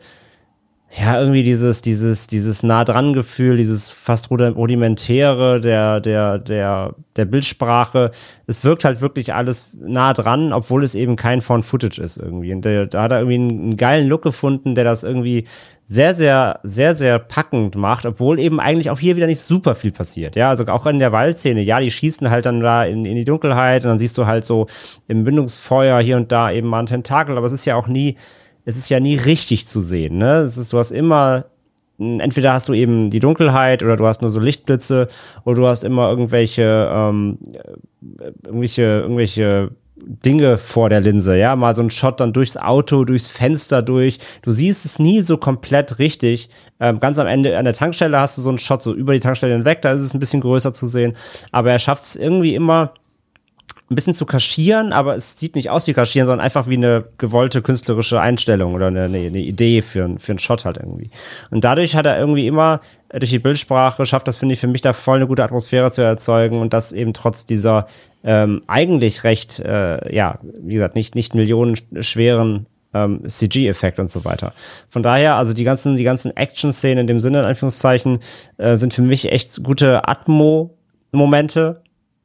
ja, 0.94 1.18
irgendwie 1.18 1.42
dieses, 1.42 1.80
dieses, 1.80 2.26
dieses 2.26 2.62
nah 2.62 2.84
dran 2.84 3.14
Gefühl, 3.14 3.56
dieses 3.56 3.90
fast 3.90 4.30
rudimentäre 4.30 5.58
der, 5.58 6.00
der, 6.00 6.38
der, 6.38 6.94
der 7.16 7.24
Bildsprache. 7.24 8.10
Es 8.46 8.62
wirkt 8.62 8.84
halt 8.84 9.00
wirklich 9.00 9.32
alles 9.32 9.68
nah 9.72 10.12
dran, 10.12 10.52
obwohl 10.52 10.84
es 10.84 10.94
eben 10.94 11.16
kein 11.16 11.40
Found 11.40 11.64
Footage 11.64 11.98
ist 11.98 12.18
irgendwie. 12.18 12.52
Und 12.52 12.66
da 12.66 13.02
hat 13.02 13.10
er 13.10 13.20
irgendwie 13.20 13.36
einen, 13.36 13.60
einen 13.60 13.76
geilen 13.78 14.06
Look 14.06 14.20
gefunden, 14.20 14.74
der 14.74 14.84
das 14.84 15.02
irgendwie 15.02 15.46
sehr, 15.84 16.12
sehr, 16.12 16.60
sehr, 16.62 16.94
sehr 16.94 17.18
packend 17.18 17.74
macht, 17.74 18.04
obwohl 18.04 18.38
eben 18.38 18.60
eigentlich 18.60 18.90
auch 18.90 19.00
hier 19.00 19.16
wieder 19.16 19.26
nicht 19.26 19.40
super 19.40 19.74
viel 19.74 19.92
passiert. 19.92 20.36
Ja, 20.36 20.50
also 20.50 20.66
auch 20.66 20.84
in 20.84 20.98
der 20.98 21.12
Waldszene, 21.12 21.62
ja, 21.62 21.80
die 21.80 21.90
schießen 21.90 22.28
halt 22.28 22.44
dann 22.44 22.60
da 22.60 22.84
in, 22.84 23.06
in 23.06 23.16
die 23.16 23.24
Dunkelheit 23.24 23.84
und 23.84 23.88
dann 23.88 23.98
siehst 23.98 24.18
du 24.18 24.26
halt 24.26 24.44
so 24.44 24.66
im 25.08 25.22
Mündungsfeuer 25.22 26.00
hier 26.00 26.18
und 26.18 26.30
da 26.32 26.52
eben 26.52 26.68
mal 26.68 26.80
ein 26.80 26.86
Tentakel, 26.86 27.38
aber 27.38 27.46
es 27.46 27.52
ist 27.52 27.64
ja 27.64 27.76
auch 27.76 27.88
nie, 27.88 28.16
es 28.64 28.76
ist 28.76 28.88
ja 28.88 29.00
nie 29.00 29.16
richtig 29.16 29.66
zu 29.66 29.80
sehen. 29.80 30.18
Ne? 30.18 30.36
Es 30.38 30.56
ist, 30.56 30.72
du 30.72 30.78
hast 30.78 30.90
immer, 30.90 31.46
entweder 31.98 32.52
hast 32.52 32.68
du 32.68 32.74
eben 32.74 33.10
die 33.10 33.20
Dunkelheit 33.20 33.82
oder 33.82 33.96
du 33.96 34.06
hast 34.06 34.22
nur 34.22 34.30
so 34.30 34.40
Lichtblitze 34.40 35.08
oder 35.44 35.56
du 35.56 35.66
hast 35.66 35.84
immer 35.84 36.08
irgendwelche, 36.10 36.90
ähm, 36.92 37.38
irgendwelche, 38.44 38.82
irgendwelche 38.82 39.70
Dinge 40.04 40.58
vor 40.58 40.88
der 40.88 41.00
Linse, 41.00 41.36
ja, 41.36 41.54
mal 41.54 41.74
so 41.74 41.82
ein 41.82 41.90
Shot 41.90 42.18
dann 42.18 42.32
durchs 42.32 42.56
Auto, 42.56 43.04
durchs 43.04 43.28
Fenster 43.28 43.82
durch. 43.82 44.18
Du 44.42 44.50
siehst 44.50 44.84
es 44.84 44.98
nie 44.98 45.20
so 45.20 45.36
komplett 45.36 45.98
richtig. 45.98 46.50
Ähm, 46.80 46.98
ganz 46.98 47.18
am 47.18 47.26
Ende 47.26 47.56
an 47.56 47.64
der 47.64 47.74
Tankstelle 47.74 48.18
hast 48.18 48.36
du 48.36 48.42
so 48.42 48.48
einen 48.48 48.58
Shot 48.58 48.82
so 48.82 48.94
über 48.94 49.12
die 49.12 49.20
Tankstelle 49.20 49.52
hinweg, 49.52 49.82
da 49.82 49.92
ist 49.92 50.02
es 50.02 50.14
ein 50.14 50.18
bisschen 50.18 50.40
größer 50.40 50.72
zu 50.72 50.86
sehen. 50.88 51.14
Aber 51.52 51.70
er 51.70 51.78
schafft 51.78 52.04
es 52.04 52.16
irgendwie 52.16 52.54
immer 52.54 52.94
ein 53.92 53.94
bisschen 53.94 54.14
zu 54.14 54.26
kaschieren, 54.26 54.92
aber 54.92 55.14
es 55.16 55.38
sieht 55.38 55.54
nicht 55.54 55.70
aus 55.70 55.86
wie 55.86 55.92
kaschieren, 55.92 56.26
sondern 56.26 56.44
einfach 56.44 56.68
wie 56.68 56.76
eine 56.76 57.04
gewollte 57.18 57.62
künstlerische 57.62 58.20
Einstellung 58.20 58.74
oder 58.74 58.88
eine, 58.88 59.04
eine 59.04 59.18
Idee 59.18 59.82
für, 59.82 60.18
für 60.18 60.32
einen 60.32 60.38
Shot 60.38 60.64
halt 60.64 60.78
irgendwie. 60.78 61.10
Und 61.50 61.64
dadurch 61.64 61.94
hat 61.94 62.06
er 62.06 62.18
irgendwie 62.18 62.46
immer 62.46 62.80
durch 63.10 63.30
die 63.30 63.38
Bildsprache 63.38 64.06
schafft 64.06 64.26
das, 64.26 64.38
finde 64.38 64.54
ich, 64.54 64.60
für 64.60 64.66
mich 64.66 64.80
da 64.80 64.92
voll 64.92 65.16
eine 65.16 65.26
gute 65.26 65.44
Atmosphäre 65.44 65.90
zu 65.90 66.00
erzeugen 66.00 66.60
und 66.60 66.72
das 66.72 66.92
eben 66.92 67.12
trotz 67.12 67.44
dieser 67.44 67.86
ähm, 68.24 68.62
eigentlich 68.66 69.24
recht, 69.24 69.58
äh, 69.60 70.14
ja, 70.14 70.38
wie 70.42 70.74
gesagt, 70.74 70.94
nicht, 70.94 71.14
nicht 71.14 71.34
millionenschweren 71.34 72.66
ähm, 72.94 73.22
CG-Effekt 73.26 73.98
und 73.98 74.10
so 74.10 74.24
weiter. 74.24 74.52
Von 74.88 75.02
daher, 75.02 75.36
also 75.36 75.52
die 75.52 75.64
ganzen, 75.64 75.96
die 75.96 76.04
ganzen 76.04 76.34
Action-Szenen 76.36 77.02
in 77.02 77.06
dem 77.06 77.20
Sinne, 77.20 77.40
in 77.40 77.44
Anführungszeichen, 77.44 78.20
äh, 78.58 78.76
sind 78.76 78.94
für 78.94 79.02
mich 79.02 79.30
echt 79.30 79.62
gute 79.62 80.08
Atmo-Momente 80.08 81.82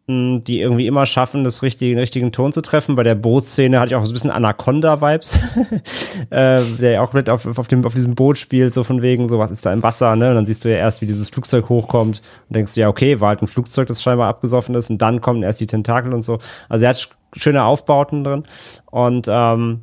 die 0.09 0.61
irgendwie 0.61 0.87
immer 0.87 1.05
schaffen, 1.05 1.43
das 1.43 1.61
richtige, 1.61 1.91
den 1.91 1.99
richtigen 1.99 2.31
Ton 2.31 2.53
zu 2.53 2.61
treffen. 2.61 2.95
Bei 2.95 3.03
der 3.03 3.15
Bootszene 3.15 3.77
hatte 3.77 3.89
ich 3.89 3.95
auch 3.95 4.05
so 4.05 4.11
ein 4.11 4.13
bisschen 4.13 4.31
Anaconda-Vibes, 4.31 5.37
äh, 6.29 6.61
der 6.79 6.91
ja 6.91 7.01
auch 7.01 7.11
mit 7.11 7.29
auf, 7.29 7.45
auf, 7.57 7.67
dem, 7.67 7.85
auf 7.85 7.93
diesem 7.93 8.15
Boot 8.15 8.37
spielt, 8.37 8.73
so 8.73 8.85
von 8.85 9.01
wegen, 9.01 9.27
so 9.27 9.37
was 9.37 9.51
ist 9.51 9.65
da 9.65 9.73
im 9.73 9.83
Wasser, 9.83 10.15
ne? 10.15 10.29
Und 10.29 10.35
dann 10.35 10.45
siehst 10.45 10.63
du 10.63 10.69
ja 10.69 10.77
erst, 10.77 11.01
wie 11.01 11.07
dieses 11.07 11.29
Flugzeug 11.29 11.67
hochkommt 11.67 12.21
und 12.47 12.55
denkst 12.55 12.73
du, 12.75 12.79
ja, 12.79 12.87
okay, 12.87 13.19
war 13.19 13.29
halt 13.29 13.41
ein 13.41 13.47
Flugzeug, 13.47 13.89
das 13.89 14.01
scheinbar 14.01 14.29
abgesoffen 14.29 14.75
ist 14.75 14.89
und 14.89 15.01
dann 15.01 15.19
kommen 15.19 15.43
erst 15.43 15.59
die 15.59 15.65
Tentakel 15.65 16.13
und 16.13 16.21
so. 16.21 16.37
Also 16.69 16.85
er 16.85 16.89
hat 16.91 17.09
schöne 17.35 17.63
Aufbauten 17.63 18.23
drin 18.23 18.43
und 18.85 19.27
ähm, 19.29 19.81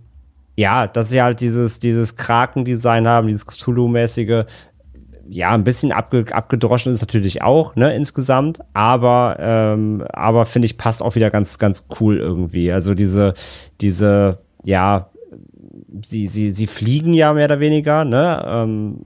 ja, 0.57 0.87
dass 0.87 1.11
sie 1.11 1.21
halt 1.21 1.41
dieses, 1.41 1.81
dieses 1.81 2.17
Kraken-Design 2.17 3.07
haben, 3.07 3.27
dieses 3.27 3.47
Cthulhu-mäßige, 3.47 4.45
ja, 5.29 5.51
ein 5.51 5.65
bisschen 5.65 5.93
abge, 5.93 6.25
abgedroschen 6.31 6.93
ist 6.93 7.01
natürlich 7.01 7.43
auch, 7.43 7.77
ne, 7.77 7.95
insgesamt, 7.95 8.61
aber, 8.73 9.37
ähm, 9.41 10.05
aber 10.13 10.45
finde 10.45 10.67
ich, 10.67 10.77
passt 10.77 11.03
auch 11.03 11.15
wieder 11.15 11.31
ganz, 11.31 11.59
ganz 11.59 11.87
cool 12.01 12.19
irgendwie. 12.19 12.71
Also 12.73 12.95
diese, 12.95 13.35
diese, 13.81 14.39
ja, 14.65 15.11
sie, 16.07 16.27
sie, 16.27 16.51
sie 16.51 16.67
fliegen 16.67 17.15
ja 17.15 17.33
mehr 17.33 17.47
oder 17.47 17.61
weniger, 17.61 18.05
ne? 18.05 18.45
Ähm, 18.47 18.99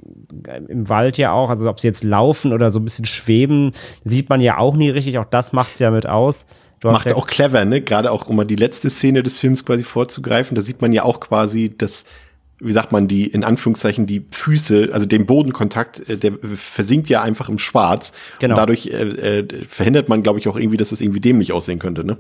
Im 0.69 0.89
Wald 0.89 1.19
ja 1.19 1.33
auch, 1.33 1.51
also 1.51 1.69
ob 1.69 1.81
sie 1.81 1.89
jetzt 1.89 2.05
laufen 2.05 2.53
oder 2.53 2.71
so 2.71 2.81
ein 2.81 2.85
bisschen 2.85 3.07
schweben, 3.07 3.73
sieht 4.05 4.29
man 4.29 4.41
ja 4.41 4.59
auch 4.59 4.75
nie 4.75 4.91
richtig, 4.91 5.19
auch 5.19 5.25
das 5.25 5.53
macht's 5.53 5.79
ja 5.79 5.91
mit 5.91 6.07
aus. 6.07 6.47
Du 6.81 6.89
Macht 6.89 7.07
ja 7.07 7.17
auch 7.17 7.27
clever, 7.27 7.65
ne? 7.65 7.81
Gerade 7.81 8.13
auch, 8.13 8.29
um 8.29 8.37
mal 8.37 8.45
die 8.45 8.57
letzte 8.57 8.89
Szene 8.89 9.23
des 9.23 9.37
Films 9.37 9.65
quasi 9.65 9.83
vorzugreifen, 9.83 10.55
da 10.55 10.61
sieht 10.61 10.81
man 10.81 10.93
ja 10.93 11.03
auch 11.03 11.19
quasi, 11.19 11.75
dass 11.77 12.05
wie 12.61 12.73
sagt 12.73 12.93
man, 12.93 13.09
die, 13.09 13.27
in 13.27 13.45
Anführungszeichen, 13.45 14.07
die 14.07 14.27
Füße, 14.31 14.91
also 14.93 15.07
den 15.07 15.27
Bodenkontakt, 15.27 16.09
äh, 16.09 16.17
der 16.17 16.33
versinkt 16.43 17.09
ja 17.09 17.23
einfach 17.23 17.49
im 17.49 17.59
Schwarz. 17.59 18.13
Genau. 18.41 18.55
Und 18.55 18.59
dadurch 18.59 18.87
äh, 18.87 19.39
äh, 19.39 19.65
verhindert 19.69 20.09
man, 20.09 20.23
glaube 20.23 20.39
ich, 20.39 20.49
auch 20.49 20.57
irgendwie, 20.57 20.77
dass 20.77 20.93
es 20.93 21.01
irgendwie 21.01 21.21
dämlich 21.21 21.53
aussehen 21.53 21.79
könnte, 21.79 22.05
ne? 22.05 22.19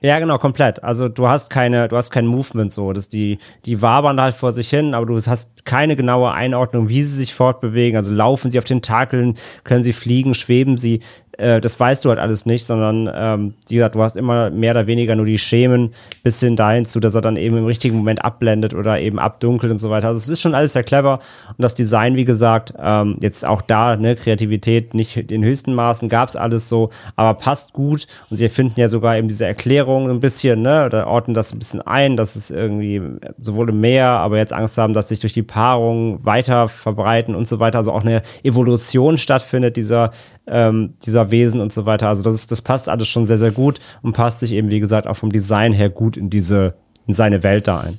Ja, 0.00 0.20
genau, 0.20 0.38
komplett. 0.38 0.84
Also 0.84 1.08
du 1.08 1.28
hast 1.28 1.50
keine, 1.50 1.88
du 1.88 1.96
hast 1.96 2.10
kein 2.10 2.26
Movement 2.26 2.70
so. 2.70 2.92
Das 2.92 3.08
die, 3.08 3.38
die 3.64 3.82
wabern 3.82 4.20
halt 4.20 4.36
vor 4.36 4.52
sich 4.52 4.70
hin, 4.70 4.94
aber 4.94 5.06
du 5.06 5.16
hast 5.16 5.64
keine 5.64 5.96
genaue 5.96 6.30
Einordnung, 6.30 6.88
wie 6.88 7.02
sie 7.02 7.16
sich 7.16 7.34
fortbewegen. 7.34 7.96
Also 7.96 8.14
laufen 8.14 8.52
sie 8.52 8.58
auf 8.58 8.64
den 8.64 8.80
Takeln, 8.80 9.36
können 9.64 9.82
sie 9.82 9.92
fliegen, 9.92 10.34
schweben 10.34 10.78
sie 10.78 11.00
äh, 11.38 11.60
das 11.60 11.78
weißt 11.78 12.04
du 12.04 12.10
halt 12.10 12.18
alles 12.18 12.46
nicht, 12.46 12.66
sondern 12.66 13.10
ähm, 13.14 13.54
wie 13.68 13.76
gesagt, 13.76 13.94
du 13.94 14.02
hast 14.02 14.16
immer 14.16 14.50
mehr 14.50 14.72
oder 14.72 14.86
weniger 14.86 15.16
nur 15.16 15.24
die 15.24 15.38
Schemen 15.38 15.94
bis 16.22 16.40
hin 16.40 16.56
dahin 16.56 16.84
zu, 16.84 17.00
dass 17.00 17.14
er 17.14 17.20
dann 17.20 17.36
eben 17.36 17.56
im 17.56 17.64
richtigen 17.64 17.96
Moment 17.96 18.24
abblendet 18.24 18.74
oder 18.74 19.00
eben 19.00 19.18
abdunkelt 19.18 19.72
und 19.72 19.78
so 19.78 19.88
weiter. 19.88 20.08
Also 20.08 20.18
es 20.18 20.28
ist 20.28 20.40
schon 20.40 20.54
alles 20.54 20.72
sehr 20.72 20.82
clever 20.82 21.20
und 21.48 21.62
das 21.62 21.74
Design, 21.74 22.16
wie 22.16 22.24
gesagt, 22.24 22.74
ähm, 22.78 23.16
jetzt 23.20 23.46
auch 23.46 23.62
da, 23.62 23.96
ne, 23.96 24.16
Kreativität 24.16 24.94
nicht 24.94 25.16
in 25.16 25.44
höchsten 25.44 25.74
Maßen, 25.74 26.08
gab's 26.08 26.36
alles 26.36 26.68
so, 26.68 26.90
aber 27.14 27.34
passt 27.38 27.72
gut 27.72 28.06
und 28.30 28.36
sie 28.36 28.48
finden 28.48 28.80
ja 28.80 28.88
sogar 28.88 29.16
eben 29.16 29.28
diese 29.28 29.46
Erklärung 29.46 30.10
ein 30.10 30.20
bisschen, 30.20 30.62
ne, 30.62 30.86
oder 30.86 31.06
ordnen 31.06 31.34
das 31.34 31.52
ein 31.52 31.58
bisschen 31.58 31.80
ein, 31.82 32.16
dass 32.16 32.34
es 32.34 32.50
irgendwie 32.50 33.00
sowohl 33.40 33.70
im 33.70 33.80
Meer, 33.80 34.08
aber 34.08 34.38
jetzt 34.38 34.52
Angst 34.52 34.76
haben, 34.76 34.92
dass 34.92 35.08
sich 35.08 35.20
durch 35.20 35.32
die 35.32 35.42
Paarung 35.44 36.24
weiter 36.24 36.68
verbreiten 36.68 37.36
und 37.36 37.46
so 37.46 37.60
weiter, 37.60 37.78
also 37.78 37.92
auch 37.92 38.02
eine 38.02 38.22
Evolution 38.42 39.18
stattfindet 39.18 39.76
dieser 39.76 40.10
ähm, 40.50 40.94
dieser 41.04 41.30
Wesen 41.30 41.60
und 41.60 41.72
so 41.72 41.86
weiter. 41.86 42.08
Also 42.08 42.22
das 42.22 42.34
ist, 42.34 42.50
das 42.50 42.62
passt 42.62 42.88
alles 42.88 43.08
schon 43.08 43.26
sehr, 43.26 43.38
sehr 43.38 43.52
gut 43.52 43.80
und 44.02 44.12
passt 44.12 44.40
sich 44.40 44.52
eben, 44.52 44.70
wie 44.70 44.80
gesagt, 44.80 45.06
auch 45.06 45.16
vom 45.16 45.30
Design 45.30 45.72
her 45.72 45.90
gut 45.90 46.16
in 46.16 46.30
diese, 46.30 46.74
in 47.06 47.14
seine 47.14 47.42
Welt 47.42 47.68
da 47.68 47.80
ein. 47.80 47.98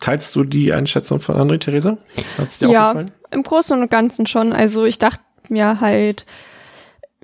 Teilst 0.00 0.34
du 0.34 0.44
die 0.44 0.72
Einschätzung 0.72 1.20
von 1.20 1.36
André 1.36 1.58
Theresa? 1.58 1.98
Hat's 2.38 2.58
dir 2.58 2.70
ja, 2.70 2.88
auch 2.88 2.92
gefallen? 2.92 3.12
im 3.30 3.42
Großen 3.42 3.80
und 3.80 3.90
Ganzen 3.90 4.26
schon. 4.26 4.52
Also 4.52 4.84
ich 4.84 4.98
dachte 4.98 5.22
mir 5.48 5.80
halt, 5.80 6.26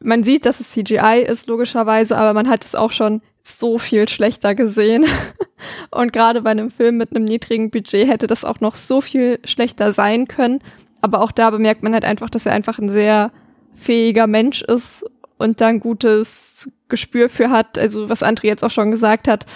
man 0.00 0.24
sieht, 0.24 0.46
dass 0.46 0.60
es 0.60 0.70
CGI 0.70 1.24
ist, 1.26 1.46
logischerweise, 1.48 2.16
aber 2.16 2.34
man 2.34 2.48
hat 2.48 2.64
es 2.64 2.74
auch 2.74 2.92
schon 2.92 3.22
so 3.42 3.78
viel 3.78 4.08
schlechter 4.08 4.54
gesehen. 4.54 5.06
Und 5.90 6.12
gerade 6.12 6.42
bei 6.42 6.50
einem 6.50 6.70
Film 6.70 6.98
mit 6.98 7.14
einem 7.14 7.24
niedrigen 7.24 7.70
Budget 7.70 8.08
hätte 8.08 8.26
das 8.26 8.44
auch 8.44 8.60
noch 8.60 8.74
so 8.74 9.00
viel 9.00 9.38
schlechter 9.44 9.92
sein 9.92 10.28
können. 10.28 10.60
Aber 11.00 11.20
auch 11.20 11.32
da 11.32 11.50
bemerkt 11.50 11.82
man 11.82 11.92
halt 11.92 12.04
einfach, 12.04 12.28
dass 12.28 12.46
er 12.46 12.52
einfach 12.52 12.78
ein 12.78 12.88
sehr 12.88 13.30
fähiger 13.76 14.26
Mensch 14.26 14.62
ist 14.62 15.04
und 15.38 15.60
dann 15.60 15.80
gutes 15.80 16.70
Gespür 16.88 17.28
für 17.28 17.50
hat, 17.50 17.78
also 17.78 18.08
was 18.08 18.22
André 18.22 18.46
jetzt 18.46 18.64
auch 18.64 18.70
schon 18.70 18.90
gesagt 18.90 19.28
hat, 19.28 19.46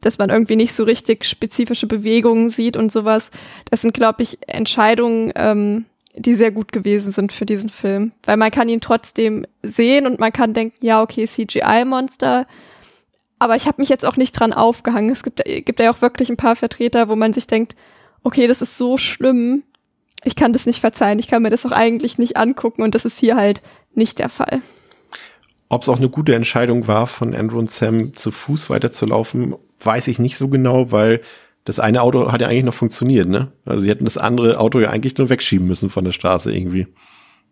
dass 0.00 0.18
man 0.18 0.30
irgendwie 0.30 0.56
nicht 0.56 0.74
so 0.74 0.84
richtig 0.84 1.24
spezifische 1.24 1.86
Bewegungen 1.86 2.48
sieht 2.48 2.76
und 2.76 2.92
sowas. 2.92 3.30
Das 3.70 3.82
sind, 3.82 3.94
glaube 3.94 4.22
ich, 4.22 4.38
Entscheidungen, 4.46 5.32
ähm, 5.34 5.86
die 6.14 6.34
sehr 6.34 6.50
gut 6.50 6.72
gewesen 6.72 7.12
sind 7.12 7.32
für 7.32 7.46
diesen 7.46 7.70
Film. 7.70 8.12
Weil 8.24 8.36
man 8.36 8.50
kann 8.50 8.68
ihn 8.68 8.80
trotzdem 8.80 9.46
sehen 9.62 10.06
und 10.06 10.20
man 10.20 10.32
kann 10.32 10.54
denken, 10.54 10.76
ja, 10.84 11.02
okay, 11.02 11.26
CGI-Monster. 11.26 12.46
Aber 13.38 13.56
ich 13.56 13.66
habe 13.66 13.80
mich 13.82 13.88
jetzt 13.88 14.04
auch 14.04 14.16
nicht 14.16 14.32
dran 14.32 14.52
aufgehangen. 14.52 15.10
Es 15.10 15.22
gibt, 15.22 15.42
gibt 15.44 15.80
ja 15.80 15.90
auch 15.90 16.00
wirklich 16.00 16.30
ein 16.30 16.38
paar 16.38 16.56
Vertreter, 16.56 17.08
wo 17.08 17.16
man 17.16 17.32
sich 17.32 17.46
denkt, 17.46 17.74
okay, 18.22 18.46
das 18.46 18.62
ist 18.62 18.78
so 18.78 18.96
schlimm, 18.98 19.62
ich 20.24 20.36
kann 20.36 20.52
das 20.52 20.66
nicht 20.66 20.80
verzeihen, 20.80 21.18
ich 21.18 21.28
kann 21.28 21.42
mir 21.42 21.50
das 21.50 21.66
auch 21.66 21.72
eigentlich 21.72 22.18
nicht 22.18 22.36
angucken 22.36 22.82
und 22.82 22.94
das 22.94 23.04
ist 23.04 23.18
hier 23.18 23.36
halt 23.36 23.62
nicht 23.94 24.18
der 24.18 24.28
Fall. 24.28 24.60
Ob 25.68 25.82
es 25.82 25.88
auch 25.88 25.98
eine 25.98 26.08
gute 26.08 26.34
Entscheidung 26.34 26.86
war, 26.86 27.06
von 27.06 27.34
Andrew 27.34 27.58
und 27.58 27.70
Sam 27.70 28.14
zu 28.14 28.30
Fuß 28.30 28.70
weiterzulaufen, 28.70 29.54
weiß 29.80 30.08
ich 30.08 30.18
nicht 30.18 30.36
so 30.36 30.48
genau, 30.48 30.92
weil 30.92 31.22
das 31.64 31.80
eine 31.80 32.02
Auto 32.02 32.30
hat 32.30 32.40
ja 32.40 32.46
eigentlich 32.46 32.64
noch 32.64 32.74
funktioniert, 32.74 33.28
ne? 33.28 33.50
Also 33.64 33.82
sie 33.82 33.90
hätten 33.90 34.04
das 34.04 34.18
andere 34.18 34.60
Auto 34.60 34.78
ja 34.78 34.90
eigentlich 34.90 35.18
nur 35.18 35.28
wegschieben 35.28 35.66
müssen 35.66 35.90
von 35.90 36.04
der 36.04 36.12
Straße 36.12 36.54
irgendwie. 36.54 36.86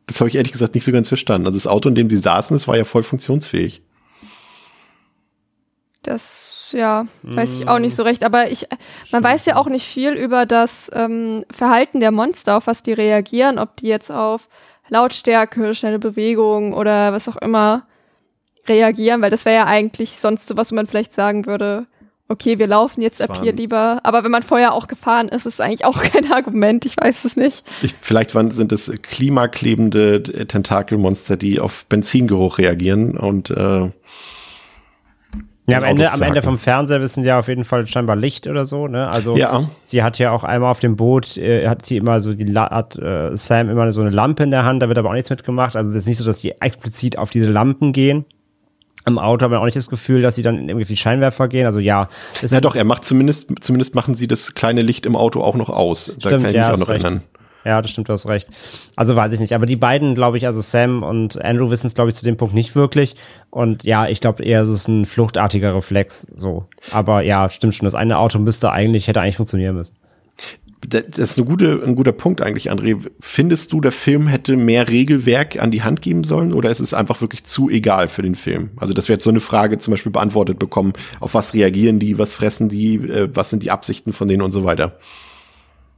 Das 0.06 0.20
habe 0.20 0.28
ich 0.28 0.36
ehrlich 0.36 0.52
gesagt 0.52 0.74
nicht 0.74 0.84
so 0.84 0.92
ganz 0.92 1.08
verstanden. 1.08 1.46
Also 1.48 1.58
das 1.58 1.66
Auto, 1.66 1.88
in 1.88 1.96
dem 1.96 2.08
sie 2.08 2.18
saßen, 2.18 2.54
das 2.54 2.68
war 2.68 2.76
ja 2.76 2.84
voll 2.84 3.02
funktionsfähig. 3.02 3.82
Das, 6.02 6.53
ja, 6.72 7.06
weiß 7.22 7.54
ich 7.54 7.68
auch 7.68 7.78
nicht 7.78 7.94
so 7.94 8.02
recht. 8.02 8.24
Aber 8.24 8.50
ich, 8.50 8.66
man 9.12 9.22
weiß 9.22 9.46
ja 9.46 9.56
auch 9.56 9.68
nicht 9.68 9.86
viel 9.86 10.12
über 10.12 10.46
das 10.46 10.90
ähm, 10.94 11.44
Verhalten 11.50 12.00
der 12.00 12.10
Monster, 12.10 12.56
auf 12.56 12.66
was 12.66 12.82
die 12.82 12.92
reagieren, 12.92 13.58
ob 13.58 13.76
die 13.76 13.86
jetzt 13.86 14.10
auf 14.10 14.48
Lautstärke, 14.88 15.74
schnelle 15.74 15.98
Bewegung 15.98 16.74
oder 16.74 17.12
was 17.12 17.28
auch 17.28 17.36
immer 17.36 17.86
reagieren, 18.66 19.22
weil 19.22 19.30
das 19.30 19.44
wäre 19.44 19.56
ja 19.56 19.66
eigentlich 19.66 20.18
sonst 20.18 20.46
so 20.46 20.56
was, 20.56 20.70
wo 20.70 20.76
man 20.76 20.86
vielleicht 20.86 21.12
sagen 21.12 21.46
würde, 21.46 21.86
okay, 22.28 22.58
wir 22.58 22.66
laufen 22.66 23.02
jetzt 23.02 23.20
ab 23.20 23.38
hier 23.42 23.52
lieber. 23.52 24.00
Aber 24.02 24.24
wenn 24.24 24.30
man 24.30 24.42
vorher 24.42 24.72
auch 24.72 24.86
gefahren 24.86 25.28
ist, 25.28 25.46
ist 25.46 25.54
es 25.54 25.60
eigentlich 25.60 25.84
auch 25.84 26.02
kein 26.02 26.32
Argument. 26.32 26.84
Ich 26.86 26.96
weiß 26.96 27.24
es 27.24 27.36
nicht. 27.36 27.64
Ich, 27.82 27.94
vielleicht 28.00 28.34
waren, 28.34 28.50
sind 28.50 28.72
es 28.72 28.90
klimaklebende 29.02 30.22
Tentakelmonster, 30.22 31.36
die 31.36 31.60
auf 31.60 31.86
Benzingeruch 31.86 32.58
reagieren 32.58 33.16
und 33.16 33.50
äh, 33.50 33.90
Ja, 35.66 35.78
am 35.78 35.84
Ende, 35.84 36.12
am 36.12 36.20
Ende 36.20 36.42
vom 36.42 36.58
Fernseher 36.58 37.00
wissen 37.00 37.22
sie 37.22 37.28
ja 37.30 37.38
auf 37.38 37.48
jeden 37.48 37.64
Fall 37.64 37.86
scheinbar 37.86 38.16
Licht 38.16 38.46
oder 38.46 38.66
so, 38.66 38.86
ne? 38.86 39.08
Also 39.08 39.34
ja. 39.34 39.68
sie 39.82 40.02
hat 40.02 40.18
ja 40.18 40.30
auch 40.30 40.44
einmal 40.44 40.70
auf 40.70 40.80
dem 40.80 40.96
Boot, 40.96 41.38
äh, 41.38 41.66
hat 41.68 41.86
sie 41.86 41.96
immer 41.96 42.20
so 42.20 42.34
die 42.34 42.52
hat 42.54 42.98
äh, 42.98 43.34
Sam 43.34 43.70
immer 43.70 43.90
so 43.92 44.02
eine 44.02 44.10
Lampe 44.10 44.42
in 44.42 44.50
der 44.50 44.64
Hand, 44.64 44.82
da 44.82 44.88
wird 44.88 44.98
aber 44.98 45.08
auch 45.08 45.14
nichts 45.14 45.30
mitgemacht. 45.30 45.74
Also 45.74 45.90
es 45.90 45.96
ist 45.96 46.06
nicht 46.06 46.18
so, 46.18 46.26
dass 46.26 46.38
die 46.38 46.50
explizit 46.60 47.16
auf 47.16 47.30
diese 47.30 47.50
Lampen 47.50 47.92
gehen. 47.92 48.26
Im 49.06 49.18
Auto 49.18 49.44
haben 49.44 49.52
wir 49.52 49.60
auch 49.60 49.64
nicht 49.64 49.76
das 49.76 49.88
Gefühl, 49.88 50.20
dass 50.20 50.34
sie 50.34 50.42
dann 50.42 50.68
irgendwie 50.68 50.86
die 50.86 50.96
Scheinwerfer 50.96 51.48
gehen. 51.48 51.66
Also 51.66 51.78
ja. 51.78 52.08
Ja 52.42 52.60
doch, 52.60 52.74
er 52.74 52.84
macht 52.84 53.04
zumindest, 53.04 53.50
zumindest 53.60 53.94
machen 53.94 54.14
sie 54.14 54.26
das 54.26 54.54
kleine 54.54 54.82
Licht 54.82 55.06
im 55.06 55.16
Auto 55.16 55.42
auch 55.42 55.56
noch 55.56 55.70
aus. 55.70 56.12
Da 56.20 56.28
Stimmt, 56.28 56.42
kann 56.42 56.50
ich 56.50 56.56
ja, 56.56 56.68
mich 56.68 56.76
auch 56.76 56.80
noch 56.80 56.88
recht. 56.88 57.04
erinnern. 57.04 57.22
Ja, 57.64 57.80
das 57.80 57.90
stimmt, 57.90 58.08
du 58.08 58.12
hast 58.12 58.28
recht. 58.28 58.48
Also 58.94 59.16
weiß 59.16 59.32
ich 59.32 59.40
nicht. 59.40 59.54
Aber 59.54 59.66
die 59.66 59.76
beiden, 59.76 60.14
glaube 60.14 60.36
ich, 60.36 60.46
also 60.46 60.60
Sam 60.60 61.02
und 61.02 61.42
Andrew 61.42 61.70
wissen 61.70 61.86
es, 61.86 61.94
glaube 61.94 62.10
ich, 62.10 62.16
zu 62.16 62.24
dem 62.24 62.36
Punkt 62.36 62.54
nicht 62.54 62.74
wirklich. 62.76 63.16
Und 63.50 63.84
ja, 63.84 64.06
ich 64.06 64.20
glaube 64.20 64.44
eher, 64.44 64.62
es 64.62 64.68
ist 64.68 64.88
ein 64.88 65.04
fluchtartiger 65.04 65.74
Reflex. 65.74 66.26
So. 66.34 66.66
Aber 66.90 67.22
ja, 67.22 67.48
stimmt 67.48 67.74
schon. 67.74 67.86
Das 67.86 67.94
eine 67.94 68.18
Auto 68.18 68.38
müsste 68.38 68.70
eigentlich, 68.70 69.08
hätte 69.08 69.20
eigentlich 69.20 69.36
funktionieren 69.36 69.76
müssen. 69.76 69.96
Das 70.86 71.18
ist 71.18 71.38
eine 71.38 71.46
gute, 71.46 71.82
ein 71.84 71.94
guter 71.94 72.12
Punkt 72.12 72.42
eigentlich, 72.42 72.70
André. 72.70 72.98
Findest 73.20 73.72
du, 73.72 73.80
der 73.80 73.92
Film 73.92 74.26
hätte 74.26 74.56
mehr 74.56 74.88
Regelwerk 74.88 75.58
an 75.58 75.70
die 75.70 75.82
Hand 75.82 76.02
geben 76.02 76.24
sollen 76.24 76.52
oder 76.52 76.70
ist 76.70 76.80
es 76.80 76.92
einfach 76.92 77.20
wirklich 77.20 77.44
zu 77.44 77.70
egal 77.70 78.08
für 78.08 78.20
den 78.20 78.34
Film? 78.34 78.70
Also, 78.76 78.92
dass 78.92 79.08
wir 79.08 79.14
jetzt 79.14 79.24
so 79.24 79.30
eine 79.30 79.40
Frage 79.40 79.78
zum 79.78 79.92
Beispiel 79.92 80.12
beantwortet 80.12 80.58
bekommen, 80.58 80.92
auf 81.20 81.32
was 81.32 81.54
reagieren 81.54 82.00
die, 82.00 82.18
was 82.18 82.34
fressen 82.34 82.68
die, 82.68 82.96
äh, 82.96 83.28
was 83.32 83.50
sind 83.50 83.62
die 83.62 83.70
Absichten 83.70 84.12
von 84.12 84.28
denen 84.28 84.42
und 84.42 84.52
so 84.52 84.64
weiter. 84.64 84.98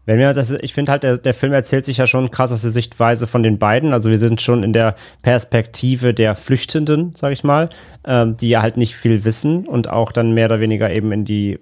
Wenn 0.06 0.20
wir, 0.20 0.28
also 0.28 0.56
ich 0.60 0.72
finde 0.72 0.92
halt, 0.92 1.02
der, 1.02 1.18
der 1.18 1.34
Film 1.34 1.52
erzählt 1.52 1.84
sich 1.84 1.98
ja 1.98 2.06
schon 2.06 2.30
krass 2.30 2.52
aus 2.52 2.62
der 2.62 2.70
Sichtweise 2.70 3.26
von 3.26 3.42
den 3.42 3.58
beiden. 3.58 3.92
Also 3.92 4.08
wir 4.08 4.18
sind 4.18 4.40
schon 4.40 4.62
in 4.62 4.72
der 4.72 4.94
Perspektive 5.20 6.14
der 6.14 6.36
Flüchtenden, 6.36 7.12
sag 7.16 7.32
ich 7.32 7.42
mal, 7.42 7.68
ähm, 8.06 8.36
die 8.36 8.48
ja 8.48 8.62
halt 8.62 8.76
nicht 8.76 8.94
viel 8.94 9.24
wissen 9.24 9.66
und 9.66 9.90
auch 9.90 10.12
dann 10.12 10.32
mehr 10.32 10.46
oder 10.46 10.60
weniger 10.60 10.90
eben 10.90 11.12
in 11.12 11.24
die 11.24 11.58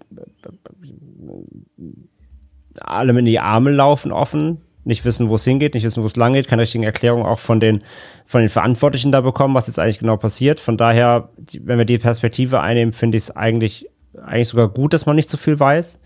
allem 2.80 3.18
in 3.18 3.24
die 3.24 3.40
Arme 3.40 3.70
laufen 3.70 4.12
offen, 4.12 4.61
nicht 4.84 5.05
wissen, 5.05 5.28
wo 5.28 5.36
es 5.36 5.45
hingeht, 5.45 5.74
nicht 5.74 5.84
wissen, 5.84 6.03
wo 6.03 6.07
es 6.07 6.16
lang 6.16 6.34
geht, 6.34 6.49
keine 6.49 6.62
richtigen 6.62 6.84
Erklärungen 6.84 7.24
auch 7.24 7.38
von 7.38 7.61
den, 7.61 7.82
von 8.26 8.40
den 8.40 8.51
Verantwortlichen 8.51 9.12
da 9.12 9.20
bekommen, 9.22 9.55
was 9.55 9.66
jetzt 9.66 9.78
eigentlich 9.78 10.01
genau 10.01 10.16
passiert. 10.16 10.61
Von 10.61 10.76
daher, 10.76 11.30
wenn 11.61 11.78
wir 11.78 11.86
die 11.86 11.99
Perspektive 11.99 12.61
einnehmen, 12.61 12.92
finde 12.92 13.16
ich 13.16 13.24
es 13.24 13.30
eigentlich, 13.30 13.88
eigentlich 14.22 14.49
sogar 14.49 14.68
gut, 14.68 14.92
dass 14.92 15.07
man 15.07 15.16
nicht 15.16 15.30
so 15.30 15.38
viel 15.38 15.59
weiß. 15.59 15.99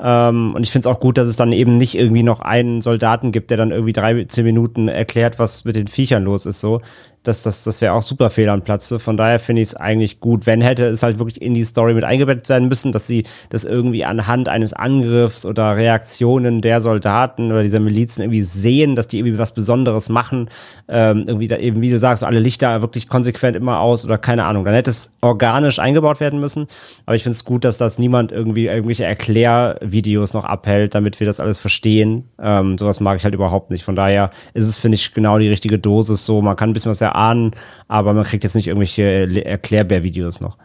Ähm, 0.00 0.54
und 0.54 0.62
ich 0.62 0.70
finde 0.70 0.88
es 0.88 0.94
auch 0.94 1.00
gut, 1.00 1.18
dass 1.18 1.28
es 1.28 1.36
dann 1.36 1.52
eben 1.52 1.76
nicht 1.76 1.96
irgendwie 1.96 2.22
noch 2.22 2.40
einen 2.40 2.80
Soldaten 2.80 3.32
gibt, 3.32 3.50
der 3.50 3.56
dann 3.56 3.70
irgendwie 3.70 3.92
drei, 3.92 4.24
zehn 4.24 4.44
Minuten 4.44 4.88
erklärt, 4.88 5.38
was 5.38 5.64
mit 5.64 5.76
den 5.76 5.88
Viechern 5.88 6.24
los 6.24 6.46
ist. 6.46 6.60
So, 6.60 6.80
das, 7.22 7.42
das, 7.42 7.64
das 7.64 7.80
wäre 7.80 7.92
auch 7.92 8.02
super 8.02 8.30
fehl 8.30 8.48
am 8.48 8.62
Platze. 8.62 8.98
Von 8.98 9.16
daher 9.16 9.38
finde 9.38 9.62
ich 9.62 9.68
es 9.68 9.76
eigentlich 9.76 10.20
gut. 10.20 10.46
Wenn 10.46 10.60
hätte 10.60 10.86
es 10.86 11.02
halt 11.02 11.18
wirklich 11.18 11.42
in 11.42 11.54
die 11.54 11.64
Story 11.64 11.94
mit 11.94 12.04
eingebettet 12.04 12.48
werden 12.48 12.68
müssen, 12.68 12.92
dass 12.92 13.06
sie 13.06 13.24
das 13.50 13.64
irgendwie 13.64 14.04
anhand 14.04 14.48
eines 14.48 14.72
Angriffs 14.72 15.44
oder 15.44 15.76
Reaktionen 15.76 16.60
der 16.60 16.80
Soldaten 16.80 17.50
oder 17.50 17.62
dieser 17.62 17.80
Milizen 17.80 18.22
irgendwie 18.22 18.42
sehen, 18.42 18.96
dass 18.96 19.08
die 19.08 19.18
irgendwie 19.18 19.38
was 19.38 19.52
Besonderes 19.52 20.08
machen. 20.08 20.48
Ähm, 20.88 21.24
irgendwie 21.26 21.48
da 21.48 21.56
eben, 21.56 21.80
wie 21.80 21.90
du 21.90 21.98
sagst, 21.98 22.24
alle 22.24 22.40
Lichter 22.40 22.80
wirklich 22.82 23.08
konsequent 23.08 23.56
immer 23.56 23.80
aus 23.80 24.04
oder 24.04 24.16
keine 24.16 24.44
Ahnung. 24.44 24.64
Dann 24.64 24.74
hätte 24.74 24.90
es 24.90 25.16
organisch 25.20 25.78
eingebaut 25.78 26.20
werden 26.20 26.40
müssen. 26.40 26.66
Aber 27.04 27.16
ich 27.16 27.24
finde 27.24 27.34
es 27.34 27.44
gut, 27.44 27.64
dass 27.64 27.78
das 27.78 27.98
niemand 27.98 28.32
irgendwie 28.32 28.66
irgendwelche 28.66 29.04
Erklärvideos 29.04 30.34
noch 30.34 30.44
abhält, 30.44 30.94
damit 30.94 31.20
wir 31.20 31.26
das 31.26 31.40
alles 31.40 31.58
verstehen. 31.58 32.28
Ähm, 32.40 32.78
sowas 32.78 33.00
mag 33.00 33.18
ich 33.18 33.24
halt 33.24 33.34
überhaupt 33.34 33.70
nicht. 33.70 33.84
Von 33.84 33.96
daher 33.96 34.30
ist 34.54 34.66
es, 34.66 34.76
finde 34.76 34.96
ich, 34.96 35.12
genau 35.12 35.38
die 35.38 35.48
richtige 35.48 35.78
Dosis 35.78 36.24
so. 36.24 36.40
Man 36.40 36.56
kann 36.56 36.70
ein 36.70 36.72
bisschen 36.72 36.90
was 36.90 37.00
erahnen 37.08 37.52
aber 37.88 38.12
man 38.12 38.24
kriegt 38.24 38.44
jetzt 38.44 38.54
nicht 38.54 38.68
irgendwelche 38.68 39.44
Erklärbär-Videos 39.44 40.40
noch. 40.40 40.58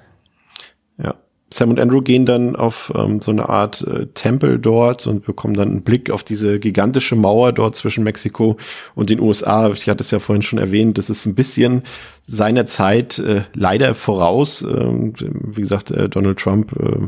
Ja. 0.98 1.16
Sam 1.54 1.70
und 1.70 1.80
Andrew 1.80 2.02
gehen 2.02 2.26
dann 2.26 2.56
auf 2.56 2.92
ähm, 2.96 3.22
so 3.22 3.30
eine 3.30 3.48
Art 3.48 3.86
äh, 3.88 4.08
Tempel 4.08 4.58
dort 4.58 5.06
und 5.06 5.24
bekommen 5.24 5.54
dann 5.54 5.70
einen 5.70 5.84
Blick 5.84 6.10
auf 6.10 6.24
diese 6.24 6.60
gigantische 6.60 7.16
Mauer 7.16 7.52
dort 7.52 7.76
zwischen 7.76 8.04
Mexiko 8.04 8.58
und 8.96 9.12
den 9.12 9.20
USA. 9.20 9.70
Ich 9.70 9.88
hatte 9.88 10.04
es 10.04 10.10
ja 10.10 10.18
vorhin 10.18 10.42
schon 10.42 10.58
erwähnt, 10.58 10.98
das 10.98 11.12
ist 11.12 11.28
ein 11.28 11.36
bisschen 11.36 11.84
seiner 12.26 12.66
Zeit 12.66 13.20
äh, 13.20 13.42
leider 13.54 13.94
voraus. 13.94 14.62
Ähm, 14.62 15.14
wie 15.20 15.62
gesagt, 15.62 15.92
äh, 15.92 16.10
Donald 16.10 16.40
Trump 16.40 16.72
äh, 16.80 17.08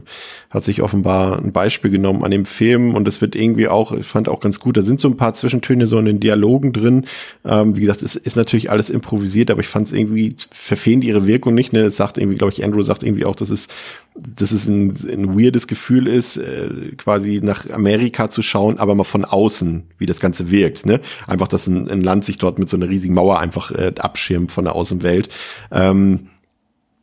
hat 0.50 0.64
sich 0.64 0.82
offenbar 0.82 1.40
ein 1.40 1.54
Beispiel 1.54 1.90
genommen 1.90 2.24
an 2.24 2.32
dem 2.32 2.46
Film 2.46 2.94
und 2.94 3.08
es 3.08 3.22
wird 3.22 3.36
irgendwie 3.36 3.68
auch, 3.68 3.94
ich 3.94 4.06
fand 4.06 4.28
auch 4.28 4.42
ganz 4.42 4.60
gut, 4.60 4.78
da 4.78 4.82
sind 4.82 5.00
so 5.00 5.08
ein 5.08 5.18
paar 5.18 5.34
Zwischentöne 5.34 5.88
so 5.88 5.98
in 5.98 6.06
den 6.06 6.20
Dialogen 6.20 6.74
drin. 6.74 7.06
Ähm, 7.46 7.78
wie 7.78 7.82
gesagt, 7.82 8.04
es 8.04 8.16
ist 8.16 8.36
natürlich 8.36 8.70
alles 8.70 8.90
improvisiert, 8.90 9.50
aber 9.50 9.62
ich 9.62 9.68
fand 9.68 9.88
es 9.88 9.94
irgendwie 9.94 10.36
verfehlt 10.52 11.04
ihre 11.04 11.26
Wirkung 11.26 11.56
nicht. 11.56 11.74
Ne? 11.74 11.80
Es 11.80 11.96
sagt 11.96 12.18
irgendwie, 12.18 12.38
glaube 12.38 12.52
ich, 12.54 12.64
Andrew 12.64 12.84
sagt 12.84 13.02
irgendwie 13.02 13.26
auch, 13.26 13.36
dass 13.36 13.50
es 13.50 13.70
dass 14.16 14.52
es 14.52 14.68
ein, 14.68 14.96
ein 15.12 15.38
weirdes 15.38 15.68
Gefühl 15.68 16.08
ist, 16.08 16.38
äh, 16.38 16.70
quasi 16.98 17.42
nach 17.44 17.70
Amerika 17.70 18.30
zu 18.30 18.42
schauen, 18.42 18.80
aber 18.80 18.96
mal 18.96 19.04
von 19.04 19.26
außen, 19.26 19.84
wie 19.98 20.06
das 20.06 20.20
Ganze 20.20 20.50
wirkt. 20.50 20.86
Ne? 20.86 21.02
Einfach, 21.28 21.48
dass 21.48 21.68
ein, 21.68 21.90
ein 21.90 22.02
Land 22.02 22.26
sich 22.26 22.38
dort 22.38 22.60
mit 22.60 22.70
so 22.70 22.78
einer 22.78 22.90
riesigen 22.90 23.14
Mauer 23.14 23.40
einfach 23.40 23.72
äh, 23.72 23.94
abschirmt 24.00 24.52
von 24.52 24.66
der 24.66 24.76
Außenwelt 24.76 25.06
Welt. 25.06 25.30
Ähm, 25.72 26.28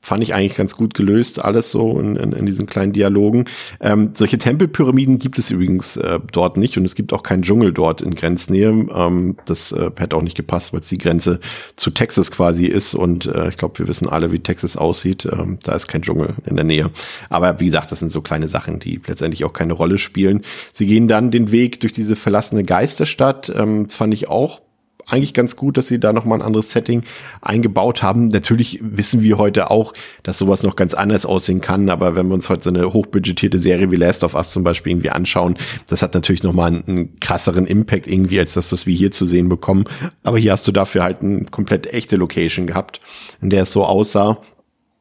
fand 0.03 0.23
ich 0.25 0.35
eigentlich 0.35 0.57
ganz 0.57 0.77
gut 0.77 0.95
gelöst, 0.95 1.43
alles 1.43 1.71
so 1.71 1.99
in, 1.99 2.17
in, 2.17 2.33
in 2.33 2.45
diesen 2.45 2.67
kleinen 2.67 2.93
Dialogen. 2.93 3.45
Ähm, 3.81 4.11
solche 4.15 4.37
Tempelpyramiden 4.37 5.21
gibt 5.21 5.39
es 5.39 5.53
übrigens 5.53 5.97
äh, 5.97 6.19
dort 6.33 6.57
nicht 6.57 6.77
und 6.77 6.85
es 6.85 6.97
gibt 6.97 7.13
auch 7.13 7.23
keinen 7.23 7.43
Dschungel 7.43 7.73
dort 7.73 8.03
in 8.03 8.17
Grenznähe. 8.17 8.69
Ähm, 8.69 9.37
das 9.45 9.71
äh, 9.71 9.91
hätte 9.97 10.17
auch 10.17 10.23
nicht 10.23 10.37
gepasst, 10.37 10.73
weil 10.73 10.81
es 10.81 10.89
die 10.89 10.99
Grenze 10.99 11.39
zu 11.77 11.91
Texas 11.91 12.33
quasi 12.33 12.67
ist 12.67 12.97
und 12.97 13.27
äh, 13.27 13.51
ich 13.51 13.57
glaube, 13.57 13.79
wir 13.79 13.87
wissen 13.87 14.09
alle, 14.09 14.33
wie 14.33 14.41
Texas 14.41 14.77
aussieht. 14.77 15.25
Ähm, 15.25 15.61
da 15.63 15.77
ist 15.77 15.87
kein 15.87 16.03
Dschungel 16.03 16.35
in 16.47 16.57
der 16.57 16.65
Nähe. 16.65 16.91
Aber 17.29 17.61
wie 17.61 17.67
gesagt, 17.67 17.93
das 17.93 18.01
sind 18.01 18.11
so 18.11 18.23
kleine 18.23 18.49
Sachen, 18.49 18.81
die 18.81 19.01
letztendlich 19.07 19.45
auch 19.45 19.53
keine 19.53 19.73
Rolle 19.73 19.99
spielen. 19.99 20.43
Sie 20.73 20.87
gehen 20.87 21.07
dann 21.07 21.31
den 21.31 21.53
Weg 21.53 21.79
durch 21.79 21.93
diese 21.93 22.17
verlassene 22.17 22.65
Geisterstadt, 22.65 23.53
ähm, 23.55 23.89
fand 23.89 24.15
ich 24.15 24.29
auch 24.29 24.63
eigentlich 25.07 25.35
ganz 25.35 25.57
gut, 25.57 25.77
dass 25.77 25.89
sie 25.89 26.01
da 26.01 26.13
nochmal 26.13 26.39
ein 26.39 26.43
anderes 26.43 26.71
Setting 26.71 27.03
eingebaut 27.41 28.03
haben. 28.03 28.29
Natürlich 28.29 28.81
wissen 28.83 29.23
wir 29.23 29.39
heute 29.39 29.71
auch, 29.71 29.93
dass 30.23 30.39
sowas 30.39 30.63
noch 30.63 30.77
ganz 30.77 30.95
anders 30.95 31.27
aussehen 31.27 31.61
kann, 31.61 31.91
aber 31.91 32.15
wenn 32.17 32.29
wir 32.29 32.35
uns 32.35 32.49
heute 32.49 32.65
so 32.65 32.71
eine 32.71 32.93
hochbudgetierte 32.93 33.59
Serie 33.59 33.91
wie 33.91 33.97
Last 33.97 34.25
of 34.25 34.35
Us 34.35 34.51
zum 34.51 34.65
Beispiel 34.65 34.93
irgendwie 34.93 35.11
anschauen, 35.11 35.57
das 35.89 36.03
hat 36.03 36.15
natürlich 36.15 36.43
nochmal 36.43 36.69
einen, 36.69 36.85
einen 36.87 37.21
krasseren 37.21 37.67
Impact 37.67 38.07
irgendwie 38.07 38.39
als 38.39 38.55
das, 38.55 38.73
was 38.73 38.87
wir 38.87 38.95
hier 38.95 39.11
zu 39.11 39.27
sehen 39.27 39.49
bekommen. 39.49 39.85
Aber 40.23 40.39
hier 40.39 40.53
hast 40.53 40.67
du 40.67 40.73
dafür 40.73 41.03
halt 41.03 41.23
eine 41.23 41.45
komplett 41.45 41.87
echte 41.87 42.17
Location 42.17 42.67
gehabt, 42.67 43.01
in 43.41 43.51
der 43.51 43.63
es 43.63 43.73
so 43.73 43.85
aussah. 43.85 44.39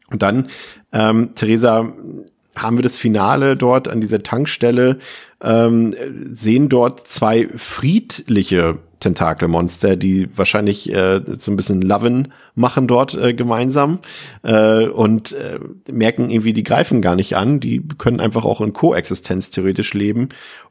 Und 0.10 0.22
dann, 0.22 0.47
ähm, 0.91 1.36
Theresa, 1.36 1.93
haben 2.56 2.78
wir 2.78 2.84
das 2.84 2.97
Finale 2.97 3.56
dort 3.56 3.88
an 3.88 4.02
dieser 4.02 4.24
Tankstelle, 4.24 4.99
ähm, 5.41 5.95
sehen 6.32 6.70
dort 6.70 7.08
zwei 7.08 7.47
friedliche 7.56 8.80
Tentakelmonster, 9.02 9.97
die 9.97 10.30
wahrscheinlich 10.38 10.91
äh, 10.93 11.22
so 11.38 11.52
ein 11.52 11.58
bisschen 11.58 11.82
Loven 11.82 12.30
machen 12.56 12.88
dort 12.88 13.14
äh, 13.16 13.34
gemeinsam 13.34 13.99
äh, 14.43 14.86
und 14.88 15.34
äh, 15.34 15.60
merken 15.91 16.30
irgendwie, 16.30 16.54
die 16.54 16.64
greifen 16.64 17.02
gar 17.02 17.16
nicht 17.16 17.36
an, 17.36 17.60
die 17.60 17.84
können 17.97 18.22
einfach 18.22 18.45
auch 18.45 18.62
in 18.62 18.72
Koexistenz 18.72 19.49
theoretisch 19.49 19.93
leben 19.93 20.30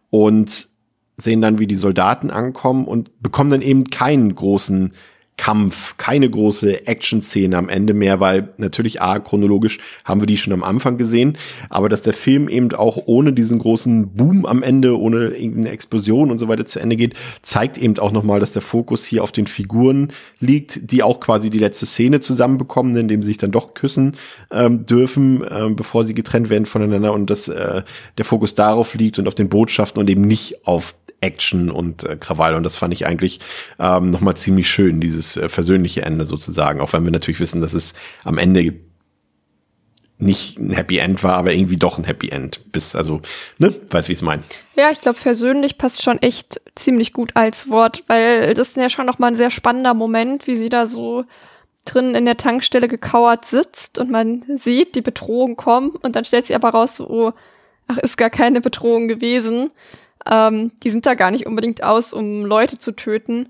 und 0.09 0.69
sehen 1.17 1.43
dann, 1.43 1.59
wie 1.59 1.67
die 1.67 1.77
Soldaten 1.77 2.31
ankommen 2.31 2.87
und 2.87 3.23
bekommen 3.23 3.51
dann 3.51 3.63
eben 3.63 3.91
keinen 3.91 4.35
großen 4.35 4.95
Kampf, 5.41 5.97
keine 5.97 6.29
große 6.29 6.87
Action-Szene 6.87 7.57
am 7.57 7.71
Ende 7.71 7.95
mehr, 7.95 8.21
weil 8.21 8.51
natürlich 8.59 9.01
A, 9.01 9.21
chronologisch 9.21 9.79
haben 10.05 10.21
wir 10.21 10.27
die 10.27 10.37
schon 10.37 10.53
am 10.53 10.63
Anfang 10.63 10.99
gesehen, 10.99 11.39
aber 11.71 11.89
dass 11.89 12.03
der 12.03 12.13
Film 12.13 12.47
eben 12.51 12.71
auch 12.73 12.99
ohne 13.07 13.33
diesen 13.33 13.59
großen 13.59 14.11
Boom 14.11 14.45
am 14.45 14.63
Ende, 14.63 15.01
ohne 15.01 15.29
irgendeine 15.29 15.71
Explosion 15.71 16.31
und 16.31 16.37
so 16.37 16.49
weiter 16.49 16.67
zu 16.67 16.79
Ende 16.79 16.97
geht, 16.97 17.15
zeigt 17.41 17.79
eben 17.79 17.99
auch 18.01 18.13
nochmal, 18.13 18.39
dass 18.39 18.53
der 18.53 18.61
Fokus 18.61 19.07
hier 19.07 19.23
auf 19.23 19.33
den 19.33 19.47
Figuren 19.47 20.13
liegt, 20.41 20.93
die 20.93 21.03
auch 21.03 21.21
quasi 21.21 21.49
die 21.49 21.59
letzte 21.59 21.87
Szene 21.87 22.21
zusammenbekommen, 22.21 22.95
indem 22.95 23.23
sie 23.23 23.29
sich 23.29 23.39
dann 23.39 23.51
doch 23.51 23.73
küssen 23.73 24.19
ähm, 24.51 24.85
dürfen, 24.85 25.43
ähm, 25.51 25.75
bevor 25.75 26.05
sie 26.05 26.13
getrennt 26.13 26.51
werden 26.51 26.67
voneinander 26.67 27.15
und 27.15 27.31
dass 27.31 27.49
äh, 27.49 27.83
der 28.19 28.25
Fokus 28.27 28.55
darauf 28.55 28.95
liegt 28.95 29.19
und 29.19 29.27
auf 29.27 29.35
den 29.35 29.49
Botschaften 29.49 30.03
und 30.03 30.11
eben 30.11 30.27
nicht 30.27 30.67
auf 30.67 30.97
Action 31.21 31.71
und 31.71 32.05
äh, 32.05 32.17
Krawall. 32.17 32.55
Und 32.55 32.63
das 32.63 32.77
fand 32.77 32.93
ich 32.93 33.07
eigentlich 33.07 33.41
ähm, 33.79 34.11
nochmal 34.11 34.37
ziemlich 34.37 34.71
schön, 34.71 35.01
dieses 35.01 35.37
äh, 35.37 35.49
versöhnliche 35.49 36.03
Ende 36.03 36.25
sozusagen. 36.25 36.81
Auch 36.81 36.93
wenn 36.93 37.05
wir 37.05 37.13
natürlich 37.13 37.41
wissen, 37.41 37.61
dass 37.61 37.75
es 37.75 37.95
am 38.25 38.39
Ende 38.39 38.75
nicht 40.21 40.59
ein 40.59 40.71
Happy 40.71 40.99
End 40.99 41.23
war, 41.23 41.35
aber 41.35 41.53
irgendwie 41.53 41.77
doch 41.77 41.99
ein 41.99 42.05
Happy 42.05 42.29
End. 42.29 42.61
Bis, 42.73 42.95
also, 42.95 43.23
ne, 43.59 43.75
weiß, 43.91 44.09
wie 44.09 44.13
ich 44.13 44.19
es 44.19 44.23
meine. 44.23 44.43
Ja, 44.77 44.91
ich 44.91 45.01
glaube, 45.01 45.19
versöhnlich 45.19 45.79
passt 45.79 46.03
schon 46.03 46.21
echt 46.21 46.61
ziemlich 46.75 47.13
gut 47.13 47.33
als 47.35 47.71
Wort, 47.71 48.05
weil 48.07 48.55
das 48.55 48.69
ist 48.69 48.77
ja 48.77 48.91
schon 48.91 49.07
nochmal 49.07 49.33
ein 49.33 49.37
sehr 49.37 49.51
spannender 49.51 49.95
Moment, 49.95 50.47
wie 50.47 50.57
sie 50.57 50.69
da 50.69 50.87
so 50.87 51.25
drin 51.87 52.15
in 52.15 52.27
der 52.27 52.37
Tankstelle 52.37 52.89
gekauert 52.89 53.47
sitzt 53.47 53.99
und 53.99 54.11
man 54.11 54.45
sieht 54.59 54.95
die 54.95 55.01
Bedrohung 55.01 55.57
kommen 55.57 55.91
und 55.91 56.15
dann 56.15 56.27
stellt 56.27 56.47
sie 56.47 56.55
aber 56.55 56.71
raus, 56.71 56.97
so, 56.97 57.09
oh, 57.09 57.33
ach, 57.89 57.99
ist 57.99 58.19
gar 58.19 58.31
keine 58.31 58.61
Bedrohung 58.61 59.09
gewesen. 59.09 59.71
Ähm, 60.29 60.73
die 60.83 60.91
sind 60.91 61.07
da 61.07 61.15
gar 61.15 61.31
nicht 61.31 61.47
unbedingt 61.47 61.83
aus, 61.83 62.13
um 62.13 62.45
Leute 62.45 62.79
zu 62.79 62.93
töten. 62.93 63.49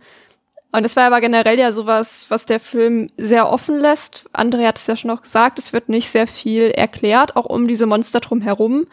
Und 0.72 0.84
das 0.84 0.94
war 0.96 1.04
aber 1.04 1.20
generell 1.20 1.58
ja 1.58 1.72
sowas, 1.72 2.26
was 2.28 2.46
der 2.46 2.60
Film 2.60 3.10
sehr 3.16 3.50
offen 3.50 3.78
lässt. 3.78 4.24
André 4.32 4.66
hat 4.66 4.78
es 4.78 4.86
ja 4.86 4.96
schon 4.96 5.10
auch 5.10 5.22
gesagt, 5.22 5.58
es 5.58 5.72
wird 5.72 5.88
nicht 5.88 6.10
sehr 6.10 6.28
viel 6.28 6.70
erklärt, 6.70 7.34
auch 7.34 7.46
um 7.46 7.66
diese 7.66 7.86
Monster 7.86 8.20
drum 8.20 8.40
herum, 8.40 8.86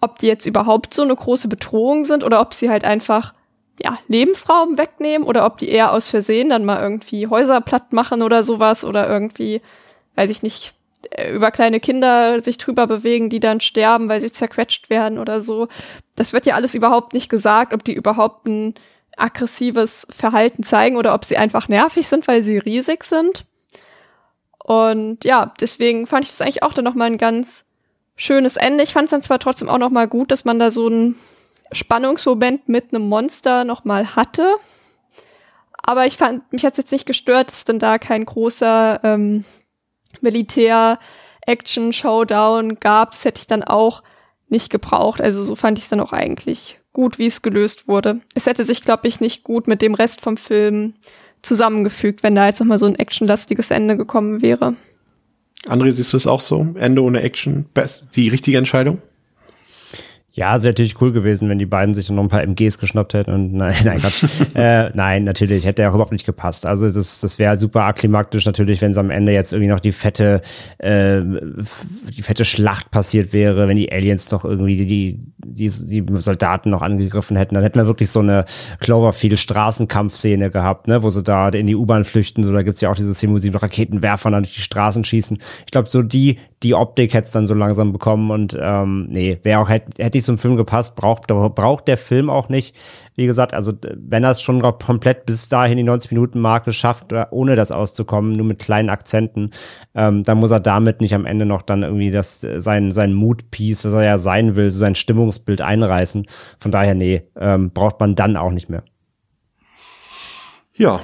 ob 0.00 0.18
die 0.18 0.26
jetzt 0.26 0.46
überhaupt 0.46 0.92
so 0.92 1.02
eine 1.02 1.14
große 1.14 1.46
Bedrohung 1.46 2.04
sind 2.04 2.24
oder 2.24 2.40
ob 2.40 2.52
sie 2.52 2.68
halt 2.68 2.84
einfach 2.84 3.32
ja, 3.82 3.98
Lebensraum 4.08 4.76
wegnehmen 4.76 5.26
oder 5.26 5.46
ob 5.46 5.58
die 5.58 5.68
eher 5.68 5.92
aus 5.92 6.10
Versehen 6.10 6.50
dann 6.50 6.64
mal 6.64 6.82
irgendwie 6.82 7.28
Häuser 7.28 7.60
platt 7.60 7.92
machen 7.92 8.22
oder 8.22 8.42
sowas 8.42 8.84
oder 8.84 9.08
irgendwie, 9.08 9.62
weiß 10.16 10.30
ich 10.30 10.42
nicht, 10.42 10.74
über 11.32 11.50
kleine 11.50 11.80
Kinder 11.80 12.40
sich 12.40 12.58
drüber 12.58 12.86
bewegen, 12.86 13.30
die 13.30 13.40
dann 13.40 13.60
sterben, 13.60 14.08
weil 14.08 14.20
sie 14.20 14.30
zerquetscht 14.30 14.90
werden 14.90 15.18
oder 15.18 15.40
so. 15.40 15.68
Das 16.16 16.32
wird 16.32 16.46
ja 16.46 16.54
alles 16.54 16.74
überhaupt 16.74 17.14
nicht 17.14 17.28
gesagt, 17.28 17.74
ob 17.74 17.84
die 17.84 17.94
überhaupt 17.94 18.46
ein 18.46 18.74
aggressives 19.16 20.06
Verhalten 20.10 20.62
zeigen 20.62 20.96
oder 20.96 21.14
ob 21.14 21.24
sie 21.24 21.36
einfach 21.36 21.68
nervig 21.68 22.08
sind, 22.08 22.26
weil 22.28 22.42
sie 22.42 22.58
riesig 22.58 23.04
sind. 23.04 23.44
Und 24.58 25.24
ja, 25.24 25.52
deswegen 25.60 26.06
fand 26.06 26.24
ich 26.24 26.30
das 26.30 26.40
eigentlich 26.40 26.62
auch 26.62 26.74
dann 26.74 26.84
nochmal 26.84 27.08
ein 27.08 27.18
ganz 27.18 27.66
schönes 28.16 28.56
Ende. 28.56 28.84
Ich 28.84 28.92
fand 28.92 29.06
es 29.06 29.10
dann 29.10 29.22
zwar 29.22 29.38
trotzdem 29.38 29.68
auch 29.68 29.78
nochmal 29.78 30.06
gut, 30.06 30.30
dass 30.30 30.44
man 30.44 30.58
da 30.58 30.70
so 30.70 30.86
einen 30.86 31.18
Spannungsmoment 31.72 32.68
mit 32.68 32.94
einem 32.94 33.08
Monster 33.08 33.64
nochmal 33.64 34.14
hatte. 34.14 34.56
Aber 35.82 36.06
ich 36.06 36.16
fand, 36.16 36.52
mich 36.52 36.64
hat 36.64 36.76
jetzt 36.78 36.92
nicht 36.92 37.06
gestört, 37.06 37.50
dass 37.50 37.64
denn 37.64 37.78
da 37.78 37.98
kein 37.98 38.24
großer 38.24 39.00
ähm, 39.02 39.44
Militär-Action-Showdown 40.22 42.78
gab. 42.80 43.12
Das 43.12 43.24
hätte 43.24 43.40
ich 43.40 43.46
dann 43.46 43.64
auch 43.64 44.02
nicht 44.48 44.70
gebraucht. 44.70 45.20
Also 45.20 45.42
so 45.42 45.56
fand 45.56 45.78
ich 45.78 45.84
es 45.84 45.90
dann 45.90 46.00
auch 46.00 46.12
eigentlich 46.12 46.80
gut, 46.92 47.18
wie 47.18 47.26
es 47.26 47.42
gelöst 47.42 47.88
wurde. 47.88 48.20
Es 48.34 48.46
hätte 48.46 48.64
sich, 48.64 48.82
glaube 48.82 49.08
ich, 49.08 49.20
nicht 49.20 49.44
gut 49.44 49.68
mit 49.68 49.82
dem 49.82 49.94
Rest 49.94 50.20
vom 50.20 50.36
Film 50.36 50.94
zusammengefügt, 51.42 52.22
wenn 52.22 52.34
da 52.34 52.46
jetzt 52.46 52.60
nochmal 52.60 52.78
so 52.78 52.86
ein 52.86 52.96
actionlastiges 52.96 53.70
Ende 53.70 53.96
gekommen 53.96 54.42
wäre. 54.42 54.76
André, 55.66 55.92
siehst 55.92 56.12
du 56.12 56.16
es 56.16 56.26
auch 56.26 56.40
so? 56.40 56.74
Ende 56.74 57.02
ohne 57.02 57.22
Action, 57.22 57.66
best, 57.74 58.06
die 58.16 58.28
richtige 58.28 58.58
Entscheidung? 58.58 59.00
Ja, 60.32 60.54
es 60.54 60.62
wäre 60.62 60.72
natürlich 60.72 61.00
cool 61.00 61.10
gewesen, 61.10 61.48
wenn 61.48 61.58
die 61.58 61.66
beiden 61.66 61.92
sich 61.92 62.08
noch 62.08 62.22
ein 62.22 62.28
paar 62.28 62.42
MGs 62.42 62.78
geschnappt 62.78 63.14
hätten 63.14 63.32
und 63.32 63.52
nein, 63.54 63.74
nein, 63.84 63.98
Quatsch. 63.98 64.24
äh, 64.54 64.90
nein, 64.94 65.24
natürlich, 65.24 65.64
hätte 65.64 65.82
ja 65.82 65.90
auch 65.90 65.94
überhaupt 65.94 66.12
nicht 66.12 66.26
gepasst. 66.26 66.66
Also 66.66 66.88
das, 66.88 67.20
das 67.20 67.38
wäre 67.38 67.56
super 67.56 67.82
akklimaktisch 67.84 68.46
natürlich, 68.46 68.80
wenn 68.80 68.92
es 68.92 68.98
am 68.98 69.10
Ende 69.10 69.32
jetzt 69.32 69.52
irgendwie 69.52 69.70
noch 69.70 69.80
die 69.80 69.90
fette, 69.90 70.40
äh, 70.78 71.20
die 71.20 72.22
fette 72.22 72.44
Schlacht 72.44 72.92
passiert 72.92 73.32
wäre, 73.32 73.66
wenn 73.66 73.76
die 73.76 73.90
Aliens 73.90 74.30
noch 74.30 74.44
irgendwie 74.44 74.84
die, 74.86 75.18
die, 75.44 75.68
die 75.68 76.04
Soldaten 76.20 76.70
noch 76.70 76.82
angegriffen 76.82 77.36
hätten. 77.36 77.56
Dann 77.56 77.64
hätten 77.64 77.78
wir 77.78 77.86
wirklich 77.86 78.10
so 78.10 78.20
eine 78.20 78.44
Cloverfield-Straßenkampfszene 78.78 80.50
gehabt, 80.50 80.86
ne, 80.86 81.02
wo 81.02 81.10
sie 81.10 81.24
da 81.24 81.48
in 81.48 81.66
die 81.66 81.76
U-Bahn 81.76 82.04
flüchten. 82.04 82.44
So, 82.44 82.52
da 82.52 82.62
gibt's 82.62 82.80
ja 82.80 82.90
auch 82.90 82.94
diese 82.94 83.14
Szene, 83.14 83.32
wo 83.32 83.38
sie 83.38 83.50
mit 83.50 83.60
Raketenwerfern 83.60 84.32
dann 84.32 84.44
durch 84.44 84.54
die 84.54 84.60
Straßen 84.60 85.02
schießen. 85.02 85.38
Ich 85.64 85.72
glaube, 85.72 85.90
so 85.90 86.02
die, 86.02 86.38
die 86.62 86.74
Optik 86.74 87.14
hätte 87.14 87.26
es 87.26 87.32
dann 87.32 87.48
so 87.48 87.54
langsam 87.54 87.92
bekommen 87.92 88.30
und 88.30 88.56
ähm, 88.60 89.08
nee, 89.10 89.38
wäre 89.42 89.60
auch, 89.60 89.68
hätte 89.68 89.90
hätte 89.98 90.19
nicht 90.20 90.26
zum 90.26 90.38
Film 90.38 90.56
gepasst, 90.56 90.96
braucht, 90.96 91.26
braucht 91.26 91.88
der 91.88 91.96
Film 91.96 92.30
auch 92.30 92.48
nicht. 92.48 92.76
Wie 93.16 93.26
gesagt, 93.26 93.54
also 93.54 93.72
wenn 93.82 94.22
er 94.22 94.30
es 94.30 94.42
schon 94.42 94.60
komplett 94.62 95.26
bis 95.26 95.48
dahin 95.48 95.78
die 95.78 95.84
90-Minuten-Marke 95.84 96.72
schafft, 96.72 97.12
äh, 97.12 97.26
ohne 97.30 97.56
das 97.56 97.72
auszukommen, 97.72 98.32
nur 98.32 98.46
mit 98.46 98.58
kleinen 98.58 98.90
Akzenten, 98.90 99.50
ähm, 99.94 100.22
dann 100.22 100.38
muss 100.38 100.50
er 100.50 100.60
damit 100.60 101.00
nicht 101.00 101.14
am 101.14 101.26
Ende 101.26 101.46
noch 101.46 101.62
dann 101.62 101.82
irgendwie 101.82 102.10
das, 102.10 102.44
äh, 102.44 102.60
sein, 102.60 102.90
sein 102.90 103.14
Mood-Piece, 103.14 103.84
was 103.84 103.92
er 103.94 104.04
ja 104.04 104.18
sein 104.18 104.56
will, 104.56 104.70
so 104.70 104.78
sein 104.78 104.94
Stimmungsbild 104.94 105.62
einreißen. 105.62 106.26
Von 106.58 106.70
daher, 106.70 106.94
nee, 106.94 107.22
ähm, 107.36 107.70
braucht 107.72 107.98
man 108.00 108.14
dann 108.14 108.36
auch 108.36 108.52
nicht 108.52 108.68
mehr. 108.68 108.84
Ja, 110.74 111.00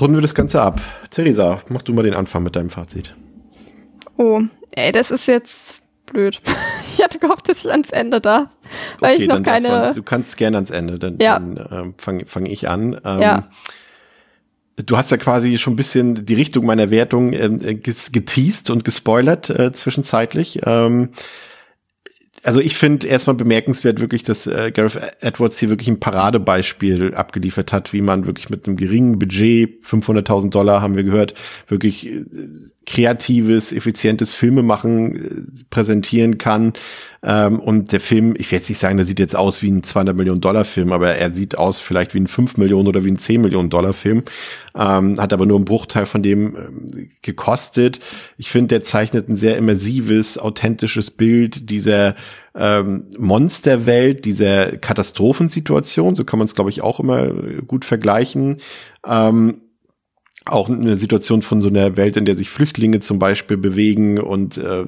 runden 0.00 0.16
wir 0.16 0.22
das 0.22 0.34
Ganze 0.34 0.60
ab. 0.60 0.80
Theresa, 1.10 1.60
mach 1.68 1.82
du 1.82 1.92
mal 1.92 2.02
den 2.02 2.14
Anfang 2.14 2.42
mit 2.42 2.56
deinem 2.56 2.70
Fazit. 2.70 3.14
Oh, 4.16 4.42
ey, 4.72 4.92
das 4.92 5.10
ist 5.10 5.26
jetzt 5.26 5.82
blöd. 6.06 6.40
ich 6.94 7.04
hatte 7.04 7.18
gehofft, 7.18 7.48
dass 7.48 7.64
ich 7.64 7.70
ans 7.70 7.90
Ende 7.90 8.20
da, 8.20 8.50
weil 9.00 9.14
okay, 9.14 9.22
ich 9.22 9.28
noch 9.28 9.42
keine. 9.42 9.68
Davon, 9.68 9.94
du 9.94 10.02
kannst 10.02 10.36
gerne 10.36 10.56
ans 10.56 10.70
Ende, 10.70 10.98
dann, 10.98 11.18
ja. 11.20 11.38
dann 11.38 11.68
ähm, 11.70 11.94
fange 11.98 12.26
fang 12.26 12.46
ich 12.46 12.68
an. 12.68 13.00
Ähm, 13.04 13.20
ja. 13.20 13.48
Du 14.76 14.96
hast 14.96 15.10
ja 15.10 15.16
quasi 15.16 15.56
schon 15.58 15.74
ein 15.74 15.76
bisschen 15.76 16.26
die 16.26 16.34
Richtung 16.34 16.66
meiner 16.66 16.90
Wertung 16.90 17.32
ähm, 17.32 17.60
geteased 17.60 18.70
und 18.70 18.84
gespoilert 18.84 19.50
äh, 19.50 19.72
zwischenzeitlich. 19.72 20.60
Ähm, 20.64 21.10
also 22.44 22.60
ich 22.60 22.76
finde 22.76 23.06
erstmal 23.06 23.36
bemerkenswert 23.36 24.00
wirklich, 24.00 24.22
dass 24.22 24.46
äh, 24.46 24.70
Gareth 24.70 25.00
Edwards 25.20 25.58
hier 25.58 25.70
wirklich 25.70 25.88
ein 25.88 25.98
Paradebeispiel 25.98 27.14
abgeliefert 27.14 27.72
hat, 27.72 27.94
wie 27.94 28.02
man 28.02 28.26
wirklich 28.26 28.50
mit 28.50 28.66
einem 28.66 28.76
geringen 28.76 29.18
Budget, 29.18 29.82
500.000 29.82 30.50
Dollar 30.50 30.82
haben 30.82 30.94
wir 30.94 31.04
gehört, 31.04 31.32
wirklich 31.68 32.06
äh, 32.06 32.22
kreatives, 32.84 33.72
effizientes 33.72 34.34
Filmemachen 34.34 35.16
äh, 35.16 35.64
präsentieren 35.70 36.36
kann. 36.36 36.74
Ähm, 37.26 37.58
und 37.58 37.90
der 37.92 38.00
Film, 38.00 38.34
ich 38.36 38.52
werde 38.52 38.60
jetzt 38.60 38.68
nicht 38.68 38.78
sagen, 38.78 38.98
der 38.98 39.06
sieht 39.06 39.18
jetzt 39.18 39.34
aus 39.34 39.62
wie 39.62 39.70
ein 39.70 39.82
200 39.82 40.14
Millionen 40.14 40.42
Dollar 40.42 40.66
Film, 40.66 40.92
aber 40.92 41.14
er 41.14 41.30
sieht 41.30 41.56
aus 41.56 41.78
vielleicht 41.78 42.12
wie 42.12 42.20
ein 42.20 42.26
5 42.26 42.58
Millionen 42.58 42.86
oder 42.86 43.04
wie 43.04 43.10
ein 43.10 43.18
10 43.18 43.40
Millionen 43.40 43.70
Dollar 43.70 43.94
Film. 43.94 44.24
Ähm, 44.76 45.18
hat 45.18 45.32
aber 45.32 45.46
nur 45.46 45.56
einen 45.56 45.64
Bruchteil 45.64 46.04
von 46.04 46.22
dem 46.22 46.54
ähm, 46.54 47.08
gekostet. 47.22 48.00
Ich 48.36 48.50
finde, 48.50 48.68
der 48.68 48.82
zeichnet 48.82 49.28
ein 49.28 49.36
sehr 49.36 49.56
immersives, 49.56 50.36
authentisches 50.36 51.10
Bild 51.10 51.70
dieser 51.70 52.14
ähm, 52.54 53.06
Monsterwelt, 53.16 54.26
dieser 54.26 54.76
Katastrophensituation. 54.76 56.14
So 56.14 56.24
kann 56.24 56.38
man 56.38 56.46
es, 56.46 56.54
glaube 56.54 56.70
ich, 56.70 56.82
auch 56.82 57.00
immer 57.00 57.28
gut 57.66 57.86
vergleichen. 57.86 58.58
Ähm, 59.06 59.62
auch 60.46 60.68
eine 60.68 60.96
Situation 60.96 61.40
von 61.40 61.62
so 61.62 61.68
einer 61.68 61.96
Welt, 61.96 62.16
in 62.18 62.26
der 62.26 62.36
sich 62.36 62.50
Flüchtlinge 62.50 63.00
zum 63.00 63.18
Beispiel 63.18 63.56
bewegen 63.56 64.20
und 64.20 64.58
äh, 64.58 64.84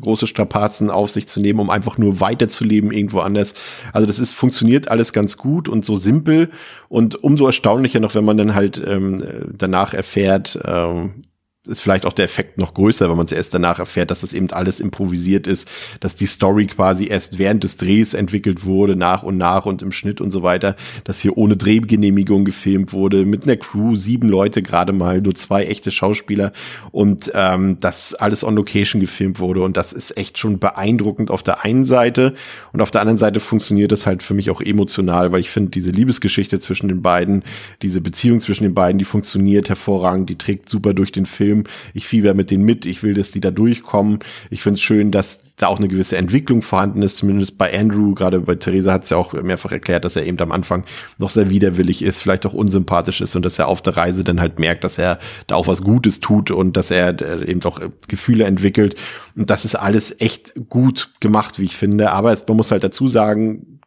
große 0.00 0.26
Strapazen 0.26 0.90
auf 0.90 1.12
sich 1.12 1.28
zu 1.28 1.40
nehmen, 1.40 1.60
um 1.60 1.70
einfach 1.70 1.96
nur 1.96 2.20
weiterzuleben 2.20 2.90
irgendwo 2.90 3.20
anders. 3.20 3.54
Also 3.92 4.06
das 4.06 4.18
ist 4.18 4.32
funktioniert 4.32 4.88
alles 4.88 5.12
ganz 5.12 5.36
gut 5.36 5.68
und 5.68 5.84
so 5.84 5.94
simpel 5.94 6.50
und 6.88 7.22
umso 7.22 7.46
erstaunlicher 7.46 8.00
noch, 8.00 8.16
wenn 8.16 8.24
man 8.24 8.36
dann 8.36 8.54
halt 8.54 8.82
ähm, 8.84 9.22
danach 9.56 9.94
erfährt, 9.94 10.58
ähm, 10.64 11.22
ist 11.66 11.80
vielleicht 11.80 12.06
auch 12.06 12.12
der 12.12 12.24
Effekt 12.24 12.58
noch 12.58 12.74
größer, 12.74 13.08
wenn 13.08 13.16
man 13.16 13.26
es 13.26 13.32
erst 13.32 13.54
danach 13.54 13.78
erfährt, 13.78 14.10
dass 14.10 14.20
das 14.20 14.32
eben 14.32 14.50
alles 14.50 14.80
improvisiert 14.80 15.46
ist, 15.46 15.68
dass 16.00 16.16
die 16.16 16.26
Story 16.26 16.66
quasi 16.66 17.06
erst 17.06 17.38
während 17.38 17.64
des 17.64 17.76
Drehs 17.76 18.14
entwickelt 18.14 18.64
wurde, 18.64 18.96
nach 18.96 19.22
und 19.22 19.36
nach 19.36 19.66
und 19.66 19.82
im 19.82 19.92
Schnitt 19.92 20.20
und 20.20 20.30
so 20.30 20.42
weiter, 20.42 20.76
dass 21.04 21.20
hier 21.20 21.36
ohne 21.36 21.56
Drehgenehmigung 21.56 22.44
gefilmt 22.44 22.92
wurde, 22.92 23.24
mit 23.24 23.44
einer 23.44 23.56
Crew, 23.56 23.96
sieben 23.96 24.28
Leute 24.28 24.62
gerade 24.62 24.92
mal, 24.92 25.20
nur 25.20 25.34
zwei 25.34 25.64
echte 25.64 25.90
Schauspieler 25.90 26.52
und 26.92 27.30
ähm, 27.34 27.78
das 27.80 28.14
alles 28.14 28.44
on 28.44 28.54
Location 28.54 29.00
gefilmt 29.00 29.40
wurde 29.40 29.62
und 29.62 29.76
das 29.76 29.92
ist 29.92 30.16
echt 30.16 30.38
schon 30.38 30.58
beeindruckend 30.58 31.30
auf 31.30 31.42
der 31.42 31.64
einen 31.64 31.84
Seite 31.84 32.34
und 32.72 32.80
auf 32.80 32.90
der 32.90 33.00
anderen 33.00 33.18
Seite 33.18 33.40
funktioniert 33.40 33.92
das 33.92 34.06
halt 34.06 34.22
für 34.22 34.34
mich 34.34 34.50
auch 34.50 34.60
emotional, 34.60 35.32
weil 35.32 35.40
ich 35.40 35.50
finde, 35.50 35.70
diese 35.70 35.90
Liebesgeschichte 35.90 36.60
zwischen 36.60 36.88
den 36.88 37.02
beiden, 37.02 37.42
diese 37.82 38.00
Beziehung 38.00 38.40
zwischen 38.40 38.64
den 38.64 38.74
beiden, 38.74 38.98
die 38.98 39.04
funktioniert 39.04 39.68
hervorragend, 39.68 40.30
die 40.30 40.38
trägt 40.38 40.68
super 40.68 40.94
durch 40.94 41.12
den 41.12 41.26
Film 41.26 41.55
Film. 41.56 41.64
Ich 41.94 42.06
fieber 42.06 42.34
mit 42.34 42.50
denen 42.50 42.64
mit. 42.64 42.86
Ich 42.86 43.02
will, 43.02 43.14
dass 43.14 43.30
die 43.30 43.40
da 43.40 43.50
durchkommen. 43.50 44.18
Ich 44.50 44.62
finde 44.62 44.76
es 44.76 44.82
schön, 44.82 45.10
dass 45.10 45.54
da 45.56 45.68
auch 45.68 45.78
eine 45.78 45.88
gewisse 45.88 46.16
Entwicklung 46.16 46.62
vorhanden 46.62 47.02
ist, 47.02 47.16
zumindest 47.16 47.58
bei 47.58 47.78
Andrew. 47.78 48.14
Gerade 48.14 48.40
bei 48.40 48.54
Theresa 48.56 48.92
hat 48.92 49.04
es 49.04 49.10
ja 49.10 49.16
auch 49.16 49.32
mehrfach 49.32 49.72
erklärt, 49.72 50.04
dass 50.04 50.16
er 50.16 50.26
eben 50.26 50.38
am 50.40 50.52
Anfang 50.52 50.84
noch 51.18 51.30
sehr 51.30 51.50
widerwillig 51.50 52.02
ist, 52.02 52.20
vielleicht 52.20 52.46
auch 52.46 52.52
unsympathisch 52.52 53.20
ist 53.20 53.36
und 53.36 53.44
dass 53.44 53.58
er 53.58 53.68
auf 53.68 53.82
der 53.82 53.96
Reise 53.96 54.24
dann 54.24 54.40
halt 54.40 54.58
merkt, 54.58 54.84
dass 54.84 54.98
er 54.98 55.18
da 55.46 55.54
auch 55.54 55.66
was 55.66 55.82
Gutes 55.82 56.20
tut 56.20 56.50
und 56.50 56.76
dass 56.76 56.90
er 56.90 57.20
äh, 57.20 57.50
eben 57.50 57.62
auch 57.64 57.80
Gefühle 58.08 58.44
entwickelt. 58.44 58.96
Und 59.34 59.50
das 59.50 59.64
ist 59.64 59.74
alles 59.74 60.20
echt 60.20 60.54
gut 60.68 61.12
gemacht, 61.20 61.58
wie 61.58 61.64
ich 61.64 61.76
finde. 61.76 62.10
Aber 62.12 62.32
es, 62.32 62.46
man 62.46 62.56
muss 62.56 62.70
halt 62.70 62.84
dazu 62.84 63.08
sagen, 63.08 63.80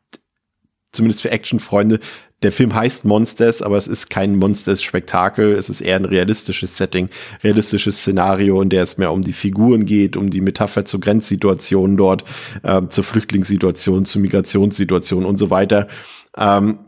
zumindest 0.92 1.22
für 1.22 1.32
Actionfreunde, 1.32 2.00
der 2.42 2.52
Film 2.52 2.74
heißt 2.74 3.06
Monsters, 3.06 3.62
aber 3.62 3.78
es 3.78 3.88
ist 3.88 4.10
kein 4.10 4.36
Monsters-Spektakel. 4.38 5.54
Es 5.54 5.70
ist 5.70 5.82
eher 5.82 5.98
ein 5.98 6.06
realistisches 6.06 6.78
Setting, 6.78 7.10
realistisches 7.44 8.00
Szenario, 8.00 8.62
in 8.62 8.70
der 8.70 8.84
es 8.84 8.98
mehr 8.98 9.12
um 9.12 9.22
die 9.22 9.34
Figuren 9.34 9.86
geht, 9.86 10.16
um 10.16 10.30
die 10.30 10.42
Metapher 10.42 10.86
zu 10.86 11.00
Grenzsituationen 11.00 11.98
dort, 11.98 12.24
äh, 12.64 12.82
zur 12.88 13.04
Flüchtlingssituation, 13.04 14.06
zur 14.06 14.22
Migrationssituation 14.22 15.26
und 15.26 15.38
so 15.38 15.50
weiter. 15.50 15.88
Ähm, 16.38 16.80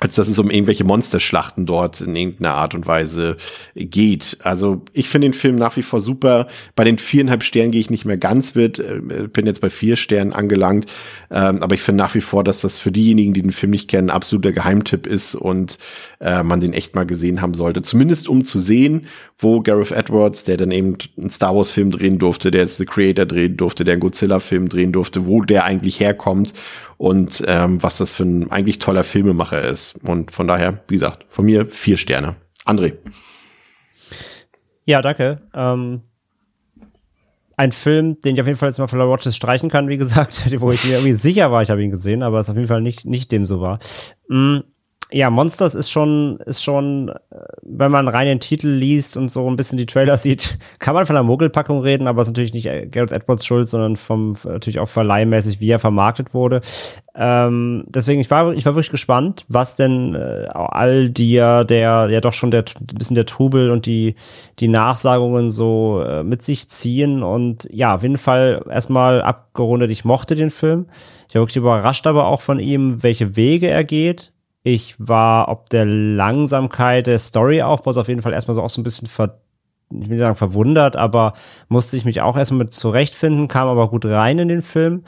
als 0.00 0.14
dass 0.14 0.28
es 0.28 0.38
um 0.38 0.50
irgendwelche 0.50 0.82
Monsterschlachten 0.82 1.66
dort 1.66 2.00
in 2.00 2.16
irgendeiner 2.16 2.54
Art 2.54 2.74
und 2.74 2.86
Weise 2.86 3.36
geht. 3.74 4.38
Also 4.42 4.82
ich 4.94 5.08
finde 5.08 5.28
den 5.28 5.34
Film 5.34 5.56
nach 5.56 5.76
wie 5.76 5.82
vor 5.82 6.00
super. 6.00 6.48
Bei 6.74 6.84
den 6.84 6.96
viereinhalb 6.96 7.44
Sternen 7.44 7.70
gehe 7.70 7.82
ich 7.82 7.90
nicht 7.90 8.06
mehr 8.06 8.16
ganz 8.16 8.54
mit, 8.54 8.78
äh, 8.78 9.28
bin 9.30 9.46
jetzt 9.46 9.60
bei 9.60 9.68
vier 9.68 9.96
Sternen 9.96 10.32
angelangt. 10.32 10.86
Ähm, 11.30 11.62
aber 11.62 11.74
ich 11.74 11.82
finde 11.82 12.02
nach 12.02 12.14
wie 12.14 12.22
vor, 12.22 12.42
dass 12.42 12.62
das 12.62 12.78
für 12.78 12.90
diejenigen, 12.90 13.34
die 13.34 13.42
den 13.42 13.52
Film 13.52 13.70
nicht 13.70 13.88
kennen, 13.90 14.08
absoluter 14.08 14.52
Geheimtipp 14.52 15.06
ist 15.06 15.34
und 15.34 15.78
äh, 16.20 16.42
man 16.42 16.60
den 16.60 16.72
echt 16.72 16.94
mal 16.94 17.04
gesehen 17.04 17.42
haben 17.42 17.54
sollte. 17.54 17.82
Zumindest 17.82 18.26
um 18.26 18.46
zu 18.46 18.58
sehen, 18.58 19.06
wo 19.38 19.60
Gareth 19.60 19.92
Edwards, 19.92 20.44
der 20.44 20.56
dann 20.56 20.70
eben 20.70 20.96
einen 21.18 21.30
Star 21.30 21.54
Wars 21.54 21.70
Film 21.70 21.90
drehen 21.90 22.18
durfte, 22.18 22.50
der 22.50 22.62
jetzt 22.62 22.78
The 22.78 22.86
Creator 22.86 23.26
drehen 23.26 23.58
durfte, 23.58 23.84
der 23.84 23.92
einen 23.92 24.00
Godzilla 24.00 24.40
Film 24.40 24.70
drehen 24.70 24.92
durfte, 24.92 25.26
wo 25.26 25.42
der 25.42 25.64
eigentlich 25.64 26.00
herkommt 26.00 26.54
und 27.00 27.42
ähm, 27.46 27.82
was 27.82 27.96
das 27.96 28.12
für 28.12 28.24
ein 28.24 28.50
eigentlich 28.50 28.78
toller 28.78 29.04
Filmemacher 29.04 29.64
ist. 29.64 29.98
Und 30.04 30.32
von 30.32 30.46
daher, 30.46 30.82
wie 30.86 30.96
gesagt, 30.96 31.24
von 31.30 31.46
mir 31.46 31.64
vier 31.64 31.96
Sterne. 31.96 32.36
André. 32.66 32.92
Ja, 34.84 35.00
danke. 35.00 35.40
Ähm, 35.54 36.02
ein 37.56 37.72
Film, 37.72 38.20
den 38.20 38.34
ich 38.34 38.40
auf 38.42 38.46
jeden 38.46 38.58
Fall 38.58 38.68
jetzt 38.68 38.76
mal 38.76 38.86
von 38.86 38.98
der 38.98 39.08
Watches 39.08 39.34
streichen 39.34 39.70
kann, 39.70 39.88
wie 39.88 39.96
gesagt, 39.96 40.50
wo 40.60 40.72
ich 40.72 40.84
mir 40.84 40.96
irgendwie 40.96 41.14
sicher 41.14 41.50
war, 41.50 41.62
ich 41.62 41.70
habe 41.70 41.82
ihn 41.82 41.90
gesehen, 41.90 42.22
aber 42.22 42.38
es 42.38 42.50
auf 42.50 42.56
jeden 42.56 42.68
Fall 42.68 42.82
nicht, 42.82 43.06
nicht 43.06 43.32
dem 43.32 43.46
so 43.46 43.62
war. 43.62 43.78
Mm, 44.28 44.58
ja, 45.12 45.30
Monsters 45.30 45.74
ist 45.74 45.90
schon, 45.90 46.38
ist 46.46 46.62
schon, 46.62 47.08
äh, 47.08 47.36
wenn 47.62 47.90
man 47.90 48.08
rein 48.08 48.26
den 48.26 48.40
Titel 48.40 48.68
liest 48.68 49.16
und 49.16 49.28
so 49.28 49.48
ein 49.48 49.56
bisschen 49.56 49.78
die 49.78 49.86
Trailer 49.86 50.16
sieht, 50.18 50.58
kann 50.78 50.94
man 50.94 51.06
von 51.06 51.16
einer 51.16 51.24
Mogelpackung 51.24 51.80
reden, 51.80 52.06
aber 52.06 52.22
es 52.22 52.28
ist 52.28 52.32
natürlich 52.32 52.54
nicht 52.54 52.66
Gareth 52.92 53.12
Edwards 53.12 53.44
Schuld, 53.44 53.68
sondern 53.68 53.96
vom, 53.96 54.36
natürlich 54.44 54.78
auch 54.78 54.88
verleihmäßig, 54.88 55.60
wie 55.60 55.70
er 55.70 55.78
vermarktet 55.78 56.34
wurde. 56.34 56.60
Ähm, 57.14 57.84
deswegen, 57.88 58.20
ich 58.20 58.30
war, 58.30 58.52
ich 58.52 58.64
war 58.66 58.74
wirklich 58.74 58.90
gespannt, 58.90 59.44
was 59.48 59.76
denn 59.76 60.14
äh, 60.14 60.46
all 60.52 61.10
die 61.10 61.32
ja, 61.32 61.64
der, 61.64 62.08
ja 62.10 62.20
doch 62.20 62.32
schon 62.32 62.50
der, 62.50 62.64
ein 62.78 62.96
bisschen 62.96 63.16
der 63.16 63.26
Trubel 63.26 63.70
und 63.70 63.86
die, 63.86 64.14
die 64.60 64.68
Nachsagungen 64.68 65.50
so 65.50 66.02
äh, 66.06 66.22
mit 66.22 66.42
sich 66.42 66.68
ziehen 66.68 67.22
und 67.22 67.68
ja, 67.72 67.96
auf 67.96 68.02
jeden 68.02 68.18
Fall 68.18 68.64
erstmal 68.70 69.22
abgerundet, 69.22 69.90
ich 69.90 70.04
mochte 70.04 70.36
den 70.36 70.50
Film. 70.50 70.86
Ich 71.28 71.34
war 71.34 71.42
wirklich 71.42 71.56
überrascht 71.56 72.06
aber 72.06 72.26
auch 72.26 72.40
von 72.40 72.58
ihm, 72.58 73.02
welche 73.02 73.36
Wege 73.36 73.68
er 73.68 73.84
geht 73.84 74.32
ich 74.62 74.96
war 74.98 75.48
ob 75.48 75.70
der 75.70 75.84
Langsamkeit 75.84 77.06
des 77.06 77.28
Storyaufbaus 77.28 77.96
auf 77.96 78.08
jeden 78.08 78.22
Fall 78.22 78.32
erstmal 78.32 78.54
so 78.54 78.62
auch 78.62 78.70
so 78.70 78.80
ein 78.80 78.84
bisschen 78.84 79.08
ver 79.08 79.40
ich 79.92 80.08
will 80.08 80.10
nicht 80.10 80.20
sagen 80.20 80.36
verwundert, 80.36 80.94
aber 80.94 81.32
musste 81.68 81.96
ich 81.96 82.04
mich 82.04 82.20
auch 82.20 82.36
erstmal 82.36 82.58
mit 82.58 82.72
zurechtfinden, 82.72 83.48
kam 83.48 83.66
aber 83.66 83.88
gut 83.88 84.04
rein 84.04 84.38
in 84.38 84.46
den 84.46 84.62
Film. 84.62 85.02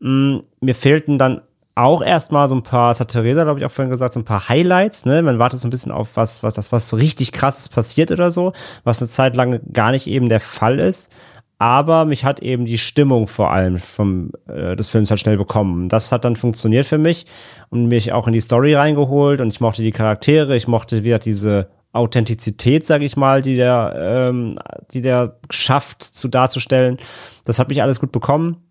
Mm, 0.00 0.38
mir 0.60 0.74
fehlten 0.74 1.18
dann 1.18 1.42
auch 1.76 2.02
erstmal 2.02 2.48
so 2.48 2.56
ein 2.56 2.64
paar, 2.64 2.90
das 2.90 2.98
hat 2.98 3.08
Theresa, 3.08 3.44
glaube 3.44 3.60
ich, 3.60 3.66
auch 3.66 3.70
vorhin 3.70 3.90
gesagt, 3.90 4.14
so 4.14 4.20
ein 4.20 4.24
paar 4.24 4.48
Highlights, 4.48 5.06
ne? 5.06 5.22
Man 5.22 5.38
wartet 5.38 5.60
so 5.60 5.68
ein 5.68 5.70
bisschen 5.70 5.92
auf 5.92 6.16
was, 6.16 6.42
was, 6.42 6.54
das, 6.54 6.72
was 6.72 6.88
so 6.88 6.96
richtig 6.96 7.30
krasses 7.30 7.68
passiert 7.68 8.10
oder 8.10 8.32
so, 8.32 8.52
was 8.82 9.00
eine 9.00 9.08
Zeit 9.08 9.36
lang 9.36 9.60
gar 9.72 9.92
nicht 9.92 10.08
eben 10.08 10.28
der 10.28 10.40
Fall 10.40 10.80
ist 10.80 11.12
aber 11.58 12.04
mich 12.04 12.24
hat 12.24 12.40
eben 12.40 12.66
die 12.66 12.78
Stimmung 12.78 13.26
vor 13.28 13.52
allem 13.52 13.78
vom, 13.78 14.32
äh, 14.48 14.76
des 14.76 14.88
Films 14.88 15.10
halt 15.10 15.20
schnell 15.20 15.36
bekommen. 15.36 15.88
Das 15.88 16.12
hat 16.12 16.24
dann 16.24 16.36
funktioniert 16.36 16.86
für 16.86 16.98
mich 16.98 17.26
und 17.70 17.86
mich 17.86 18.12
auch 18.12 18.26
in 18.26 18.32
die 18.32 18.40
Story 18.40 18.74
reingeholt 18.74 19.40
und 19.40 19.48
ich 19.48 19.60
mochte 19.60 19.82
die 19.82 19.92
Charaktere, 19.92 20.56
ich 20.56 20.68
mochte 20.68 21.04
wieder 21.04 21.18
diese 21.18 21.68
Authentizität, 21.92 22.84
sag 22.84 23.02
ich 23.02 23.16
mal, 23.16 23.40
die 23.40 23.56
der, 23.56 23.94
ähm, 23.96 24.58
die 24.92 25.00
der 25.00 25.38
schafft 25.50 26.02
zu 26.02 26.28
darzustellen. 26.28 26.98
Das 27.44 27.58
hat 27.58 27.68
mich 27.68 27.82
alles 27.82 28.00
gut 28.00 28.10
bekommen 28.10 28.64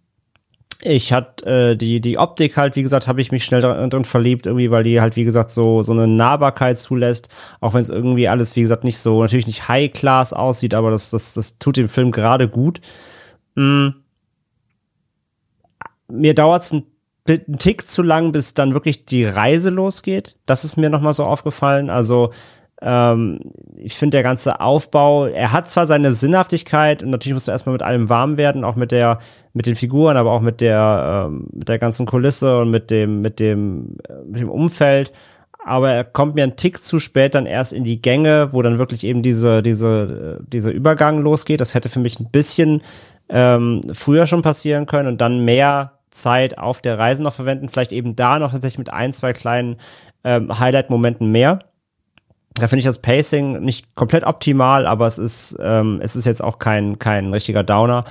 ich 0.83 1.13
hatte 1.13 1.45
äh, 1.71 1.75
die 1.75 2.01
die 2.01 2.17
Optik 2.17 2.57
halt, 2.57 2.75
wie 2.75 2.83
gesagt, 2.83 3.07
habe 3.07 3.21
ich 3.21 3.31
mich 3.31 3.45
schnell 3.45 3.61
drin, 3.61 3.89
drin 3.89 4.05
verliebt, 4.05 4.45
irgendwie, 4.45 4.71
weil 4.71 4.83
die 4.83 5.01
halt, 5.01 5.15
wie 5.15 5.23
gesagt, 5.23 5.49
so 5.49 5.83
so 5.83 5.93
eine 5.93 6.07
Nahbarkeit 6.07 6.77
zulässt, 6.77 7.29
auch 7.61 7.73
wenn 7.73 7.81
es 7.81 7.89
irgendwie 7.89 8.27
alles, 8.27 8.55
wie 8.55 8.61
gesagt, 8.61 8.83
nicht 8.83 8.97
so 8.97 9.21
natürlich 9.21 9.47
nicht 9.47 9.67
High 9.67 9.91
Class 9.93 10.33
aussieht, 10.33 10.75
aber 10.75 10.91
das 10.91 11.09
das 11.09 11.33
das 11.33 11.57
tut 11.57 11.77
dem 11.77 11.89
Film 11.89 12.11
gerade 12.11 12.47
gut. 12.47 12.81
Mm. 13.55 13.89
Mir 16.09 16.35
dauert 16.35 16.63
es 16.63 16.73
ein, 16.73 16.83
ein 17.27 17.57
Tick 17.57 17.87
zu 17.87 18.01
lang, 18.03 18.31
bis 18.31 18.53
dann 18.53 18.73
wirklich 18.73 19.05
die 19.05 19.25
Reise 19.25 19.69
losgeht. 19.69 20.37
Das 20.45 20.63
ist 20.63 20.77
mir 20.77 20.89
nochmal 20.89 21.13
so 21.13 21.23
aufgefallen. 21.23 21.89
Also 21.89 22.31
ähm, 22.81 23.39
ich 23.77 23.97
finde 23.97 24.17
der 24.17 24.23
ganze 24.23 24.59
Aufbau, 24.59 25.25
er 25.25 25.51
hat 25.51 25.69
zwar 25.69 25.85
seine 25.85 26.11
Sinnhaftigkeit 26.11 27.03
und 27.03 27.09
natürlich 27.09 27.33
muss 27.33 27.47
man 27.47 27.53
erstmal 27.53 27.73
mit 27.73 27.83
allem 27.83 28.09
warm 28.09 28.37
werden, 28.37 28.63
auch 28.63 28.75
mit 28.75 28.91
der, 28.91 29.19
mit 29.53 29.65
den 29.65 29.75
Figuren, 29.75 30.17
aber 30.17 30.31
auch 30.31 30.41
mit 30.41 30.61
der, 30.61 31.27
ähm, 31.27 31.47
mit 31.53 31.69
der 31.69 31.79
ganzen 31.79 32.05
Kulisse 32.05 32.59
und 32.59 32.71
mit 32.71 32.91
dem, 32.91 33.21
mit 33.21 33.39
dem, 33.39 33.97
äh, 34.07 34.13
mit 34.25 34.41
dem 34.41 34.49
Umfeld. 34.49 35.13
Aber 35.65 35.91
er 35.91 36.03
kommt 36.03 36.35
mir 36.35 36.43
einen 36.43 36.57
Tick 36.57 36.83
zu 36.83 36.99
spät 36.99 37.35
dann 37.35 37.45
erst 37.45 37.71
in 37.71 37.85
die 37.85 38.01
Gänge, 38.01 38.49
wo 38.51 38.61
dann 38.61 38.79
wirklich 38.79 39.05
eben 39.05 39.21
diese, 39.21 39.63
diese, 39.63 40.39
äh, 40.41 40.43
dieser 40.49 40.71
Übergang 40.71 41.21
losgeht. 41.21 41.61
Das 41.61 41.73
hätte 41.73 41.87
für 41.87 41.99
mich 41.99 42.19
ein 42.19 42.29
bisschen 42.31 42.81
ähm, 43.29 43.81
früher 43.93 44.27
schon 44.27 44.41
passieren 44.41 44.85
können 44.85 45.07
und 45.07 45.21
dann 45.21 45.45
mehr 45.45 45.93
Zeit 46.09 46.57
auf 46.57 46.81
der 46.81 46.99
Reise 46.99 47.23
noch 47.23 47.33
verwenden. 47.33 47.69
Vielleicht 47.69 47.93
eben 47.93 48.15
da 48.15 48.39
noch 48.39 48.51
tatsächlich 48.51 48.77
mit 48.77 48.91
ein, 48.91 49.13
zwei 49.13 49.31
kleinen 49.31 49.77
ähm, 50.25 50.59
Highlight-Momenten 50.59 51.31
mehr. 51.31 51.59
Da 52.55 52.67
finde 52.67 52.79
ich 52.79 52.85
das 52.85 52.99
Pacing 52.99 53.61
nicht 53.63 53.95
komplett 53.95 54.23
optimal, 54.23 54.85
aber 54.85 55.07
es 55.07 55.17
ist, 55.17 55.57
ähm, 55.59 55.99
es 56.03 56.15
ist 56.15 56.25
jetzt 56.25 56.43
auch 56.43 56.59
kein, 56.59 56.99
kein 56.99 57.33
richtiger 57.33 57.63
Downer. 57.63 58.05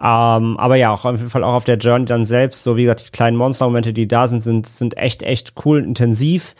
Ähm, 0.00 0.56
aber 0.58 0.76
ja, 0.76 0.92
auch 0.92 1.04
auf 1.04 1.18
jeden 1.18 1.30
Fall 1.30 1.42
auch 1.42 1.54
auf 1.54 1.64
der 1.64 1.78
Journey 1.78 2.04
dann 2.04 2.24
selbst, 2.24 2.62
so 2.62 2.76
wie 2.76 2.82
gesagt, 2.82 3.06
die 3.06 3.10
kleinen 3.10 3.36
Monster-Momente, 3.36 3.92
die 3.92 4.06
da 4.06 4.28
sind, 4.28 4.42
sind, 4.42 4.66
sind 4.66 4.96
echt, 4.96 5.22
echt 5.22 5.54
cool 5.64 5.78
und 5.78 5.84
intensiv, 5.84 6.54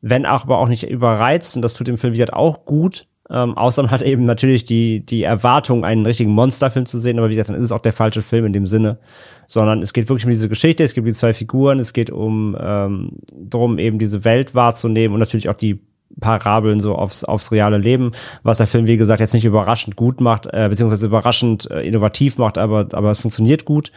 wenn 0.00 0.26
auch, 0.26 0.44
aber 0.44 0.58
auch 0.58 0.68
nicht 0.68 0.88
überreizt 0.88 1.56
und 1.56 1.62
das 1.62 1.74
tut 1.74 1.88
dem 1.88 1.98
Film 1.98 2.14
wieder 2.14 2.36
auch 2.36 2.64
gut. 2.66 3.06
Ähm, 3.30 3.56
außer 3.56 3.82
man 3.82 3.90
hat 3.90 4.02
eben 4.02 4.26
natürlich 4.26 4.64
die, 4.66 5.04
die 5.04 5.22
Erwartung, 5.22 5.84
einen 5.84 6.04
richtigen 6.04 6.30
Monsterfilm 6.30 6.84
zu 6.84 6.98
sehen, 6.98 7.18
aber 7.18 7.30
wie 7.30 7.34
gesagt, 7.34 7.48
dann 7.48 7.56
ist 7.56 7.64
es 7.64 7.72
auch 7.72 7.80
der 7.80 7.94
falsche 7.94 8.22
Film 8.22 8.44
in 8.44 8.52
dem 8.52 8.66
Sinne. 8.66 8.98
Sondern 9.46 9.82
es 9.82 9.92
geht 9.92 10.08
wirklich 10.08 10.26
um 10.26 10.30
diese 10.30 10.48
Geschichte, 10.48 10.84
es 10.84 10.94
gibt 10.94 11.08
die 11.08 11.12
zwei 11.12 11.34
Figuren, 11.34 11.78
es 11.78 11.94
geht 11.94 12.10
um 12.10 12.56
ähm, 12.60 13.12
darum, 13.34 13.78
eben 13.78 13.98
diese 13.98 14.24
Welt 14.24 14.54
wahrzunehmen 14.54 15.14
und 15.14 15.20
natürlich 15.20 15.48
auch 15.48 15.54
die 15.54 15.80
Parabeln 16.20 16.80
so 16.80 16.94
aufs, 16.94 17.24
aufs 17.24 17.52
reale 17.52 17.78
Leben, 17.78 18.12
was 18.42 18.58
der 18.58 18.66
Film, 18.66 18.86
wie 18.86 18.96
gesagt, 18.96 19.20
jetzt 19.20 19.34
nicht 19.34 19.44
überraschend 19.44 19.96
gut 19.96 20.20
macht, 20.20 20.46
äh, 20.46 20.68
beziehungsweise 20.68 21.06
überraschend 21.06 21.70
äh, 21.70 21.82
innovativ 21.82 22.38
macht, 22.38 22.58
aber, 22.58 22.88
aber 22.92 23.10
es 23.10 23.18
funktioniert 23.18 23.64
gut. 23.64 23.92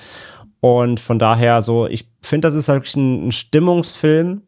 Und 0.60 1.00
von 1.00 1.20
daher 1.20 1.62
so, 1.62 1.88
ich 1.88 2.10
finde, 2.22 2.48
das 2.48 2.56
ist 2.56 2.70
halt 2.70 2.80
wirklich 2.80 2.96
ein, 2.96 3.28
ein 3.28 3.32
Stimmungsfilm, 3.32 4.42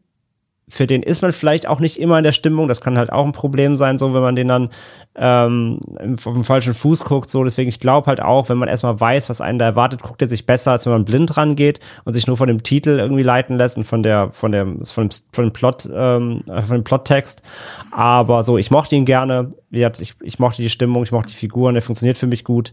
für 0.70 0.86
den 0.86 1.02
ist 1.02 1.20
man 1.20 1.32
vielleicht 1.32 1.66
auch 1.66 1.80
nicht 1.80 1.98
immer 1.98 2.16
in 2.16 2.24
der 2.24 2.32
Stimmung. 2.32 2.68
Das 2.68 2.80
kann 2.80 2.96
halt 2.96 3.12
auch 3.12 3.26
ein 3.26 3.32
Problem 3.32 3.76
sein, 3.76 3.98
so 3.98 4.14
wenn 4.14 4.22
man 4.22 4.36
den 4.36 4.48
dann 4.48 4.70
ähm, 5.16 5.80
auf 5.98 6.32
dem 6.32 6.44
falschen 6.44 6.74
Fuß 6.74 7.04
guckt. 7.04 7.28
So, 7.28 7.42
deswegen 7.42 7.68
ich 7.68 7.80
glaube 7.80 8.06
halt 8.06 8.22
auch, 8.22 8.48
wenn 8.48 8.56
man 8.56 8.68
erstmal 8.68 8.98
weiß, 8.98 9.28
was 9.28 9.40
einen 9.40 9.58
da 9.58 9.64
erwartet, 9.64 10.02
guckt 10.02 10.22
er 10.22 10.28
sich 10.28 10.46
besser, 10.46 10.70
als 10.72 10.86
wenn 10.86 10.92
man 10.92 11.04
blind 11.04 11.36
rangeht 11.36 11.80
und 12.04 12.12
sich 12.12 12.28
nur 12.28 12.36
von 12.36 12.46
dem 12.46 12.62
Titel 12.62 12.98
irgendwie 12.98 13.24
leiten 13.24 13.56
lässt 13.56 13.76
und 13.76 13.84
von 13.84 14.02
der 14.02 14.30
von 14.32 14.52
der 14.52 14.66
von 14.84 15.08
dem, 15.08 15.10
von 15.32 15.44
dem 15.44 15.52
Plot 15.52 15.90
ähm, 15.92 16.44
von 16.46 16.76
dem 16.76 16.84
Plottext. 16.84 17.42
Aber 17.90 18.44
so, 18.44 18.56
ich 18.56 18.70
mochte 18.70 18.94
ihn 18.94 19.04
gerne. 19.04 19.50
Ich, 19.70 20.14
ich 20.22 20.38
mochte 20.38 20.62
die 20.62 20.70
Stimmung, 20.70 21.02
ich 21.02 21.12
mochte 21.12 21.30
die 21.30 21.36
Figuren. 21.36 21.74
Der 21.74 21.82
funktioniert 21.82 22.16
für 22.16 22.28
mich 22.28 22.44
gut. 22.44 22.72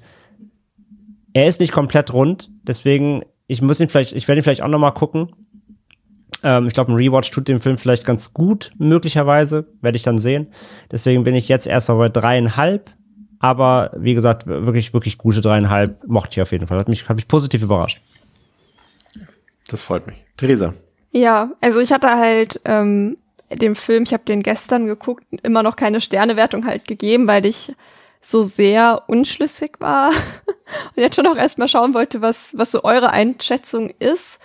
Er 1.34 1.48
ist 1.48 1.60
nicht 1.60 1.72
komplett 1.72 2.14
rund, 2.14 2.49
deswegen 2.64 3.24
ich 3.48 3.61
muss 3.61 3.80
ihn 3.80 3.90
vielleicht, 3.90 4.14
ich 4.14 4.28
werde 4.28 4.41
ihn 4.41 4.44
vielleicht 4.44 4.61
auch 4.61 4.68
noch 4.68 4.80
mal 4.80 4.91
gucken 4.91 5.30
ähm, 6.43 6.67
ich 6.67 6.73
glaube, 6.73 6.91
ein 6.91 6.95
Rewatch 6.95 7.31
tut 7.31 7.47
dem 7.47 7.61
Film 7.61 7.77
vielleicht 7.77 8.05
ganz 8.05 8.33
gut, 8.33 8.71
möglicherweise. 8.77 9.67
Werde 9.81 9.95
ich 9.95 10.03
dann 10.03 10.19
sehen. 10.19 10.47
Deswegen 10.91 11.23
bin 11.23 11.35
ich 11.35 11.47
jetzt 11.47 11.67
erstmal 11.67 11.97
bei 11.97 12.09
dreieinhalb. 12.09 12.91
Aber 13.39 13.91
wie 13.95 14.13
gesagt, 14.13 14.47
wirklich, 14.47 14.93
wirklich 14.93 15.17
gute 15.17 15.41
dreieinhalb 15.41 16.07
mochte 16.07 16.33
ich 16.33 16.41
auf 16.41 16.51
jeden 16.51 16.67
Fall. 16.67 16.79
Hat 16.79 16.89
mich, 16.89 17.07
hat 17.07 17.15
mich 17.15 17.27
positiv 17.27 17.61
überrascht. 17.63 18.01
Das 19.67 19.81
freut 19.81 20.07
mich. 20.07 20.15
Theresa. 20.37 20.73
Ja, 21.11 21.51
also 21.61 21.79
ich 21.79 21.91
hatte 21.91 22.09
halt 22.09 22.61
ähm, 22.65 23.17
dem 23.51 23.75
Film, 23.75 24.03
ich 24.03 24.13
habe 24.13 24.23
den 24.23 24.43
gestern 24.43 24.87
geguckt, 24.87 25.23
immer 25.43 25.63
noch 25.63 25.75
keine 25.75 26.01
Sternewertung 26.01 26.65
halt 26.65 26.85
gegeben, 26.87 27.27
weil 27.27 27.45
ich 27.45 27.73
so 28.21 28.43
sehr 28.43 29.03
unschlüssig 29.07 29.79
war 29.79 30.09
und 30.95 31.01
jetzt 31.01 31.15
schon 31.15 31.27
auch 31.27 31.37
erstmal 31.37 31.67
schauen 31.67 31.93
wollte, 31.93 32.21
was, 32.21 32.57
was 32.57 32.71
so 32.71 32.83
eure 32.83 33.11
Einschätzung 33.11 33.91
ist. 33.99 34.41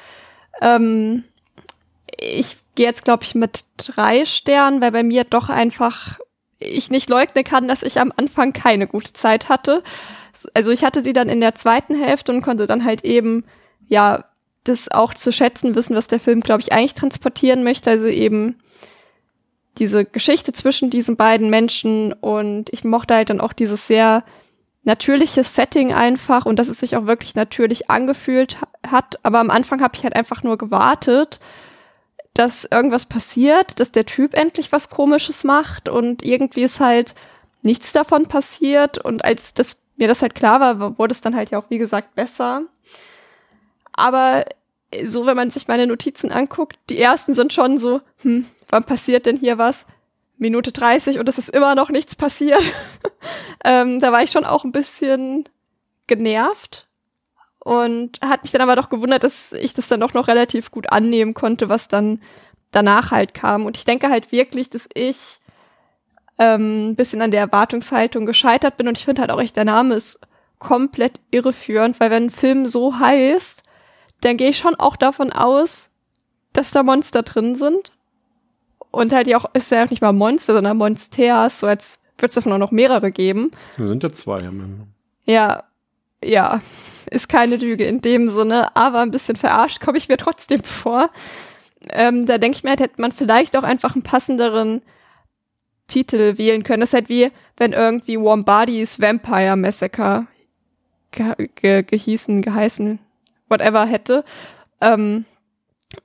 Ähm, 0.61 1.25
ich 2.23 2.57
gehe 2.75 2.87
jetzt, 2.87 3.05
glaube 3.05 3.25
ich, 3.25 3.35
mit 3.35 3.65
drei 3.77 4.25
Sternen, 4.25 4.81
weil 4.81 4.93
bei 4.93 5.03
mir 5.03 5.25
doch 5.25 5.49
einfach 5.49 6.19
ich 6.59 6.91
nicht 6.91 7.11
leugnen 7.11 7.45
kann, 7.45 7.69
dass 7.69 7.83
ich 7.83 8.01
am 8.01 8.13
Anfang 8.17 8.53
keine 8.53 8.87
gute 8.87 9.13
Zeit 9.13 9.49
hatte. 9.49 9.83
Also 10.55 10.71
ich 10.71 10.85
hatte 10.85 11.03
die 11.03 11.13
dann 11.13 11.29
in 11.29 11.41
der 11.41 11.55
zweiten 11.55 11.95
Hälfte 11.95 12.33
und 12.33 12.43
konnte 12.43 12.67
dann 12.67 12.85
halt 12.85 13.05
eben, 13.05 13.45
ja, 13.89 14.25
das 14.65 14.91
auch 14.91 15.13
zu 15.13 15.33
schätzen 15.33 15.75
wissen, 15.75 15.97
was 15.97 16.07
der 16.07 16.21
Film, 16.21 16.41
glaube 16.41 16.61
ich, 16.61 16.73
eigentlich 16.73 16.95
transportieren 16.95 17.65
möchte. 17.65 17.91
Also 17.91 18.07
eben 18.07 18.61
diese 19.79 20.05
Geschichte 20.05 20.53
zwischen 20.53 20.91
diesen 20.91 21.17
beiden 21.17 21.51
Menschen 21.51 22.13
und 22.13 22.71
ich 22.71 22.85
mochte 22.85 23.15
halt 23.15 23.31
dann 23.31 23.41
auch 23.41 23.53
dieses 23.53 23.87
sehr 23.87 24.23
natürliche 24.85 25.45
Setting 25.45 25.93
einfach 25.93 26.45
und 26.45 26.59
dass 26.59 26.69
es 26.69 26.81
sich 26.81 26.97
auch 26.97 27.07
wirklich 27.07 27.35
natürlich 27.35 27.91
angefühlt 27.91 28.57
hat. 28.87 29.19
Aber 29.25 29.41
am 29.41 29.51
Anfang 29.51 29.81
habe 29.81 29.97
ich 29.97 30.05
halt 30.05 30.15
einfach 30.15 30.43
nur 30.43 30.59
gewartet 30.59 31.41
dass 32.35 32.65
irgendwas 32.65 33.07
passiert, 33.07 33.79
dass 33.79 33.93
der 33.93 34.07
Typ 34.07 34.35
endlich 34.35 34.73
was 34.73 34.91
Komisches 34.91 35.45
macht 35.45 35.89
und 35.89 36.25
irgendwie 36.25 36.63
ist 36.63 36.81
halt 36.81 37.15
nichts 37.63 37.93
davon 37.93 38.27
passiert 38.27 38.99
und 38.99 39.25
als 39.25 39.55
das 39.55 39.83
mir 39.97 40.09
das 40.09 40.23
halt 40.23 40.35
klar 40.35 40.61
war, 40.61 40.99
wurde 40.99 41.13
es 41.13 41.21
dann 41.21 41.37
halt 41.37 41.51
ja 41.51 41.59
auch 41.59 41.71
wie 41.71 41.79
gesagt 41.79 42.15
besser. 42.15 42.63
Aber 43.93 44.45
so, 45.05 45.27
wenn 45.27 45.37
man 45.37 45.51
sich 45.51 45.69
meine 45.69 45.87
Notizen 45.87 46.33
anguckt, 46.33 46.79
die 46.89 47.01
ersten 47.01 47.35
sind 47.35 47.53
schon 47.53 47.79
so, 47.79 48.01
hm, 48.23 48.47
wann 48.69 48.85
passiert 48.85 49.27
denn 49.27 49.37
hier 49.37 49.59
was? 49.59 49.87
Minute 50.39 50.73
30 50.73 51.19
und 51.19 51.29
es 51.29 51.39
ist 51.39 51.51
immer 51.51 51.75
noch 51.75 51.91
nichts 51.91 52.17
passiert. 52.17 52.63
ähm, 53.65 54.01
da 54.01 54.11
war 54.13 54.23
ich 54.23 54.31
schon 54.31 54.45
auch 54.45 54.65
ein 54.65 54.73
bisschen 54.73 55.49
genervt 56.07 56.89
und 57.65 58.21
hat 58.23 58.43
mich 58.43 58.53
dann 58.53 58.61
aber 58.61 58.75
doch 58.75 58.89
gewundert, 58.89 59.23
dass 59.23 59.53
ich 59.53 59.73
das 59.73 59.89
dann 59.89 60.01
doch 60.01 60.15
noch 60.15 60.27
relativ 60.27 60.71
gut 60.71 60.91
annehmen 60.91 61.33
konnte, 61.33 61.69
was 61.69 61.89
dann 61.89 62.21
danach 62.73 63.13
halt 63.13 63.35
kam. 63.35 63.67
Und 63.67 63.77
ich 63.77 63.85
denke 63.85 64.09
halt 64.09 64.33
wirklich, 64.33 64.69
dass 64.69 64.89
ich 64.95 65.39
ähm, 66.39 66.91
ein 66.91 66.97
bisschen 66.97 67.23
an 67.23 67.31
der 67.31 67.41
Erwartungshaltung 67.41 68.27
gescheitert 68.27 68.77
bin. 68.77 68.89
Und 68.89 68.99
ich 68.99 69.05
finde 69.05 69.21
halt 69.21 69.31
auch 69.31 69.41
echt, 69.41 69.57
der 69.57 69.65
Name 69.65 69.95
ist 69.95 70.19
komplett 70.59 71.21
irreführend, 71.31 72.01
weil 72.01 72.11
wenn 72.11 72.25
ein 72.25 72.31
Film 72.31 72.67
so 72.67 72.99
heißt, 72.99 73.63
dann 74.23 74.37
gehe 74.37 74.51
ich 74.51 74.59
schon 74.59 74.75
auch 74.75 74.97
davon 74.97 75.33
aus, 75.33 75.91
dass 76.53 76.73
da 76.73 76.83
Monster 76.83 77.23
drin 77.23 77.55
sind. 77.55 77.93
Und 78.91 79.13
halt 79.13 79.29
ja 79.29 79.39
auch, 79.39 79.47
ist 79.55 79.71
ja 79.71 79.85
auch 79.85 79.91
nicht 79.91 80.03
mal 80.03 80.13
Monster, 80.13 80.55
sondern 80.55 80.77
Monsters, 80.77 81.61
so 81.61 81.67
als 81.67 82.01
wird 82.19 82.31
es 82.31 82.35
davon 82.35 82.53
auch 82.53 82.59
noch 82.59 82.73
mehrere 82.73 83.13
geben. 83.13 83.53
Wir 83.77 83.89
sind 83.89 84.03
ja 84.03 84.13
zwei 84.13 84.47
am 84.47 84.61
Ende. 84.61 84.87
Ja, 85.25 85.65
ja, 86.23 86.61
ist 87.13 87.29
keine 87.29 87.57
Lüge 87.57 87.85
in 87.85 88.01
dem 88.01 88.29
Sinne, 88.29 88.75
aber 88.77 89.01
ein 89.01 89.11
bisschen 89.11 89.37
verarscht 89.37 89.81
komme 89.81 89.99
ich 89.99 90.09
mir 90.09 90.17
trotzdem 90.17 90.63
vor. 90.63 91.11
Ähm, 91.91 92.27
da 92.27 92.39
denke 92.39 92.57
ich 92.57 92.65
mir 92.65 92.71
halt, 92.71 92.81
hätte 92.81 93.01
man 93.01 93.13
vielleicht 93.13 93.57
auch 93.57 93.65
einfach 93.65 93.95
einen 93.95 94.03
passenderen 94.03 94.83
Titel 95.89 96.39
wählen 96.39 96.63
können. 96.63 96.81
Das 96.81 96.91
ist 96.91 96.95
halt 96.95 97.09
wie, 97.09 97.31
wenn 97.57 97.73
irgendwie 97.73 98.19
Warm 98.19 98.45
Bodies 98.45 99.01
Vampire 99.01 99.57
Massacre 99.57 100.27
ge 101.11 101.49
ge 101.55 101.83
gehießen, 101.83 102.43
geheißen, 102.43 102.99
whatever 103.49 103.85
hätte. 103.85 104.25
Ähm, 104.81 105.25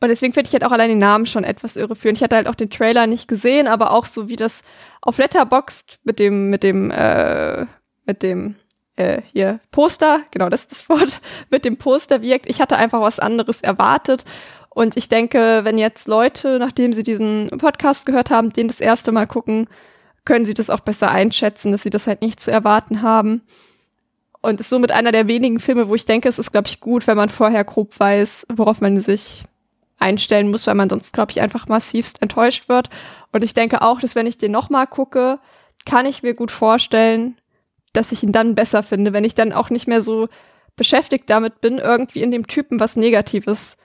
und 0.01 0.09
deswegen 0.09 0.33
finde 0.33 0.47
ich 0.47 0.53
halt 0.53 0.65
auch 0.65 0.71
allein 0.71 0.89
den 0.89 0.97
Namen 0.97 1.25
schon 1.25 1.43
etwas 1.43 1.77
irreführend. 1.77 2.17
Ich 2.17 2.23
hatte 2.23 2.35
halt 2.35 2.47
auch 2.47 2.55
den 2.55 2.69
Trailer 2.69 3.07
nicht 3.07 3.27
gesehen, 3.27 3.67
aber 3.67 3.91
auch 3.91 4.05
so 4.05 4.27
wie 4.27 4.35
das 4.35 4.63
auf 5.01 5.17
Letterboxd 5.17 5.99
mit 6.03 6.19
dem, 6.19 6.49
mit 6.49 6.63
dem, 6.63 6.91
äh, 6.91 7.65
mit 8.05 8.21
dem, 8.21 8.57
äh, 8.97 9.21
hier, 9.31 9.59
Poster, 9.71 10.21
genau, 10.31 10.49
das 10.49 10.61
ist 10.61 10.71
das 10.71 10.89
Wort, 10.89 11.21
mit 11.49 11.63
dem 11.63 11.77
Poster 11.77 12.21
wirkt. 12.21 12.49
Ich 12.49 12.59
hatte 12.59 12.77
einfach 12.77 13.01
was 13.01 13.19
anderes 13.19 13.61
erwartet. 13.61 14.25
Und 14.69 14.97
ich 14.97 15.09
denke, 15.09 15.61
wenn 15.63 15.77
jetzt 15.77 16.07
Leute, 16.07 16.59
nachdem 16.59 16.93
sie 16.93 17.03
diesen 17.03 17.49
Podcast 17.57 18.05
gehört 18.05 18.29
haben, 18.29 18.51
den 18.51 18.67
das 18.67 18.79
erste 18.79 19.11
Mal 19.11 19.25
gucken, 19.25 19.67
können 20.25 20.45
sie 20.45 20.53
das 20.53 20.69
auch 20.69 20.81
besser 20.81 21.09
einschätzen, 21.09 21.71
dass 21.71 21.83
sie 21.83 21.89
das 21.89 22.05
halt 22.05 22.21
nicht 22.21 22.39
zu 22.39 22.51
erwarten 22.51 23.01
haben. 23.01 23.41
Und 24.41 24.59
ist 24.59 24.69
somit 24.69 24.91
einer 24.91 25.11
der 25.11 25.27
wenigen 25.27 25.59
Filme, 25.59 25.87
wo 25.87 25.95
ich 25.95 26.05
denke, 26.05 26.29
es 26.29 26.37
ist, 26.37 26.51
glaube 26.51 26.67
ich, 26.67 26.79
gut, 26.79 27.07
wenn 27.07 27.17
man 27.17 27.29
vorher 27.29 27.63
grob 27.63 27.99
weiß, 27.99 28.47
worauf 28.55 28.81
man 28.81 28.99
sich 29.01 29.45
einstellen 29.99 30.51
muss, 30.51 30.67
weil 30.67 30.75
man 30.75 30.89
sonst, 30.89 31.11
glaube 31.11 31.31
ich, 31.31 31.41
einfach 31.41 31.67
massivst 31.67 32.21
enttäuscht 32.21 32.69
wird. 32.69 32.89
Und 33.31 33.43
ich 33.43 33.55
denke 33.55 33.81
auch, 33.81 33.99
dass 33.99 34.15
wenn 34.15 34.27
ich 34.27 34.37
den 34.37 34.51
nochmal 34.51 34.85
gucke, 34.85 35.39
kann 35.85 36.05
ich 36.05 36.21
mir 36.21 36.35
gut 36.35 36.51
vorstellen, 36.51 37.35
dass 37.97 38.11
ich 38.11 38.23
ihn 38.23 38.31
dann 38.31 38.55
besser 38.55 38.83
finde, 38.83 39.11
wenn 39.11 39.23
ich 39.23 39.35
dann 39.35 39.51
auch 39.51 39.69
nicht 39.69 39.87
mehr 39.87 40.01
so 40.01 40.29
beschäftigt 40.75 41.29
damit 41.29 41.59
bin, 41.59 41.79
irgendwie 41.79 42.21
in 42.21 42.31
dem 42.31 42.47
Typen 42.47 42.79
was 42.79 42.95
Negatives 42.95 43.77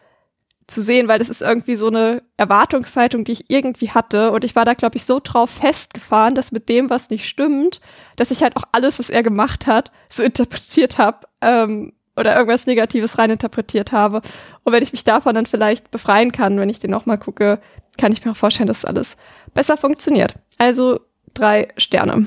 zu 0.67 0.83
sehen, 0.83 1.09
weil 1.09 1.19
das 1.19 1.29
ist 1.29 1.43
irgendwie 1.43 1.77
so 1.77 1.89
eine 1.89 2.23
Erwartungshaltung, 2.37 3.25
die 3.25 3.33
ich 3.33 3.51
irgendwie 3.51 3.91
hatte. 3.91 4.31
Und 4.31 4.45
ich 4.45 4.55
war 4.55 4.65
da, 4.65 4.75
glaube 4.75 4.97
ich, 4.97 5.05
so 5.05 5.21
drauf 5.23 5.51
festgefahren, 5.51 6.35
dass 6.35 6.53
mit 6.53 6.69
dem, 6.69 6.91
was 6.91 7.11
nicht 7.11 7.29
stimmt, 7.29 7.81
dass 8.17 8.31
ich 8.31 8.43
halt 8.43 8.57
auch 8.57 8.65
alles, 8.73 8.99
was 8.99 9.11
er 9.11 9.23
gemacht 9.23 9.67
hat, 9.67 9.91
so 10.09 10.23
interpretiert 10.23 10.99
habe 10.99 11.27
ähm, 11.41 11.93
oder 12.17 12.35
irgendwas 12.35 12.67
Negatives 12.67 13.19
reininterpretiert 13.19 13.93
habe. 13.93 14.23
Und 14.65 14.73
wenn 14.73 14.83
ich 14.83 14.93
mich 14.93 15.05
davon 15.05 15.35
dann 15.35 15.47
vielleicht 15.47 15.91
befreien 15.91 16.33
kann, 16.33 16.61
wenn 16.61 16.71
ich 16.71 16.79
den 16.79 16.91
nochmal 16.91 17.19
gucke, 17.19 17.61
kann 17.99 18.13
ich 18.13 18.25
mir 18.25 18.33
auch 18.33 18.37
vorstellen, 18.37 18.69
dass 18.69 18.85
alles 18.85 19.17
besser 19.55 19.77
funktioniert. 19.77 20.35
Also 20.59 21.01
drei 21.35 21.69
Sterne. 21.77 22.27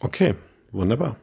Okay, 0.00 0.34
wunderbar. 0.74 1.16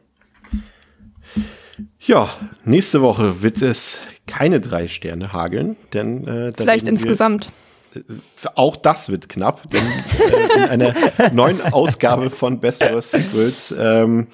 Ja, 2.00 2.28
nächste 2.64 3.00
Woche 3.02 3.42
wird 3.42 3.62
es 3.62 4.00
keine 4.26 4.60
drei 4.60 4.88
Sterne 4.88 5.32
hageln, 5.32 5.76
denn 5.92 6.26
äh, 6.26 6.52
vielleicht 6.56 6.88
insgesamt. 6.88 7.50
Wir, 7.92 8.02
äh, 8.02 8.48
auch 8.54 8.76
das 8.76 9.08
wird 9.08 9.28
knapp, 9.28 9.70
denn 9.70 9.86
äh, 9.86 10.56
in 10.56 10.62
einer 10.64 10.94
neuen 11.32 11.60
Ausgabe 11.72 12.30
von 12.30 12.60
Best 12.60 12.80
Worst 12.80 13.12
Sequels 13.12 13.74
ähm, 13.78 14.26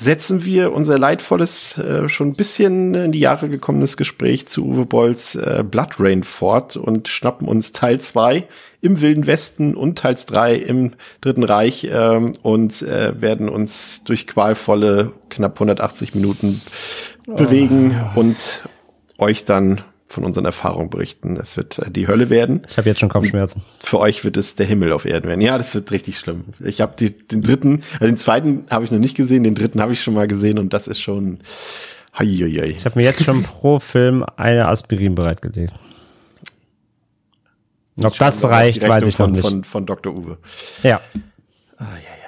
setzen 0.00 0.46
wir 0.46 0.72
unser 0.72 0.98
leidvolles, 0.98 1.76
äh, 1.76 2.08
schon 2.08 2.28
ein 2.28 2.34
bisschen 2.34 2.94
in 2.94 3.12
die 3.12 3.20
Jahre 3.20 3.50
gekommenes 3.50 3.98
Gespräch 3.98 4.48
zu 4.48 4.66
Uwe 4.66 4.86
Bolls 4.86 5.36
äh, 5.36 5.62
Blood 5.62 5.96
Rain 5.98 6.24
fort 6.24 6.76
und 6.76 7.08
schnappen 7.08 7.46
uns 7.46 7.72
Teil 7.72 8.00
zwei 8.00 8.48
im 8.80 9.02
Wilden 9.02 9.26
Westen 9.26 9.74
und 9.74 9.98
Teils 9.98 10.24
drei 10.24 10.54
im 10.54 10.92
Dritten 11.20 11.44
Reich 11.44 11.86
ähm, 11.92 12.32
und 12.42 12.80
äh, 12.80 13.20
werden 13.20 13.50
uns 13.50 14.02
durch 14.04 14.26
qualvolle 14.26 15.12
knapp 15.28 15.56
180 15.56 16.14
Minuten 16.14 16.60
bewegen 17.26 17.94
oh. 18.14 18.20
und 18.20 18.60
euch 19.18 19.44
dann 19.44 19.82
von 20.10 20.24
unseren 20.24 20.44
Erfahrungen 20.44 20.90
berichten. 20.90 21.36
Es 21.36 21.56
wird 21.56 21.78
äh, 21.78 21.90
die 21.90 22.08
Hölle 22.08 22.30
werden. 22.30 22.62
Ich 22.68 22.76
habe 22.76 22.88
jetzt 22.88 22.98
schon 22.98 23.08
Kopfschmerzen. 23.08 23.62
Für 23.78 24.00
euch 24.00 24.24
wird 24.24 24.36
es 24.36 24.56
der 24.56 24.66
Himmel 24.66 24.92
auf 24.92 25.04
Erden 25.04 25.28
werden. 25.28 25.40
Ja, 25.40 25.56
das 25.56 25.72
wird 25.74 25.90
richtig 25.92 26.18
schlimm. 26.18 26.46
Ich 26.64 26.80
habe 26.80 26.94
den 26.96 27.42
dritten, 27.42 27.82
also 27.94 28.06
den 28.06 28.16
zweiten 28.16 28.66
habe 28.70 28.84
ich 28.84 28.90
noch 28.90 28.98
nicht 28.98 29.16
gesehen, 29.16 29.44
den 29.44 29.54
dritten 29.54 29.80
habe 29.80 29.92
ich 29.92 30.02
schon 30.02 30.14
mal 30.14 30.26
gesehen 30.26 30.58
und 30.58 30.72
das 30.72 30.88
ist 30.88 31.00
schon. 31.00 31.38
Heieiei. 32.18 32.74
Ich 32.76 32.84
habe 32.86 32.98
mir 32.98 33.04
jetzt 33.04 33.22
schon 33.22 33.42
pro 33.44 33.78
Film 33.78 34.24
eine 34.36 34.66
Aspirin 34.66 35.14
bereitgelegt. 35.14 35.72
Ob 38.02 38.18
das 38.18 38.44
reicht, 38.44 38.86
weiß 38.86 39.06
ich 39.06 39.14
von, 39.14 39.30
noch 39.30 39.36
nicht. 39.36 39.48
Von, 39.48 39.62
von 39.62 39.86
Dr. 39.86 40.12
Uwe. 40.16 40.38
Ja. 40.82 41.00
Ah, 41.76 41.84
ja. 41.84 42.19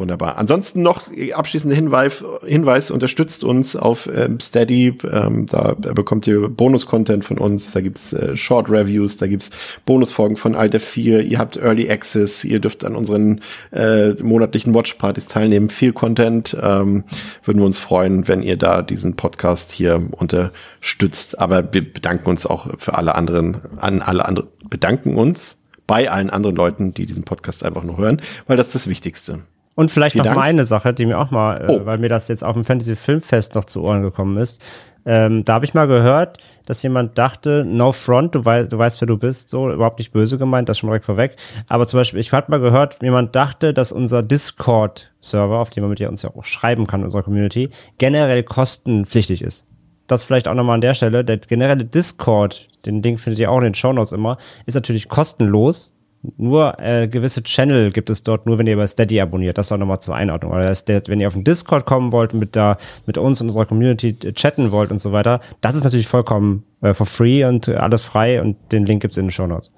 Wunderbar. 0.00 0.38
Ansonsten 0.38 0.80
noch 0.80 1.08
abschließender 1.34 1.76
Hinweis, 1.76 2.24
Hinweis 2.42 2.90
unterstützt 2.90 3.44
uns 3.44 3.76
auf 3.76 4.08
ähm, 4.12 4.40
Steady. 4.40 4.96
Ähm, 5.12 5.44
da, 5.44 5.76
da 5.78 5.92
bekommt 5.92 6.26
ihr 6.26 6.48
Bonus-Content 6.48 7.22
von 7.22 7.36
uns. 7.36 7.72
Da 7.72 7.82
gibt's 7.82 8.14
äh, 8.14 8.34
Short-Reviews, 8.34 9.18
da 9.18 9.26
gibt's 9.26 9.50
Bonusfolgen 9.84 10.38
von 10.38 10.54
Alter 10.54 10.80
4. 10.80 11.20
Ihr 11.20 11.38
habt 11.38 11.58
Early 11.58 11.90
Access, 11.90 12.44
ihr 12.44 12.60
dürft 12.60 12.86
an 12.86 12.96
unseren 12.96 13.42
äh, 13.72 14.12
monatlichen 14.22 14.72
Watch-Partys 14.72 15.26
teilnehmen. 15.26 15.68
Viel 15.68 15.92
Content. 15.92 16.56
Ähm, 16.58 17.04
würden 17.44 17.58
wir 17.58 17.66
uns 17.66 17.78
freuen, 17.78 18.26
wenn 18.26 18.42
ihr 18.42 18.56
da 18.56 18.80
diesen 18.80 19.16
Podcast 19.16 19.70
hier 19.70 20.02
unterstützt. 20.12 21.38
Aber 21.38 21.74
wir 21.74 21.92
bedanken 21.92 22.30
uns 22.30 22.46
auch 22.46 22.68
für 22.78 22.94
alle 22.94 23.16
anderen, 23.16 23.60
an 23.76 24.00
alle 24.00 24.24
anderen, 24.24 24.48
bedanken 24.70 25.14
uns 25.16 25.58
bei 25.86 26.10
allen 26.10 26.30
anderen 26.30 26.56
Leuten, 26.56 26.94
die 26.94 27.04
diesen 27.04 27.24
Podcast 27.24 27.66
einfach 27.66 27.82
nur 27.82 27.98
hören, 27.98 28.22
weil 28.46 28.56
das 28.56 28.68
ist 28.68 28.76
das 28.76 28.88
Wichtigste. 28.88 29.42
Und 29.80 29.90
vielleicht 29.90 30.12
Vielen 30.12 30.26
noch 30.26 30.34
Dank. 30.34 30.36
mal 30.36 30.42
eine 30.42 30.66
Sache, 30.66 30.92
die 30.92 31.06
mir 31.06 31.18
auch 31.18 31.30
mal, 31.30 31.56
äh, 31.56 31.72
oh. 31.72 31.86
weil 31.86 31.96
mir 31.96 32.10
das 32.10 32.28
jetzt 32.28 32.44
auf 32.44 32.52
dem 32.52 32.64
Fantasy 32.64 32.96
Filmfest 32.96 33.54
noch 33.54 33.64
zu 33.64 33.82
Ohren 33.82 34.02
gekommen 34.02 34.36
ist. 34.36 34.62
Ähm, 35.06 35.42
da 35.46 35.54
habe 35.54 35.64
ich 35.64 35.72
mal 35.72 35.86
gehört, 35.86 36.36
dass 36.66 36.82
jemand 36.82 37.16
dachte, 37.16 37.64
no 37.66 37.90
front, 37.90 38.34
du, 38.34 38.44
weißt, 38.44 38.70
du 38.70 38.76
weißt, 38.76 39.00
wer 39.00 39.06
du 39.06 39.16
bist, 39.16 39.48
so 39.48 39.72
überhaupt 39.72 39.98
nicht 39.98 40.12
böse 40.12 40.36
gemeint, 40.36 40.68
das 40.68 40.76
schon 40.76 40.88
direkt 40.90 41.06
vorweg. 41.06 41.34
Aber 41.70 41.86
zum 41.86 41.98
Beispiel, 41.98 42.20
ich 42.20 42.30
habe 42.30 42.50
mal 42.50 42.60
gehört, 42.60 43.02
jemand 43.02 43.34
dachte, 43.34 43.72
dass 43.72 43.90
unser 43.90 44.22
Discord-Server, 44.22 45.56
auf 45.56 45.70
dem 45.70 45.84
man 45.84 45.88
mit 45.88 46.02
uns 46.02 46.20
ja 46.20 46.28
auch 46.28 46.44
schreiben 46.44 46.86
kann, 46.86 47.02
unserer 47.02 47.22
Community, 47.22 47.70
generell 47.96 48.42
kostenpflichtig 48.42 49.40
ist. 49.40 49.66
Das 50.08 50.24
vielleicht 50.24 50.46
auch 50.46 50.54
nochmal 50.54 50.74
an 50.74 50.82
der 50.82 50.92
Stelle. 50.92 51.24
Der 51.24 51.38
generelle 51.38 51.86
Discord, 51.86 52.68
den 52.84 53.02
Link 53.02 53.18
findet 53.18 53.38
ihr 53.38 53.50
auch 53.50 53.56
in 53.56 53.64
den 53.64 53.74
Show 53.74 53.94
Notes 53.94 54.12
immer, 54.12 54.36
ist 54.66 54.74
natürlich 54.74 55.08
kostenlos 55.08 55.94
nur 56.36 56.78
äh, 56.78 57.08
gewisse 57.08 57.42
Channel 57.42 57.92
gibt 57.92 58.10
es 58.10 58.22
dort 58.22 58.44
nur, 58.44 58.58
wenn 58.58 58.66
ihr 58.66 58.76
bei 58.76 58.86
Steady 58.86 59.20
abonniert. 59.20 59.56
Das 59.56 59.72
auch 59.72 59.78
nochmal 59.78 60.00
zur 60.00 60.14
Einordnung. 60.14 60.52
Oder 60.52 60.70
wenn 61.06 61.20
ihr 61.20 61.26
auf 61.26 61.32
den 61.32 61.44
Discord 61.44 61.86
kommen 61.86 62.12
wollt, 62.12 62.34
mit, 62.34 62.56
da, 62.56 62.76
mit 63.06 63.16
uns 63.16 63.40
und 63.40 63.48
unserer 63.48 63.64
Community 63.64 64.14
chatten 64.34 64.70
wollt 64.70 64.90
und 64.90 64.98
so 64.98 65.12
weiter, 65.12 65.40
das 65.62 65.74
ist 65.74 65.84
natürlich 65.84 66.08
vollkommen 66.08 66.64
äh, 66.82 66.92
for 66.92 67.06
free 67.06 67.44
und 67.44 67.68
äh, 67.68 67.76
alles 67.76 68.02
frei 68.02 68.42
und 68.42 68.56
den 68.70 68.84
Link 68.84 69.00
gibt's 69.02 69.16
in 69.16 69.26
den 69.26 69.30
Show 69.30 69.46
Notes. 69.46 69.72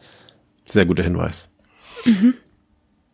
Sehr 0.66 0.84
guter 0.84 1.04
Hinweis. 1.04 1.48
Mhm. 2.04 2.34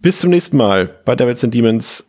Bis 0.00 0.18
zum 0.18 0.30
nächsten 0.30 0.56
Mal 0.56 0.88
bei 1.04 1.14
Devils 1.14 1.44
and 1.44 1.52
Demons. 1.52 2.04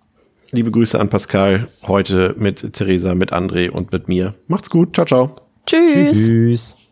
Liebe 0.52 0.72
Grüße 0.72 1.00
an 1.00 1.10
Pascal. 1.10 1.68
Heute 1.84 2.34
mit 2.38 2.74
Theresa, 2.74 3.14
mit 3.14 3.34
André 3.34 3.70
und 3.70 3.92
mit 3.92 4.08
mir. 4.08 4.36
Macht's 4.48 4.70
gut. 4.70 4.96
Ciao, 4.96 5.06
ciao. 5.06 5.36
Tschüss. 5.66 6.26
Tschüss. 6.26 6.89